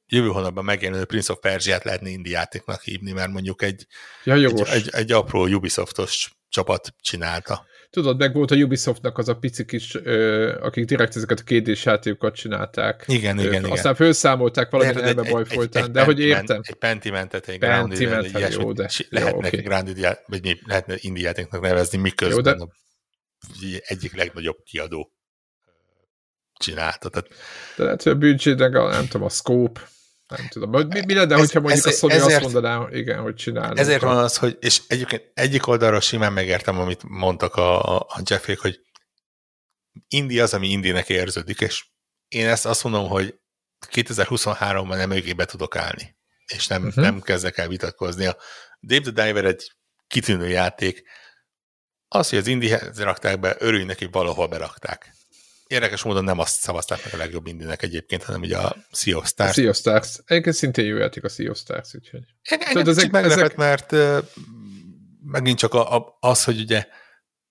jövő 0.05 0.27
hónapban 0.27 0.65
megjelenő 0.65 1.05
Prince 1.05 1.33
of 1.33 1.39
Persia-t 1.39 1.83
lehetne 1.83 2.09
indie 2.09 2.37
játéknak 2.37 2.81
hívni, 2.81 3.11
mert 3.11 3.31
mondjuk 3.31 3.61
egy, 3.61 3.87
ja, 4.23 4.33
egy, 4.33 4.61
egy, 4.61 4.89
egy 4.91 5.11
apró 5.11 5.45
Ubisoftos 5.45 6.31
csapat 6.49 6.93
csinálta. 6.99 7.65
Tudod, 7.89 8.17
meg 8.17 8.33
volt 8.33 8.51
a 8.51 8.55
Ubisoftnak 8.55 9.17
az 9.17 9.29
a 9.29 9.35
pici 9.35 9.65
kis, 9.65 9.95
ö, 9.95 10.57
akik 10.61 10.85
direkt 10.85 11.15
ezeket 11.15 11.39
a 11.39 11.43
kétdés 11.43 11.85
játékokat 11.85 12.35
csinálták. 12.35 13.03
Igen, 13.07 13.39
igen, 13.39 13.53
igen. 13.53 13.71
Aztán 13.71 13.95
felszámolták 13.95 14.69
valamit 14.69 14.97
elme 14.97 15.31
baj 15.31 15.41
egy, 15.41 15.53
folytán, 15.53 15.83
egy, 15.83 15.91
de 15.91 16.03
hogy 16.03 16.19
értem. 16.19 16.61
Egy 16.63 16.75
Pentimentet, 16.75 17.47
egy 17.47 17.59
Pentiment, 17.59 18.35
egy 18.35 18.53
jó, 18.53 18.71
de... 18.71 18.89
Lehetne 19.09 19.49
jó, 19.53 19.67
okay. 19.67 20.13
vagy 20.25 20.41
mi, 20.41 20.59
lehetne 20.65 20.95
indie 20.97 21.23
játéknak 21.23 21.61
nevezni, 21.61 21.97
miközben 21.97 22.57
jó, 22.57 22.65
de... 22.65 22.71
a 23.61 23.81
egyik 23.85 24.15
legnagyobb 24.15 24.57
kiadó 24.63 25.11
csinálta. 26.59 27.09
Tehát... 27.09 27.29
De 27.75 27.83
lehet, 27.83 28.03
hogy 28.03 28.11
a 28.11 28.15
büdzsének 28.15 28.71
nem 28.71 29.07
tudom, 29.07 29.25
a 29.25 29.29
scope, 29.29 29.81
nem 30.27 30.47
tudom. 30.49 30.87
Mi, 30.87 31.05
mi 31.05 31.13
lenne, 31.13 31.33
ez, 31.33 31.39
hogyha 31.39 31.59
mondjuk 31.59 31.85
ez, 31.85 31.93
a 31.93 31.97
Sony 31.97 32.11
ezért, 32.11 32.43
azt 32.43 32.53
mondaná, 32.53 32.87
igen, 32.91 33.19
hogy 33.19 33.35
csinálunk. 33.35 33.79
Ezért 33.79 34.01
van 34.01 34.17
az, 34.17 34.37
hogy, 34.37 34.57
és 34.59 34.81
egyébként 34.87 35.31
egyik 35.33 35.67
oldalról 35.67 35.99
simán 35.99 36.33
megértem, 36.33 36.79
amit 36.79 37.03
mondtak 37.03 37.55
a, 37.55 37.95
a, 37.95 38.05
a 38.09 38.21
Jeffék, 38.25 38.59
hogy 38.59 38.79
Indi 40.07 40.39
az, 40.39 40.53
ami 40.53 40.67
Indinek 40.67 41.09
érződik, 41.09 41.61
és 41.61 41.85
én 42.27 42.47
ezt 42.47 42.65
azt 42.65 42.83
mondom, 42.83 43.07
hogy 43.07 43.39
2023-ban 43.91 44.95
nem 44.95 45.09
mögébe 45.09 45.45
tudok 45.45 45.75
állni, 45.75 46.17
és 46.45 46.67
nem, 46.67 46.85
uh-huh. 46.85 47.03
nem 47.03 47.21
kezdek 47.21 47.57
el 47.57 47.67
vitatkozni. 47.67 48.25
A 48.25 48.37
Dave 48.81 49.11
the 49.11 49.23
Diver 49.23 49.45
egy 49.45 49.71
kitűnő 50.07 50.47
játék, 50.47 51.03
az, 52.07 52.29
hogy 52.29 52.39
az 52.39 52.47
Indihez 52.47 52.99
rakták 52.99 53.39
be, 53.39 53.55
örülj 53.59 53.83
neki, 53.83 54.07
valahol 54.11 54.47
berakták. 54.47 55.16
Érdekes 55.67 56.03
módon 56.03 56.23
nem 56.23 56.39
azt 56.39 56.59
szavazták 56.61 57.03
meg 57.03 57.13
a 57.13 57.17
legjobb 57.17 57.47
indinek 57.47 57.81
egyébként, 57.81 58.23
hanem 58.23 58.41
ugye 58.41 58.57
a 58.57 58.75
Sea 58.91 59.17
of 59.17 59.27
Stars. 59.27 59.49
A 59.49 59.53
sea 59.53 59.69
of 59.69 59.77
Stars. 59.77 60.19
Egyébként 60.25 60.55
szintén 60.55 60.85
jó 60.85 60.97
játék 60.97 61.23
a 61.23 61.29
Sea 61.29 61.49
of 61.49 61.57
Stars, 61.57 61.93
úgyhogy. 61.95 62.23
Engem 62.41 62.87
ezek, 62.87 63.11
meglepett, 63.11 63.37
ezek... 63.37 63.55
mert 63.55 63.91
uh, 63.91 64.17
megint 65.23 65.57
csak 65.57 65.73
a, 65.73 65.95
a, 65.95 66.17
az, 66.19 66.43
hogy 66.43 66.59
ugye 66.59 66.87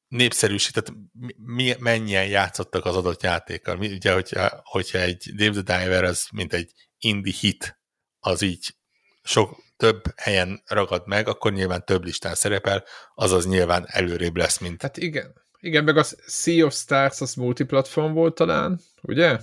népszerűsített, 0.09 0.93
mi, 1.37 1.75
mennyien 1.79 2.27
játszottak 2.27 2.85
az 2.85 2.97
adott 2.97 3.23
játékkal. 3.23 3.77
Mi, 3.77 3.93
ugye, 3.93 4.13
hogyha, 4.13 4.61
hogyha 4.63 4.99
egy 4.99 5.33
Dave 5.35 5.63
the 5.63 5.79
Diver 5.79 6.05
az, 6.05 6.27
mint 6.33 6.53
egy 6.53 6.73
indie 6.99 7.35
hit, 7.41 7.79
az 8.19 8.43
így 8.43 8.75
sok 9.23 9.65
több 9.77 10.03
helyen 10.17 10.63
ragad 10.67 11.07
meg, 11.07 11.29
akkor 11.29 11.53
nyilván 11.53 11.85
több 11.85 12.05
listán 12.05 12.35
szerepel, 12.35 12.85
azaz 13.15 13.47
nyilván 13.47 13.85
előrébb 13.89 14.37
lesz, 14.37 14.59
mint... 14.59 14.83
Hát 14.83 14.97
igen, 14.97 15.35
igen, 15.67 15.85
meg 15.85 15.97
a 15.97 16.05
Sea 16.27 16.67
of 16.67 16.75
Stars 16.75 17.21
az 17.21 17.35
multiplatform 17.35 18.13
volt 18.13 18.35
talán, 18.35 18.81
ugye? 19.03 19.39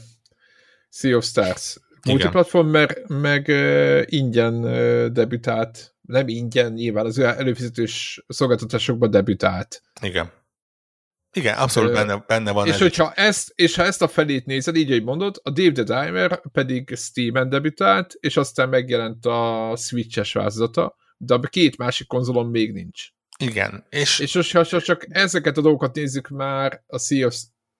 Sea 0.89 1.17
of 1.17 1.25
Stars 1.25 1.77
multiplatform, 2.05 2.67
meg, 2.67 3.05
meg 3.07 3.45
uh, 3.47 4.01
ingyen 4.05 4.53
uh, 4.53 5.05
debütált, 5.05 5.95
nem 6.01 6.27
ingyen, 6.27 6.71
nyilván 6.71 7.05
az 7.05 7.19
előfizetős 7.19 8.23
szolgáltatásokban 8.27 9.09
debütált. 9.09 9.81
Igen. 10.01 10.31
Igen, 11.35 11.57
abszolút 11.57 11.89
uh, 11.89 11.95
benne, 11.95 12.23
benne 12.27 12.51
van. 12.51 12.67
És, 12.67 12.77
hogyha 12.77 13.13
ezt, 13.13 13.51
és 13.55 13.75
ha 13.75 13.83
ezt 13.83 14.01
a 14.01 14.07
felét 14.07 14.45
nézed, 14.45 14.75
így, 14.75 14.89
hogy 14.89 15.03
mondod, 15.03 15.39
a 15.43 15.49
Dave 15.49 15.71
the 15.71 15.83
Dimer 15.83 16.41
pedig 16.51 16.95
Steam-en 16.95 17.49
debütált, 17.49 18.13
és 18.19 18.37
aztán 18.37 18.69
megjelent 18.69 19.25
a 19.25 19.73
Switch-es 19.77 20.33
változata, 20.33 20.95
de 21.17 21.33
a 21.33 21.39
két 21.39 21.77
másik 21.77 22.07
konzolon 22.07 22.45
még 22.45 22.73
nincs. 22.73 23.07
Igen. 23.39 23.85
És, 23.89 24.19
és 24.19 24.33
most, 24.33 24.51
ha 24.51 24.81
csak 24.81 25.05
ezeket 25.09 25.57
a 25.57 25.61
dolgokat 25.61 25.95
nézzük 25.95 26.27
már, 26.27 26.83
a 26.87 26.99
Sea 26.99 27.25
of 27.25 27.35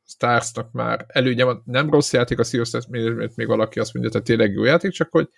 Starsnak 0.07 0.71
már 0.71 1.05
előnye 1.07 1.43
van, 1.43 1.63
nem 1.65 1.89
rossz 1.89 2.13
játék 2.13 2.39
a 2.39 2.43
Sea 2.43 2.61
of 2.61 2.67
Stars, 2.67 2.85
mert 2.89 3.35
még 3.35 3.47
valaki 3.47 3.79
azt 3.79 3.93
mondja, 3.93 4.11
hogy 4.13 4.23
tényleg 4.23 4.53
jó 4.53 4.63
játék, 4.63 4.91
csak 4.91 5.11
hogy 5.11 5.29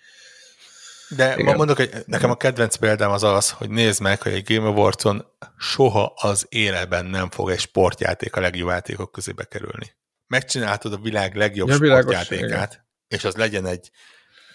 de 1.08 1.34
Igen. 1.38 1.56
mondok, 1.56 1.76
hogy 1.76 1.90
nekem 2.06 2.30
a 2.30 2.36
kedvenc 2.36 2.76
példám 2.76 3.10
az 3.10 3.22
az, 3.22 3.50
hogy 3.50 3.70
nézd 3.70 4.00
meg, 4.00 4.22
hogy 4.22 4.32
egy 4.32 4.54
Game 4.54 4.68
Awards-on 4.68 5.24
soha 5.58 6.12
az 6.16 6.46
életben 6.48 7.06
nem 7.06 7.30
fog 7.30 7.50
egy 7.50 7.58
sportjáték 7.58 8.36
a 8.36 8.40
legjobb 8.40 8.68
játékok 8.68 9.12
közébe 9.12 9.44
kerülni. 9.44 9.96
Megcsináltad 10.26 10.92
a 10.92 10.98
világ 11.02 11.34
legjobb 11.34 11.68
ja, 11.68 11.74
sportjátékát, 11.74 12.72
igen. 12.72 12.86
és 13.08 13.24
az 13.24 13.34
legyen 13.34 13.66
egy 13.66 13.90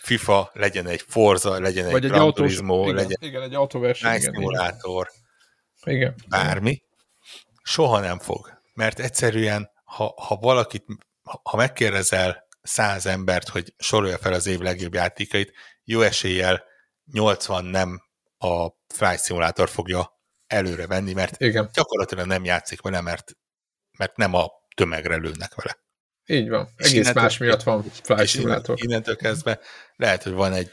FIFA, 0.01 0.49
legyen 0.53 0.87
egy 0.87 1.03
Forza, 1.07 1.59
legyen 1.59 1.85
egy, 1.85 1.93
egy 1.95 2.11
Gran 2.11 2.33
Turismo, 2.33 2.83
igen, 2.83 2.95
legyen 2.95 3.17
igen, 3.19 3.41
egy 3.41 3.53
autóverseny, 3.53 4.11
egy 4.11 4.21
szimulátor, 4.21 5.09
igen. 5.85 6.15
bármi, 6.29 6.83
soha 7.63 7.99
nem 7.99 8.19
fog. 8.19 8.61
Mert 8.73 8.99
egyszerűen, 8.99 9.69
ha, 9.83 10.13
ha 10.17 10.35
valakit, 10.35 10.85
ha 11.23 11.57
megkérdezel 11.57 12.47
száz 12.61 13.05
embert, 13.05 13.49
hogy 13.49 13.73
sorolja 13.77 14.17
fel 14.17 14.33
az 14.33 14.47
év 14.47 14.59
legjobb 14.59 14.93
játékait, 14.93 15.53
jó 15.83 16.01
eséllyel 16.01 16.63
80 17.11 17.65
nem 17.65 18.01
a 18.37 18.67
Flight 18.87 19.23
Simulator 19.23 19.69
fogja 19.69 20.19
előre 20.47 20.87
venni, 20.87 21.13
mert 21.13 21.41
Igen. 21.41 21.69
gyakorlatilag 21.73 22.25
nem 22.25 22.45
játszik 22.45 22.81
vele, 22.81 23.01
mert, 23.01 23.31
mert 23.97 24.15
nem 24.15 24.33
a 24.33 24.47
tömegre 24.75 25.15
lőnek 25.15 25.55
vele. 25.55 25.77
Így 26.25 26.49
van. 26.49 26.69
Egész 26.75 27.13
más 27.13 27.37
miatt 27.37 27.63
van 27.63 27.83
Flight 28.03 28.27
Simulator. 28.27 28.75
Innentől 28.81 29.15
kezdve 29.15 29.59
lehet, 29.95 30.23
hogy 30.23 30.33
van 30.33 30.53
egy 30.53 30.71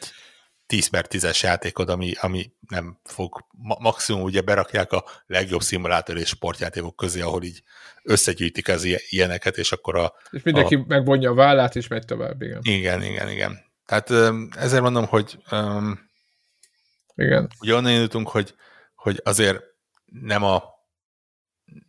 10 0.69 0.86
per 0.86 1.07
10-es 1.09 1.40
játékod, 1.40 1.89
ami, 1.89 2.12
ami 2.20 2.53
nem 2.69 2.99
fog, 3.05 3.45
maximum 3.78 4.23
ugye 4.23 4.40
berakják 4.40 4.93
a 4.93 5.05
legjobb 5.27 5.61
szimulátor 5.61 6.16
és 6.16 6.28
sportjátékok 6.28 6.97
közé, 6.97 7.20
ahol 7.20 7.43
így 7.43 7.62
összegyűjtik 8.03 8.69
az 8.69 8.89
ilyeneket, 9.09 9.57
és 9.57 9.73
akkor 9.73 9.97
a... 9.97 10.12
És 10.31 10.43
mindenki 10.43 10.74
a, 10.74 10.85
megvonja 10.86 11.31
a 11.31 11.35
vállát, 11.35 11.77
és 11.77 11.89
megy 11.89 12.05
tovább, 12.05 12.43
igen. 12.43 12.61
Igen, 12.62 13.03
igen, 13.03 13.28
igen. 13.31 13.59
Tehát 13.86 14.11
ezért 14.57 14.82
mondom, 14.82 15.07
hogy 15.07 15.39
um, 15.51 16.11
igen. 17.15 17.49
ugye 17.61 17.74
onnan 17.74 17.93
jutunk, 17.93 18.28
hogy, 18.28 18.55
hogy 18.95 19.20
azért 19.24 19.62
nem 20.05 20.45
a, 20.45 20.62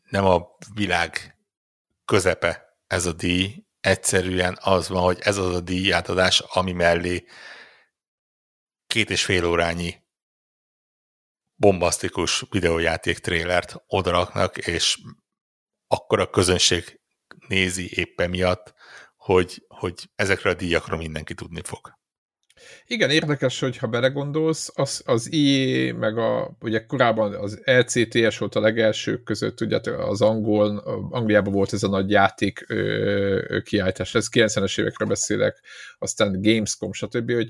nem 0.10 0.26
a 0.26 0.48
világ 0.74 1.38
közepe 2.06 2.78
ez 2.88 3.06
a 3.06 3.14
díj, 3.14 3.64
egyszerűen 3.82 4.58
az 4.62 4.90
van, 4.90 5.02
hogy 5.02 5.18
ez 5.22 5.38
az 5.38 5.56
a 5.56 5.60
díj 5.60 5.94
átadás, 5.94 6.40
ami 6.40 6.72
mellé 6.72 7.26
két 8.90 9.10
és 9.10 9.26
fél 9.26 9.46
órányi 9.46 9.96
bombasztikus 11.56 12.46
videójáték 12.50 13.18
trélert 13.18 13.76
odaraknak, 13.88 14.58
és 14.58 14.98
akkor 15.88 16.20
a 16.20 16.30
közönség 16.30 17.00
nézi 17.48 17.90
éppen 17.94 18.30
miatt, 18.30 18.74
hogy, 19.16 19.66
hogy 19.68 20.10
ezekre 20.16 20.50
a 20.50 20.54
díjakra 20.54 20.98
mindenki 20.98 21.34
tudni 21.34 21.62
fog. 21.64 21.98
Igen, 22.86 23.10
érdekes, 23.10 23.60
hogy 23.60 23.78
ha 23.78 23.88
belegondolsz, 23.88 24.72
az, 24.74 25.02
az 25.06 25.32
IE, 25.32 25.94
meg 25.94 26.18
a, 26.18 26.58
ugye 26.62 26.86
korábban 26.86 27.34
az 27.34 27.62
LCTS 27.66 28.38
volt 28.38 28.56
a 28.56 28.60
legelsők 28.60 29.24
között, 29.24 29.62
ugye 29.62 29.80
az 29.92 30.22
angol, 30.22 30.78
Angliában 31.12 31.54
volt 31.54 31.74
ez 31.74 31.84
a 31.84 31.90
nagy 31.90 32.10
játék 32.10 32.66
ö, 32.68 33.60
kiállítás, 33.64 34.16
ez 34.16 34.28
90-es 34.32 34.80
évekre 34.80 35.06
beszélek, 35.06 35.64
aztán 35.98 36.42
Gamescom, 36.42 36.94
stb., 36.94 37.32
hogy 37.32 37.50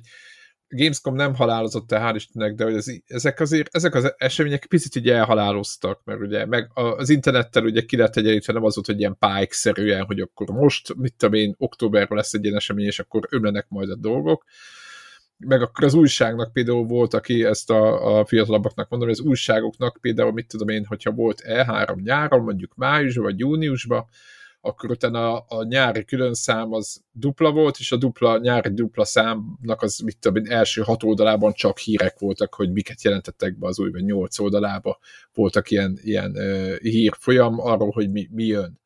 Gamescom 0.70 1.16
nem 1.16 1.36
halálozott 1.36 1.92
el, 1.92 2.12
hál' 2.12 2.16
Istennek, 2.16 2.54
de 2.54 2.64
hogy 2.64 2.74
ez, 2.74 2.86
ezek, 3.08 3.40
azért, 3.40 3.76
ezek 3.76 3.96
az 3.96 4.14
események 4.18 4.66
picit 4.66 4.96
így 4.96 5.10
elhaláloztak, 5.10 6.02
mert 6.06 6.20
ugye 6.20 6.46
meg 6.46 6.72
az 6.74 7.10
internettel 7.10 7.64
ugye 7.64 7.82
ki 7.82 7.98
lett 7.98 8.16
egyenlítve, 8.16 8.54
nem 8.54 8.64
az 8.64 8.76
volt, 8.76 8.88
hogy 8.88 9.00
ilyen 9.00 9.18
pályk-szerűen, 9.18 10.06
hogy 10.06 10.20
akkor 10.20 10.50
most, 10.50 10.96
mit 10.96 11.14
tudom 11.18 11.34
én, 11.34 11.56
októberben 11.58 12.18
lesz 12.18 12.34
egy 12.34 12.44
ilyen 12.44 12.56
esemény, 12.56 12.86
és 12.86 13.00
akkor 13.00 13.28
ömlenek 13.30 13.66
majd 13.70 13.90
a 13.90 13.96
dolgok. 13.96 14.44
Meg 15.38 15.62
akkor 15.62 15.84
az 15.84 15.94
újságnak 15.94 16.54
például 16.54 16.86
volt, 16.86 17.14
aki 17.14 17.44
ezt 17.44 17.70
a, 17.70 18.18
a 18.20 18.26
fiatalabbaknak 18.26 18.90
mondom, 18.90 19.10
hogy 19.10 19.18
az 19.20 19.26
újságoknak 19.26 19.98
például, 20.02 20.32
mit 20.32 20.48
tudom 20.48 20.70
én, 20.70 20.86
hogyha 20.86 21.12
volt 21.12 21.42
E3 21.46 22.02
nyáron, 22.04 22.44
mondjuk 22.44 22.76
májusban 22.76 23.24
vagy 23.24 23.40
júniusban, 23.40 24.06
akkor 24.62 24.90
utána 24.92 25.34
a, 25.34 25.46
a 25.58 25.64
nyári 25.64 26.06
külön 26.06 26.34
szám 26.34 26.74
az 26.74 27.02
dupla 27.12 27.52
volt, 27.52 27.78
és 27.80 27.92
a 27.92 27.98
dupla, 27.98 28.38
nyári 28.38 28.74
dupla 28.74 29.06
számnak 29.06 29.82
az 29.82 30.00
mit 30.00 30.18
tudom, 30.20 30.44
első 30.46 30.82
hat 30.82 31.04
oldalában 31.04 31.54
csak 31.54 31.78
hírek 31.78 32.20
voltak, 32.20 32.54
hogy 32.54 32.72
miket 32.72 33.04
jelentettek 33.04 33.58
be 33.58 33.68
az 33.68 33.80
új, 33.80 33.92
vagy 33.92 34.04
nyolc 34.04 34.40
oldalába 34.40 35.00
voltak 35.34 35.72
ilyen, 35.72 36.00
ilyen 36.02 36.32
uh, 36.32 36.76
hírfolyam 36.78 37.60
arról, 37.60 37.92
hogy 37.92 38.12
mi, 38.12 38.28
mi 38.32 38.46
jön. 38.46 38.80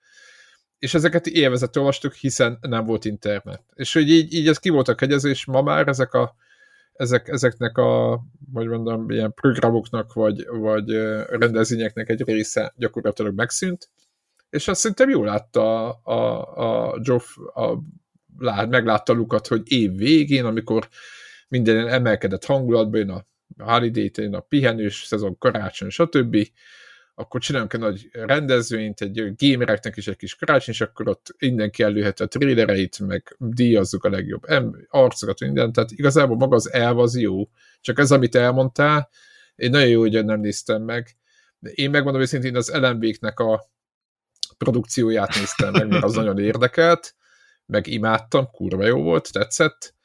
És 0.79 0.93
ezeket 0.93 1.27
élvezett 1.27 1.77
olvastuk, 1.77 2.13
hiszen 2.13 2.57
nem 2.61 2.85
volt 2.85 3.05
internet. 3.05 3.63
És 3.73 3.93
hogy 3.93 4.09
így, 4.09 4.33
így 4.33 4.47
ez 4.47 4.57
ki 4.57 4.69
volt 4.69 4.87
a 4.87 4.95
kegyezés, 4.95 5.31
és 5.31 5.45
ma 5.45 5.61
már 5.61 5.87
ezek 5.87 6.13
a 6.13 6.35
ezek, 6.93 7.27
ezeknek 7.27 7.77
a, 7.77 8.21
vagy 8.51 8.67
mondom, 8.67 9.09
ilyen 9.09 9.33
programoknak, 9.33 10.13
vagy, 10.13 10.45
vagy 10.47 10.91
rendezvényeknek 11.29 12.09
egy 12.09 12.23
része 12.23 12.73
gyakorlatilag 12.77 13.35
megszűnt, 13.35 13.89
és 14.53 14.67
azt 14.67 14.79
szerintem 14.79 15.09
jól 15.09 15.25
látta 15.25 15.89
a, 15.89 16.03
a, 16.03 16.91
a 16.91 16.99
Geoff, 16.99 17.37
a, 17.37 17.77
lát, 18.37 18.69
meglátta 18.69 19.13
Lukat, 19.13 19.47
hogy 19.47 19.71
év 19.71 19.95
végén, 19.95 20.45
amikor 20.45 20.89
minden 21.47 21.87
emelkedett 21.87 22.45
hangulatban, 22.45 22.99
jön 22.99 23.09
a 23.09 23.25
holiday 23.57 24.11
jön 24.15 24.33
a 24.33 24.39
pihenős 24.39 25.03
szezon, 25.03 25.37
karácsony, 25.37 25.89
stb., 25.89 26.47
akkor 27.15 27.41
csinálunk 27.41 27.73
egy 27.73 27.79
nagy 27.79 28.09
rendezvényt, 28.11 29.01
egy 29.01 29.35
gamereknek 29.35 29.97
is 29.97 30.07
egy 30.07 30.15
kis 30.15 30.35
karácsony, 30.35 30.73
és 30.73 30.81
akkor 30.81 31.07
ott 31.07 31.35
mindenki 31.39 31.83
előhet 31.83 32.19
a 32.19 32.27
trélereit, 32.27 32.99
meg 32.99 33.35
díjazzuk 33.39 34.03
a 34.03 34.09
legjobb 34.09 34.43
arcokat, 34.89 35.39
minden, 35.39 35.71
tehát 35.71 35.91
igazából 35.91 36.37
maga 36.37 36.55
az 36.55 36.73
elv 36.73 36.99
az 36.99 37.17
jó, 37.17 37.49
csak 37.81 37.99
ez, 37.99 38.11
amit 38.11 38.35
elmondtál, 38.35 39.09
én 39.55 39.69
nagyon 39.69 39.89
jó, 39.89 39.99
hogy 39.99 40.25
nem 40.25 40.39
néztem 40.39 40.81
meg, 40.81 41.17
én 41.59 41.89
megmondom 41.89 42.21
őszintén, 42.21 42.55
az 42.55 42.73
LMB-knek 42.73 43.39
a 43.39 43.71
produkcióját 44.63 45.35
néztem 45.35 45.71
meg, 45.71 45.87
mert 45.87 46.03
az 46.03 46.13
nagyon 46.13 46.39
érdekelt, 46.39 47.15
meg 47.65 47.87
imádtam, 47.87 48.47
kurva 48.51 48.85
jó 48.85 49.01
volt, 49.01 49.31
tetszett, 49.31 49.95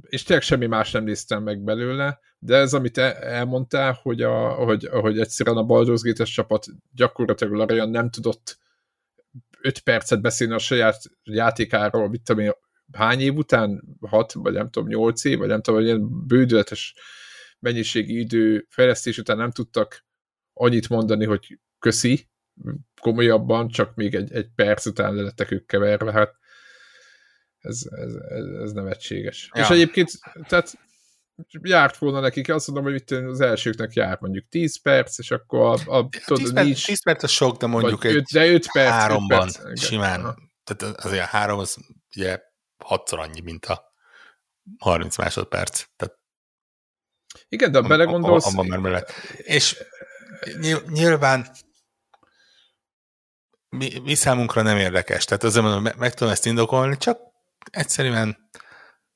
és 0.00 0.22
tényleg 0.22 0.44
semmi 0.44 0.66
más 0.66 0.90
nem 0.90 1.04
néztem 1.04 1.42
meg 1.42 1.60
belőle, 1.60 2.20
de 2.38 2.56
ez, 2.56 2.74
amit 2.74 2.98
elmondtál, 2.98 3.98
hogy, 4.02 4.22
a, 4.22 4.48
hogy, 4.48 4.88
hogy 4.90 5.20
egyszerűen 5.20 5.56
a 5.56 5.66
Baldur's 5.66 6.00
gate 6.02 6.24
csapat 6.24 6.66
gyakorlatilag 6.94 7.52
Larian 7.52 7.90
nem 7.90 8.10
tudott 8.10 8.58
5 9.60 9.78
percet 9.78 10.20
beszélni 10.20 10.54
a 10.54 10.58
saját 10.58 11.02
játékáról, 11.22 12.08
mit 12.08 12.22
tudom 12.22 12.44
én, 12.44 12.52
hány 12.92 13.20
év 13.20 13.34
után, 13.34 13.82
6, 14.00 14.32
vagy 14.32 14.52
nem 14.52 14.70
tudom, 14.70 14.88
8 14.88 15.24
év, 15.24 15.38
vagy 15.38 15.48
nem 15.48 15.62
tudom, 15.62 15.80
hogy 15.80 15.88
ilyen 15.88 16.26
bődületes 16.26 16.94
mennyiségi 17.58 18.18
idő 18.18 18.66
fejlesztés 18.68 19.18
után 19.18 19.36
nem 19.36 19.50
tudtak 19.50 20.04
annyit 20.52 20.88
mondani, 20.88 21.24
hogy 21.24 21.58
köszi, 21.78 22.28
komolyabban, 23.00 23.68
csak 23.68 23.94
még 23.94 24.14
egy, 24.14 24.32
egy 24.32 24.48
perc 24.54 24.86
után 24.86 25.14
lettek 25.14 25.50
ők 25.50 25.66
keverve, 25.66 26.12
hát 26.12 26.34
ez, 27.58 27.82
ez, 27.90 28.14
ez, 28.14 28.46
ez 28.62 28.72
nevetséges. 28.72 29.50
Ja. 29.54 29.62
És 29.62 29.68
egyébként, 29.68 30.10
tehát 30.48 30.78
járt 31.62 31.96
volna 31.96 32.20
nekik, 32.20 32.48
azt 32.48 32.66
mondom, 32.66 32.84
hogy 32.84 32.94
itt 32.94 33.10
az 33.10 33.40
elsőknek 33.40 33.92
jár 33.92 34.18
mondjuk 34.20 34.48
10 34.48 34.80
perc, 34.82 35.18
és 35.18 35.30
akkor 35.30 35.80
a, 35.86 35.96
a 35.98 36.08
tudod, 36.08 36.42
10, 36.42 36.52
perc, 36.52 36.66
nincs, 36.66 36.86
10 36.86 37.02
perc 37.02 37.22
a 37.22 37.26
sok, 37.26 37.56
de 37.56 37.66
mondjuk 37.66 38.04
egy 38.04 38.14
öt, 38.14 38.24
de 38.32 38.46
5 38.46 38.66
perc, 38.72 38.90
háromban 38.90 39.46
5 39.46 39.62
perc, 39.62 39.80
simán. 39.80 40.20
Aha. 40.20 40.36
Tehát 40.64 40.96
azért 41.04 41.22
a 41.22 41.26
három 41.26 41.58
az 41.58 41.76
ugye 42.16 42.40
hatszor 42.84 43.18
annyi, 43.18 43.40
mint 43.40 43.64
a 43.64 43.92
30 44.78 45.16
másodperc. 45.16 45.84
Tehát 45.96 46.18
igen, 47.48 47.72
de 47.72 47.80
belegondolsz... 47.80 48.46
Abban 48.46 48.66
már 48.66 48.78
mellett. 48.78 49.12
És 49.36 49.84
nyilván 50.88 51.50
mi, 53.68 53.98
mi 54.04 54.14
számunkra 54.14 54.62
nem 54.62 54.76
érdekes. 54.76 55.24
Tehát 55.24 55.44
azért 55.44 55.64
mondom, 55.64 55.82
meg, 55.82 55.96
meg 55.96 56.14
tudom 56.14 56.32
ezt 56.32 56.46
indokolni, 56.46 56.96
csak 56.96 57.18
egyszerűen, 57.70 58.50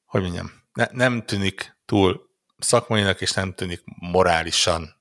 hogy 0.05 0.23
mondjam, 0.23 0.51
ne, 0.73 0.87
nem 0.91 1.23
tűnik 1.23 1.77
túl 1.85 2.31
szakmainak, 2.59 3.21
és 3.21 3.33
nem 3.33 3.55
tűnik 3.55 3.83
morálisan 3.85 5.01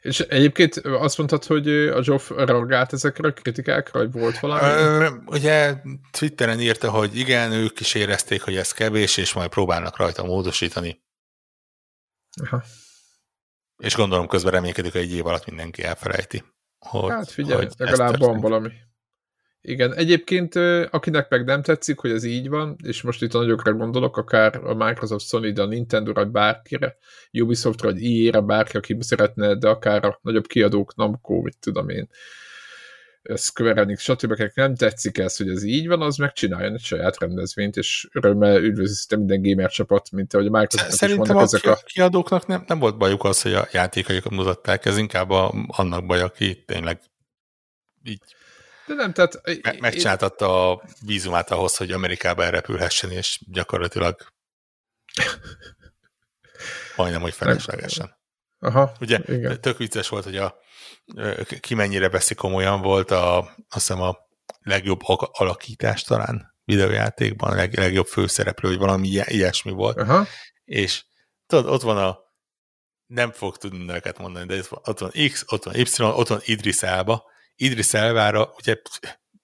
És 0.00 0.20
egyébként 0.20 0.76
azt 0.76 1.18
mondtad, 1.18 1.44
hogy 1.44 1.68
a 1.68 2.02
Zsoff 2.02 2.30
reagált 2.30 2.92
ezekre 2.92 3.28
a 3.28 3.32
kritikákra, 3.32 3.98
hogy 3.98 4.12
volt 4.12 4.38
valami? 4.38 4.60
Ö, 4.60 5.08
ugye 5.26 5.74
Twitteren 6.10 6.60
írta, 6.60 6.90
hogy 6.90 7.16
igen, 7.16 7.52
ők 7.52 7.80
is 7.80 7.94
érezték, 7.94 8.42
hogy 8.42 8.56
ez 8.56 8.72
kevés, 8.72 9.16
és 9.16 9.32
majd 9.32 9.50
próbálnak 9.50 9.96
rajta 9.96 10.24
módosítani. 10.24 11.02
Aha. 12.44 12.62
És 13.76 13.94
gondolom 13.94 14.28
közben 14.28 14.52
reménykedik, 14.52 14.92
hogy 14.92 15.00
egy 15.00 15.12
év 15.12 15.26
alatt 15.26 15.46
mindenki 15.46 15.82
elfelejti. 15.82 16.44
Hogy, 16.80 17.10
hát 17.10 17.30
figyelj, 17.30 17.62
hogy 17.62 17.72
legalább 17.76 18.18
van 18.18 18.40
valami. 18.40 18.70
Igen, 19.62 19.94
egyébként 19.94 20.54
akinek 20.90 21.28
meg 21.28 21.44
nem 21.44 21.62
tetszik, 21.62 21.98
hogy 21.98 22.10
ez 22.10 22.24
így 22.24 22.48
van, 22.48 22.76
és 22.82 23.02
most 23.02 23.22
itt 23.22 23.32
nagyokra 23.32 23.72
gondolok, 23.72 24.16
akár 24.16 24.56
a 24.64 24.74
Microsoft, 24.74 25.26
Sony, 25.26 25.52
de 25.52 25.62
a 25.62 25.66
Nintendo, 25.66 26.12
vagy 26.12 26.28
bárkire, 26.28 26.96
Ubisoftra, 27.32 27.92
vagy 27.92 28.04
EA-re, 28.04 28.40
bárki, 28.40 28.76
aki 28.76 28.96
szeretne, 29.00 29.54
de 29.54 29.68
akár 29.68 30.04
a 30.04 30.18
nagyobb 30.22 30.46
kiadók, 30.46 30.96
Namco, 30.96 31.40
mit 31.40 31.58
tudom 31.58 31.88
én, 31.88 32.08
Square 33.36 33.80
Enix, 33.80 34.02
stb. 34.02 34.42
nem 34.54 34.74
tetszik 34.74 35.18
ez, 35.18 35.36
hogy 35.36 35.48
ez 35.48 35.62
így 35.62 35.86
van, 35.86 36.02
az 36.02 36.16
megcsináljon 36.16 36.74
egy 36.74 36.80
saját 36.80 37.18
rendezvényt, 37.18 37.76
és 37.76 38.08
örömmel 38.12 38.62
üdvözli 38.62 39.16
minden 39.16 39.42
gamer 39.42 39.70
csapat, 39.70 40.10
mint 40.10 40.34
ahogy 40.34 40.46
a 40.46 40.50
Microsoft 40.50 40.92
Szerintem 40.92 41.36
a 41.36 41.40
ezek 41.40 41.64
a 41.64 41.78
kiadóknak 41.84 42.46
nem, 42.46 42.64
nem 42.66 42.78
volt 42.78 42.98
bajuk 42.98 43.24
az, 43.24 43.42
hogy 43.42 43.54
a 43.54 43.68
játékaikat 43.72 44.32
mutatták, 44.32 44.84
ez 44.84 44.98
inkább 44.98 45.30
a, 45.30 45.54
annak 45.66 46.06
baj, 46.06 46.20
aki 46.20 46.64
tényleg 46.64 47.00
így 48.02 48.20
de 48.90 48.96
nem, 48.96 49.12
tehát... 49.12 49.40
Me- 49.62 49.80
megcsináltatta 49.80 50.70
a 50.70 50.82
vízumát 51.06 51.50
ahhoz, 51.50 51.76
hogy 51.76 51.92
Amerikába 51.92 52.44
elrepülhessen, 52.44 53.10
és 53.10 53.40
gyakorlatilag 53.46 54.26
majdnem, 56.96 57.20
hogy 57.20 57.34
feleslegesen. 57.34 58.18
Aha, 58.58 58.92
Ugye 59.00 59.18
igen. 59.26 59.60
tök 59.60 59.78
vicces 59.78 60.08
volt, 60.08 60.24
hogy 60.24 60.36
a, 60.36 60.58
ki 61.60 61.74
mennyire 61.74 62.08
veszi 62.08 62.34
komolyan 62.34 62.80
volt 62.80 63.10
a, 63.10 63.38
azt 63.38 63.54
hiszem 63.68 64.00
a 64.00 64.16
legjobb 64.60 65.00
alakítás 65.32 66.02
talán 66.02 66.54
videójátékban, 66.64 67.50
a 67.50 67.54
leg, 67.54 67.78
legjobb 67.78 68.06
főszereplő, 68.06 68.68
vagy 68.68 68.78
valami 68.78 69.08
ilyesmi 69.08 69.70
volt. 69.70 69.98
Aha. 69.98 70.26
És 70.64 71.04
tudod, 71.46 71.66
ott 71.66 71.82
van 71.82 71.98
a 71.98 72.18
nem 73.06 73.32
fog 73.32 73.56
tudni 73.56 73.84
neveket 73.84 74.18
mondani, 74.18 74.46
de 74.46 74.62
ott 74.70 74.98
van 74.98 75.10
X, 75.30 75.44
ott 75.46 75.64
van 75.64 75.74
Y, 75.74 76.02
ott 76.02 76.28
van 76.28 76.40
Idris 76.44 76.82
Elba, 76.82 77.24
Idris 77.54 77.94
Elvára, 77.94 78.52
ugye 78.58 78.76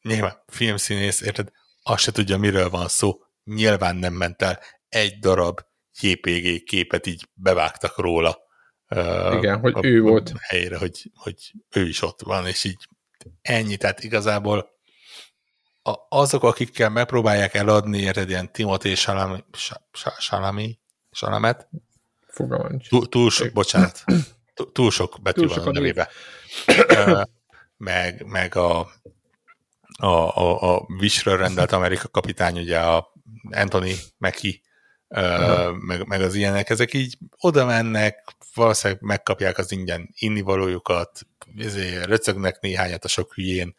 nyilván 0.02 0.42
filmszínész, 0.46 1.20
érted, 1.20 1.48
azt 1.82 2.02
se 2.02 2.12
tudja, 2.12 2.36
miről 2.36 2.70
van 2.70 2.88
szó, 2.88 3.18
nyilván 3.44 3.96
nem 3.96 4.12
ment 4.12 4.42
el 4.42 4.60
egy 4.88 5.18
darab 5.18 5.60
JPG 6.00 6.64
képet 6.64 7.06
így 7.06 7.28
bevágtak 7.34 7.98
róla. 7.98 8.38
Igen, 9.32 9.58
hogy 9.58 9.72
a, 9.76 9.84
ő 9.84 10.00
volt. 10.00 10.32
Helyre, 10.40 10.78
hogy, 10.78 11.10
hogy 11.14 11.52
ő 11.70 11.88
is 11.88 12.02
ott 12.02 12.22
van, 12.22 12.46
és 12.46 12.64
így 12.64 12.88
ennyi, 13.42 13.76
tehát 13.76 14.04
igazából 14.04 14.74
a, 15.82 15.94
azok, 16.08 16.42
akikkel 16.42 16.90
megpróbálják 16.90 17.54
eladni, 17.54 17.98
érted, 17.98 18.28
ilyen 18.28 18.52
Timothy 18.52 18.94
Salami, 18.94 19.44
Salami, 20.18 20.78
Salamet, 21.10 21.68
túl, 22.88 23.08
túl 23.08 23.30
sok, 23.30 23.52
bocsánat, 23.52 24.04
túl 24.72 24.90
sok 24.90 25.18
betű 25.22 25.46
túl 25.46 25.54
van 25.54 25.66
a 25.66 25.70
nevébe 25.70 26.08
meg, 27.76 28.26
meg 28.26 28.56
a, 28.56 28.78
a, 29.98 30.06
a, 30.06 30.74
a 30.74 30.86
Visről 30.98 31.36
rendelt 31.36 31.72
Amerika 31.72 32.08
kapitány, 32.08 32.58
ugye 32.58 32.78
a 32.78 33.12
Anthony 33.50 33.94
Mackie, 34.18 34.60
uh-huh. 35.08 35.76
meg, 35.76 36.06
meg 36.06 36.20
az 36.20 36.34
ilyenek, 36.34 36.70
ezek 36.70 36.94
így 36.94 37.18
oda 37.38 37.64
mennek, 37.64 38.34
valószínűleg 38.54 39.02
megkapják 39.02 39.58
az 39.58 39.72
ingyen 39.72 40.10
innivalójukat, 40.14 41.20
röcögnek 42.04 42.60
néhányat 42.60 43.04
a 43.04 43.08
sok 43.08 43.34
hülyén, 43.34 43.74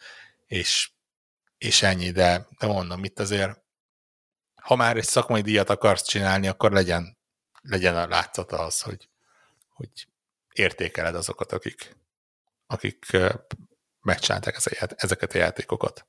és, 0.47 0.89
és 1.57 1.81
ennyi, 1.81 2.11
de, 2.11 2.47
de 2.59 2.67
mondom, 2.67 3.03
itt 3.03 3.19
azért 3.19 3.65
ha 4.67 4.75
már 4.75 4.97
egy 4.97 5.03
szakmai 5.03 5.41
díjat 5.41 5.69
akarsz 5.69 6.07
csinálni, 6.07 6.47
akkor 6.47 6.71
legyen, 6.71 7.17
legyen 7.61 7.95
a 7.95 8.07
látszata 8.07 8.59
az, 8.59 8.81
hogy, 8.81 9.09
hogy 9.73 10.07
értékeled 10.53 11.15
azokat, 11.15 11.51
akik, 11.51 11.97
akik 12.65 13.17
megcsinálták 14.01 14.57
ezeket 14.95 15.33
a 15.33 15.37
játékokat. 15.37 16.07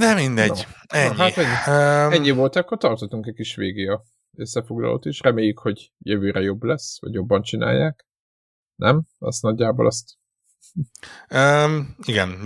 De 0.00 0.14
mindegy, 0.14 0.48
no. 0.48 0.98
ennyi. 0.98 1.16
Na, 1.16 1.22
hát 1.22 1.36
ennyi. 1.36 2.06
Um, 2.06 2.12
ennyi 2.12 2.30
volt, 2.30 2.56
akkor 2.56 2.78
tartottunk 2.78 3.26
egy 3.26 3.34
kis 3.34 3.54
végé 3.54 3.86
a 3.86 4.02
összefoglalót 4.36 5.04
is. 5.04 5.20
Reméljük, 5.20 5.58
hogy 5.58 5.92
jövőre 5.98 6.40
jobb 6.40 6.62
lesz, 6.62 7.00
vagy 7.00 7.12
jobban 7.12 7.42
csinálják. 7.42 8.06
Nem? 8.74 9.02
Azt 9.18 9.42
nagyjából 9.42 9.86
azt... 9.86 10.18
Um, 11.34 11.96
igen, 12.02 12.40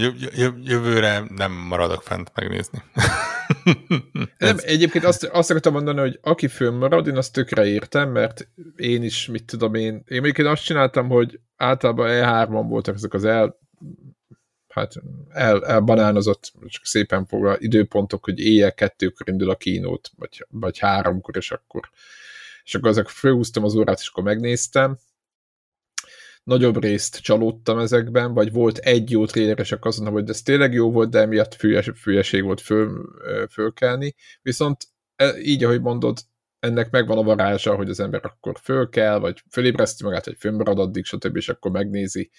jövőre 0.63 1.25
nem 1.29 1.53
maradok 1.53 2.03
fent 2.03 2.33
megnézni. 2.35 2.83
nem, 4.39 4.57
egyébként 4.61 5.05
azt, 5.05 5.25
azt 5.25 5.51
akartam 5.51 5.73
mondani, 5.73 6.01
hogy 6.01 6.19
aki 6.23 6.49
fönnmarad, 6.49 7.07
én 7.07 7.17
azt 7.17 7.33
tökre 7.33 7.67
értem, 7.67 8.11
mert 8.11 8.49
én 8.77 9.03
is, 9.03 9.27
mit 9.27 9.45
tudom 9.45 9.75
én, 9.75 9.95
én 9.95 10.21
mondjuk 10.21 10.39
én 10.39 10.47
azt 10.47 10.65
csináltam, 10.65 11.09
hogy 11.09 11.41
általában 11.57 12.09
E3-ban 12.11 12.65
voltak 12.69 12.95
ezek 12.95 13.15
az 13.15 13.25
el 13.25 13.59
hát 14.75 14.95
el, 15.29 15.67
elbanánozott, 15.67 16.53
csak 16.67 16.85
szépen 16.85 17.27
foglal 17.27 17.57
időpontok, 17.59 18.25
hogy 18.25 18.39
éjjel 18.39 18.75
kettőkor 18.75 19.29
indul 19.29 19.51
a 19.51 19.57
kínót, 19.57 20.11
vagy, 20.17 20.47
vagy 20.51 20.79
háromkor, 20.79 21.37
és 21.37 21.51
akkor 21.51 21.91
és 22.65 22.75
akkor 22.75 22.91
ezek 22.91 23.09
fölhúztam 23.09 23.65
az 23.65 23.75
órát, 23.75 23.99
és 23.99 24.09
akkor 24.09 24.25
megnéztem, 24.25 24.99
nagyobb 26.45 26.83
részt 26.83 27.17
csalódtam 27.17 27.79
ezekben, 27.79 28.35
vagy 28.35 28.53
volt 28.53 28.79
egy 28.79 29.11
jó 29.11 29.27
trailer, 29.27 29.59
és 29.59 29.73
akkor 29.73 29.87
azt 29.87 29.99
mondom, 29.99 30.21
hogy 30.21 30.29
ez 30.29 30.43
tényleg 30.43 30.73
jó 30.73 30.91
volt, 30.91 31.11
de 31.11 31.21
emiatt 31.21 31.55
fülyes, 31.55 31.91
fülyeség 31.97 32.43
volt 32.43 32.61
föl, 32.61 33.09
fölkelni. 33.51 34.15
Viszont 34.43 34.85
e, 35.17 35.39
így, 35.39 35.65
ahogy 35.65 35.81
mondod, 35.81 36.19
ennek 36.59 36.91
megvan 36.91 37.19
a 37.19 37.23
varázsa, 37.23 37.75
hogy 37.75 37.91
az 37.91 38.01
ember 38.01 38.21
akkor 38.25 38.59
föl 38.63 38.89
kell, 38.89 39.19
vagy 39.19 39.43
fölébreszti 39.51 40.05
magát, 40.05 40.25
vagy 40.25 40.37
fönnmarad 40.39 40.79
addig, 40.79 41.05
stb., 41.05 41.37
és 41.37 41.49
akkor 41.49 41.71
megnézi, 41.71 42.31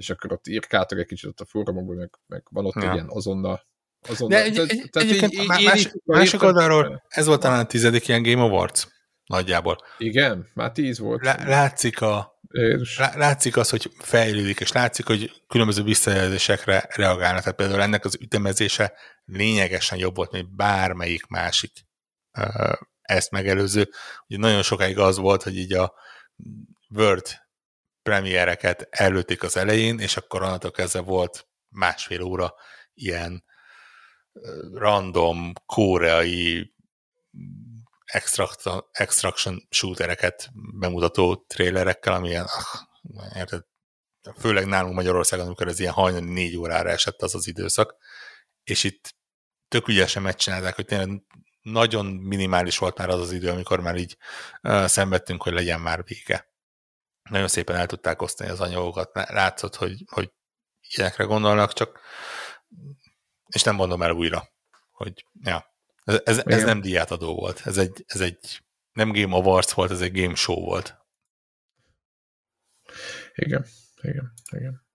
és 0.00 0.10
akkor 0.10 0.32
ott 0.32 0.46
írkáltak 0.46 0.98
egy 0.98 1.06
kicsit 1.06 1.28
ott 1.28 1.40
a 1.40 1.44
fórumokban, 1.44 1.96
meg, 1.96 2.10
meg 2.26 2.42
van 2.50 2.66
ott 2.66 2.74
ja. 2.74 2.88
egy 2.88 2.94
ilyen 2.94 3.08
azonnal 3.08 3.66
azonnal. 4.08 4.38
De 4.38 4.44
egy, 4.44 4.58
egy, 4.58 4.88
tehát 4.90 5.08
egyébként 5.08 5.32
így, 5.32 5.46
más, 5.46 5.92
másik 6.04 6.42
oldalról 6.42 7.02
ez 7.08 7.26
volt 7.26 7.40
talán 7.40 7.60
a 7.60 7.66
tizedik 7.66 8.08
ilyen 8.08 8.22
Game 8.22 8.42
Awards 8.42 8.88
nagyjából. 9.24 9.78
Igen, 9.98 10.50
már 10.54 10.72
tíz 10.72 10.98
volt. 10.98 11.24
Lá, 11.24 11.44
látszik, 11.44 12.00
a, 12.00 12.40
lá, 12.96 13.16
látszik 13.16 13.56
az, 13.56 13.70
hogy 13.70 13.90
fejlődik, 13.98 14.60
és 14.60 14.72
látszik, 14.72 15.06
hogy 15.06 15.42
különböző 15.46 15.82
visszajelzésekre 15.82 16.88
reagálnak. 16.94 17.42
Tehát 17.42 17.56
például 17.56 17.82
ennek 17.82 18.04
az 18.04 18.16
ütemezése 18.20 18.92
lényegesen 19.24 19.98
jobb 19.98 20.16
volt, 20.16 20.32
mint 20.32 20.54
bármelyik 20.54 21.26
másik 21.26 21.72
ezt 23.00 23.30
megelőző. 23.30 23.88
Ugye 24.28 24.38
nagyon 24.38 24.62
sokáig 24.62 24.98
az 24.98 25.16
volt, 25.16 25.42
hogy 25.42 25.56
így 25.56 25.72
a 25.72 25.94
Word 26.88 27.26
premiereket 28.02 28.86
előtték 28.90 29.42
az 29.42 29.56
elején, 29.56 29.98
és 29.98 30.16
akkor 30.16 30.42
onnantól 30.42 30.70
kezdve 30.70 31.00
volt 31.00 31.48
másfél 31.68 32.22
óra 32.22 32.54
ilyen 32.94 33.44
random 34.72 35.52
koreai 35.66 36.74
extraction 38.92 39.66
shootereket 39.70 40.50
bemutató 40.78 41.36
trélerekkel, 41.36 42.12
amilyen, 42.12 42.44
ah, 42.44 43.36
érted, 43.36 43.64
főleg 44.38 44.66
nálunk 44.66 44.94
Magyarországon, 44.94 45.46
amikor 45.46 45.68
ez 45.68 45.80
ilyen 45.80 45.92
hajnali 45.92 46.32
négy 46.32 46.56
órára 46.56 46.88
esett 46.88 47.22
az 47.22 47.34
az 47.34 47.46
időszak, 47.46 47.96
és 48.64 48.84
itt 48.84 49.14
tök 49.68 49.88
ügyesen 49.88 50.22
megcsinálták, 50.22 50.74
hogy 50.74 50.84
tényleg 50.84 51.22
nagyon 51.62 52.06
minimális 52.06 52.78
volt 52.78 52.98
már 52.98 53.08
az 53.08 53.20
az 53.20 53.32
idő, 53.32 53.48
amikor 53.50 53.80
már 53.80 53.96
így 53.96 54.16
uh, 54.62 54.86
szenvedtünk, 54.86 55.42
hogy 55.42 55.52
legyen 55.52 55.80
már 55.80 56.04
vége. 56.04 56.49
Nagyon 57.30 57.48
szépen 57.48 57.76
el 57.76 57.86
tudták 57.86 58.22
osztani 58.22 58.50
az 58.50 58.60
anyagokat, 58.60 59.10
látszott, 59.14 59.74
hogy, 59.74 60.04
hogy 60.06 60.30
ilyenekre 60.80 61.24
gondolnak, 61.24 61.72
csak 61.72 62.00
és 63.46 63.62
nem 63.62 63.74
mondom 63.74 64.02
el 64.02 64.10
újra, 64.10 64.48
hogy 64.90 65.24
ja, 65.42 65.64
ez, 66.04 66.20
ez, 66.24 66.42
ez 66.44 66.62
nem 66.62 66.80
diátadó 66.80 67.34
volt. 67.34 67.62
Ez 67.64 67.78
egy, 67.78 68.04
ez 68.06 68.20
egy 68.20 68.62
nem 68.92 69.12
Game 69.12 69.34
Awards 69.36 69.72
volt, 69.72 69.90
ez 69.90 70.00
egy 70.00 70.20
Game 70.20 70.34
Show 70.34 70.60
volt. 70.60 70.98
Igen, 73.34 73.64
igen, 74.02 74.32
igen. 74.50 74.88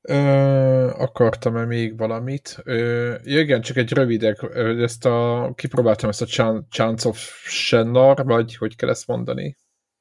Ö, 0.00 0.14
akartam-e 0.90 1.64
még 1.64 1.96
valamit? 1.96 2.58
Ö, 2.64 3.14
igen, 3.22 3.60
csak 3.60 3.76
egy 3.76 3.92
rövidek, 3.92 4.42
ezt 4.56 5.04
a, 5.04 5.52
kipróbáltam 5.54 6.08
ezt 6.08 6.22
a 6.22 6.62
Chance 6.70 7.08
of 7.08 7.18
Shennar, 7.44 8.24
vagy 8.24 8.56
hogy 8.56 8.76
kell 8.76 8.88
ezt 8.88 9.06
mondani? 9.06 9.56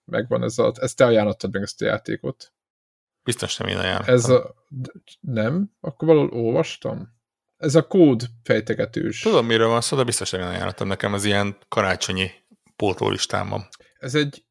Megvan 0.05 0.43
ez 0.43 0.57
a, 0.57 0.71
ezt 0.75 0.97
te 0.97 1.05
ajánlottad 1.05 1.53
meg 1.53 1.61
ezt 1.61 1.81
a 1.81 1.85
játékot. 1.85 2.53
Biztos 3.23 3.57
nem 3.57 3.67
én 3.67 3.77
ajánlottam. 3.77 4.13
Ez 4.13 4.29
a, 4.29 4.55
nem? 5.19 5.71
Akkor 5.79 6.07
valahol 6.07 6.29
olvastam? 6.29 7.19
Ez 7.57 7.75
a 7.75 7.87
kód 7.87 8.23
fejtegetős. 8.43 9.21
Tudom, 9.21 9.45
miről 9.45 9.67
van 9.67 9.81
szó, 9.81 9.97
de 9.97 10.03
biztos 10.03 10.29
nem 10.29 10.41
ajánlottam 10.41 10.87
nekem, 10.87 11.13
az 11.13 11.25
ilyen 11.25 11.57
karácsonyi 11.67 12.29
pótlólistám 12.75 13.49
van. 13.49 13.67
Ez 13.99 14.15
egy 14.15 14.45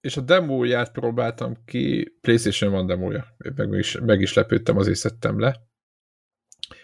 és 0.00 0.16
a 0.16 0.20
demóját 0.20 0.92
próbáltam 0.92 1.64
ki, 1.64 2.16
PlayStation 2.20 2.70
van 2.70 2.86
demója, 2.86 3.36
meg 3.54 3.72
is, 3.72 3.98
meg 4.00 4.20
is 4.20 4.34
lepődtem, 4.34 4.76
azért 4.76 4.98
szedtem 4.98 5.40
le. 5.40 5.66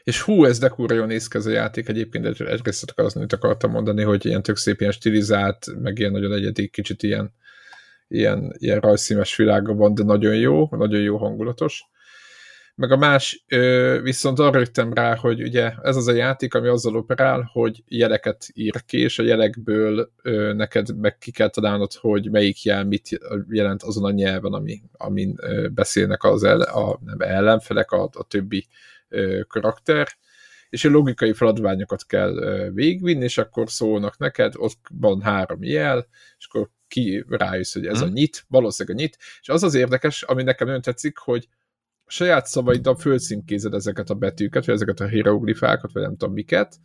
És 0.03 0.21
hú, 0.21 0.45
ez 0.45 0.59
de 0.59 0.69
kurva 0.69 0.95
jól 0.95 1.07
néz 1.07 1.29
ki 1.29 1.37
ez 1.37 1.47
a 1.47 1.51
játék, 1.51 1.89
egyébként 1.89 2.27
egy, 2.27 2.43
egyrészt 2.43 3.33
akartam 3.33 3.71
mondani, 3.71 4.03
hogy 4.03 4.27
ilyen 4.27 4.43
tök 4.43 4.57
szép 4.57 4.81
ilyen 4.81 4.93
stilizált, 4.93 5.67
meg 5.81 5.99
ilyen 5.99 6.13
nagyon 6.13 6.33
egyedi, 6.33 6.69
kicsit 6.69 7.03
ilyen, 7.03 7.35
ilyen, 8.15 8.55
ilyen 8.59 8.81
rajszínes 8.81 9.37
világa 9.37 9.75
van, 9.75 9.95
de 9.95 10.03
nagyon 10.03 10.37
jó, 10.37 10.69
nagyon 10.71 11.01
jó 11.01 11.17
hangulatos. 11.17 11.85
Meg 12.77 12.91
a 12.91 12.97
más, 12.97 13.45
viszont 14.03 14.39
arra 14.39 14.59
jöttem 14.59 14.93
rá, 14.93 15.17
hogy 15.17 15.43
ugye 15.43 15.73
ez 15.83 15.97
az 15.97 16.07
a 16.07 16.13
játék, 16.13 16.55
ami 16.55 16.69
azzal 16.69 16.97
operál, 16.97 17.51
hogy 17.53 17.83
jeleket 17.89 18.47
ír 18.53 18.85
ki, 18.85 18.99
és 19.01 19.19
a 19.19 19.23
jelekből 19.23 20.13
neked 20.57 20.97
meg 20.97 21.19
ki 21.19 21.31
kell 21.31 21.49
találnod, 21.49 21.93
hogy 21.93 22.31
melyik 22.31 22.63
jel 22.63 22.85
mit 22.85 23.09
jelent 23.49 23.83
azon 23.83 24.05
a 24.05 24.11
nyelven, 24.11 24.53
ami, 24.53 24.83
amin 24.93 25.39
beszélnek 25.75 26.25
az 26.25 26.45
el, 26.45 26.61
a, 26.61 27.01
nem, 27.05 27.21
ellenfelek, 27.21 27.91
a, 27.91 28.03
a 28.13 28.25
többi 28.29 28.67
karakter, 29.49 30.09
és 30.69 30.85
a 30.85 30.91
logikai 30.91 31.33
feladványokat 31.33 32.07
kell 32.07 32.35
végvinni, 32.73 33.25
és 33.25 33.39
akkor 33.39 33.71
szólnak 33.71 34.19
neked, 34.19 34.53
ott 34.57 34.81
van 34.93 35.23
három 35.23 35.63
jel, 35.63 36.07
és 36.39 36.47
akkor 36.49 36.71
ki 36.95 37.25
rájössz, 37.29 37.73
hogy 37.73 37.87
ez 37.87 38.01
a 38.01 38.05
mhm. 38.05 38.15
nyit, 38.15 38.45
valószínűleg 38.49 38.99
a 38.99 39.01
nyit, 39.01 39.19
és 39.41 39.49
az 39.49 39.63
az 39.63 39.75
érdekes, 39.75 40.23
ami 40.23 40.43
nekem 40.43 40.67
nagyon 40.67 40.83
tetszik, 40.83 41.19
hogy 41.19 41.49
a 42.05 42.11
saját 42.11 42.47
szavaiddal 42.47 42.97
fölcímkézed 42.97 43.75
ezeket 43.75 44.11
a 44.11 44.15
betűket, 44.15 44.65
vagy 44.65 44.75
ezeket 44.75 45.01
a 45.01 45.07
hieroglifákat, 45.07 45.93
vagy 45.93 46.03
nem 46.03 46.17
tudom 46.17 46.35
miket, 46.35 46.77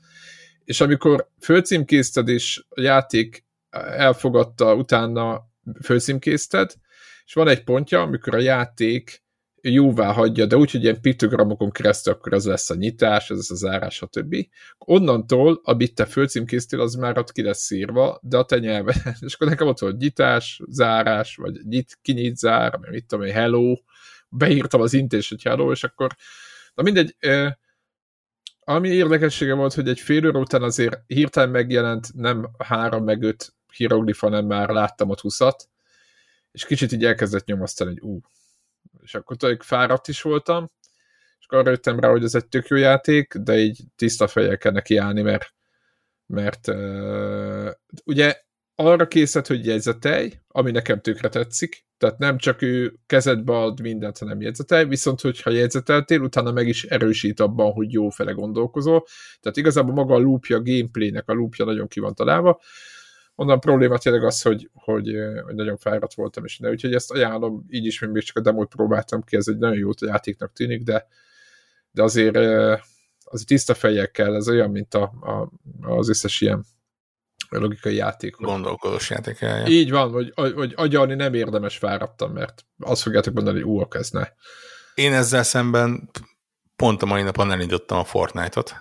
és 0.63 0.81
amikor 0.81 1.29
fölcímkézted, 1.39 2.27
és 2.27 2.63
a 2.69 2.81
játék 2.81 3.45
elfogadta, 3.97 4.75
utána 4.75 5.41
fölcímkézted, 5.83 6.73
és 7.25 7.33
van 7.33 7.47
egy 7.47 7.63
pontja, 7.63 8.01
amikor 8.01 8.35
a 8.35 8.39
játék 8.39 9.23
jóvá 9.61 10.13
hagyja, 10.13 10.45
de 10.45 10.57
úgy, 10.57 10.71
hogy 10.71 10.83
ilyen 10.83 11.01
piktogramokon 11.01 11.71
keresztül, 11.71 12.13
akkor 12.13 12.33
az 12.33 12.45
lesz 12.45 12.69
a 12.69 12.75
nyitás, 12.75 13.29
ez 13.29 13.37
lesz 13.37 13.51
a 13.51 13.55
zárás, 13.55 13.95
stb. 13.95 14.35
Onnantól, 14.77 15.61
amit 15.63 15.95
te 15.95 16.05
fölcímkéztél, 16.05 16.81
az 16.81 16.95
már 16.95 17.17
ott 17.17 17.31
ki 17.31 17.41
lesz 17.41 17.71
írva, 17.71 18.19
de 18.21 18.37
a 18.37 18.45
te 18.45 18.59
nyelven, 18.59 18.95
és 19.25 19.33
akkor 19.33 19.47
nekem 19.47 19.67
ott 19.67 19.79
volt 19.79 19.97
nyitás, 19.97 20.61
zárás, 20.67 21.35
vagy 21.35 21.59
nyit, 21.63 21.97
kinyit, 22.01 22.37
zár, 22.37 22.77
vagy 22.79 22.89
mit 22.89 23.05
tudom 23.05 23.25
én, 23.25 23.33
hello, 23.33 23.75
beírtam 24.29 24.81
az 24.81 24.93
intés, 24.93 25.29
hogy 25.29 25.43
hello, 25.43 25.71
és 25.71 25.83
akkor, 25.83 26.15
na 26.73 26.83
mindegy, 26.83 27.15
ami 28.59 28.89
érdekessége 28.89 29.53
volt, 29.53 29.73
hogy 29.73 29.87
egy 29.87 29.99
fél 29.99 30.27
óra 30.27 30.39
után 30.39 30.63
azért 30.63 30.99
hirtelen 31.07 31.49
megjelent 31.49 32.13
nem 32.13 32.49
három 32.57 33.03
meg 33.03 33.23
öt 33.23 33.53
hieroglifa, 33.73 34.27
hanem 34.27 34.45
már 34.45 34.69
láttam 34.69 35.09
ott 35.09 35.19
huszat, 35.19 35.69
és 36.51 36.65
kicsit 36.65 36.91
így 36.91 37.05
elkezdett 37.05 37.45
nyomasztani, 37.45 37.89
hogy 37.89 38.09
ú, 38.09 38.19
és 39.01 39.15
akkor 39.15 39.37
tényleg 39.37 39.63
fáradt 39.63 40.07
is 40.07 40.21
voltam, 40.21 40.71
és 41.39 41.45
akkor 41.45 41.67
arra 41.67 41.99
rá, 41.99 42.09
hogy 42.09 42.23
ez 42.23 42.35
egy 42.35 42.47
tök 42.47 42.67
jó 42.67 42.77
játék, 42.77 43.33
de 43.33 43.57
így 43.57 43.79
tiszta 43.95 44.27
fejjel 44.27 44.57
kell 44.57 44.71
neki 44.71 44.97
állni, 44.97 45.21
mert, 45.21 45.53
mert 46.25 46.67
uh, 46.67 47.69
ugye 48.05 48.41
arra 48.75 49.07
készít, 49.07 49.47
hogy 49.47 49.65
jegyzetelj, 49.65 50.33
ami 50.47 50.71
nekem 50.71 51.01
tökre 51.01 51.29
tetszik, 51.29 51.85
tehát 51.97 52.17
nem 52.17 52.37
csak 52.37 52.61
ő 52.61 52.93
kezedbe 53.05 53.53
ad 53.53 53.81
mindent, 53.81 54.17
hanem 54.17 54.41
jegyzetelj, 54.41 54.85
viszont 54.85 55.21
hogyha 55.21 55.49
jegyzeteltél, 55.49 56.21
utána 56.21 56.51
meg 56.51 56.67
is 56.67 56.83
erősít 56.83 57.39
abban, 57.39 57.71
hogy 57.71 57.93
jó 57.93 58.09
fele 58.09 58.31
gondolkozol, 58.31 59.05
tehát 59.39 59.57
igazából 59.57 59.93
maga 59.93 60.13
a 60.13 60.17
loopja, 60.17 60.57
a 60.57 60.61
gameplaynek 60.61 61.29
a 61.29 61.33
loopja 61.33 61.65
nagyon 61.65 61.87
ki 61.87 61.99
van 61.99 62.13
találva, 62.13 62.59
onnan 63.39 63.55
a 63.55 63.59
probléma 63.59 63.97
tényleg 63.97 64.23
az, 64.23 64.41
hogy, 64.41 64.69
hogy, 64.73 65.15
hogy 65.45 65.55
nagyon 65.55 65.77
fáradt 65.77 66.13
voltam, 66.13 66.45
és 66.45 66.59
de 66.59 66.69
úgyhogy 66.69 66.93
ezt 66.93 67.11
ajánlom, 67.11 67.65
így 67.69 67.85
is, 67.85 67.99
még 67.99 68.23
csak 68.23 68.37
a 68.37 68.41
demót 68.41 68.69
próbáltam 68.69 69.23
ki, 69.23 69.35
ez 69.35 69.47
egy 69.47 69.57
nagyon 69.57 69.77
jó 69.77 69.89
játéknak 69.99 70.53
tűnik, 70.53 70.83
de, 70.83 71.07
de 71.91 72.03
azért 72.03 72.35
az 73.23 73.43
tiszta 73.47 73.73
fejek 73.73 74.11
kell, 74.11 74.35
ez 74.35 74.49
olyan, 74.49 74.69
mint 74.69 74.93
a, 74.93 75.03
a, 75.03 75.51
az 75.81 76.09
összes 76.09 76.41
ilyen 76.41 76.65
logikai 77.49 77.95
játék. 77.95 78.35
Gondolkodós 78.35 79.09
játék. 79.09 79.39
Ja. 79.39 79.67
Így 79.67 79.91
van, 79.91 80.11
hogy, 80.11 80.33
hogy 80.35 80.73
agyalni 80.75 81.15
nem 81.15 81.33
érdemes 81.33 81.77
fáradtam, 81.77 82.31
mert 82.31 82.65
azt 82.79 83.01
fogjátok 83.01 83.33
mondani, 83.33 83.61
hogy 83.61 83.69
ú, 83.69 83.85
ez 83.89 84.09
ne. 84.09 84.27
Én 84.93 85.13
ezzel 85.13 85.43
szemben 85.43 86.09
pont 86.75 87.01
a 87.01 87.05
mai 87.05 87.21
napon 87.21 87.51
elindítottam 87.51 87.97
a 87.97 88.03
Fortnite-ot. 88.03 88.75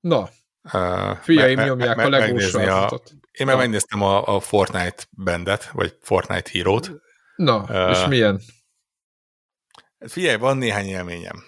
Na, 0.00 0.28
uh, 0.62 1.16
Fiaim 1.16 1.56
me, 1.56 1.64
nyomják 1.64 1.96
me, 1.96 2.04
a 2.04 2.08
legós 2.08 2.54
a, 2.54 3.00
Én 3.32 3.46
meg 3.46 3.56
megnéztem 3.56 4.02
a, 4.02 4.34
a 4.34 4.40
Fortnite 4.40 5.04
bandet, 5.24 5.70
vagy 5.72 5.96
Fortnite 6.00 6.50
hírót. 6.50 6.90
Na, 7.36 7.60
uh, 7.60 7.90
és 7.90 8.06
milyen? 8.06 8.40
Figyelj, 9.98 10.36
van 10.36 10.56
néhány 10.56 10.86
élményem. 10.86 11.44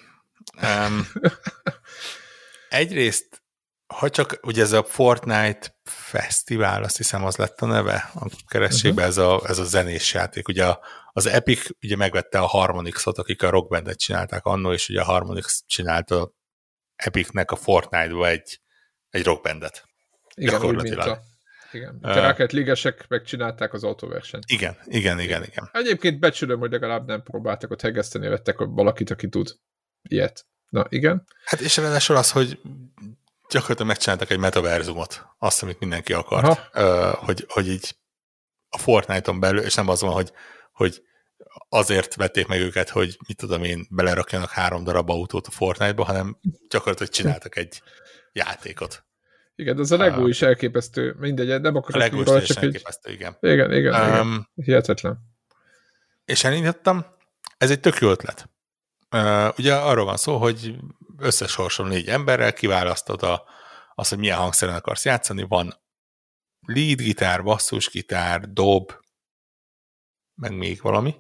Um, 0.62 1.07
egyrészt, 2.69 3.43
ha 3.95 4.11
csak 4.11 4.39
ugye 4.43 4.62
ez 4.62 4.73
a 4.73 4.85
Fortnite 4.85 5.78
Fesztivál, 5.85 6.82
azt 6.82 6.97
hiszem 6.97 7.24
az 7.24 7.37
lett 7.37 7.61
a 7.61 7.66
neve 7.66 8.11
a 8.15 8.27
kerességben, 8.47 9.09
uh-huh. 9.09 9.24
ez, 9.24 9.32
a, 9.32 9.49
ez 9.49 9.59
a 9.59 9.65
zenés 9.65 10.15
játék. 10.15 10.49
Ugye 10.49 10.74
az 11.12 11.27
Epic 11.27 11.66
ugye 11.82 11.97
megvette 11.97 12.39
a 12.39 12.47
Harmonix-ot, 12.47 13.19
akik 13.19 13.43
a 13.43 13.51
rockbandet 13.51 13.99
csinálták 13.99 14.45
annól, 14.45 14.74
és 14.74 14.89
ugye 14.89 15.01
a 15.01 15.05
Harmonix 15.05 15.62
csinálta 15.66 16.32
Epicnek 16.97 17.51
a 17.51 17.57
Fortnite-ba 17.57 18.28
egy 18.28 18.60
egy 19.11 19.24
rockbandet. 19.24 19.85
Igen, 20.35 20.65
úgy, 20.65 20.82
mint 20.82 20.97
a, 20.97 21.20
igen. 21.73 21.99
Uh, 22.03 22.16
a 22.16 22.28
Rocket 22.28 22.53
Ligesek 22.53 23.09
megcsinálták 23.09 23.73
az 23.73 23.85
autóversenyt. 23.85 24.45
Igen, 24.47 24.77
igen, 24.85 25.20
igen, 25.20 25.43
igen. 25.43 25.70
Egyébként 25.73 26.19
becsülöm, 26.19 26.59
hogy 26.59 26.70
legalább 26.70 27.07
nem 27.07 27.23
próbáltak 27.23 27.70
ott 27.70 27.81
hegeszteni, 27.81 28.28
vettek 28.28 28.57
valakit, 28.59 29.11
aki 29.11 29.28
tud 29.28 29.57
ilyet. 30.03 30.47
Na, 30.69 30.87
igen. 30.89 31.27
Hát 31.45 31.61
és 31.61 31.77
ráadásul 31.77 32.16
az, 32.16 32.31
hogy 32.31 32.61
gyakorlatilag 33.49 33.87
megcsináltak 33.87 34.31
egy 34.31 34.39
metaverzumot, 34.39 35.27
azt, 35.39 35.62
amit 35.62 35.81
mindenki 35.81 36.12
akart, 36.12 36.77
uh, 36.77 37.15
hogy, 37.15 37.45
hogy 37.49 37.69
így 37.69 37.97
a 38.69 38.78
Fortnite-on 38.78 39.41
belül, 39.41 39.62
és 39.62 39.74
nem 39.74 39.89
az 39.89 40.01
van, 40.01 40.12
hogy, 40.12 40.32
hogy 40.73 41.03
azért 41.69 42.15
vették 42.15 42.47
meg 42.47 42.61
őket, 42.61 42.89
hogy 42.89 43.19
mit 43.27 43.37
tudom 43.37 43.65
én, 43.65 43.87
belerakjanak 43.91 44.51
három 44.51 44.85
darab 44.85 45.11
autót 45.11 45.47
a 45.47 45.51
Fortnite-ba, 45.51 46.05
hanem 46.05 46.39
gyakorlatilag 46.69 47.12
csináltak 47.12 47.57
egy 47.57 47.82
játékot. 48.46 49.04
Igen, 49.54 49.74
de 49.76 49.80
az 49.80 49.92
a 49.92 49.96
Lego 49.96 50.22
uh, 50.22 50.28
is 50.28 50.42
elképesztő. 50.42 51.14
Mindegy, 51.18 51.60
nem 51.60 51.76
akarok 51.76 51.94
A 51.94 51.98
Lego 51.98 52.36
is 52.36 52.46
csak 52.46 52.62
elképesztő, 52.62 53.12
igen. 53.12 53.36
Igen, 53.40 53.72
igen, 53.72 53.94
um, 53.94 54.08
igen. 54.10 54.48
Hihetetlen. 54.54 55.18
És 56.24 56.44
elindítottam, 56.44 57.06
ez 57.58 57.70
egy 57.70 57.80
tök 57.80 57.98
jó 57.98 58.10
ötlet. 58.10 58.50
Uh, 59.10 59.58
ugye 59.58 59.74
arról 59.74 60.04
van 60.04 60.16
szó, 60.16 60.36
hogy 60.36 60.76
összesorsol 61.18 61.88
négy 61.88 62.08
emberrel, 62.08 62.52
kiválasztod 62.52 63.22
a, 63.22 63.44
azt, 63.94 64.10
hogy 64.10 64.18
milyen 64.18 64.38
hangszeren 64.38 64.74
akarsz 64.74 65.04
játszani. 65.04 65.42
Van 65.42 65.74
lead 66.66 66.98
gitár, 66.98 67.42
basszusgitár, 67.42 68.52
dob, 68.52 68.92
meg 70.34 70.56
még 70.56 70.80
valami. 70.82 71.14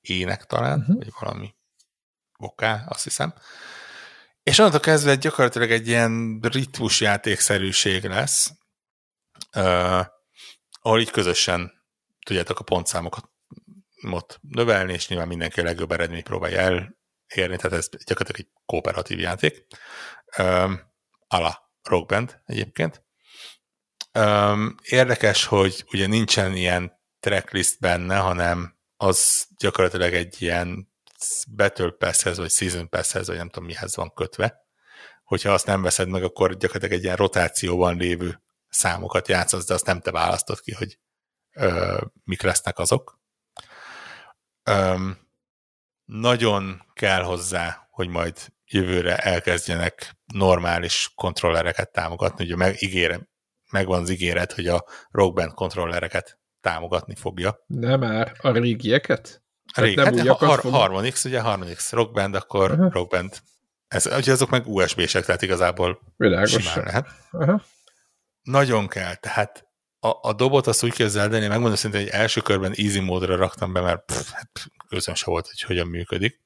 Ének 0.00 0.44
talán, 0.44 0.78
uh-huh. 0.78 0.96
vagy 0.96 1.12
valami 1.20 1.54
vokál, 2.36 2.86
azt 2.88 3.04
hiszem. 3.04 3.34
És 4.44 4.58
onnantól 4.58 4.80
kezdve 4.80 5.14
gyakorlatilag 5.14 5.70
egy 5.70 5.88
ilyen 5.88 6.38
ritmusjátékszerűség 6.42 8.04
lesz, 8.04 8.50
uh, 9.56 10.06
ahol 10.80 11.00
így 11.00 11.10
közösen 11.10 11.72
tudjátok 12.26 12.58
a 12.58 12.64
pontszámokat 12.64 13.30
mot 14.00 14.38
növelni, 14.40 14.92
és 14.92 15.08
nyilván 15.08 15.28
mindenki 15.28 15.60
a 15.60 15.64
legjobb 15.64 15.92
eredményt 15.92 16.24
próbálja 16.24 16.58
elérni, 17.26 17.56
tehát 17.56 17.72
ez 17.72 17.88
gyakorlatilag 18.04 18.40
egy 18.40 18.60
kooperatív 18.66 19.18
játék. 19.18 19.66
Um, 20.38 20.80
ala 21.26 21.72
Rockband 21.82 22.40
egyébként. 22.46 23.04
Um, 24.12 24.74
érdekes, 24.82 25.44
hogy 25.44 25.84
ugye 25.92 26.06
nincsen 26.06 26.56
ilyen 26.56 26.92
tracklist 27.20 27.80
benne, 27.80 28.16
hanem 28.16 28.78
az 28.96 29.46
gyakorlatilag 29.58 30.14
egy 30.14 30.42
ilyen 30.42 30.93
Battle 31.56 31.90
Passhez, 31.90 32.38
vagy 32.38 32.50
Season 32.50 32.88
Passhez, 32.88 33.26
vagy 33.26 33.36
nem 33.36 33.48
tudom 33.48 33.68
mihez 33.68 33.96
van 33.96 34.12
kötve. 34.14 34.62
Hogyha 35.24 35.52
azt 35.52 35.66
nem 35.66 35.82
veszed 35.82 36.08
meg, 36.08 36.22
akkor 36.22 36.56
gyakorlatilag 36.56 36.98
egy 36.98 37.04
ilyen 37.04 37.16
rotációban 37.16 37.96
lévő 37.96 38.42
számokat 38.68 39.28
játszasz, 39.28 39.66
de 39.66 39.74
azt 39.74 39.86
nem 39.86 40.00
te 40.00 40.10
választod 40.10 40.60
ki, 40.60 40.72
hogy 40.72 40.98
ö, 41.52 42.00
mik 42.24 42.42
lesznek 42.42 42.78
azok. 42.78 43.20
Ö, 44.62 45.08
nagyon 46.04 46.82
kell 46.92 47.22
hozzá, 47.22 47.86
hogy 47.90 48.08
majd 48.08 48.52
jövőre 48.66 49.16
elkezdjenek 49.16 50.14
normális 50.32 51.12
kontrollereket 51.14 51.92
támogatni. 51.92 52.44
Ugye 52.44 52.56
meg, 52.56 52.82
ígére, 52.82 53.28
megvan 53.70 54.00
az 54.00 54.10
ígéret, 54.10 54.52
hogy 54.52 54.66
a 54.66 54.84
Rock 55.10 55.34
Band 55.34 55.52
kontrollereket 55.52 56.38
támogatni 56.60 57.14
fogja. 57.14 57.64
Nem 57.66 58.00
már, 58.00 58.32
a 58.38 58.50
régieket? 58.50 59.43
Rég, 59.74 59.96
nem 59.96 60.04
hát 60.04 60.38
har- 60.38 60.60
fog... 60.60 60.72
Harmonix, 60.72 61.24
ugye 61.24 61.40
Harmonix 61.40 61.92
rockband, 61.92 62.34
akkor 62.34 62.70
uh-huh. 62.70 62.92
rockband. 62.92 63.38
Ez, 63.88 64.06
ugye 64.06 64.32
azok 64.32 64.50
meg 64.50 64.66
USB-sek, 64.66 65.24
tehát 65.24 65.42
igazából 65.42 66.00
Világos. 66.16 66.50
simán 66.50 66.84
lehet. 66.84 67.06
Uh-huh. 67.32 67.60
Nagyon 68.42 68.88
kell, 68.88 69.14
tehát 69.14 69.68
a, 70.04 70.28
a 70.28 70.32
dobot 70.32 70.66
azt 70.66 70.84
úgy 70.84 70.92
képzeld 70.92 71.34
el, 71.34 71.42
én 71.42 71.48
megmondom 71.48 71.76
szintén, 71.76 72.00
hogy 72.00 72.10
első 72.10 72.40
körben 72.40 72.72
easy 72.76 73.00
módra 73.00 73.36
raktam 73.36 73.72
be, 73.72 73.80
mert 73.80 74.04
pff, 74.04 74.30
hát 74.32 74.50
közön 74.88 75.14
se 75.14 75.30
volt, 75.30 75.46
hogy 75.46 75.60
hogyan 75.60 75.86
működik. 75.86 76.42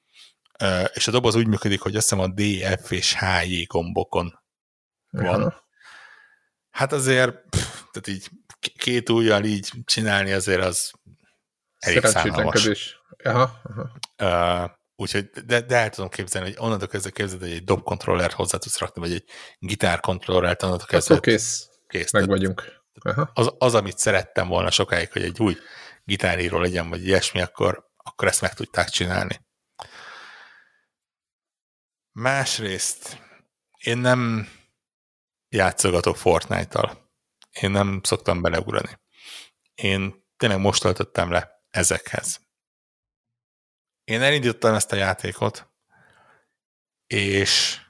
Uh, 0.62 0.84
és 0.94 1.08
a 1.08 1.10
doboz 1.10 1.34
úgy 1.34 1.46
működik, 1.46 1.80
hogy 1.80 1.96
azt 1.96 2.08
hiszem 2.08 2.24
a 2.24 2.28
D, 2.28 2.40
F 2.84 2.90
és 2.90 3.14
H, 3.14 3.50
J 3.50 3.62
gombokon 3.62 4.40
van. 5.10 5.42
Uh-huh. 5.42 5.52
Hát 6.70 6.92
azért, 6.92 7.34
pff, 7.50 7.80
tehát 7.92 8.08
így 8.08 8.28
két 8.76 9.10
ujjal 9.10 9.44
így 9.44 9.72
csinálni 9.84 10.32
azért 10.32 10.64
az 10.64 10.92
elég 11.78 12.04
szánalmas. 12.04 12.97
Aha, 13.24 13.60
aha. 13.62 14.64
Uh, 14.64 14.70
úgyhogy, 14.96 15.30
de, 15.30 15.60
de 15.60 15.76
el 15.76 15.90
tudom 15.90 16.08
képzelni, 16.08 16.48
hogy 16.48 16.58
onnantól 16.60 16.88
kezdve 16.88 17.10
képzeld, 17.10 17.40
hogy 17.40 17.52
egy 17.52 17.64
dobkontrollert 17.64 18.32
hozzá 18.32 18.58
tudsz 18.58 18.78
rakni, 18.78 19.00
vagy 19.00 19.12
egy 19.12 19.24
gitárkontrollert, 19.58 20.62
onnantól 20.62 20.86
kezdve. 20.86 21.14
Akkor 21.14 21.26
kész. 21.26 21.68
kész. 21.86 22.12
Meg 22.12 22.26
vagyunk. 22.26 22.82
Aha. 23.02 23.30
Az, 23.34 23.54
az, 23.58 23.74
amit 23.74 23.98
szerettem 23.98 24.48
volna 24.48 24.70
sokáig, 24.70 25.12
hogy 25.12 25.22
egy 25.22 25.40
új 25.40 25.56
gitáríró 26.04 26.58
legyen, 26.58 26.88
vagy 26.88 27.06
ilyesmi, 27.06 27.40
akkor, 27.40 27.90
akkor 27.96 28.28
ezt 28.28 28.40
meg 28.40 28.54
tudták 28.54 28.88
csinálni. 28.88 29.40
Másrészt 32.12 33.18
én 33.78 33.98
nem 33.98 34.48
játszogatok 35.48 36.16
Fortnite-tal. 36.16 37.10
Én 37.60 37.70
nem 37.70 38.00
szoktam 38.02 38.42
beleugrani. 38.42 38.98
Én 39.74 40.24
tényleg 40.36 40.58
most 40.58 40.82
töltöttem 40.82 41.30
le 41.30 41.62
ezekhez. 41.70 42.47
Én 44.08 44.22
elindítottam 44.22 44.74
ezt 44.74 44.92
a 44.92 44.96
játékot, 44.96 45.70
és 47.06 47.80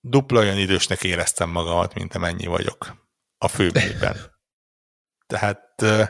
dupla 0.00 0.38
olyan 0.38 0.58
idősnek 0.58 1.02
éreztem 1.02 1.50
magamat, 1.50 1.94
mint 1.94 2.14
amennyi 2.14 2.46
vagyok 2.46 3.08
a 3.38 3.48
főbében. 3.48 4.16
Tehát 5.32 5.82
uh, 5.82 6.08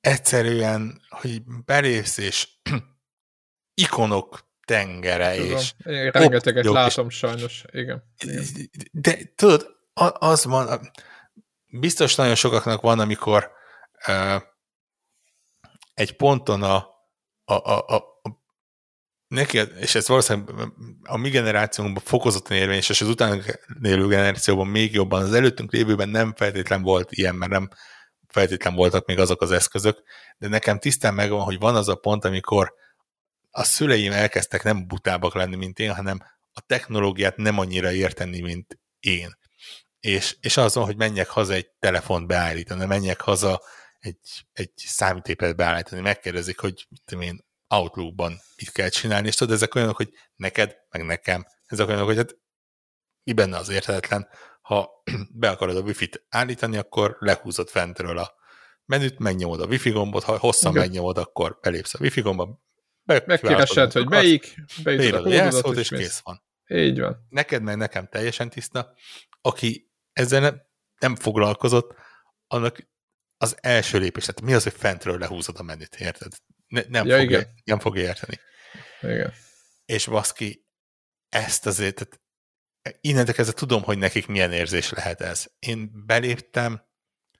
egyszerűen, 0.00 1.00
hogy 1.08 1.42
belépsz, 1.44 2.16
és 2.16 2.48
ikonok 3.84 4.50
tengere, 4.64 5.34
Tudom. 5.36 5.56
és... 5.56 5.74
Én 5.84 6.10
rengeteget 6.10 6.64
látom 6.64 7.08
és, 7.08 7.16
sajnos, 7.16 7.64
igen. 7.70 8.02
De 8.92 9.18
tudod, 9.34 9.66
az 10.18 10.44
van, 10.44 10.90
biztos 11.66 12.14
nagyon 12.14 12.34
sokaknak 12.34 12.80
van, 12.80 12.98
amikor 12.98 13.52
uh, 14.06 14.42
egy 15.98 16.16
ponton 16.16 16.62
a, 16.62 16.76
a, 17.44 17.54
a, 17.54 17.78
a, 17.86 18.18
neki, 19.28 19.58
és 19.58 19.94
ez 19.94 20.08
valószínűleg 20.08 20.68
a 21.02 21.16
mi 21.16 21.28
generációnkban 21.28 22.02
fokozottan 22.02 22.56
érvényes, 22.56 22.88
és 22.88 23.00
az 23.00 23.08
utána 23.08 23.42
élő 23.82 24.06
generációban 24.06 24.66
még 24.66 24.92
jobban, 24.92 25.22
az 25.22 25.34
előttünk 25.34 25.72
lévőben 25.72 26.08
nem 26.08 26.34
feltétlen 26.34 26.82
volt 26.82 27.12
ilyen, 27.12 27.34
mert 27.34 27.50
nem 27.50 27.68
feltétlen 28.28 28.74
voltak 28.74 29.06
még 29.06 29.18
azok 29.18 29.42
az 29.42 29.50
eszközök, 29.50 30.02
de 30.38 30.48
nekem 30.48 30.78
tisztán 30.78 31.14
megvan, 31.14 31.40
hogy 31.40 31.58
van 31.58 31.76
az 31.76 31.88
a 31.88 31.94
pont, 31.94 32.24
amikor 32.24 32.74
a 33.50 33.62
szüleim 33.62 34.12
elkezdtek 34.12 34.62
nem 34.62 34.86
butábbak 34.86 35.34
lenni, 35.34 35.56
mint 35.56 35.78
én, 35.78 35.94
hanem 35.94 36.18
a 36.52 36.60
technológiát 36.60 37.36
nem 37.36 37.58
annyira 37.58 37.92
érteni, 37.92 38.40
mint 38.40 38.78
én. 39.00 39.38
És, 40.00 40.36
és 40.40 40.56
azon, 40.56 40.84
hogy 40.84 40.96
menjek 40.96 41.28
haza 41.28 41.52
egy 41.52 41.70
telefont 41.78 42.26
beállítani, 42.26 42.84
menjek 42.84 43.20
haza 43.20 43.62
egy, 43.98 44.46
egy 44.52 44.72
számítépet 44.76 45.56
beállítani, 45.56 46.00
megkérdezik, 46.00 46.58
hogy 46.58 46.86
mit 46.88 47.22
én, 47.22 47.46
Outlookban 47.68 48.40
mit 48.56 48.70
kell 48.70 48.88
csinálni, 48.88 49.26
és 49.26 49.34
tudod, 49.34 49.54
ezek 49.54 49.74
olyanok, 49.74 49.96
hogy 49.96 50.12
neked, 50.36 50.76
meg 50.90 51.04
nekem, 51.04 51.46
ezek 51.66 51.88
olyanok, 51.88 52.06
hogy 52.06 52.16
hát 52.16 52.36
mi 53.22 53.32
benne 53.32 53.56
az 53.56 53.68
érthetetlen, 53.68 54.28
ha 54.60 54.90
be 55.40 55.50
akarod 55.50 55.76
a 55.76 55.80
wifi-t 55.80 56.24
állítani, 56.28 56.76
akkor 56.76 57.16
lehúzod 57.18 57.68
fentről 57.68 58.18
a 58.18 58.34
menüt, 58.84 59.18
megnyomod 59.18 59.60
a 59.60 59.66
wifi 59.66 59.90
gombot, 59.90 60.22
ha 60.22 60.38
hosszan 60.38 60.70
Igen. 60.70 60.82
megnyomod, 60.82 61.18
akkor 61.18 61.58
belépsz 61.60 61.94
a 61.94 61.98
wifi 62.00 62.20
gombba, 62.20 62.66
Megkeresed, 63.04 63.92
hogy 63.92 64.08
melyik, 64.08 64.54
beütöd 64.82 65.26
a 65.26 65.28
jelszót, 65.28 65.76
és, 65.76 65.90
és 65.90 65.98
kész 65.98 66.18
van. 66.18 66.42
Így 66.66 67.00
van. 67.00 67.26
Neked 67.28 67.62
meg 67.62 67.76
nekem 67.76 68.08
teljesen 68.08 68.50
tiszta, 68.50 68.94
aki 69.40 69.90
ezzel 70.12 70.40
nem, 70.40 70.62
nem 70.98 71.16
foglalkozott, 71.16 71.94
annak 72.46 72.88
az 73.38 73.56
első 73.60 73.98
lépés, 73.98 74.24
tehát 74.24 74.40
mi 74.40 74.54
az, 74.54 74.62
hogy 74.62 74.72
fentről 74.72 75.18
lehúzod 75.18 75.58
a 75.58 75.62
menüt, 75.62 75.94
érted? 75.94 76.32
Ne, 76.66 76.82
nem, 76.88 77.06
ja, 77.06 77.18
fogja, 77.18 77.38
igen. 77.38 77.54
nem 77.64 77.78
fogja 77.78 78.02
érteni. 78.02 78.40
Igen. 79.00 79.32
És 79.84 80.06
baszki, 80.06 80.66
ezt 81.28 81.66
azért, 81.66 81.94
tehát 81.94 82.20
innentől 83.00 83.34
kezdve 83.34 83.54
tudom, 83.54 83.82
hogy 83.82 83.98
nekik 83.98 84.26
milyen 84.26 84.52
érzés 84.52 84.90
lehet 84.90 85.20
ez. 85.20 85.46
Én 85.58 86.06
beléptem, 86.06 86.86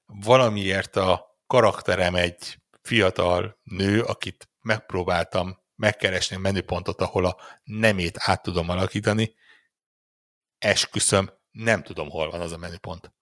valamiért 0.06 0.96
a 0.96 1.40
karakterem 1.46 2.14
egy 2.14 2.62
fiatal 2.82 3.60
nő, 3.62 4.02
akit 4.02 4.50
megpróbáltam 4.60 5.58
megkeresni 5.74 6.36
a 6.36 6.38
menüpontot, 6.38 7.00
ahol 7.00 7.24
a 7.24 7.36
nemét 7.64 8.16
át 8.20 8.42
tudom 8.42 8.68
alakítani, 8.68 9.34
esküszöm, 10.58 11.30
nem 11.50 11.82
tudom, 11.82 12.10
hol 12.10 12.30
van 12.30 12.40
az 12.40 12.52
a 12.52 12.56
menüpont. 12.56 13.12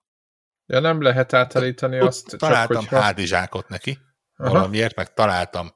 Ja, 0.66 0.80
nem 0.80 1.02
lehet 1.02 1.32
átállítani 1.32 1.98
azt. 1.98 2.36
Találtam 2.36 2.80
csak, 2.80 2.88
hogyha... 2.88 3.04
hádizsákot 3.04 3.68
neki, 3.68 3.98
Aha. 4.36 4.52
valamiért, 4.52 4.96
meg 4.96 5.12
találtam 5.14 5.72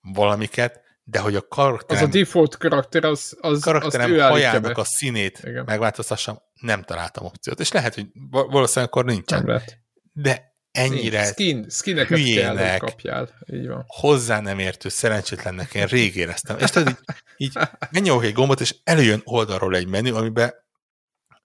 valamiket, 0.00 0.80
de 1.02 1.18
hogy 1.18 1.34
a 1.34 1.48
karakterem... 1.48 2.02
Az 2.02 2.08
a 2.08 2.12
default 2.18 2.56
karakter, 2.56 3.04
az, 3.04 3.36
az 3.40 3.62
karakterem 3.62 4.12
azt 4.12 4.20
hajának 4.20 4.78
a 4.78 4.84
színét 4.84 5.40
Igen. 5.44 5.64
megváltoztassam, 5.64 6.38
nem 6.60 6.82
találtam 6.82 7.24
opciót. 7.24 7.60
És 7.60 7.72
lehet, 7.72 7.94
hogy 7.94 8.06
valószínűleg 8.30 8.94
akkor 8.94 9.04
nincsen. 9.04 9.38
Nem 9.38 9.48
lehet. 9.48 9.78
De 10.12 10.56
ennyire 10.70 11.24
Skin, 11.24 11.66
skineket 11.68 12.18
hülyének, 12.18 12.56
kell, 12.56 12.78
kapjál. 12.78 13.28
Így 13.52 13.66
van. 13.66 13.84
hozzá 13.86 14.40
nem 14.40 14.58
értő, 14.58 14.88
szerencsétlennek 14.88 15.74
én 15.74 15.86
rég 15.86 16.16
éreztem. 16.16 16.58
És 16.58 16.70
tudod, 16.70 16.98
így, 17.36 17.58
így 17.92 18.08
egy 18.22 18.32
gombot, 18.32 18.60
és 18.60 18.74
előjön 18.84 19.20
oldalról 19.24 19.76
egy 19.76 19.86
menü, 19.86 20.12
amiben 20.12 20.54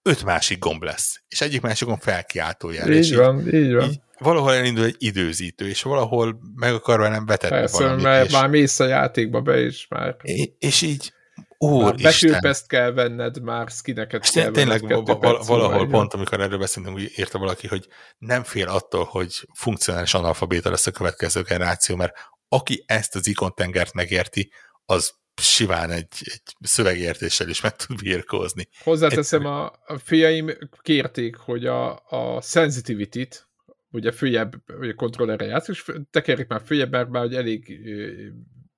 öt 0.04 0.24
másik 0.24 0.60
gomb 0.60 0.84
lesz, 0.84 1.24
és 1.28 1.42
egyik 1.42 1.62
másik 1.62 1.88
gomb 1.88 2.02
felkiáltójel. 2.02 2.92
Így 2.92 2.98
és 2.98 3.16
van, 3.16 3.48
így, 3.48 3.54
így 3.54 3.74
van. 3.74 3.90
Így 3.90 4.00
valahol 4.18 4.54
elindul 4.54 4.86
egy 4.86 4.96
időzítő, 4.98 5.68
és 5.68 5.82
valahol 5.82 6.40
meg 6.56 6.74
akar 6.74 7.00
velem 7.00 7.26
vetetni 7.26 7.58
Persze, 7.58 7.84
valamit. 7.84 8.04
mert 8.04 8.26
és... 8.26 8.32
már 8.32 8.50
mész 8.50 8.80
a 8.80 8.86
játékba 8.86 9.42
be 9.42 9.62
is 9.62 9.88
már. 9.90 10.16
És, 10.22 10.50
és 10.60 10.82
így, 10.82 11.14
Úristen. 11.58 12.30
Betűpeszt 12.32 12.68
kell 12.68 12.92
venned, 12.92 13.42
már 13.42 13.70
skineket 13.70 14.32
kell 14.32 14.52
tényleg 14.52 14.82
venned. 14.82 15.04
Tényleg 15.06 15.46
valahol 15.46 15.88
pont, 15.88 16.14
amikor 16.14 16.40
erről 16.40 16.58
beszéltünk, 16.58 16.96
úgy 16.96 17.12
írta 17.16 17.40
valaki, 17.40 17.68
hogy 17.68 17.88
nem 18.18 18.44
fél 18.44 18.68
attól, 18.68 19.04
hogy 19.04 19.48
funkcionális 19.54 20.14
analfabéta 20.14 20.70
lesz 20.70 20.88
a 20.88 20.92
következő 20.92 21.42
generáció, 21.42 21.96
mert 21.96 22.14
aki 22.48 22.84
ezt 22.88 23.16
az 23.16 23.28
ikontengert 23.28 23.94
megérti, 23.94 24.52
az 24.86 25.14
siván 25.42 25.90
egy, 25.90 26.08
egy 26.24 26.42
szövegértéssel 26.60 27.50
is 27.50 27.62
meg 27.62 27.76
tud 27.76 28.02
birkózni. 28.02 28.68
Hozzáteszem, 28.84 29.46
a, 29.46 29.66
a 29.66 29.98
fiaim 29.98 30.52
kérték, 30.82 31.36
hogy 31.36 31.66
a, 31.66 32.04
a 32.10 32.42
sensitivity-t, 32.42 33.50
ugye 33.92 34.12
följebb, 34.12 34.56
ugye 34.80 34.94
kontrollerre 34.94 35.46
játsz, 35.46 35.68
és 35.68 35.92
tekerik 36.10 36.48
már 36.48 36.62
följebb, 36.66 36.92
mert 36.92 37.10
már 37.10 37.22
hogy 37.22 37.36
elég, 37.36 37.82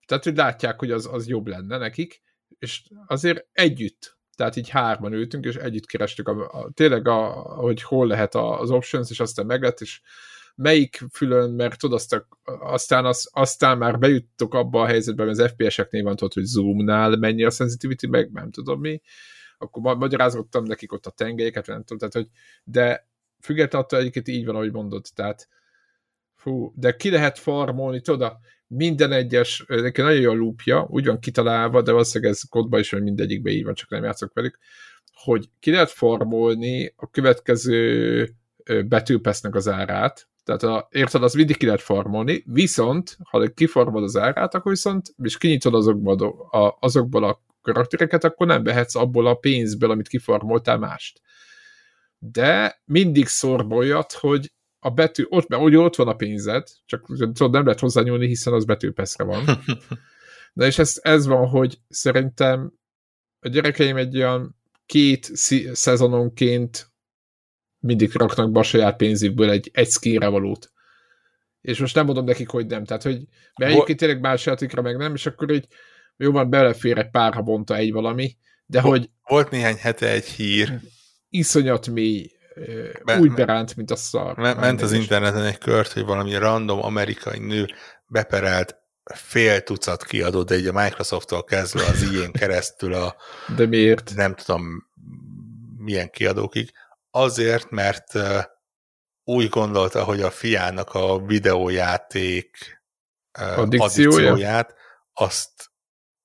tehát 0.05 0.23
hogy 0.23 0.35
látják, 0.35 0.79
hogy 0.79 0.91
az, 0.91 1.07
az 1.11 1.27
jobb 1.27 1.47
lenne 1.47 1.77
nekik, 1.77 2.21
és 2.59 2.81
azért 3.07 3.47
együtt, 3.51 4.17
tehát 4.35 4.55
így 4.55 4.69
hárman 4.69 5.13
ültünk, 5.13 5.45
és 5.45 5.55
együtt 5.55 5.85
kerestük 5.85 6.27
a, 6.27 6.49
a, 6.51 6.71
tényleg, 6.73 7.07
a, 7.07 7.27
hogy 7.41 7.81
hol 7.81 8.07
lehet 8.07 8.35
az 8.35 8.71
options, 8.71 9.09
és 9.09 9.19
aztán 9.19 9.45
meglett, 9.45 9.79
és 9.79 10.01
melyik 10.55 10.99
fülön, 11.11 11.51
mert 11.51 11.79
tudod, 11.79 12.01
aztán, 12.59 13.05
az, 13.05 13.29
aztán 13.33 13.77
már 13.77 13.99
bejuttok 13.99 14.53
abba 14.53 14.81
a 14.81 14.85
helyzetbe, 14.85 15.23
hogy 15.23 15.39
az 15.39 15.51
FPS-eknél 15.51 16.03
van 16.03 16.15
tudod, 16.15 16.33
hogy 16.33 16.43
zoomnál 16.43 17.15
mennyi 17.15 17.43
a 17.43 17.49
sensitivity, 17.49 18.07
meg 18.07 18.31
nem 18.31 18.51
tudom 18.51 18.79
mi, 18.79 19.01
akkor 19.57 19.95
magyarázottam 19.97 20.63
nekik 20.63 20.91
ott 20.91 21.05
a 21.05 21.11
tengelyeket, 21.11 21.67
nem 21.67 21.83
tudom, 21.83 21.97
tehát, 21.97 22.13
hogy, 22.13 22.27
de 22.63 23.07
függetlenül 23.41 23.85
attól 23.85 23.99
egyébként 23.99 24.27
így 24.27 24.45
van, 24.45 24.55
ahogy 24.55 24.71
mondod, 24.71 25.05
tehát 25.15 25.47
fú, 26.35 26.73
de 26.75 26.95
ki 26.95 27.09
lehet 27.09 27.39
farmolni, 27.39 28.01
tudod, 28.01 28.37
minden 28.67 29.11
egyes, 29.11 29.65
neki 29.67 30.01
nagyon 30.01 30.21
jó 30.21 30.31
a 30.31 30.33
lúpja, 30.33 30.87
úgy 30.89 31.05
van 31.05 31.19
kitalálva, 31.19 31.81
de 31.81 31.91
valószínűleg 31.91 32.33
ez 32.33 32.41
kodban 32.49 32.79
is, 32.79 32.89
hogy 32.89 33.03
mindegyikben 33.03 33.53
így 33.53 33.63
van, 33.63 33.73
csak 33.73 33.89
nem 33.89 34.03
játszok 34.03 34.33
velük, 34.33 34.57
hogy 35.13 35.49
ki 35.59 35.71
lehet 35.71 35.89
formolni 35.89 36.93
a 36.95 37.09
következő 37.09 38.29
betűpesznek 38.85 39.55
az 39.55 39.67
árát, 39.67 40.27
tehát 40.45 40.63
a, 40.63 40.87
érted, 40.91 41.23
az 41.23 41.33
mindig 41.33 41.57
ki 41.57 41.65
lehet 41.65 41.81
formolni, 41.81 42.43
viszont, 42.45 43.17
ha 43.29 43.47
kiformod 43.47 44.03
az 44.03 44.17
árát, 44.17 44.53
akkor 44.53 44.71
viszont, 44.71 45.13
és 45.23 45.37
kinyitod 45.37 45.73
azokból 45.73 46.47
a, 46.51 46.77
azokból 46.79 47.23
a 47.23 47.41
karaktereket, 47.61 48.23
akkor 48.23 48.47
nem 48.47 48.63
vehetsz 48.63 48.95
abból 48.95 49.27
a 49.27 49.35
pénzből, 49.35 49.91
amit 49.91 50.07
kiformoltál 50.07 50.77
mást. 50.77 51.21
De 52.17 52.81
mindig 52.85 53.27
szorboljat, 53.27 54.13
hogy 54.13 54.51
a 54.79 54.89
betű, 54.89 55.25
ott, 55.29 55.47
mert 55.47 55.75
ott 55.75 55.95
van 55.95 56.07
a 56.07 56.15
pénzed, 56.15 56.67
csak 56.85 57.05
tudod, 57.15 57.51
nem 57.51 57.63
lehet 57.63 57.79
hozzányúlni, 57.79 58.27
hiszen 58.27 58.53
az 58.53 58.65
betűpeszre 58.65 59.23
van. 59.23 59.43
Na 60.53 60.65
és 60.65 60.79
ez, 60.79 60.99
ez 61.01 61.25
van, 61.25 61.47
hogy 61.47 61.77
szerintem 61.89 62.73
a 63.39 63.47
gyerekeim 63.47 63.97
egy 63.97 64.17
olyan 64.17 64.55
két 64.85 65.31
szezononként 65.73 66.93
mindig 67.85 68.15
raknak 68.15 68.51
be 68.51 68.59
a 68.59 68.63
saját 68.63 68.95
pénzükből 68.95 69.49
egy, 69.49 69.69
egy 69.73 69.89
skinre 69.89 70.27
valót. 70.27 70.71
És 71.61 71.79
most 71.79 71.95
nem 71.95 72.05
mondom 72.05 72.25
nekik, 72.25 72.49
hogy 72.49 72.65
nem. 72.65 72.85
Tehát, 72.85 73.03
hogy 73.03 73.21
mert 73.55 73.71
egyébként 73.71 73.99
tényleg 73.99 74.19
más 74.19 74.45
játékra 74.45 74.81
meg 74.81 74.97
nem, 74.97 75.13
és 75.13 75.25
akkor 75.25 75.51
így 75.51 75.67
jó 76.17 76.31
van, 76.31 76.49
belefér 76.49 76.97
egy 76.97 77.09
pár 77.09 77.33
havonta 77.33 77.75
egy 77.75 77.91
valami, 77.91 78.35
de 78.65 78.81
volt, 78.81 78.97
hogy... 78.97 79.09
Volt 79.27 79.49
néhány 79.49 79.75
hete 79.75 80.09
egy 80.09 80.25
hír. 80.25 80.79
Iszonyat 81.29 81.87
mély, 81.87 82.31
be, 83.03 83.19
úgy 83.19 83.31
beránt, 83.31 83.75
mint 83.75 83.91
a 83.91 83.95
szar. 83.95 84.37
Me, 84.37 84.53
ment 84.53 84.81
az 84.81 84.91
interneten 84.91 85.43
egy 85.43 85.57
kört, 85.57 85.91
hogy 85.91 86.05
valami 86.05 86.35
random 86.35 86.83
amerikai 86.83 87.39
nő 87.39 87.67
beperelt 88.07 88.75
fél 89.13 89.61
tucat 89.61 90.03
kiadót, 90.03 90.47
de 90.47 90.55
egy 90.55 90.67
a 90.67 90.81
Microsoft-tól 90.83 91.43
kezdve 91.43 91.83
az 91.85 92.11
ilyen 92.11 92.31
keresztül 92.39 92.93
a... 92.93 93.15
De 93.55 93.65
miért? 93.65 94.11
Nem 94.15 94.35
tudom 94.35 94.87
milyen 95.77 96.09
kiadókig. 96.09 96.71
Azért, 97.15 97.69
mert 97.69 98.13
úgy 99.23 99.49
gondolta, 99.49 100.03
hogy 100.03 100.21
a 100.21 100.31
fiának 100.31 100.93
a 100.93 101.19
videójáték 101.19 102.81
addikciója? 103.31 104.09
addikcióját 104.09 104.75
azt 105.13 105.71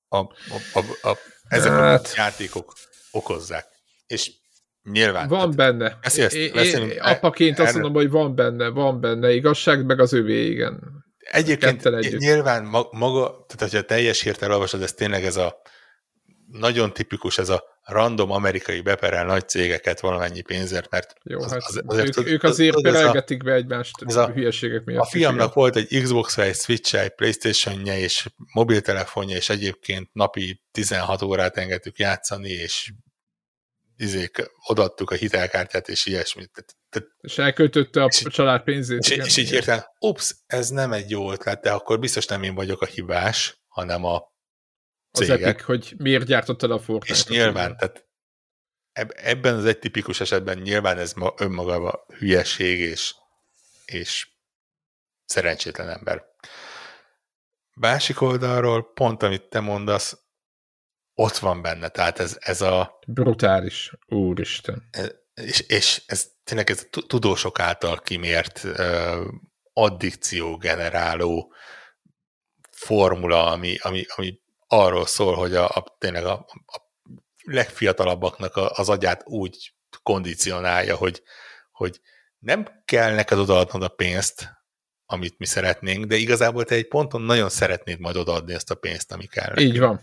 a, 0.07 0.17
a, 0.17 0.27
a, 0.73 1.09
a, 1.09 1.17
ezek 1.47 1.71
hát. 1.71 2.05
a 2.05 2.09
játékok 2.15 2.73
okozzák. 3.11 3.67
És 4.07 4.31
nyilván. 4.83 5.27
Van 5.27 5.39
tehát, 5.39 5.55
benne. 5.55 5.97
Beszélsz, 6.01 6.33
é, 6.33 6.51
é, 6.53 6.97
apaként 6.97 7.59
azt 7.59 7.73
mondom, 7.73 7.93
hogy 7.93 8.09
van 8.09 8.35
benne, 8.35 8.67
van 8.67 9.01
benne. 9.01 9.31
Igazság, 9.31 9.85
meg 9.85 9.99
az 9.99 10.13
övé, 10.13 10.45
igen. 10.45 11.05
Egyébként 11.17 12.17
nyilván 12.17 12.63
maga, 12.91 13.45
tehát 13.47 13.71
hogyha 13.71 13.81
teljes 13.81 14.21
hírt 14.21 14.41
elolvasod, 14.41 14.81
ez 14.81 14.93
tényleg 14.93 15.25
ez 15.25 15.35
a 15.35 15.61
nagyon 16.47 16.93
tipikus, 16.93 17.37
ez 17.37 17.49
a 17.49 17.63
random 17.83 18.31
amerikai 18.31 18.81
beperel 18.81 19.25
nagy 19.25 19.49
cégeket 19.49 19.99
valamennyi 19.99 20.41
pénzért, 20.41 20.89
mert 20.89 21.13
Jó, 21.23 21.39
az, 21.39 21.51
hát 21.51 21.61
az, 21.65 21.81
azért, 21.85 22.17
ők, 22.17 22.27
ők 22.27 22.43
azért 22.43 22.75
az, 22.75 22.81
perelgetik 22.81 23.43
be 23.43 23.53
egymást 23.53 23.95
ez 24.05 24.15
a, 24.15 24.27
hülyeségek 24.27 24.83
miatt. 24.83 25.01
A 25.01 25.05
fiamnak 25.05 25.53
volt 25.53 25.75
egy 25.75 26.01
xbox 26.01 26.37
egy 26.37 26.55
switch 26.55 26.95
egy 26.95 27.15
Playstation-je, 27.15 27.99
és 27.99 28.27
mobiltelefonja, 28.53 29.35
és 29.35 29.49
egyébként 29.49 30.09
napi 30.13 30.61
16 30.71 31.21
órát 31.21 31.57
engedtük 31.57 31.97
játszani, 31.97 32.49
és 32.49 32.91
izék, 34.01 34.51
odaadtuk 34.67 35.11
a 35.11 35.15
hitelkártyát, 35.15 35.89
és 35.89 36.05
ilyesmit. 36.05 36.51
Tehát, 36.89 37.09
és 37.21 37.37
elköltötte 37.37 38.03
a 38.03 38.05
és, 38.05 38.23
család 38.29 38.63
pénzét. 38.63 38.99
És, 38.99 39.09
igen, 39.09 39.25
és 39.25 39.37
így 39.37 39.49
hirtelen, 39.49 39.85
ups, 39.99 40.35
ez 40.45 40.69
nem 40.69 40.93
egy 40.93 41.09
jó 41.09 41.31
ötlet, 41.31 41.61
de 41.61 41.71
akkor 41.71 41.99
biztos 41.99 42.25
nem 42.25 42.43
én 42.43 42.55
vagyok 42.55 42.81
a 42.81 42.85
hibás, 42.85 43.61
hanem 43.67 44.05
a 44.05 44.30
cégek. 45.11 45.35
Az 45.35 45.41
Epic, 45.41 45.63
hogy 45.63 45.93
miért 45.97 46.25
gyártott 46.25 46.63
el 46.63 46.71
a 46.71 46.79
Fortnite. 46.79 47.13
És 47.13 47.25
nyilván, 47.25 47.77
tehát 47.77 48.09
ebben 49.15 49.55
az 49.55 49.65
egy 49.65 49.79
tipikus 49.79 50.19
esetben 50.19 50.57
nyilván 50.57 50.97
ez 50.97 51.13
ma 51.13 51.33
önmagában 51.37 51.99
hülyeség 52.17 52.79
és, 52.79 53.15
és 53.85 54.29
szerencsétlen 55.25 55.89
ember. 55.89 56.23
Másik 57.73 58.21
oldalról, 58.21 58.93
pont 58.93 59.23
amit 59.23 59.43
te 59.43 59.59
mondasz, 59.59 60.17
ott 61.13 61.37
van 61.37 61.61
benne, 61.61 61.89
tehát 61.89 62.19
ez, 62.19 62.37
ez 62.39 62.61
a... 62.61 62.99
Brutális, 63.07 63.91
úristen. 64.07 64.87
Ez, 64.91 65.11
és, 65.33 65.59
és 65.59 66.03
ez 66.05 66.31
tényleg 66.43 66.69
ez 66.69 66.87
a 66.91 67.05
tudósok 67.07 67.59
által 67.59 67.99
kimért 67.99 68.63
uh, 68.63 69.25
addikció 69.73 70.57
generáló 70.57 71.53
formula, 72.71 73.45
ami, 73.45 73.77
ami, 73.81 74.05
ami 74.15 74.39
arról 74.71 75.05
szól, 75.05 75.35
hogy 75.35 75.55
a, 75.55 75.69
a 75.69 75.95
tényleg 75.97 76.25
a, 76.25 76.45
a 76.65 76.81
legfiatalabbaknak 77.43 78.55
a, 78.55 78.71
az 78.71 78.89
agyát 78.89 79.21
úgy 79.25 79.73
kondicionálja, 80.03 80.95
hogy, 80.95 81.21
hogy 81.71 81.99
nem 82.39 82.83
kell 82.85 83.13
neked 83.13 83.37
odaadnod 83.37 83.83
a 83.83 83.87
pénzt, 83.87 84.49
amit 85.05 85.37
mi 85.37 85.45
szeretnénk, 85.45 86.05
de 86.05 86.15
igazából 86.15 86.63
te 86.63 86.75
egy 86.75 86.87
ponton 86.87 87.21
nagyon 87.21 87.49
szeretnéd 87.49 87.99
majd 87.99 88.15
odaadni 88.15 88.53
ezt 88.53 88.71
a 88.71 88.75
pénzt, 88.75 89.11
ami 89.11 89.25
kell. 89.25 89.57
Így 89.57 89.79
van. 89.79 90.01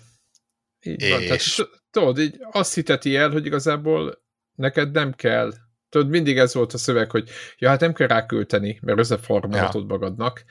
Így 0.81 1.03
és... 1.03 1.11
van. 1.11 1.21
Tehát, 1.21 1.71
tudod, 1.91 2.19
így 2.19 2.37
azt 2.51 2.75
hiteti 2.75 3.17
el, 3.17 3.31
hogy 3.31 3.47
igazából 3.47 4.23
neked 4.55 4.91
nem 4.91 5.13
kell. 5.13 5.53
Tudod, 5.89 6.09
mindig 6.09 6.39
ez 6.39 6.55
volt 6.55 6.73
a 6.73 6.79
szöveg, 6.79 7.11
hogy 7.11 7.31
ja, 7.59 7.69
hát 7.69 7.81
nem 7.81 7.93
kell 7.93 8.07
rákölteni, 8.07 8.79
mert 8.83 8.99
összeformálhatod 8.99 9.83
ja. 9.83 9.89
magadnak. 9.89 10.45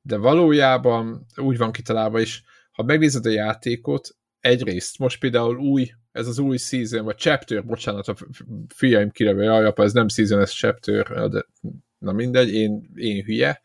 De 0.00 0.16
valójában 0.16 1.26
úgy 1.36 1.58
van 1.58 1.72
kitalálva 1.72 2.20
is, 2.20 2.42
ha 2.72 2.82
megnézed 2.82 3.26
a 3.26 3.30
játékot, 3.30 4.16
egyrészt, 4.40 4.98
most 4.98 5.18
például 5.18 5.56
új, 5.56 5.90
ez 6.12 6.26
az 6.26 6.38
új 6.38 6.56
season, 6.56 7.04
vagy 7.04 7.16
chapter, 7.16 7.64
bocsánat, 7.64 8.08
a 8.08 8.16
fiaim 8.74 9.10
kireve, 9.10 9.44
jaj, 9.44 9.64
apa, 9.64 9.82
ez 9.82 9.92
nem 9.92 10.08
season, 10.08 10.40
ez 10.40 10.50
chapter, 10.50 11.28
de 11.28 11.46
na 11.98 12.12
mindegy, 12.12 12.54
én, 12.54 12.90
én 12.94 13.24
hülye, 13.24 13.60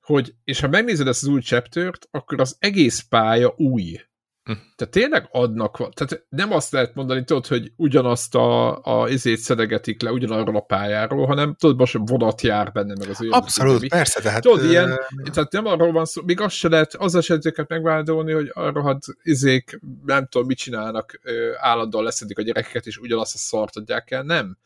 hogy, 0.00 0.34
és 0.44 0.60
ha 0.60 0.68
megnézed 0.68 1.06
ezt 1.06 1.22
az 1.22 1.28
új 1.28 1.40
chaptert, 1.40 2.08
akkor 2.10 2.40
az 2.40 2.56
egész 2.58 3.00
pálya 3.00 3.54
új. 3.56 4.00
Hm. 4.48 4.54
Tehát 4.76 4.92
tényleg 4.92 5.28
adnak, 5.30 5.94
tehát 5.94 6.26
nem 6.28 6.52
azt 6.52 6.72
lehet 6.72 6.94
mondani, 6.94 7.24
tudod, 7.24 7.46
hogy 7.46 7.72
ugyanazt 7.76 8.34
a, 8.34 8.78
a 8.82 9.08
izét 9.08 9.38
szedegetik 9.38 10.02
le 10.02 10.12
ugyanarról 10.12 10.56
a 10.56 10.60
pályáról, 10.60 11.26
hanem 11.26 11.54
tudod, 11.54 11.78
most 11.78 11.96
vonat 11.98 12.40
jár 12.40 12.72
benne, 12.72 12.94
meg 12.98 13.08
az 13.08 13.20
olyan. 13.20 13.32
Abszolút, 13.32 13.82
az 13.82 13.88
persze, 13.88 14.20
tehát... 14.20 14.42
Tudod, 14.42 14.70
ilyen, 14.70 14.98
tehát 15.32 15.52
nem 15.52 15.66
arról 15.66 15.92
van 15.92 16.04
szó, 16.04 16.22
még 16.22 16.40
azt 16.40 16.54
se 16.54 16.68
lehet, 16.68 16.94
azzal 16.94 17.20
se 17.20 17.34
ezeket 17.34 17.68
megvádolni, 17.68 18.32
hogy 18.32 18.50
a 18.54 18.72
rohadt 18.72 19.04
izék, 19.22 19.80
nem 20.06 20.26
tudom, 20.26 20.46
mit 20.46 20.58
csinálnak, 20.58 21.20
állandóan 21.56 22.04
leszedik 22.04 22.38
a 22.38 22.42
gyerekeket, 22.42 22.86
és 22.86 22.98
ugyanazt 22.98 23.34
a 23.34 23.38
szart 23.38 23.76
adják 23.76 24.10
el, 24.10 24.22
nem. 24.22 24.58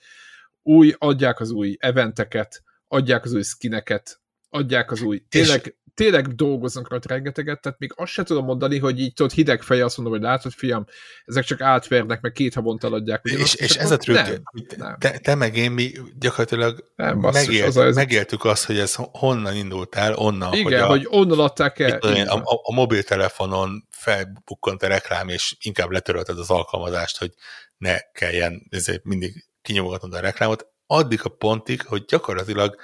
Új, 0.63 0.95
adják 0.99 1.41
az 1.41 1.51
új 1.51 1.77
eventeket, 1.81 2.63
adják 2.89 3.25
az 3.25 3.33
új 3.33 3.43
skineket, 3.43 4.21
adják 4.51 4.91
az 4.91 5.03
új, 5.03 5.25
tényleg 5.29 5.77
tényleg 5.95 6.35
dolgoznak 6.35 6.91
rajta 6.91 7.09
rengeteget, 7.09 7.61
tehát 7.61 7.79
még 7.79 7.93
azt 7.97 8.13
sem 8.13 8.25
tudom 8.25 8.45
mondani, 8.45 8.79
hogy 8.79 9.01
így 9.01 9.13
tudod 9.13 9.33
hideg 9.33 9.63
feje 9.63 9.85
azt 9.85 9.97
mondom, 9.97 10.15
hogy 10.15 10.25
látod, 10.25 10.53
fiam, 10.53 10.87
ezek 11.25 11.45
csak 11.45 11.61
átvernek, 11.61 12.21
meg 12.21 12.33
két 12.33 12.55
havonta 12.55 12.89
adják. 12.89 13.21
És, 13.25 13.55
és 13.55 13.77
ez 13.77 13.91
a 13.91 13.97
trükk, 13.97 14.17
nem, 14.17 14.43
nem. 14.77 14.97
Te, 14.99 15.19
te 15.19 15.35
meg 15.35 15.57
én, 15.57 15.71
mi 15.71 15.93
gyakorlatilag 16.19 16.93
nem, 16.97 17.21
basszus, 17.21 17.47
megélt, 17.47 17.67
az 17.67 17.77
az... 17.77 17.95
megéltük 17.95 18.45
azt, 18.45 18.65
hogy 18.65 18.79
ez 18.79 18.95
honnan 18.95 19.55
indult 19.55 19.95
el, 19.95 20.15
onnan, 20.15 20.53
Igen, 20.53 20.65
hogy, 20.65 20.75
a, 20.75 20.87
hogy 20.87 21.07
onnan 21.11 21.41
adták 21.41 21.79
el. 21.79 21.99
Én, 21.99 22.27
a, 22.27 22.37
a, 22.37 22.61
a 22.63 22.73
mobiltelefonon 22.73 23.87
felbukkant 23.91 24.83
a 24.83 24.87
reklám, 24.87 25.29
és 25.29 25.57
inkább 25.61 25.91
letörölted 25.91 26.39
az 26.39 26.51
alkalmazást, 26.51 27.19
hogy 27.19 27.31
ne 27.77 27.99
kelljen 27.99 28.67
ezért 28.71 29.05
mindig 29.05 29.45
kinyomogatnod 29.63 30.15
a 30.15 30.21
reklámot, 30.21 30.67
addig 30.87 31.21
a 31.23 31.29
pontig, 31.29 31.83
hogy 31.83 32.05
gyakorlatilag 32.05 32.77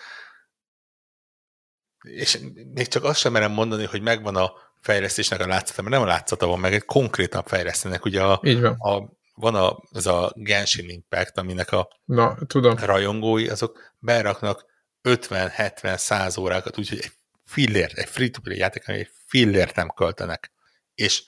és 2.15 2.39
még 2.75 2.87
csak 2.87 3.05
azt 3.05 3.19
sem 3.21 3.33
merem 3.33 3.53
mondani, 3.53 3.85
hogy 3.85 4.03
megvan 4.03 4.37
a 4.37 4.53
fejlesztésnek 4.81 5.41
a 5.41 5.47
látszata, 5.47 5.83
mert 5.83 5.95
nem 5.95 6.05
a 6.05 6.11
látszata 6.11 6.47
van, 6.47 6.61
meg 6.61 6.75
egy 6.75 6.85
konkrétan 6.85 7.43
fejlesztenek. 7.43 8.05
Ugye 8.05 8.23
a, 8.23 8.41
Így 8.45 8.61
van. 8.61 8.73
a 8.73 9.17
van 9.39 9.55
a, 9.55 9.79
ez 9.93 10.07
a 10.07 10.33
Genshin 10.35 10.89
Impact, 10.89 11.39
aminek 11.39 11.73
a 11.73 11.89
Na, 12.05 12.39
tudom. 12.47 12.77
rajongói, 12.77 13.49
azok 13.49 13.95
beraknak 13.99 14.65
50-70-100 15.03 16.41
órákat, 16.41 16.79
úgyhogy 16.79 16.99
egy 16.99 17.13
fillért, 17.45 17.99
egy 17.99 18.09
free-to-play 18.09 18.59
játék, 18.59 18.89
egy 18.89 19.11
fillért 19.27 19.75
nem 19.77 19.89
költenek. 19.89 20.53
És 20.95 21.23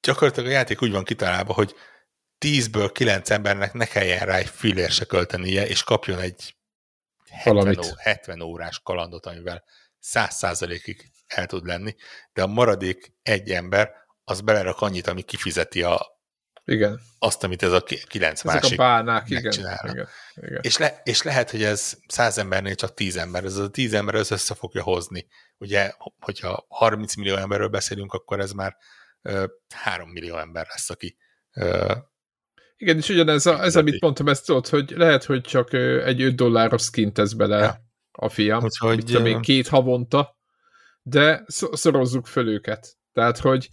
gyakorlatilag 0.00 0.48
a 0.48 0.52
játék 0.52 0.82
úgy 0.82 0.90
van 0.90 1.04
kitalálva, 1.04 1.52
hogy 1.52 1.74
10-ből 2.44 2.90
9 2.92 3.30
embernek 3.30 3.72
ne 3.72 3.84
kelljen 3.84 4.26
rá 4.26 4.36
egy 4.36 4.48
fillér 4.48 4.90
se 4.90 5.04
költenie, 5.04 5.66
és 5.66 5.82
kapjon 5.82 6.18
egy 6.18 6.56
70, 7.36 7.78
ó, 7.78 7.82
70 7.96 8.40
órás 8.40 8.80
kalandot, 8.82 9.26
amivel 9.26 9.64
100%-ig 10.12 11.10
el 11.26 11.46
tud 11.46 11.66
lenni, 11.66 11.94
de 12.32 12.42
a 12.42 12.46
maradék 12.46 13.12
egy 13.22 13.50
ember 13.50 13.90
az 14.24 14.40
belerak 14.40 14.80
annyit, 14.80 15.06
ami 15.06 15.22
kifizeti 15.22 15.82
a, 15.82 16.06
igen. 16.64 17.00
azt, 17.18 17.44
amit 17.44 17.62
ez 17.62 17.72
a 17.72 17.82
kilenc 17.82 18.44
Ezek 18.44 18.60
másik 18.60 18.78
a 18.78 18.82
bálnák, 18.82 19.30
igen, 19.30 19.52
igen, 19.52 19.78
igen. 19.84 20.60
És, 20.60 20.76
le, 20.76 21.00
és 21.04 21.22
lehet, 21.22 21.50
hogy 21.50 21.62
ez 21.62 21.98
száz 22.08 22.38
embernél 22.38 22.74
csak 22.74 22.94
tíz 22.94 23.16
ember, 23.16 23.44
ez 23.44 23.56
a 23.56 23.70
tíz 23.70 23.92
ember 23.92 24.14
az 24.14 24.30
össze 24.30 24.54
fogja 24.54 24.82
hozni. 24.82 25.26
Ugye, 25.58 25.92
hogyha 26.20 26.66
30 26.68 27.14
millió 27.14 27.36
emberről 27.36 27.68
beszélünk, 27.68 28.12
akkor 28.12 28.40
ez 28.40 28.52
már 28.52 28.76
ö, 29.22 29.46
3 29.74 30.10
millió 30.10 30.38
ember 30.38 30.66
lesz, 30.68 30.90
aki 30.90 31.16
ö, 31.52 31.94
igen, 32.76 32.96
és 32.96 33.08
ugyanez, 33.08 33.46
a, 33.46 33.62
ez, 33.62 33.76
amit 33.76 34.00
mondtam, 34.00 34.28
ezt 34.28 34.46
tudod, 34.46 34.68
hogy 34.68 34.92
lehet, 34.96 35.24
hogy 35.24 35.40
csak 35.40 35.72
egy 36.04 36.22
5 36.22 36.34
dolláros 36.34 36.82
skin 36.82 37.12
tesz 37.12 37.32
bele 37.32 37.58
ja. 37.58 37.76
a 38.12 38.28
fiam, 38.28 38.64
Úgyhogy, 38.64 39.22
még 39.22 39.40
két 39.40 39.68
havonta, 39.68 40.36
de 41.02 41.44
szorozzuk 41.72 42.26
föl 42.26 42.48
őket. 42.48 42.96
Tehát, 43.12 43.38
hogy, 43.38 43.68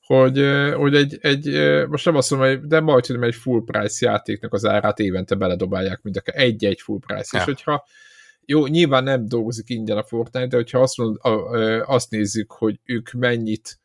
hogy, 0.00 0.44
hogy 0.74 0.94
egy, 0.94 1.18
egy, 1.20 1.46
most 1.88 2.04
nem 2.04 2.16
azt 2.16 2.30
mondom, 2.30 2.68
de 2.68 2.80
majd 2.80 3.04
tudom, 3.04 3.22
egy 3.22 3.34
full 3.34 3.62
price 3.64 4.06
játéknak 4.06 4.52
az 4.52 4.64
árát 4.64 4.98
évente 4.98 5.34
beledobálják 5.34 6.02
mind 6.02 6.22
egy-egy 6.24 6.80
full 6.80 6.98
price, 7.06 7.36
ja. 7.36 7.38
és 7.38 7.44
hogyha 7.44 7.86
jó, 8.46 8.66
nyilván 8.66 9.04
nem 9.04 9.28
dolgozik 9.28 9.70
ingyen 9.70 9.96
a 9.96 10.04
Fortnite, 10.04 10.46
de 10.46 10.56
hogyha 10.56 10.80
azt, 10.80 10.96
mond, 10.96 11.16
azt 11.84 12.10
nézzük, 12.10 12.52
hogy 12.52 12.80
ők 12.84 13.12
mennyit 13.12 13.78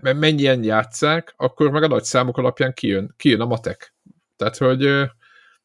mennyien 0.00 0.64
játszák, 0.64 1.34
akkor 1.36 1.70
meg 1.70 1.82
a 1.82 1.88
nagy 1.88 2.04
számok 2.04 2.38
alapján 2.38 2.72
kijön, 2.74 3.14
kijön 3.16 3.40
a 3.40 3.46
matek. 3.46 3.94
Tehát, 4.38 4.56
hogy 4.56 5.10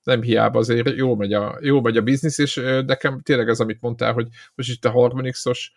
nem 0.04 0.22
hiába 0.22 0.60
azért 0.60 0.96
jó 0.96 1.16
megy 1.16 1.34
a, 1.34 1.58
jó 1.62 1.82
megy 1.82 1.98
a 1.98 2.02
biznisz, 2.02 2.38
és 2.38 2.56
nekem 2.86 3.20
tényleg 3.20 3.50
ez, 3.50 3.60
amit 3.60 3.82
mondtál, 3.82 4.14
hogy 4.14 4.28
most 4.56 4.70
itt 4.70 4.86
a 4.86 4.92
Harmonixos 4.92 5.72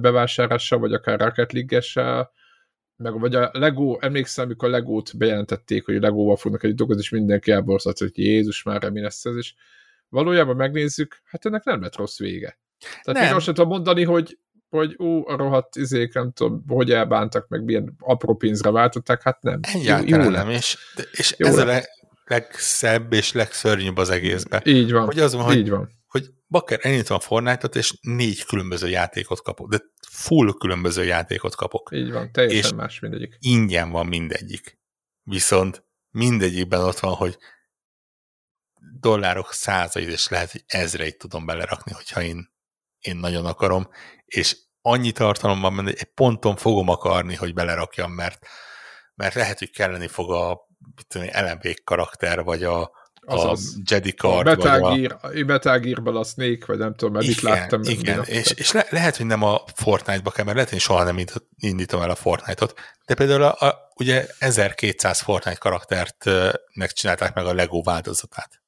bevásárlással, 0.00 0.78
vagy 0.78 0.92
akár 0.92 1.20
Rocket 1.20 1.52
League-essel, 1.52 2.32
meg 2.96 3.18
vagy 3.18 3.34
a 3.34 3.50
Lego, 3.52 3.96
emlékszem, 4.00 4.44
amikor 4.44 4.68
a 4.68 4.72
Legót 4.72 5.16
bejelentették, 5.16 5.84
hogy 5.84 6.00
Legóval 6.00 6.36
fognak 6.36 6.62
egy 6.62 6.74
dolgozni, 6.74 7.02
és 7.02 7.08
mindenki 7.10 7.50
elborzat, 7.50 7.98
hogy 7.98 8.18
Jézus 8.18 8.62
már 8.62 8.90
mi 8.90 9.00
lesz 9.00 9.24
ez, 9.24 9.36
és 9.36 9.54
valójában 10.08 10.56
megnézzük, 10.56 11.20
hát 11.24 11.46
ennek 11.46 11.64
nem 11.64 11.82
lett 11.82 11.96
rossz 11.96 12.18
vége. 12.18 12.58
Tehát 12.78 13.20
nem. 13.20 13.24
még 13.24 13.34
azt 13.34 13.44
sem 13.44 13.54
tudom 13.54 13.70
mondani, 13.70 14.04
hogy, 14.04 14.38
hogy 14.68 14.94
ú, 14.98 15.28
a 15.28 15.36
rohadt 15.36 15.76
izék, 15.76 16.14
nem 16.14 16.32
tudom, 16.32 16.64
hogy 16.68 16.90
elbántak, 16.90 17.48
meg 17.48 17.64
milyen 17.64 17.94
apró 17.98 18.34
pénzre 18.34 18.70
váltották, 18.70 19.22
hát 19.22 19.42
nem. 19.42 19.60
Egyáltalán 19.62 20.08
jó, 20.08 20.24
jó 20.24 20.30
nem, 20.30 20.50
és, 20.50 20.78
és 21.12 21.34
jó 21.38 21.46
ez 21.46 21.64
lett. 21.64 22.01
Legszebb 22.24 23.12
és 23.12 23.32
legszörnyűbb 23.32 23.96
az 23.96 24.10
egészben. 24.10 24.62
Így 24.64 24.92
van, 24.92 25.04
hogy 25.04 25.18
az 25.18 25.32
van, 25.32 25.44
hogy, 25.44 25.56
így 25.56 25.70
van. 25.70 25.90
hogy 26.06 26.30
bakker, 26.48 26.78
elnyitom 26.82 27.16
a 27.16 27.20
Fortnite-ot, 27.20 27.76
és 27.76 27.98
négy 28.00 28.44
különböző 28.44 28.88
játékot 28.88 29.42
kapok, 29.42 29.68
de 29.68 29.80
full 30.08 30.52
különböző 30.58 31.04
játékot 31.04 31.54
kapok. 31.54 31.90
Így 31.92 32.12
van, 32.12 32.32
teljesen 32.32 32.70
és 32.70 32.72
más 32.76 33.00
mindegyik. 33.00 33.36
ingyen 33.38 33.90
van 33.90 34.06
mindegyik. 34.06 34.78
Viszont 35.22 35.84
mindegyikben 36.10 36.80
ott 36.80 36.98
van, 36.98 37.14
hogy 37.14 37.38
dollárok 39.00 39.52
százait, 39.52 40.08
és 40.08 40.28
lehet, 40.28 40.52
hogy 40.52 40.64
ezreit 40.66 41.18
tudom 41.18 41.46
belerakni, 41.46 41.92
hogyha 41.92 42.22
én, 42.22 42.52
én 42.98 43.16
nagyon 43.16 43.46
akarom, 43.46 43.88
és 44.24 44.56
annyi 44.80 45.12
tartalom 45.12 45.60
van 45.60 45.76
benne, 45.76 45.90
egy 45.90 46.12
ponton 46.14 46.56
fogom 46.56 46.88
akarni, 46.88 47.34
hogy 47.34 47.54
belerakjam, 47.54 48.12
mert, 48.12 48.46
mert 49.14 49.34
lehet, 49.34 49.58
hogy 49.58 49.70
kelleni 49.70 50.06
fog 50.06 50.30
a 50.30 50.70
tudom, 51.08 51.28
LMP 51.32 51.80
karakter, 51.84 52.42
vagy 52.42 52.64
a, 52.64 52.90
a 53.26 53.58
Jedi 53.84 54.10
card, 54.10 54.46
a 54.46 54.94
Gear, 54.94 55.18
a... 55.20 55.78
Gear-ből 55.78 56.16
a 56.16 56.24
Snake, 56.24 56.66
vagy 56.66 56.78
nem 56.78 56.94
tudom, 56.94 57.14
mert 57.14 57.24
igen, 57.24 57.36
mit 57.42 57.42
láttam. 57.42 57.82
Igen, 57.82 58.22
és, 58.24 58.50
és 58.50 58.72
le, 58.72 58.86
lehet, 58.90 59.16
hogy 59.16 59.26
nem 59.26 59.42
a 59.42 59.62
Fortnite-ba 59.74 60.30
kell, 60.30 60.44
mert 60.44 60.56
lehet, 60.56 60.70
hogy 60.70 60.80
soha 60.80 61.04
nem 61.04 61.24
indítom 61.56 62.02
el 62.02 62.10
a 62.10 62.14
Fortnite-ot, 62.14 62.74
de 63.06 63.14
például 63.14 63.42
a, 63.42 63.66
a, 63.66 63.88
ugye 63.94 64.26
1200 64.38 65.20
Fortnite 65.20 65.58
karaktert 65.58 66.30
csinálták 66.86 67.34
meg 67.34 67.46
a 67.46 67.54
Lego 67.54 67.82
változatát. 67.82 68.62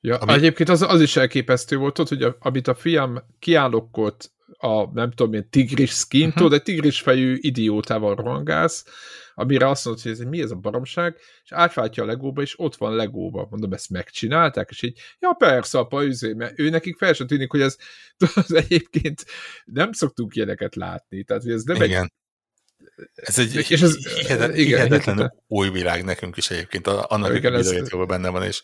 Ja, 0.00 0.16
ami... 0.16 0.32
Egyébként 0.32 0.68
az, 0.68 0.82
az 0.82 1.00
is 1.00 1.16
elképesztő 1.16 1.76
volt, 1.76 1.98
ott, 1.98 2.08
hogy 2.08 2.22
a, 2.22 2.36
amit 2.38 2.68
a 2.68 2.74
fiam 2.74 3.22
kiállokkolt 3.38 4.32
a, 4.56 4.92
nem 4.92 5.10
tudom, 5.10 5.28
milyen 5.28 5.50
tigris 5.50 5.90
skin, 5.90 6.20
uh-huh. 6.20 6.36
tudod, 6.36 6.52
egy 6.52 6.62
tigris 6.62 7.00
fejű 7.00 7.36
idiótával 7.40 8.14
rohangálsz, 8.14 8.84
amire 9.34 9.68
azt 9.68 9.84
mondod, 9.84 10.02
hogy 10.02 10.12
ez, 10.12 10.18
mi 10.18 10.40
ez 10.40 10.50
a 10.50 10.56
baromság, 10.56 11.16
és 11.44 11.52
átváltja 11.52 12.02
a 12.02 12.06
legóba, 12.06 12.42
és 12.42 12.58
ott 12.58 12.76
van 12.76 12.94
legóba. 12.94 13.46
Mondom, 13.50 13.72
ezt 13.72 13.90
megcsinálták, 13.90 14.70
és 14.70 14.82
így, 14.82 14.98
ja 15.18 15.32
persze, 15.32 15.78
apa, 15.78 16.04
üzé, 16.04 16.32
mert 16.32 16.58
ő 16.58 16.68
nekik 16.68 16.96
fel 16.96 17.12
sem 17.12 17.26
tűnik, 17.26 17.50
hogy 17.50 17.60
ez 17.60 17.76
az 18.34 18.52
egyébként 18.52 19.24
nem 19.64 19.92
szoktunk 19.92 20.34
ilyeneket 20.34 20.74
látni. 20.74 21.24
Tehát, 21.24 21.42
hogy 21.42 21.52
ez 21.52 21.62
nem 21.62 21.76
Igen. 21.82 22.02
egy 22.02 22.12
ez 23.14 23.38
egy 23.38 23.70
és 23.70 23.82
ez, 23.82 24.06
hihetetlen, 24.06 24.54
igen, 24.54 24.86
hihetetlen 24.86 25.34
új 25.46 25.70
világ 25.70 26.04
nekünk 26.04 26.36
is 26.36 26.50
egyébként, 26.50 26.86
annak 26.86 27.34
igen, 27.34 27.54
ez... 27.54 27.88
benne 28.06 28.28
van, 28.28 28.42
és 28.42 28.62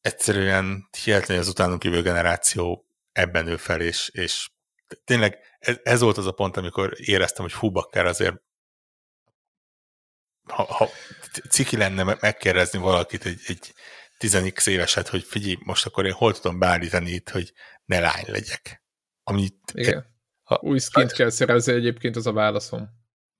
egyszerűen 0.00 0.88
hihetetlen 1.04 1.38
az 1.38 1.48
utánunk 1.48 1.84
jövő 1.84 2.02
generáció 2.02 2.86
ebben 3.12 3.44
nő 3.44 3.56
fel, 3.56 3.80
és, 3.80 4.08
és 4.12 4.50
tényleg 5.04 5.38
ez, 5.58 5.76
ez 5.82 6.00
volt 6.00 6.16
az 6.16 6.26
a 6.26 6.32
pont, 6.32 6.56
amikor 6.56 6.92
éreztem, 6.96 7.44
hogy 7.44 7.54
hú, 7.54 7.70
bakker 7.70 8.06
azért 8.06 8.42
ha, 10.48 10.62
ha 10.62 10.88
ciki 11.48 11.76
lenne 11.76 12.16
megkérdezni 12.20 12.78
valakit, 12.78 13.24
egy, 13.24 13.40
egy 13.46 13.72
10 14.18 14.66
éveset, 14.66 15.08
hogy 15.08 15.22
figyelj, 15.22 15.56
most 15.60 15.86
akkor 15.86 16.06
én 16.06 16.12
hol 16.12 16.34
tudom 16.34 16.58
beállítani 16.58 17.10
itt, 17.10 17.28
hogy 17.28 17.52
ne 17.84 18.00
lány 18.00 18.24
legyek. 18.26 18.82
Amit, 19.22 19.58
Igen. 19.72 20.10
Ha, 20.42 20.58
Új 20.62 20.78
skint 20.78 21.10
ha, 21.10 21.16
kell 21.16 21.30
szerezni 21.30 21.72
egyébként, 21.72 22.16
az 22.16 22.26
a 22.26 22.32
válaszom. 22.32 22.88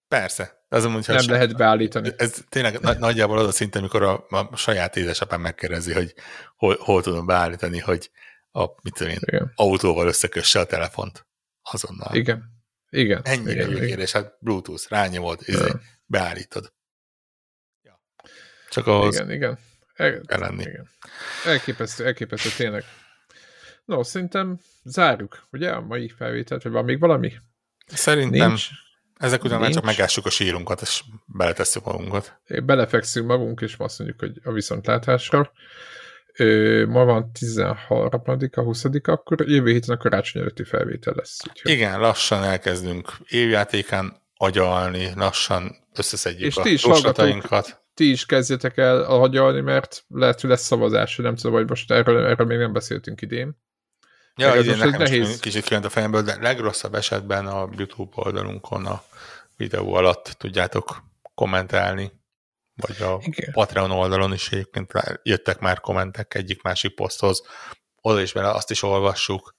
Persze. 0.09 0.65
Az 0.69 0.85
amúgy, 0.85 1.05
Nem 1.07 1.24
lehet 1.28 1.49
sem, 1.49 1.57
beállítani. 1.57 2.12
Ez 2.16 2.44
tényleg 2.49 2.81
na, 2.81 2.93
nagyjából 2.93 3.39
az 3.39 3.47
a 3.47 3.53
szint, 3.53 3.74
amikor 3.77 4.03
a, 4.03 4.27
a 4.28 4.57
saját 4.57 4.97
édesapám 4.97 5.40
megkérdezi, 5.40 5.93
hogy 5.93 6.15
hol, 6.57 6.77
hol 6.81 7.03
tudom 7.03 7.27
beállítani, 7.27 7.78
hogy 7.78 8.11
a, 8.53 8.66
mit 8.83 8.95
tudom 8.95 9.12
én, 9.12 9.19
Igen. 9.20 9.53
autóval 9.55 10.07
összekösse 10.07 10.61
a 10.61 10.65
telefont. 10.65 11.27
Azonnal. 11.62 12.15
Igen. 12.15 12.51
Igen. 12.91 13.20
Ennyire 13.24 13.69
jó 13.69 13.79
kérdés. 13.79 14.12
Hát 14.12 14.37
Bluetooth, 14.41 14.89
rányomod, 14.89 15.41
izé, 15.45 15.70
beállítod. 16.07 16.73
Csak 18.70 18.87
ahhoz 18.87 19.15
igen, 19.15 19.31
igen. 19.31 19.59
El, 19.95 20.20
kell 20.20 20.39
lenni. 20.39 20.62
Igen. 20.62 20.89
Elképesztő, 21.45 22.05
elképesztő 22.05 22.49
tényleg. 22.57 22.85
No, 23.85 24.03
szerintem 24.03 24.59
zárjuk, 24.83 25.47
ugye, 25.51 25.70
a 25.70 25.81
mai 25.81 26.09
felvételt, 26.09 26.62
vagy 26.62 26.73
van 26.73 26.85
még 26.85 26.99
valami? 26.99 27.33
Szerintem 27.87 28.49
Nincs. 28.49 28.69
ezek 29.16 29.45
után 29.45 29.61
már 29.61 29.70
csak 29.70 29.85
megássuk 29.85 30.27
a 30.27 30.31
sírunkat, 30.31 30.81
és 30.81 31.03
beletesszük 31.27 31.85
magunkat. 31.85 32.41
Belefekszünk 32.65 33.27
magunk, 33.27 33.61
és 33.61 33.74
azt 33.79 33.99
mondjuk, 33.99 34.20
hogy 34.20 34.41
a 34.45 34.53
viszontlátásra. 34.53 35.53
Ö, 36.36 36.84
ma 36.86 37.04
van 37.04 37.32
13 37.32 38.22
a 38.52 38.60
20 38.60 38.84
akkor 39.02 39.40
jövő 39.48 39.70
héten 39.70 39.94
a 39.94 39.98
karácsony 39.98 40.42
előtti 40.42 40.64
felvétel 40.64 41.14
lesz. 41.16 41.38
Úgyhogy... 41.48 41.72
Igen, 41.72 42.00
lassan 42.00 42.42
elkezdünk 42.42 43.12
évjátékán 43.28 44.16
agyalni, 44.36 45.10
lassan 45.14 45.76
összeszedjük 45.94 46.46
és 46.46 46.56
a 46.56 46.62
ti 46.62 46.72
is 46.72 46.84
ti 47.94 48.10
is 48.10 48.26
kezdjetek 48.26 48.76
el 48.76 49.04
hagyalni, 49.04 49.60
mert 49.60 50.04
lehet, 50.09 50.40
hogy 50.40 50.50
lesz 50.50 50.64
szavazás, 50.64 51.16
nem 51.16 51.34
tudom, 51.34 51.52
hogy 51.52 51.68
most 51.68 51.90
erről, 51.90 52.26
erről 52.26 52.46
még 52.46 52.59
nem 52.59 52.72
beszéltünk 52.72 53.20
idén. 53.20 53.60
Ja, 54.36 54.54
idén 54.54 54.76
nekem 54.76 55.00
nehéz. 55.00 55.40
kicsit 55.40 55.64
kiment 55.64 55.84
a 55.84 55.88
fejemből, 55.88 56.22
de 56.22 56.36
legrosszabb 56.40 56.94
esetben 56.94 57.46
a 57.46 57.68
YouTube 57.76 58.12
oldalunkon 58.14 58.86
a 58.86 59.02
videó 59.56 59.94
alatt 59.94 60.34
tudjátok 60.38 61.02
kommentálni, 61.34 62.12
vagy 62.86 63.02
a 63.02 63.20
Igen. 63.22 63.52
Patreon 63.52 63.90
oldalon 63.90 64.32
is 64.32 64.50
egyébként 64.50 64.92
jöttek 65.22 65.59
már 65.59 65.80
kommentek 65.80 66.34
egyik-másik 66.34 66.94
poszthoz, 66.94 67.42
oda 68.00 68.20
is 68.20 68.32
bele 68.32 68.50
azt 68.50 68.70
is 68.70 68.82
olvassuk. 68.82 69.56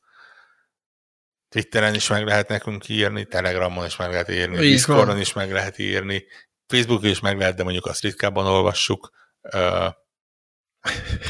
Twitteren 1.50 1.94
is 1.94 2.08
meg 2.08 2.26
lehet 2.26 2.48
nekünk 2.48 2.90
írni, 2.90 3.26
Telegramon 3.26 3.86
is 3.86 3.96
meg 3.96 4.10
lehet 4.12 4.30
írni, 4.30 4.58
Discordon 4.58 5.20
is 5.20 5.34
meg 5.34 5.52
lehet 5.52 5.78
írni, 5.78 6.26
Facebook 6.68 7.04
is 7.04 7.20
meg 7.20 7.38
lehet, 7.38 7.56
de 7.56 7.64
mondjuk 7.64 7.86
azt 7.86 8.02
ritkábban 8.02 8.46
olvassuk. 8.46 9.12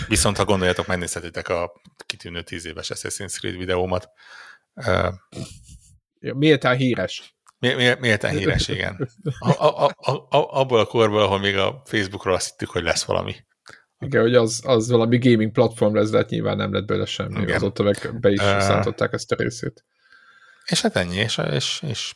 Viszont 0.07 0.37
ha 0.37 0.45
gondoljatok, 0.45 0.87
megnézhetitek 0.87 1.49
a 1.49 1.81
kitűnő 2.05 2.41
10 2.43 2.65
éves 2.65 2.89
Assassin's 2.93 3.37
Creed 3.37 3.57
videómat. 3.57 4.09
Méltán 6.19 6.75
híres. 6.75 7.35
Méltán 7.99 8.37
híres, 8.37 8.67
igen. 8.67 9.09
A, 9.39 9.49
a, 9.49 9.85
a, 9.85 10.11
a, 10.11 10.59
abból 10.59 10.79
a 10.79 10.85
korból, 10.85 11.21
ahol 11.21 11.39
még 11.39 11.57
a 11.57 11.81
Facebookról 11.85 12.33
azt 12.33 12.49
hittük, 12.49 12.69
hogy 12.69 12.83
lesz 12.83 13.03
valami. 13.03 13.35
Igen, 13.99 14.21
hogy 14.21 14.35
az, 14.35 14.61
az 14.65 14.89
valami 14.89 15.17
gaming 15.17 15.51
platform 15.51 15.95
lesz, 15.95 16.09
de 16.09 16.17
hát 16.17 16.29
nyilván 16.29 16.57
nem 16.57 16.73
lett 16.73 16.85
belőle 16.85 17.05
semmi. 17.05 17.41
Igen. 17.41 17.55
Azóta 17.55 17.83
meg 17.83 18.19
be 18.19 18.29
is 18.29 18.39
uh, 18.39 18.59
szántották 18.59 19.13
ezt 19.13 19.31
a 19.31 19.35
részét. 19.35 19.85
És 20.65 20.81
hát 20.81 20.95
ennyi, 20.95 21.15
és, 21.15 21.37
és, 21.51 21.83
és 21.87 22.15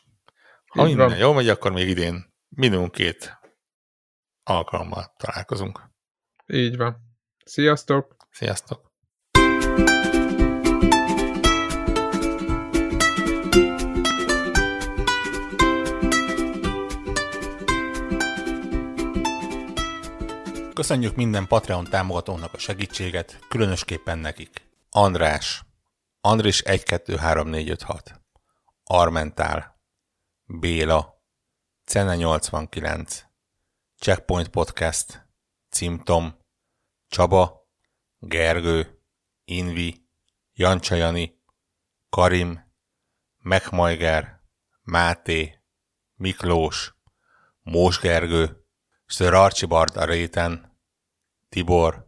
ha 0.68 0.82
Így 0.82 0.88
minden 0.88 1.08
van. 1.08 1.18
jól 1.18 1.34
megy, 1.34 1.50
akkor 1.50 1.72
még 1.72 1.88
idén 1.90 2.34
minimum 2.50 2.90
két 2.90 3.40
alkalommal 4.44 5.14
találkozunk. 5.18 5.82
Így 6.46 6.78
van. 6.78 6.98
Sziasztok! 7.46 8.16
Sziasztok! 8.32 8.87
Köszönjük 20.78 21.16
minden 21.16 21.48
Patreon 21.48 21.84
támogatónak 21.84 22.54
a 22.54 22.58
segítséget, 22.58 23.40
különösképpen 23.50 24.18
nekik. 24.18 24.62
András, 24.90 25.64
Andris 26.22 26.62
123456, 26.62 28.22
Armentál, 28.84 29.82
Béla, 30.46 31.24
Cene 31.86 32.16
89, 32.16 33.24
Checkpoint 34.00 34.48
Podcast, 34.48 35.28
Cimtom, 35.70 36.38
Csaba, 37.08 37.68
Gergő, 38.20 39.02
Invi, 39.46 40.08
Jancsajani, 40.54 41.42
Karim, 42.10 42.74
Megmajger, 43.38 44.42
Máté, 44.82 45.60
Miklós, 46.16 46.96
Mós 47.62 48.00
Gergő, 48.00 48.67
Sir 49.10 49.34
Archibald 49.34 49.98
a 49.98 50.06
réten, 50.06 50.78
Tibor, 51.50 52.08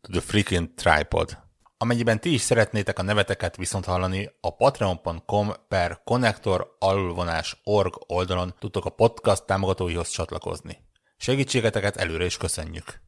To 0.00 0.10
the 0.10 0.20
Freaking 0.20 0.74
Tripod. 0.74 1.38
Amennyiben 1.78 2.20
ti 2.20 2.32
is 2.32 2.40
szeretnétek 2.40 2.98
a 2.98 3.02
neveteket 3.02 3.56
viszont 3.56 3.84
hallani, 3.84 4.30
a 4.40 4.56
patreon.com 4.56 5.52
per 5.68 6.00
connector 6.04 6.76
alulvonás 6.78 7.60
org 7.64 7.94
oldalon 8.06 8.54
tudtok 8.58 8.84
a 8.84 8.90
podcast 8.90 9.46
támogatóihoz 9.46 10.08
csatlakozni. 10.08 10.78
Segítségeteket 11.16 11.96
előre 11.96 12.24
is 12.24 12.36
köszönjük! 12.36 13.07